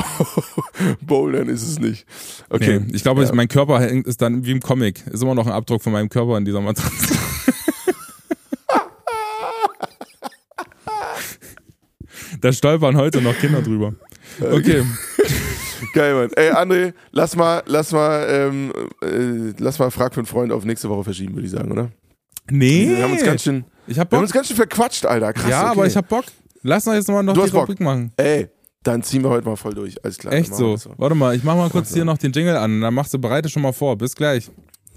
Bouldern 1.01 1.49
ist 1.49 1.63
es 1.63 1.79
nicht. 1.79 2.05
Okay. 2.49 2.79
Nee, 2.85 2.95
ich 2.95 3.03
glaube, 3.03 3.23
Ja. 3.23 3.33
mein 3.33 3.47
Körper 3.47 3.85
ist 3.87 4.21
dann 4.21 4.45
wie 4.45 4.51
im 4.51 4.59
Comic. 4.61 5.05
Ist 5.07 5.23
immer 5.23 5.35
noch 5.35 5.47
ein 5.47 5.51
Abdruck 5.53 5.81
von 5.81 5.91
meinem 5.93 6.09
Körper 6.09 6.37
in 6.37 6.45
dieser 6.45 6.61
Matratze. 6.61 7.15
da 12.41 12.51
stolpern 12.53 12.95
heute 12.97 13.21
noch 13.21 13.37
Kinder 13.37 13.61
drüber. 13.61 13.93
Okay. 14.39 14.83
Geil, 15.93 16.13
Mann. 16.13 16.29
Ey, 16.35 16.51
André, 16.51 16.93
lass 17.11 17.35
mal, 17.35 17.63
lass 17.65 17.91
mal, 17.91 18.25
ähm, 18.29 18.71
äh, 19.01 19.53
lass 19.59 19.79
mal 19.79 19.91
Frag 19.91 20.13
für 20.13 20.19
einen 20.21 20.27
Freund 20.27 20.51
auf 20.51 20.65
nächste 20.65 20.89
Woche 20.89 21.03
verschieben, 21.05 21.35
würde 21.35 21.45
ich 21.45 21.51
sagen, 21.51 21.71
oder? 21.71 21.89
Nee. 22.49 22.87
Wir 22.89 23.03
haben 23.03 23.13
uns 23.13 23.23
ganz 23.23 23.43
schön, 23.43 23.65
ich 23.87 23.97
hab 23.99 24.11
wir 24.11 24.17
haben 24.17 24.21
Bock. 24.21 24.27
uns 24.27 24.33
ganz 24.33 24.47
schön 24.47 24.55
verquatscht, 24.55 25.05
Alter. 25.05 25.33
Krass. 25.33 25.49
ja, 25.49 25.61
okay. 25.63 25.71
aber 25.71 25.87
ich 25.87 25.95
hab 25.95 26.07
Bock. 26.09 26.25
Lass 26.63 26.87
uns 26.87 26.95
jetzt 26.97 27.07
mal 27.09 27.23
noch 27.23 27.33
Du 27.33 27.41
die 27.41 27.45
hast 27.45 27.51
Bock. 27.53 27.63
Rubrik 27.63 27.79
machen. 27.79 28.11
Ey, 28.17 28.47
dann 28.85 29.01
ziehen 29.01 29.23
wir 29.23 29.31
heute 29.31 29.47
mal 29.47 29.55
voll 29.55 29.73
durch. 29.73 29.95
Alles 30.03 30.17
klar. 30.17 30.33
Echt 30.33 30.53
so. 30.53 30.73
das 30.73 30.87
Warte 30.97 31.15
mal, 31.15 31.35
ich 31.35 31.43
mach 31.43 31.55
mal 31.55 31.69
kurz 31.69 31.89
so. 31.89 31.95
hier 31.95 32.05
noch 32.05 32.19
den 32.19 32.31
Jingle 32.31 32.55
an. 32.55 32.81
Dann 32.81 32.93
machst 32.93 33.13
du 33.13 33.19
bereite 33.19 33.49
schon 33.49 33.63
mal 33.63 33.73
vor. 33.73 33.97
Bis 33.97 34.15
gleich. 34.15 34.51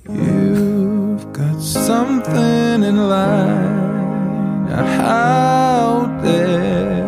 You've 0.06 1.32
got 1.32 1.60
something 1.60 2.82
in 2.82 2.96
line 2.96 4.68
out 5.00 6.22
there. 6.22 7.06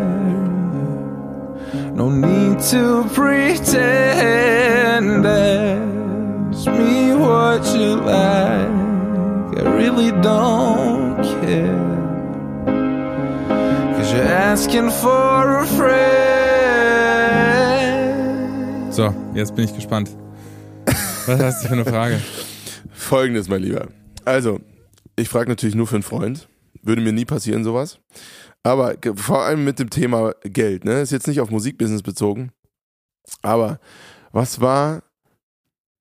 No 1.93 2.09
need 2.09 2.59
to 2.71 3.03
pretend. 3.13 3.75
Ask 5.25 6.67
me 6.67 7.13
what 7.15 7.63
you 7.75 7.95
like. 7.95 8.71
I 9.57 9.61
really 9.75 10.11
don't 10.21 11.21
care. 11.41 11.89
Cause 13.95 14.13
you're 14.13 14.23
asking 14.23 14.89
for 14.89 15.59
a 15.59 15.65
friend. 15.67 16.20
Jetzt 19.33 19.55
bin 19.55 19.65
ich 19.65 19.75
gespannt. 19.75 20.09
Was 21.25 21.39
hast 21.39 21.63
du 21.63 21.67
für 21.67 21.73
eine 21.73 21.85
Frage? 21.85 22.21
Folgendes, 22.91 23.47
mein 23.47 23.61
Lieber. 23.61 23.87
Also, 24.25 24.59
ich 25.15 25.29
frage 25.29 25.49
natürlich 25.49 25.75
nur 25.75 25.87
für 25.87 25.95
einen 25.95 26.03
Freund. 26.03 26.47
Würde 26.81 27.01
mir 27.01 27.13
nie 27.13 27.25
passieren, 27.25 27.63
sowas. 27.63 27.99
Aber 28.63 28.95
vor 29.15 29.43
allem 29.43 29.63
mit 29.63 29.79
dem 29.79 29.89
Thema 29.89 30.33
Geld, 30.43 30.85
ne? 30.85 31.01
Ist 31.01 31.11
jetzt 31.11 31.27
nicht 31.27 31.41
auf 31.41 31.49
Musikbusiness 31.49 32.01
bezogen. 32.01 32.51
Aber 33.41 33.79
was 34.31 34.61
war 34.61 35.03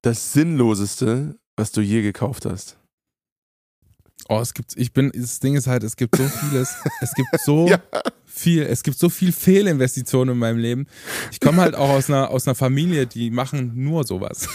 das 0.03 0.33
Sinnloseste, 0.33 1.39
was 1.57 1.73
du 1.73 1.81
je 1.81 2.03
gekauft 2.03 2.47
hast? 2.47 2.80
Oh, 4.33 4.39
es 4.41 4.55
gibt, 4.55 4.77
ich 4.77 4.93
bin, 4.93 5.11
das 5.13 5.41
Ding 5.41 5.57
ist 5.57 5.67
halt, 5.67 5.83
es 5.83 5.97
gibt 5.97 6.15
so 6.15 6.23
vieles. 6.23 6.77
Es 7.01 7.13
gibt 7.15 7.29
so 7.45 7.67
Ja. 7.69 7.81
viel, 8.25 8.63
es 8.63 8.85
gibt 8.85 8.97
so 8.97 9.09
viel 9.09 9.33
Fehlinvestitionen 9.33 10.35
in 10.35 10.39
meinem 10.39 10.59
Leben. 10.59 10.87
Ich 11.33 11.41
komme 11.41 11.61
halt 11.61 11.75
auch 11.75 11.89
aus 11.89 12.09
einer, 12.09 12.31
aus 12.31 12.47
einer 12.47 12.55
Familie, 12.55 13.09
die 13.09 13.33
machen 13.33 13.73
nur 13.75 14.05
sowas. 14.05 14.49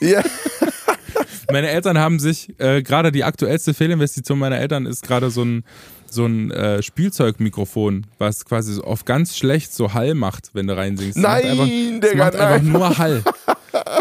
Ja. 0.00 0.22
Meine 1.50 1.70
Eltern 1.70 1.96
haben 1.98 2.18
sich, 2.18 2.52
äh, 2.60 2.82
gerade 2.82 3.10
die 3.10 3.24
aktuellste 3.24 3.72
Fehlinvestition 3.72 4.38
meiner 4.38 4.58
Eltern 4.58 4.84
ist 4.84 5.02
gerade 5.02 5.30
so 5.30 5.42
ein, 5.44 5.64
so 6.10 6.26
ein 6.26 6.50
äh, 6.50 6.82
Spielzeugmikrofon, 6.82 8.06
was 8.18 8.44
quasi 8.44 8.74
so 8.74 8.84
auf 8.84 9.06
ganz 9.06 9.34
schlecht 9.36 9.72
so 9.72 9.94
Hall 9.94 10.12
macht, 10.14 10.50
wenn 10.52 10.66
du 10.66 10.76
reinsingst. 10.76 11.16
Macht 11.16 11.42
Nein, 11.44 11.50
einfach, 11.52 11.66
Digga, 11.66 12.24
macht 12.24 12.36
einfach 12.36 12.62
nur 12.62 12.98
Hall. 12.98 13.22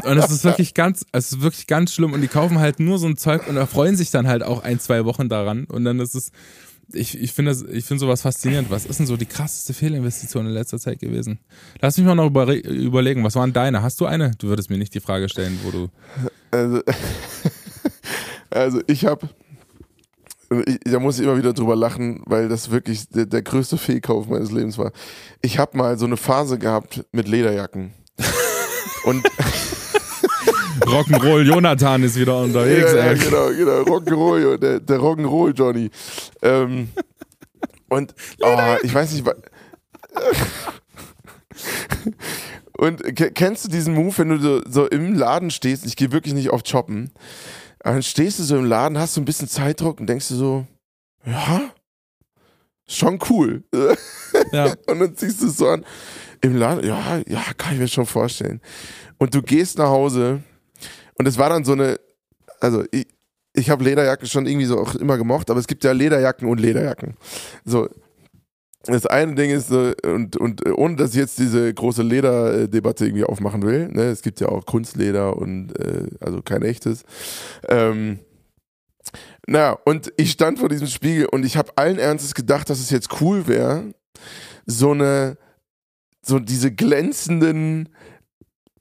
Und 0.03 0.17
es 0.17 0.31
ist 0.31 0.43
wirklich 0.43 0.73
ganz, 0.73 1.05
es 1.11 1.33
ist 1.33 1.41
wirklich 1.41 1.67
ganz 1.67 1.93
schlimm. 1.93 2.13
Und 2.13 2.21
die 2.21 2.27
kaufen 2.27 2.59
halt 2.59 2.79
nur 2.79 2.99
so 2.99 3.07
ein 3.07 3.17
Zeug 3.17 3.47
und 3.47 3.57
erfreuen 3.57 3.95
sich 3.95 4.11
dann 4.11 4.27
halt 4.27 4.43
auch 4.43 4.63
ein, 4.63 4.79
zwei 4.79 5.05
Wochen 5.05 5.29
daran. 5.29 5.65
Und 5.65 5.85
dann 5.85 5.99
ist 5.99 6.15
es, 6.15 6.31
ich, 6.91 7.19
ich 7.19 7.33
finde 7.33 7.55
ich 7.71 7.85
finde 7.85 8.01
sowas 8.01 8.21
faszinierend. 8.21 8.69
Was 8.69 8.85
ist 8.85 8.99
denn 8.99 9.07
so 9.07 9.17
die 9.17 9.25
krasseste 9.25 9.73
Fehlinvestition 9.73 10.45
in 10.45 10.53
letzter 10.53 10.79
Zeit 10.79 10.99
gewesen? 10.99 11.39
Lass 11.81 11.97
mich 11.97 12.05
mal 12.05 12.15
noch 12.15 12.27
über, 12.27 12.53
überlegen, 12.53 13.23
was 13.23 13.35
waren 13.35 13.53
deine? 13.53 13.81
Hast 13.81 13.99
du 13.99 14.05
eine? 14.05 14.31
Du 14.37 14.47
würdest 14.47 14.69
mir 14.69 14.77
nicht 14.77 14.93
die 14.93 14.99
Frage 14.99 15.29
stellen, 15.29 15.59
wo 15.63 15.71
du. 15.71 15.89
Also, 16.51 16.81
also 18.49 18.81
ich 18.87 19.05
habe, 19.05 19.29
da 20.85 20.99
muss 20.99 21.17
ich 21.17 21.25
immer 21.25 21.37
wieder 21.37 21.53
drüber 21.53 21.75
lachen, 21.75 22.21
weil 22.25 22.49
das 22.49 22.69
wirklich 22.69 23.09
der, 23.09 23.25
der 23.25 23.41
größte 23.41 23.77
Fehlkauf 23.77 24.27
meines 24.27 24.51
Lebens 24.51 24.77
war. 24.77 24.91
Ich 25.41 25.57
habe 25.57 25.77
mal 25.77 25.97
so 25.97 26.05
eine 26.05 26.17
Phase 26.17 26.59
gehabt 26.59 27.05
mit 27.11 27.27
Lederjacken. 27.27 27.93
Und 29.05 29.25
Rock'n'Roll 30.85 31.41
Jonathan 31.43 32.03
ist 32.03 32.15
wieder 32.15 32.39
unterwegs, 32.41 32.91
ja, 32.91 32.97
ja, 32.97 33.11
ey. 33.11 33.17
genau, 33.17 33.47
genau. 33.49 33.81
Rock'n'Roll, 33.83 34.57
der, 34.57 34.79
der 34.79 34.99
Rock'n'Roll 34.99 35.53
Johnny. 35.55 35.89
Ähm, 36.41 36.89
und 37.89 38.13
oh, 38.41 38.75
ich 38.81 38.93
weiß 38.93 39.13
nicht, 39.13 39.25
und 42.77 43.03
ke- 43.15 43.31
kennst 43.31 43.65
du 43.65 43.69
diesen 43.69 43.93
Move, 43.93 44.17
wenn 44.17 44.29
du 44.29 44.37
so, 44.39 44.61
so 44.67 44.87
im 44.87 45.13
Laden 45.15 45.51
stehst? 45.51 45.85
Ich 45.85 45.95
gehe 45.95 46.11
wirklich 46.11 46.33
nicht 46.33 46.49
oft 46.49 46.67
shoppen. 46.67 47.11
Dann 47.79 48.01
stehst 48.03 48.39
du 48.39 48.43
so 48.43 48.57
im 48.57 48.65
Laden, 48.65 48.97
hast 48.97 49.13
so 49.13 49.21
ein 49.21 49.25
bisschen 49.25 49.47
Zeitdruck 49.47 49.99
und 49.99 50.07
denkst 50.07 50.29
du 50.29 50.35
so, 50.35 50.65
ja, 51.25 51.61
schon 52.87 53.19
cool. 53.29 53.63
Ja. 54.51 54.73
Und 54.87 54.99
dann 54.99 55.15
ziehst 55.15 55.41
du 55.43 55.47
es 55.47 55.57
so 55.57 55.67
an. 55.69 55.85
Im 56.43 56.57
Laden, 56.57 56.85
ja, 56.85 57.21
ja, 57.25 57.41
kann 57.57 57.73
ich 57.73 57.79
mir 57.79 57.87
schon 57.87 58.05
vorstellen. 58.05 58.59
Und 59.17 59.33
du 59.33 59.41
gehst 59.41 59.77
nach 59.77 59.87
Hause 59.87 60.43
und 61.15 61.25
es 61.25 61.37
war 61.37 61.49
dann 61.49 61.63
so 61.63 61.71
eine, 61.71 61.97
also 62.59 62.83
ich, 62.91 63.07
ich 63.53 63.69
habe 63.69 63.85
Lederjacken 63.85 64.27
schon 64.27 64.45
irgendwie 64.45 64.65
so 64.65 64.77
auch 64.77 64.93
immer 64.95 65.17
gemocht, 65.17 65.49
aber 65.49 65.61
es 65.61 65.67
gibt 65.67 65.85
ja 65.85 65.93
Lederjacken 65.93 66.49
und 66.49 66.59
Lederjacken. 66.59 67.15
So, 67.63 67.87
das 68.83 69.05
eine 69.05 69.35
Ding 69.35 69.51
ist, 69.51 69.69
so, 69.69 69.93
und, 70.03 70.35
und 70.35 70.65
äh, 70.65 70.71
ohne 70.71 70.97
dass 70.97 71.11
ich 71.11 71.15
jetzt 71.15 71.39
diese 71.39 71.73
große 71.73 72.03
Lederdebatte 72.03 73.05
irgendwie 73.05 73.23
aufmachen 73.23 73.61
will, 73.61 73.87
ne, 73.87 74.07
es 74.07 74.21
gibt 74.21 74.41
ja 74.41 74.49
auch 74.49 74.65
Kunstleder 74.65 75.37
und 75.37 75.79
äh, 75.79 76.09
also 76.19 76.41
kein 76.41 76.63
echtes. 76.63 77.03
Ähm, 77.69 78.19
na, 79.47 79.77
und 79.85 80.11
ich 80.17 80.31
stand 80.31 80.59
vor 80.59 80.67
diesem 80.67 80.87
Spiegel 80.87 81.27
und 81.27 81.45
ich 81.45 81.55
habe 81.55 81.71
allen 81.77 81.99
Ernstes 81.99 82.33
gedacht, 82.33 82.69
dass 82.69 82.81
es 82.81 82.89
jetzt 82.89 83.21
cool 83.21 83.47
wäre, 83.47 83.93
so 84.65 84.91
eine, 84.91 85.37
so 86.25 86.39
diese 86.39 86.71
glänzenden 86.71 87.89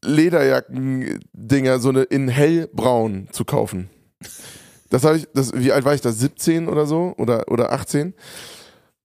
Lederjacken-Dinger, 0.05 1.79
so 1.79 1.91
eine 1.91 2.03
in 2.03 2.29
hellbraun 2.29 3.29
zu 3.33 3.45
kaufen. 3.45 3.91
Das 4.91 5.05
habe 5.05 5.19
ich, 5.19 5.29
das, 5.33 5.53
wie 5.55 5.73
alt 5.73 5.85
war 5.85 5.95
ich 5.95 6.01
da? 6.01 6.13
17 6.13 6.69
oder 6.69 6.87
so? 6.87 7.15
Oder, 7.17 7.51
oder 7.51 7.73
18? 7.73 8.15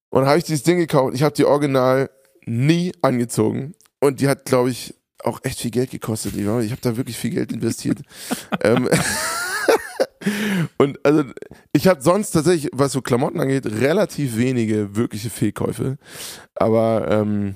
Und 0.10 0.26
habe 0.26 0.38
ich 0.38 0.44
dieses 0.44 0.64
Ding 0.64 0.78
gekauft. 0.78 1.14
Ich 1.16 1.24
habe 1.24 1.36
die 1.36 1.46
original 1.46 2.10
nie 2.46 2.94
angezogen. 3.02 3.76
Und 4.00 4.20
die 4.20 4.28
hat, 4.28 4.46
glaube 4.46 4.70
ich, 4.70 4.96
auch 5.24 5.40
echt 5.44 5.60
viel 5.60 5.72
Geld 5.72 5.92
gekostet. 5.92 6.36
Ich 6.36 6.46
habe 6.46 6.82
da 6.82 6.98
wirklich 6.98 7.18
viel 7.18 7.32
Geld 7.32 7.52
investiert. 7.52 8.00
ähm, 8.64 8.90
und 10.78 11.04
also 11.06 11.24
ich 11.74 11.88
habe 11.88 12.02
sonst 12.02 12.32
tatsächlich, 12.32 12.70
was 12.74 12.92
so 12.92 13.02
Klamotten 13.02 13.40
angeht, 13.40 13.66
relativ 13.66 14.38
wenige 14.38 14.96
wirkliche 14.96 15.30
Fehlkäufe. 15.30 15.98
Aber 16.56 17.08
ähm, 17.10 17.56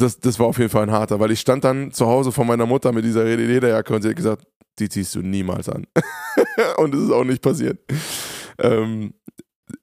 das, 0.00 0.20
das 0.20 0.38
war 0.38 0.46
auf 0.46 0.58
jeden 0.58 0.70
Fall 0.70 0.84
ein 0.84 0.90
harter, 0.90 1.20
weil 1.20 1.30
ich 1.30 1.40
stand 1.40 1.64
dann 1.64 1.92
zu 1.92 2.06
Hause 2.06 2.32
von 2.32 2.46
meiner 2.46 2.66
Mutter 2.66 2.92
mit 2.92 3.04
dieser 3.04 3.24
Lederjacke 3.24 3.94
und 3.94 4.02
sie 4.02 4.08
hat 4.08 4.16
gesagt, 4.16 4.46
die 4.78 4.88
ziehst 4.88 5.14
du 5.14 5.22
niemals 5.22 5.68
an. 5.68 5.86
und 6.76 6.94
es 6.94 7.02
ist 7.02 7.10
auch 7.10 7.24
nicht 7.24 7.42
passiert. 7.42 7.78
Ähm, 8.58 9.14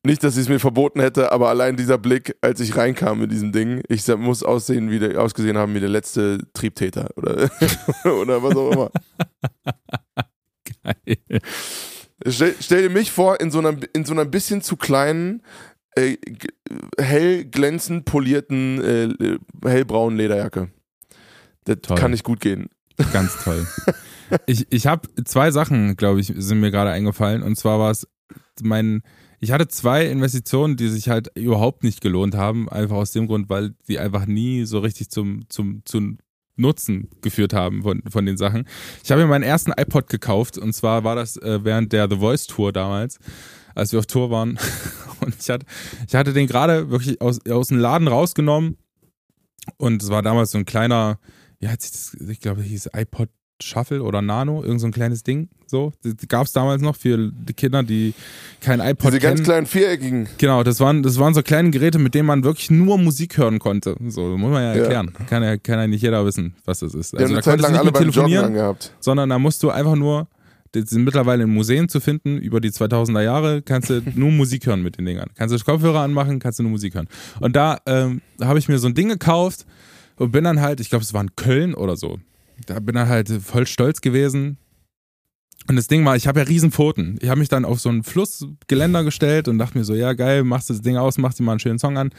nicht, 0.04 0.24
dass 0.24 0.36
sie 0.36 0.42
es 0.42 0.50
mir 0.50 0.60
verboten 0.60 1.00
hätte, 1.00 1.32
aber 1.32 1.50
allein 1.50 1.76
dieser 1.76 1.98
Blick, 1.98 2.36
als 2.42 2.60
ich 2.60 2.76
reinkam 2.76 3.20
mit 3.20 3.32
diesem 3.32 3.52
Ding, 3.52 3.82
ich 3.88 4.08
muss 4.18 4.44
aussehen, 4.44 4.90
wie 4.90 5.00
der, 5.00 5.22
ausgesehen 5.22 5.58
haben 5.58 5.76
wie 5.76 5.80
der 5.80 5.90
letzte 5.90 6.40
Triebtäter 6.54 7.10
oder, 7.18 7.50
oder 8.22 8.42
was 8.42 8.56
auch 8.56 8.72
immer. 8.72 8.92
Stell, 12.28 12.56
stell 12.60 12.84
dir 12.84 12.90
mich 12.90 13.12
vor, 13.12 13.40
in 13.40 13.52
so 13.52 13.60
einer, 13.60 13.76
in 13.94 14.06
so 14.06 14.14
einer 14.14 14.26
bisschen 14.26 14.62
zu 14.62 14.78
kleinen, 14.78 15.44
äh, 15.96 16.18
hell 17.00 17.46
glänzend 17.46 18.06
polierten, 18.06 18.82
äh, 18.84 19.38
hellbraunen 19.68 20.18
Lederjacke. 20.18 20.70
Das 21.66 21.78
Toll. 21.82 21.98
kann 21.98 22.12
nicht 22.12 22.24
gut 22.24 22.40
gehen. 22.40 22.70
Ganz 23.14 23.44
toll. 23.44 23.68
Ich, 24.46 24.68
ich 24.72 24.88
habe 24.88 25.08
zwei 25.26 25.52
Sachen, 25.52 25.98
glaube 25.98 26.20
ich, 26.20 26.34
sind 26.36 26.60
mir 26.60 26.72
gerade 26.72 26.92
eingefallen. 26.92 27.44
Und 27.44 27.58
zwar 27.58 27.80
war 27.80 27.92
es 27.92 28.08
mein, 28.62 29.04
ich 29.40 29.52
hatte 29.52 29.68
zwei 29.68 30.06
Investitionen, 30.06 30.78
die 30.78 30.88
sich 30.88 31.10
halt 31.10 31.30
überhaupt 31.36 31.84
nicht 31.84 32.02
gelohnt 32.02 32.36
haben. 32.36 32.70
Einfach 32.70 32.96
aus 32.96 33.12
dem 33.12 33.28
Grund, 33.28 33.50
weil 33.50 33.76
die 33.88 34.00
einfach 34.00 34.26
nie 34.26 34.66
so 34.66 34.80
richtig 34.80 35.10
zum, 35.10 35.46
zum, 35.50 35.82
zum 35.86 36.18
Nutzen 36.56 37.10
geführt 37.22 37.54
haben 37.54 37.84
von, 37.84 38.02
von 38.10 38.26
den 38.26 38.38
Sachen. 38.38 38.66
Ich 39.04 39.12
habe 39.12 39.22
mir 39.22 39.28
meinen 39.28 39.44
ersten 39.44 39.72
iPod 39.72 40.08
gekauft 40.08 40.58
und 40.58 40.74
zwar 40.74 41.04
war 41.04 41.16
das 41.16 41.38
äh, 41.38 41.60
während 41.64 41.92
der 41.92 42.10
The 42.10 42.18
Voice 42.18 42.48
Tour 42.48 42.72
damals, 42.72 43.20
als 43.76 43.92
wir 43.92 44.00
auf 44.00 44.08
Tour 44.08 44.32
waren. 44.32 44.58
Und 45.22 45.36
ich 45.40 45.50
hatte, 45.50 45.66
ich 46.08 46.16
hatte 46.16 46.34
den 46.34 46.48
gerade 46.48 46.90
wirklich 46.90 47.22
aus, 47.22 47.40
aus 47.50 47.68
dem 47.70 47.78
Laden 47.78 48.08
rausgenommen 48.08 48.78
und 49.78 50.04
es 50.04 50.10
war 50.10 50.22
damals 50.22 50.52
so 50.52 50.58
ein 50.60 50.66
kleiner, 50.66 51.18
wie 51.60 51.68
hat 51.70 51.82
sich 51.82 51.92
das, 51.94 52.14
ich 52.30 52.40
glaube, 52.40 52.62
hieß 52.62 52.90
iPod 52.96 53.30
Shuffle 53.64 54.04
oder 54.04 54.22
Nano, 54.22 54.62
irgend 54.64 54.82
so 54.82 54.88
ein 54.88 54.92
kleines 54.92 55.24
Ding. 55.24 55.48
So, 55.66 55.94
gab 56.28 56.46
es 56.46 56.52
damals 56.52 56.82
noch 56.82 56.96
für 56.98 57.32
die 57.32 57.54
Kinder, 57.54 57.82
die 57.84 58.14
kein 58.60 58.82
iPod 58.82 59.08
Diese 59.14 59.20
ganz 59.22 59.36
kennen. 59.38 59.46
kleinen 59.46 59.66
viereckigen. 59.66 60.28
Genau, 60.38 60.62
das 60.64 60.82
waren, 60.82 61.02
das 61.04 61.18
waren 61.18 61.34
so 61.34 61.42
kleine 61.42 61.72
Geräte, 61.72 61.98
mit 61.98 62.14
denen 62.14 62.28
man 62.28 62.44
wirklich 62.44 62.70
nur 62.70 62.98
Musik 62.98 63.38
hören 63.38 63.58
konnte. 63.60 63.96
So, 64.10 64.38
muss 64.38 64.52
man 64.52 64.62
ja 64.62 64.76
Ja. 64.76 64.82
erklären. 64.82 65.14
Kann 65.28 65.42
ja, 65.42 65.56
kann 65.58 65.80
ja 65.80 65.88
nicht 65.88 66.02
jeder 66.02 66.26
wissen, 66.26 66.54
was 66.66 66.80
das 66.80 66.94
ist. 66.94 67.16
Also, 67.16 67.34
da 67.34 67.34
eine 67.34 67.42
Zeit 67.42 67.62
konntest 67.62 67.70
du 67.70 67.72
nicht 67.72 67.80
alle 67.80 67.94
telefonieren, 67.94 68.46
angehabt. 68.46 68.94
sondern 69.00 69.30
da 69.30 69.40
musst 69.40 69.64
du 69.64 69.70
einfach 69.72 69.96
nur, 69.96 70.28
die 70.76 70.82
sind 70.88 71.04
mittlerweile 71.04 71.44
in 71.44 71.50
Museen 71.50 71.90
zu 71.90 72.00
finden, 72.00 72.38
über 72.38 72.62
die 72.62 72.70
2000er 72.70 73.22
Jahre, 73.22 73.62
kannst 73.62 73.90
du 73.90 74.02
nur 74.14 74.32
Musik 74.32 74.66
hören 74.68 74.84
mit 74.84 74.98
den 74.98 75.06
Dingern. 75.06 75.30
Kannst 75.36 75.56
du 75.56 75.64
Kopfhörer 75.64 76.02
anmachen, 76.02 76.40
kannst 76.40 76.60
du 76.60 76.64
nur 76.64 76.72
Musik 76.72 76.96
hören. 76.96 77.08
Und 77.40 77.56
da 77.56 77.80
ähm, 77.86 78.22
habe 78.42 78.60
ich 78.60 78.68
mir 78.68 78.78
so 78.78 78.88
ein 78.88 78.94
Ding 78.94 79.10
gekauft 79.10 79.66
und 80.18 80.32
bin 80.32 80.44
dann 80.44 80.62
halt, 80.62 80.80
ich 80.80 80.90
glaube, 80.90 81.04
es 81.04 81.14
war 81.14 81.22
in 81.22 81.36
Köln 81.36 81.74
oder 81.74 81.96
so. 81.96 82.20
Da 82.68 82.80
bin 82.80 82.96
dann 82.96 83.10
halt 83.10 83.30
voll 83.30 83.68
stolz 83.68 84.02
gewesen. 84.02 84.58
Und 85.68 85.78
das 85.78 85.88
Ding 85.88 86.06
war, 86.06 86.16
ich 86.16 86.28
habe 86.28 86.40
ja 86.40 86.46
riesen 86.46 86.72
Pfoten. 86.72 87.18
Ich 87.22 87.30
habe 87.30 87.40
mich 87.40 87.50
dann 87.50 87.66
auf 87.66 87.80
so 87.80 87.90
ein 87.90 88.04
Flussgeländer 88.04 89.04
gestellt 89.04 89.48
und 89.48 89.58
dachte 89.58 89.78
mir 89.78 89.84
so, 89.84 89.96
ja 89.96 90.14
geil, 90.14 90.44
machst 90.44 90.70
du 90.70 90.74
das 90.74 90.82
Ding 90.82 90.98
aus, 90.98 91.18
machst 91.18 91.40
dir 91.40 91.44
mal 91.44 91.54
einen 91.54 91.60
schönen 91.60 91.80
Song 91.80 91.98
an. 91.98 92.12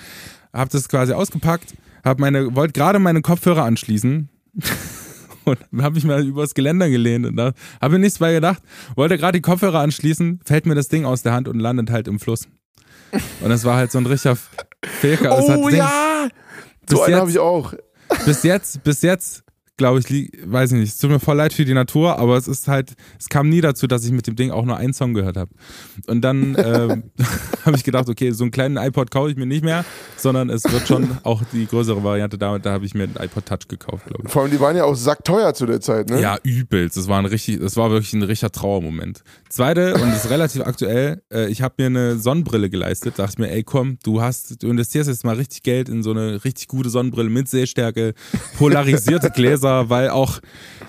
Hab 0.52 0.70
das 0.70 0.88
quasi 0.88 1.12
ausgepackt, 1.12 1.74
hab 2.02 2.18
meine, 2.18 2.56
wollte 2.56 2.72
gerade 2.72 2.98
meine 2.98 3.22
Kopfhörer 3.22 3.64
anschließen 3.64 4.28
und 5.46 5.82
habe 5.82 5.94
mich 5.94 6.04
mal 6.04 6.24
übers 6.24 6.54
Geländer 6.54 6.90
gelehnt 6.90 7.26
und 7.26 7.36
da 7.36 7.52
habe 7.80 7.94
mir 7.94 8.00
nichts 8.00 8.18
bei 8.18 8.32
gedacht. 8.32 8.62
Wollte 8.94 9.16
gerade 9.16 9.38
die 9.38 9.42
Kopfhörer 9.42 9.80
anschließen, 9.80 10.40
fällt 10.44 10.66
mir 10.66 10.74
das 10.74 10.88
Ding 10.88 11.04
aus 11.04 11.22
der 11.22 11.32
Hand 11.32 11.48
und 11.48 11.58
landet 11.58 11.90
halt 11.90 12.08
im 12.08 12.20
Fluss. 12.20 12.48
Und 13.40 13.50
es 13.50 13.64
war 13.64 13.76
halt 13.76 13.92
so 13.92 13.98
ein 13.98 14.06
richtiger 14.06 14.36
Fehlkauf. 14.84 15.48
Oh 15.48 15.68
ja! 15.68 16.28
So 16.88 17.02
einen 17.02 17.16
habe 17.16 17.30
ich 17.30 17.38
auch. 17.38 17.74
bis 18.24 18.42
jetzt, 18.42 18.82
bis 18.84 19.02
jetzt, 19.02 19.42
glaube 19.76 20.00
ich, 20.00 20.32
weiß 20.44 20.72
ich 20.72 20.78
nicht, 20.78 20.92
es 20.92 20.98
tut 20.98 21.10
mir 21.10 21.20
voll 21.20 21.36
leid 21.36 21.52
für 21.52 21.64
die 21.64 21.74
Natur, 21.74 22.18
aber 22.18 22.36
es 22.36 22.48
ist 22.48 22.66
halt, 22.68 22.94
es 23.18 23.28
kam 23.28 23.48
nie 23.48 23.60
dazu, 23.60 23.86
dass 23.86 24.04
ich 24.04 24.12
mit 24.12 24.26
dem 24.26 24.36
Ding 24.36 24.50
auch 24.50 24.64
nur 24.64 24.76
einen 24.76 24.94
Song 24.94 25.12
gehört 25.12 25.36
habe. 25.36 25.50
Und 26.06 26.22
dann 26.22 26.56
ähm, 26.58 27.04
habe 27.64 27.76
ich 27.76 27.84
gedacht, 27.84 28.08
okay, 28.08 28.30
so 28.30 28.44
einen 28.44 28.50
kleinen 28.50 28.76
iPod 28.76 29.10
kaufe 29.10 29.30
ich 29.30 29.36
mir 29.36 29.46
nicht 29.46 29.64
mehr, 29.64 29.84
sondern 30.16 30.50
es 30.50 30.64
wird 30.64 30.88
schon 30.88 31.18
auch 31.24 31.42
die 31.52 31.66
größere 31.66 32.02
Variante 32.02 32.38
damit, 32.38 32.64
da 32.64 32.72
habe 32.72 32.86
ich 32.86 32.94
mir 32.94 33.04
einen 33.04 33.16
iPod 33.16 33.46
Touch 33.46 33.68
gekauft, 33.68 34.06
glaube 34.06 34.24
ich. 34.26 34.32
Vor 34.32 34.42
allem, 34.42 34.50
die 34.50 34.60
waren 34.60 34.76
ja 34.76 34.84
auch 34.84 34.94
sackteuer 34.94 35.52
zu 35.54 35.66
der 35.66 35.80
Zeit, 35.80 36.08
ne? 36.08 36.20
Ja, 36.20 36.38
übelst. 36.42 36.96
Das 36.96 37.08
war 37.08 37.18
ein 37.18 37.26
richtig, 37.26 37.60
das 37.60 37.76
war 37.76 37.90
wirklich 37.90 38.14
ein 38.14 38.22
richtiger 38.22 38.50
Trauermoment. 38.50 39.22
Zweite, 39.48 39.94
und 39.94 40.10
das 40.10 40.24
ist 40.24 40.30
relativ 40.30 40.62
aktuell, 40.62 41.22
äh, 41.32 41.48
ich 41.48 41.62
habe 41.62 41.74
mir 41.78 41.86
eine 41.86 42.18
Sonnenbrille 42.18 42.70
geleistet, 42.70 43.18
dachte 43.18 43.40
mir, 43.40 43.50
ey 43.50 43.62
komm, 43.62 43.98
du 44.02 44.22
hast, 44.22 44.62
du 44.62 44.68
investierst 44.68 45.08
jetzt 45.08 45.24
mal 45.24 45.36
richtig 45.36 45.62
Geld 45.62 45.88
in 45.88 46.02
so 46.02 46.10
eine 46.12 46.44
richtig 46.44 46.68
gute 46.68 46.88
Sonnenbrille 46.88 47.28
mit 47.28 47.48
Sehstärke, 47.48 48.14
polarisierte 48.58 49.30
Gläser, 49.30 49.65
weil 49.88 50.10
auch, 50.10 50.40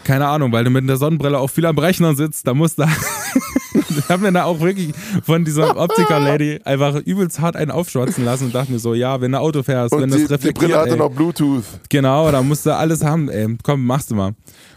keine 0.03 0.27
Ahnung, 0.27 0.51
weil 0.51 0.63
du 0.63 0.69
mit 0.69 0.87
der 0.87 0.97
Sonnenbrille 0.97 1.39
auch 1.39 1.49
viel 1.49 1.65
am 1.65 1.77
Rechner 1.77 2.15
sitzt, 2.15 2.47
da 2.47 2.53
musst 2.53 2.79
du. 2.79 2.83
ich 3.89 4.09
habe 4.09 4.23
mir 4.23 4.31
da 4.31 4.45
auch 4.45 4.59
wirklich 4.59 4.93
von 5.23 5.43
dieser 5.43 5.77
Optiker-Lady 5.77 6.61
einfach 6.63 6.95
übelst 6.95 7.39
hart 7.39 7.55
einen 7.55 7.71
aufschwatzen 7.71 8.25
lassen 8.25 8.45
und 8.45 8.55
dachte 8.55 8.71
mir 8.71 8.79
so, 8.79 8.93
ja, 8.93 9.19
wenn 9.21 9.31
du 9.31 9.39
Auto 9.39 9.63
fährst, 9.63 9.93
wenn 9.93 10.03
Und 10.03 10.11
das 10.11 10.21
die, 10.21 10.27
die 10.27 10.33
reflektiert, 10.33 10.71
Brille 10.71 10.81
hatte 10.81 10.91
ey, 10.91 10.97
noch 10.97 11.11
Bluetooth. 11.11 11.63
Genau, 11.89 12.31
da 12.31 12.41
musst 12.41 12.65
du 12.65 12.75
alles 12.75 13.03
haben, 13.03 13.29
ey. 13.29 13.57
Komm, 13.63 13.85
machst 13.85 14.11
du 14.11 14.15
mal. 14.15 14.33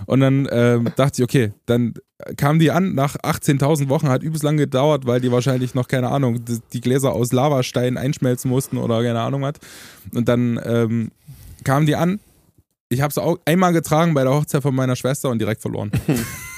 Und 0.07 0.20
dann 0.20 0.48
ähm, 0.51 0.88
dachte 0.96 1.22
ich, 1.22 1.24
okay, 1.24 1.53
dann 1.66 1.94
kam 2.36 2.59
die 2.59 2.70
an, 2.70 2.94
nach 2.94 3.16
18.000 3.16 3.88
Wochen, 3.88 4.09
hat 4.09 4.22
übelst 4.22 4.44
lang 4.44 4.57
gedauert, 4.57 5.07
weil 5.07 5.20
die 5.20 5.32
wahrscheinlich 5.32 5.74
noch, 5.74 5.88
keine 5.88 6.09
Ahnung, 6.09 6.44
die, 6.44 6.59
die 6.72 6.80
Gläser 6.80 7.12
aus 7.12 7.32
Lavastein 7.32 7.96
einschmelzen 7.96 8.51
mussten 8.51 8.76
oder 8.76 9.03
keine 9.03 9.20
Ahnung 9.20 9.42
was. 9.42 9.55
Und 10.14 10.28
dann 10.28 10.61
ähm, 10.64 11.11
kam 11.64 11.86
die 11.86 11.96
an. 11.96 12.20
Ich 12.91 13.01
habe 13.01 13.14
sie 13.14 13.22
auch 13.22 13.38
einmal 13.45 13.72
getragen 13.72 14.14
bei 14.14 14.24
der 14.24 14.34
Hochzeit 14.34 14.62
von 14.62 14.74
meiner 14.74 14.97
Schwester 14.97 15.30
und 15.30 15.38
direkt 15.38 15.62
verloren. 15.62 15.93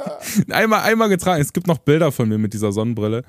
einmal, 0.50 0.82
einmal 0.82 1.08
getragen. 1.08 1.40
Es 1.40 1.52
gibt 1.52 1.68
noch 1.68 1.78
Bilder 1.78 2.10
von 2.12 2.28
mir 2.28 2.38
mit 2.38 2.52
dieser 2.52 2.72
Sonnenbrille. 2.72 3.22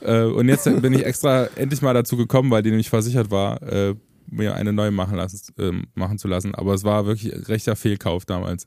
Äh, 0.00 0.22
und 0.22 0.48
jetzt 0.48 0.64
bin 0.64 0.92
ich 0.94 1.04
extra 1.04 1.44
endlich 1.56 1.82
mal 1.82 1.92
dazu 1.92 2.16
gekommen, 2.16 2.50
weil 2.50 2.62
die 2.62 2.70
nämlich 2.70 2.88
versichert 2.88 3.30
war, 3.30 3.62
äh, 3.62 3.94
mir 4.26 4.54
eine 4.54 4.72
neue 4.72 4.90
machen, 4.90 5.16
lassen, 5.16 5.38
ähm, 5.58 5.86
machen 5.94 6.18
zu 6.18 6.28
lassen. 6.28 6.54
Aber 6.54 6.72
es 6.72 6.82
war 6.82 7.06
wirklich 7.06 7.34
ein 7.34 7.42
rechter 7.42 7.76
Fehlkauf 7.76 8.24
damals. 8.24 8.66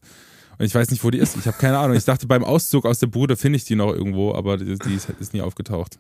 Und 0.59 0.65
ich 0.65 0.73
weiß 0.73 0.91
nicht, 0.91 1.03
wo 1.03 1.09
die 1.09 1.17
ist. 1.17 1.35
Ich 1.35 1.47
habe 1.47 1.57
keine 1.57 1.77
Ahnung. 1.79 1.97
Ich 1.97 2.05
dachte, 2.05 2.27
beim 2.27 2.43
Auszug 2.43 2.85
aus 2.85 2.99
der 2.99 3.07
Bude 3.07 3.37
finde 3.37 3.57
ich 3.57 3.65
die 3.65 3.75
noch 3.75 3.93
irgendwo, 3.93 4.33
aber 4.33 4.57
die, 4.57 4.77
die 4.77 4.99
ist 5.19 5.33
nie 5.33 5.41
aufgetaucht. 5.41 5.99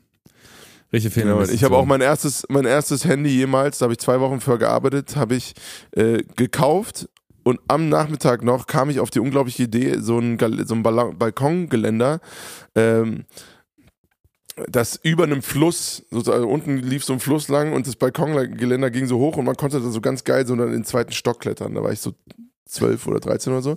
Richtig 0.93 1.13
Genau, 1.13 1.25
Fehlinvestition. 1.25 1.55
ich 1.55 1.63
habe 1.63 1.77
auch 1.77 1.85
mein 1.85 2.01
erstes, 2.01 2.45
mein 2.49 2.65
erstes 2.65 3.05
Handy 3.05 3.29
jemals, 3.29 3.79
da 3.79 3.83
habe 3.83 3.93
ich 3.93 3.99
zwei 3.99 4.19
Wochen 4.19 4.39
für 4.39 4.57
gearbeitet, 4.57 5.15
habe 5.15 5.35
ich 5.35 5.53
äh, 5.91 6.23
gekauft 6.35 7.09
und 7.43 7.59
am 7.67 7.89
Nachmittag 7.89 8.43
noch 8.43 8.67
kam 8.67 8.89
ich 8.89 8.99
auf 8.99 9.09
die 9.09 9.19
unglaubliche 9.19 9.63
Idee, 9.63 9.99
so 9.99 10.19
ein, 10.19 10.37
so 10.65 10.75
ein 10.75 10.83
Balkongeländer, 10.83 12.19
ähm, 12.75 13.25
das 14.67 14.99
über 15.03 15.25
einem 15.25 15.41
Fluss, 15.41 16.03
sozusagen 16.09 16.45
unten 16.45 16.77
lief 16.77 17.03
so 17.03 17.13
ein 17.13 17.19
Fluss 17.19 17.47
lang 17.47 17.73
und 17.73 17.85
das 17.85 17.95
Balkongeländer 17.95 18.89
ging 18.89 19.05
so 19.05 19.19
hoch 19.19 19.37
und 19.37 19.45
man 19.45 19.55
konnte 19.55 19.79
da 19.79 19.89
so 19.89 20.01
ganz 20.01 20.23
geil 20.23 20.47
so 20.47 20.55
dann 20.55 20.67
in 20.67 20.73
den 20.73 20.83
zweiten 20.83 21.11
Stock 21.11 21.39
klettern. 21.39 21.75
Da 21.75 21.83
war 21.83 21.91
ich 21.91 21.99
so 21.99 22.13
12 22.67 23.07
oder 23.07 23.19
13 23.19 23.53
oder 23.53 23.61
so. 23.61 23.71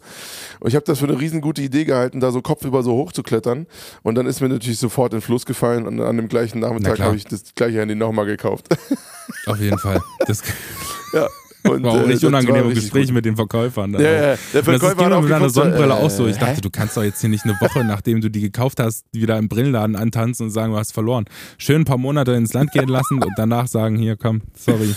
Und 0.61 0.69
ich 0.69 0.75
habe 0.75 0.85
das 0.85 0.99
für 0.99 1.07
eine 1.07 1.19
riesengute 1.19 1.63
Idee 1.63 1.85
gehalten, 1.85 2.21
da 2.21 2.31
so 2.31 2.43
kopfüber 2.43 2.83
so 2.83 2.93
hoch 2.93 3.13
zu 3.13 3.23
klettern. 3.23 3.67
Und 4.03 4.15
dann 4.15 4.27
ist 4.27 4.41
mir 4.41 4.49
natürlich 4.49 4.79
sofort 4.79 5.13
in 5.13 5.19
den 5.19 5.23
Fluss 5.23 5.47
gefallen 5.47 5.87
und 5.87 6.01
an 6.01 6.17
dem 6.17 6.29
gleichen 6.29 6.61
Na 6.61 6.69
Nachmittag 6.69 6.95
klar. 6.97 7.09
habe 7.09 7.17
ich 7.17 7.25
das 7.25 7.55
gleiche 7.55 7.81
Handy 7.81 7.95
nochmal 7.95 8.27
gekauft. 8.27 8.69
Auf 9.47 9.59
jeden 9.59 9.79
Fall. 9.79 10.01
Das 10.27 10.43
ja. 11.13 11.27
Und, 11.63 11.83
war 11.83 11.93
auch 11.93 11.97
äh, 12.05 12.07
nicht 12.07 12.23
das 12.23 12.25
unangenehme 12.25 12.73
Gespräche 12.73 13.09
gut. 13.09 13.17
mit 13.17 13.25
den 13.27 13.37
Verkäufern. 13.37 13.93
Ja, 13.93 14.01
ja, 14.01 14.11
der 14.11 14.31
Und 14.31 14.39
das 14.55 14.65
Verkäufer 14.65 14.93
ist 14.93 15.05
hat 15.05 15.13
auch 15.13 15.23
mit 15.23 15.31
deiner 15.31 15.51
Sonnenbrille 15.51 15.95
äh, 15.95 15.97
auch 15.97 16.11
so. 16.11 16.27
Ich 16.27 16.39
dachte, 16.39 16.57
hä? 16.57 16.61
du 16.63 16.71
kannst 16.71 16.97
doch 16.97 17.03
jetzt 17.03 17.21
hier 17.21 17.29
nicht 17.29 17.45
eine 17.45 17.55
Woche, 17.61 17.85
nachdem 17.85 18.21
du 18.21 18.31
die 18.31 18.41
gekauft 18.41 18.81
hast, 18.81 19.05
wieder 19.13 19.37
im 19.37 19.49
Brillenladen 19.49 19.95
antanzen 19.97 20.47
und 20.47 20.53
sagen, 20.53 20.73
du 20.73 20.79
hast 20.79 20.93
verloren. 20.93 21.27
Schön 21.59 21.83
ein 21.83 21.85
paar 21.85 21.99
Monate 21.99 22.33
ins 22.33 22.55
Land 22.55 22.73
gehen 22.73 22.89
lassen 22.89 23.23
und 23.23 23.33
danach 23.37 23.67
sagen, 23.67 23.97
hier 23.97 24.17
komm, 24.17 24.41
sorry. 24.57 24.95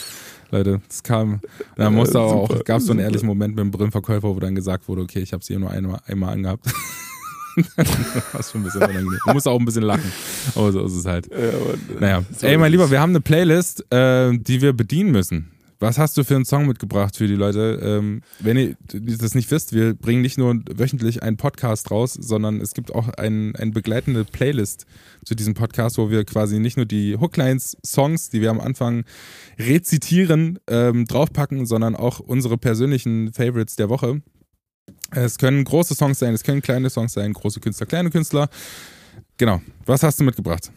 Leute, 0.53 0.81
das 0.88 1.01
kam, 1.01 1.41
da 1.75 1.89
musste 1.89 2.19
aber 2.19 2.34
auch, 2.34 2.63
gab 2.63 2.77
es 2.77 2.85
so 2.85 2.91
einen 2.91 2.99
ehrlichen 2.99 3.25
Moment 3.25 3.55
mit 3.55 3.63
dem 3.63 3.71
Brillenverkäufer, 3.71 4.35
wo 4.35 4.39
dann 4.39 4.53
gesagt 4.53 4.88
wurde, 4.88 5.01
okay, 5.01 5.19
ich 5.19 5.34
habe 5.34 5.43
sie 5.43 5.57
nur 5.57 5.71
einmal, 5.71 5.99
einmal 6.05 6.34
angehabt. 6.34 6.67
ist 8.38 8.51
schon 8.51 8.61
ein 8.61 8.63
bisschen 8.65 8.84
unangenehm. 8.84 9.19
Muss 9.34 9.47
auch 9.47 9.59
ein 9.59 9.65
bisschen 9.65 9.84
lachen. 9.84 10.11
Aber 10.55 10.71
so 10.71 10.85
ist 10.85 10.93
es 10.93 11.05
halt. 11.05 11.27
Ja, 11.31 11.38
äh, 11.38 11.53
Naja, 11.99 12.23
ey, 12.41 12.57
mein 12.57 12.71
Lieber, 12.71 12.85
es. 12.85 12.91
wir 12.91 13.01
haben 13.01 13.11
eine 13.11 13.21
Playlist, 13.21 13.91
äh, 13.91 14.38
die 14.38 14.61
wir 14.61 14.73
bedienen 14.73 15.11
müssen. 15.11 15.52
Was 15.84 15.99
hast 15.99 16.15
du 16.15 16.23
für 16.23 16.38
einen 16.38 16.45
Song 16.45 16.65
mitgebracht 16.65 17.18
für 17.18 17.27
die 17.27 17.35
Leute? 17.35 17.77
Ähm, 17.84 18.22
wenn 18.39 18.55
ihr 18.55 18.77
das 18.89 19.35
nicht 19.35 19.51
wisst, 19.51 19.73
wir 19.73 19.93
bringen 19.93 20.22
nicht 20.22 20.38
nur 20.38 20.55
wöchentlich 20.73 21.22
einen 21.23 21.35
Podcast 21.35 21.91
raus, 21.91 22.14
sondern 22.14 22.61
es 22.61 22.72
gibt 22.72 22.95
auch 22.95 23.10
ein, 23.10 23.53
eine 23.57 23.72
begleitende 23.72 24.23
Playlist 24.23 24.85
zu 25.26 25.35
diesem 25.35 25.55
Podcast, 25.55 25.97
wo 25.97 26.10
wir 26.10 26.23
quasi 26.23 26.60
nicht 26.60 26.77
nur 26.77 26.85
die 26.85 27.18
Hooklines, 27.18 27.76
Songs, 27.85 28.30
die 28.30 28.39
wir 28.39 28.49
am 28.49 28.61
Anfang 28.61 29.03
rezitieren, 29.60 30.57
ähm, 30.68 31.03
draufpacken, 31.03 31.65
sondern 31.65 31.97
auch 31.97 32.22
unsere 32.22 32.57
persönlichen 32.57 33.34
Favorites 33.34 33.76
der 33.76 33.89
Woche. 33.89 34.22
Es 35.11 35.38
können 35.38 35.65
große 35.65 35.95
Songs 35.95 36.18
sein, 36.18 36.34
es 36.34 36.43
können 36.43 36.61
kleine 36.61 36.89
Songs 36.91 37.11
sein, 37.11 37.34
große 37.34 37.60
Künstler, 37.60 37.88
kleine 37.88 38.10
Künstler. 38.10 38.47
Genau. 39.35 39.61
Was 39.85 40.01
hast 40.01 40.18
du 40.18 40.23
mitgebracht? 40.23 40.72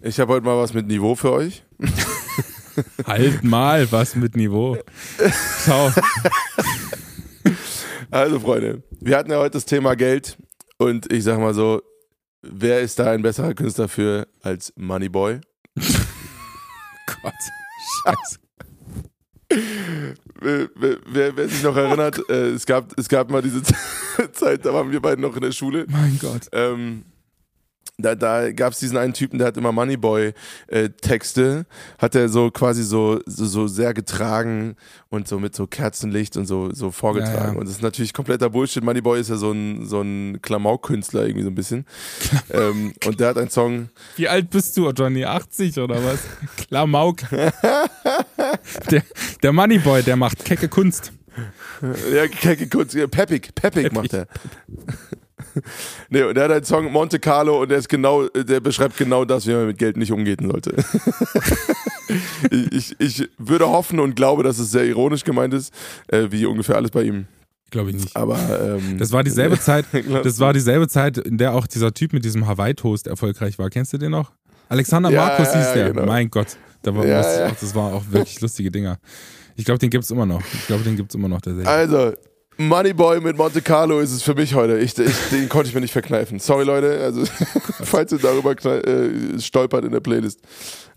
Ich 0.00 0.18
habe 0.18 0.32
heute 0.32 0.46
mal 0.46 0.56
was 0.56 0.72
mit 0.72 0.86
Niveau 0.86 1.14
für 1.14 1.32
euch. 1.32 1.62
Halt 3.06 3.44
mal 3.44 3.90
was 3.92 4.14
mit 4.16 4.36
Niveau. 4.36 4.76
Ciao. 5.62 5.92
Also, 8.10 8.40
Freunde, 8.40 8.82
wir 9.00 9.16
hatten 9.16 9.30
ja 9.30 9.38
heute 9.38 9.52
das 9.52 9.64
Thema 9.64 9.94
Geld 9.94 10.36
und 10.78 11.12
ich 11.12 11.24
sag 11.24 11.38
mal 11.38 11.54
so, 11.54 11.82
wer 12.42 12.80
ist 12.80 12.98
da 12.98 13.10
ein 13.10 13.22
besserer 13.22 13.54
Künstler 13.54 13.88
für 13.88 14.26
als 14.42 14.72
Moneyboy? 14.76 15.40
Gott. 17.22 17.34
Scheiße. 18.04 18.38
Wer, 20.40 20.68
wer, 20.74 21.36
wer, 21.36 21.48
sich 21.48 21.62
noch 21.62 21.76
erinnert, 21.76 22.20
äh, 22.28 22.48
es, 22.48 22.66
gab, 22.66 22.92
es 22.98 23.08
gab 23.08 23.30
mal 23.30 23.42
diese 23.42 23.62
Zeit, 24.32 24.64
da 24.66 24.74
waren 24.74 24.90
wir 24.90 25.00
beide 25.00 25.20
noch 25.20 25.34
in 25.36 25.42
der 25.42 25.52
Schule. 25.52 25.86
Mein 25.88 26.18
Gott. 26.20 26.48
Ähm, 26.52 27.04
da 27.98 28.14
da 28.14 28.52
gab 28.52 28.74
es 28.74 28.78
diesen 28.78 28.98
einen 28.98 29.14
Typen, 29.14 29.38
der 29.38 29.48
hat 29.48 29.56
immer 29.56 29.72
Moneyboy-Texte, 29.72 31.64
hat 31.98 32.14
er 32.14 32.28
so 32.28 32.50
quasi 32.50 32.82
so, 32.82 33.20
so, 33.24 33.46
so 33.46 33.66
sehr 33.68 33.94
getragen 33.94 34.76
und 35.08 35.26
so 35.26 35.38
mit 35.38 35.56
so 35.56 35.66
Kerzenlicht 35.66 36.36
und 36.36 36.46
so, 36.46 36.72
so 36.72 36.90
vorgetragen. 36.90 37.34
Ja, 37.34 37.52
ja. 37.52 37.58
Und 37.58 37.64
das 37.64 37.76
ist 37.76 37.82
natürlich 37.82 38.12
kompletter 38.12 38.50
Bullshit. 38.50 38.84
Moneyboy 38.84 39.18
ist 39.18 39.30
ja 39.30 39.36
so 39.36 39.50
ein, 39.50 39.86
so 39.86 40.02
ein 40.02 40.40
Klamauk-Künstler 40.42 41.22
irgendwie 41.22 41.44
so 41.44 41.50
ein 41.50 41.54
bisschen. 41.54 41.86
ähm, 42.50 42.92
und 43.06 43.18
der 43.18 43.28
hat 43.28 43.38
einen 43.38 43.50
Song, 43.50 43.88
Wie 44.16 44.28
alt 44.28 44.50
bist 44.50 44.76
du, 44.76 44.90
Johnny? 44.90 45.24
80 45.24 45.78
oder 45.78 46.04
was? 46.04 46.20
Klamauk. 46.68 47.22
Der, 48.90 49.02
der 49.42 49.52
Moneyboy, 49.52 50.02
der 50.02 50.16
macht 50.16 50.44
kecke 50.44 50.68
Kunst. 50.68 51.12
Ja, 52.12 52.26
kecke 52.28 52.68
Kunst, 52.68 52.94
ja, 52.94 53.06
Peppig, 53.06 53.54
Peppig 53.54 53.92
macht 53.92 54.12
er. 54.12 54.26
nee, 56.10 56.22
und 56.22 56.34
der 56.34 56.44
hat 56.44 56.50
einen 56.50 56.64
Song 56.64 56.90
Monte 56.90 57.18
Carlo 57.18 57.62
und 57.62 57.70
der 57.70 57.78
ist 57.78 57.88
genau, 57.88 58.28
der 58.28 58.60
beschreibt 58.60 58.96
genau 58.96 59.24
das, 59.24 59.46
wie 59.46 59.52
man 59.52 59.66
mit 59.66 59.78
Geld 59.78 59.96
nicht 59.96 60.12
umgehen 60.12 60.48
sollte. 60.50 60.74
ich, 62.70 62.94
ich, 62.98 63.28
würde 63.38 63.68
hoffen 63.68 64.00
und 64.00 64.16
glaube, 64.16 64.42
dass 64.42 64.58
es 64.58 64.70
sehr 64.70 64.84
ironisch 64.84 65.24
gemeint 65.24 65.54
ist, 65.54 65.72
äh, 66.08 66.26
wie 66.30 66.46
ungefähr 66.46 66.76
alles 66.76 66.90
bei 66.90 67.02
ihm. 67.02 67.26
Glaube 67.70 67.90
ich 67.90 67.96
nicht. 67.96 68.16
Aber 68.16 68.38
ähm, 68.78 68.98
Das 68.98 69.12
war 69.12 69.24
dieselbe 69.24 69.58
Zeit, 69.60 69.86
das 70.22 70.38
war 70.38 70.52
dieselbe 70.52 70.88
Zeit, 70.88 71.18
in 71.18 71.38
der 71.38 71.54
auch 71.54 71.66
dieser 71.66 71.92
Typ 71.92 72.12
mit 72.12 72.24
diesem 72.24 72.46
Hawaii-Toast 72.46 73.06
erfolgreich 73.06 73.58
war. 73.58 73.70
Kennst 73.70 73.92
du 73.92 73.98
den 73.98 74.12
noch? 74.12 74.32
Alexander 74.68 75.10
Ja, 75.10 75.26
Markus 75.26 75.48
ja, 75.48 75.60
hieß 75.60 75.72
der. 75.72 75.90
genau. 75.92 76.06
Mein 76.06 76.30
Gott. 76.30 76.56
Da 76.82 76.94
war, 76.94 77.06
Ja, 77.06 77.20
auch, 77.20 77.56
das 77.60 77.74
waren 77.74 77.92
auch 77.94 78.04
wirklich 78.10 78.40
lustige 78.40 78.70
Dinger. 78.70 78.98
Ich 79.56 79.64
glaube, 79.64 79.78
den 79.78 79.90
gibt's 79.90 80.10
immer 80.10 80.26
noch. 80.26 80.42
Ich 80.52 80.66
glaube, 80.66 80.84
den 80.84 80.96
gibt's 80.96 81.14
immer 81.14 81.28
noch 81.28 81.40
tatsächlich. 81.40 81.68
Also, 81.68 82.12
Moneyboy 82.58 83.20
mit 83.20 83.36
Monte 83.36 83.62
Carlo 83.62 84.00
ist 84.00 84.12
es 84.12 84.22
für 84.22 84.34
mich 84.34 84.54
heute. 84.54 84.78
Ich, 84.78 84.98
ich, 84.98 85.16
den 85.30 85.48
konnte 85.48 85.68
ich 85.68 85.74
mir 85.74 85.80
nicht 85.80 85.92
verkneifen. 85.92 86.38
Sorry, 86.38 86.64
Leute. 86.64 87.00
Also, 87.00 87.24
falls 87.82 88.12
ihr 88.12 88.18
darüber 88.18 88.52
äh, 88.64 89.38
stolpert 89.40 89.84
in 89.84 89.92
der 89.92 90.00
Playlist. 90.00 90.40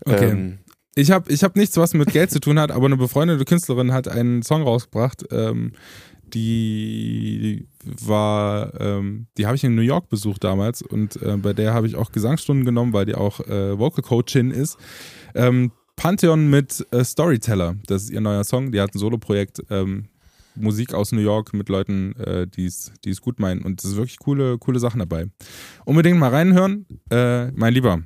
Okay. 0.04 0.30
Ähm, 0.30 0.58
Ich 0.94 1.10
habe 1.10 1.30
ich 1.30 1.44
hab 1.44 1.56
nichts, 1.56 1.76
was 1.76 1.94
mit 1.94 2.12
Geld 2.12 2.30
zu 2.30 2.40
tun 2.40 2.58
hat, 2.58 2.70
aber 2.70 2.86
eine 2.86 2.96
befreundete 2.96 3.44
Künstlerin 3.44 3.92
hat 3.92 4.08
einen 4.08 4.42
Song 4.42 4.62
rausgebracht, 4.62 5.24
ähm, 5.30 5.72
die 6.34 7.66
war, 7.82 8.80
ähm, 8.80 9.26
die 9.36 9.46
habe 9.46 9.56
ich 9.56 9.64
in 9.64 9.74
New 9.74 9.82
York 9.82 10.08
besucht 10.08 10.44
damals 10.44 10.82
und 10.82 11.20
äh, 11.22 11.36
bei 11.36 11.52
der 11.52 11.74
habe 11.74 11.86
ich 11.86 11.96
auch 11.96 12.12
Gesangsstunden 12.12 12.64
genommen, 12.64 12.92
weil 12.92 13.04
die 13.06 13.14
auch 13.14 13.40
äh, 13.40 13.78
Vocal 13.78 14.02
Coachin 14.02 14.50
ist. 14.50 14.78
Ähm, 15.34 15.72
Pantheon 15.96 16.48
mit 16.48 16.86
äh, 16.92 17.04
Storyteller, 17.04 17.76
das 17.86 18.04
ist 18.04 18.10
ihr 18.10 18.20
neuer 18.20 18.44
Song. 18.44 18.72
Die 18.72 18.80
hat 18.80 18.94
ein 18.94 18.98
Soloprojekt, 18.98 19.62
ähm, 19.70 20.06
Musik 20.60 20.94
aus 20.94 21.12
New 21.12 21.20
York 21.20 21.52
mit 21.52 21.68
Leuten, 21.68 22.14
äh, 22.16 22.46
die 22.46 22.66
es 22.66 23.20
gut 23.20 23.40
meinen 23.40 23.62
und 23.62 23.82
es 23.82 23.90
ist 23.90 23.96
wirklich 23.96 24.18
coole, 24.18 24.58
coole 24.58 24.78
Sachen 24.78 24.98
dabei. 24.98 25.26
Unbedingt 25.84 26.18
mal 26.18 26.30
reinhören, 26.30 26.86
äh, 27.10 27.50
mein 27.52 27.74
Lieber. 27.74 28.02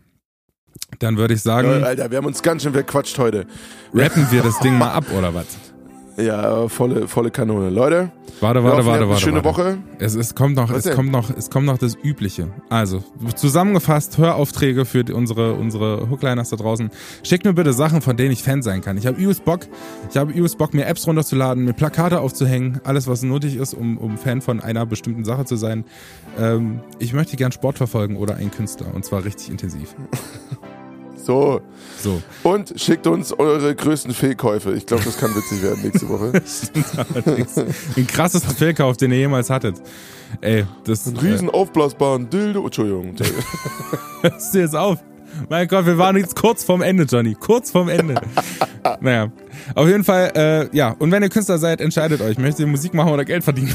Dann 0.98 1.16
würde 1.16 1.34
ich 1.34 1.42
sagen, 1.42 1.84
Alter, 1.84 2.10
wir 2.10 2.18
haben 2.18 2.26
uns 2.26 2.42
ganz 2.42 2.62
schön 2.62 2.72
verquatscht 2.72 3.18
heute. 3.18 3.46
rappen 3.92 4.26
wir 4.30 4.42
das 4.42 4.58
Ding 4.60 4.76
mal 4.76 4.90
ab 4.90 5.04
oder 5.16 5.34
was? 5.34 5.73
Ja, 6.16 6.68
volle, 6.68 7.08
volle 7.08 7.30
Kanone. 7.30 7.70
Leute, 7.70 8.10
Warte, 8.40 8.62
warte, 8.64 8.84
warte, 8.86 9.08
warte. 9.08 9.20
schöne 9.22 9.44
warte. 9.44 9.48
Woche. 9.48 9.78
Es, 9.98 10.14
es 10.14 10.34
kommt 10.34 10.56
noch, 10.56 10.70
Was 10.70 10.78
es 10.78 10.84
denn? 10.84 10.94
kommt 10.94 11.12
noch, 11.12 11.30
es 11.30 11.50
kommt 11.50 11.66
noch 11.66 11.78
das 11.78 11.96
Übliche. 12.02 12.48
Also 12.68 13.02
zusammengefasst 13.36 14.18
Höraufträge 14.18 14.84
für 14.84 15.04
unsere 15.14 15.54
unsere 15.54 16.08
Hookliners 16.10 16.50
da 16.50 16.56
draußen. 16.56 16.90
Schickt 17.22 17.44
mir 17.44 17.52
bitte 17.52 17.72
Sachen, 17.72 18.00
von 18.00 18.16
denen 18.16 18.32
ich 18.32 18.42
Fan 18.42 18.62
sein 18.62 18.80
kann. 18.80 18.96
Ich 18.96 19.06
habe 19.06 19.20
übelst 19.20 19.44
Bock, 19.44 19.66
ich 20.10 20.16
habe 20.16 20.32
übelst 20.32 20.58
Bock, 20.58 20.74
mir 20.74 20.86
Apps 20.86 21.06
runterzuladen, 21.06 21.64
mir 21.64 21.72
Plakate 21.72 22.20
aufzuhängen, 22.20 22.80
alles 22.84 23.06
was 23.06 23.22
nötig 23.22 23.56
ist, 23.56 23.74
um, 23.74 23.98
um 23.98 24.18
Fan 24.18 24.40
von 24.40 24.60
einer 24.60 24.86
bestimmten 24.86 25.24
Sache 25.24 25.44
zu 25.44 25.56
sein. 25.56 25.84
Ähm, 26.38 26.80
ich 26.98 27.12
möchte 27.12 27.36
gern 27.36 27.52
Sport 27.52 27.78
verfolgen 27.78 28.16
oder 28.16 28.36
einen 28.36 28.50
Künstler 28.50 28.94
und 28.94 29.04
zwar 29.04 29.24
richtig 29.24 29.50
intensiv. 29.50 29.94
So. 31.24 31.62
So. 31.98 32.22
Und 32.42 32.74
schickt 32.76 33.06
uns 33.06 33.32
eure 33.32 33.74
größten 33.74 34.12
Fehlkäufe. 34.12 34.74
Ich 34.74 34.84
glaube, 34.84 35.04
das 35.04 35.16
kann 35.16 35.34
witzig 35.34 35.62
werden 35.62 35.82
nächste 35.82 36.08
Woche. 36.08 36.32
Den 37.96 38.06
krassesten 38.06 38.54
Fehlkauf, 38.54 38.98
den 38.98 39.10
ihr 39.10 39.18
jemals 39.18 39.48
hattet. 39.48 39.76
Ey, 40.42 40.66
das. 40.84 41.06
Einen 41.06 41.16
riesen 41.16 41.48
aufblasbaren 41.48 42.28
Dildo. 42.28 42.64
Entschuldigung. 42.64 43.14
Hörst 44.20 44.54
du 44.54 44.58
jetzt 44.58 44.76
auf? 44.76 44.98
Mein 45.48 45.66
Gott, 45.66 45.86
wir 45.86 45.98
waren 45.98 46.16
jetzt 46.16 46.36
kurz 46.36 46.62
vorm 46.62 46.82
Ende, 46.82 47.04
Johnny. 47.04 47.34
Kurz 47.34 47.70
vorm 47.70 47.88
Ende. 47.88 48.14
naja, 49.00 49.32
auf 49.74 49.88
jeden 49.88 50.04
Fall, 50.04 50.32
äh, 50.36 50.76
ja. 50.76 50.94
Und 50.98 51.10
wenn 51.10 51.22
ihr 51.22 51.30
Künstler 51.30 51.58
seid, 51.58 51.80
entscheidet 51.80 52.20
euch. 52.20 52.38
Möchtet 52.38 52.60
ihr 52.60 52.66
Musik 52.66 52.94
machen 52.94 53.12
oder 53.12 53.24
Geld 53.24 53.44
verdienen? 53.44 53.74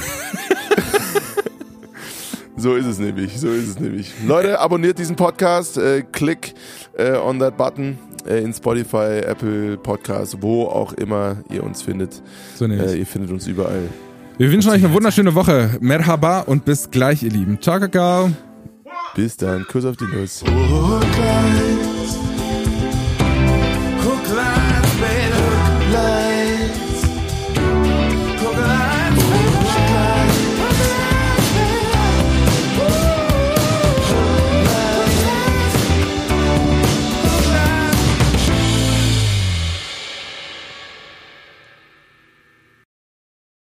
So 2.59 2.75
ist 2.75 2.85
es 2.85 2.99
nämlich. 2.99 3.39
So 3.39 3.47
ist 3.47 3.67
es 3.69 3.79
nämlich. 3.79 4.11
Leute, 4.27 4.59
abonniert 4.59 4.99
diesen 4.99 5.15
Podcast. 5.15 5.77
Äh, 5.77 6.03
klick 6.11 6.53
äh, 6.97 7.13
on 7.13 7.39
that 7.39 7.55
button 7.57 7.97
äh, 8.27 8.43
in 8.43 8.53
Spotify, 8.53 9.21
Apple 9.25 9.77
Podcast, 9.77 10.37
wo 10.41 10.65
auch 10.65 10.93
immer 10.93 11.37
ihr 11.49 11.63
uns 11.63 11.81
findet. 11.81 12.21
So. 12.55 12.65
Äh, 12.65 12.99
ihr 12.99 13.05
findet 13.05 13.31
uns 13.31 13.47
überall. 13.47 13.87
wir 14.37 14.51
wünschen 14.51 14.71
euch 14.71 14.83
eine 14.83 14.93
wunderschöne 14.93 15.35
Woche. 15.35 15.77
Merhaba 15.79 16.41
und 16.41 16.65
bis 16.65 16.91
gleich, 16.91 17.23
ihr 17.23 17.31
Lieben. 17.31 17.61
Ciao, 17.61 17.79
Kakao. 17.79 18.31
Bis 19.15 19.37
dann. 19.37 19.65
Kuss 19.65 19.85
auf 19.85 19.95
die 19.95 20.05
Nuss. 20.05 20.43
Hookline, 20.43 21.78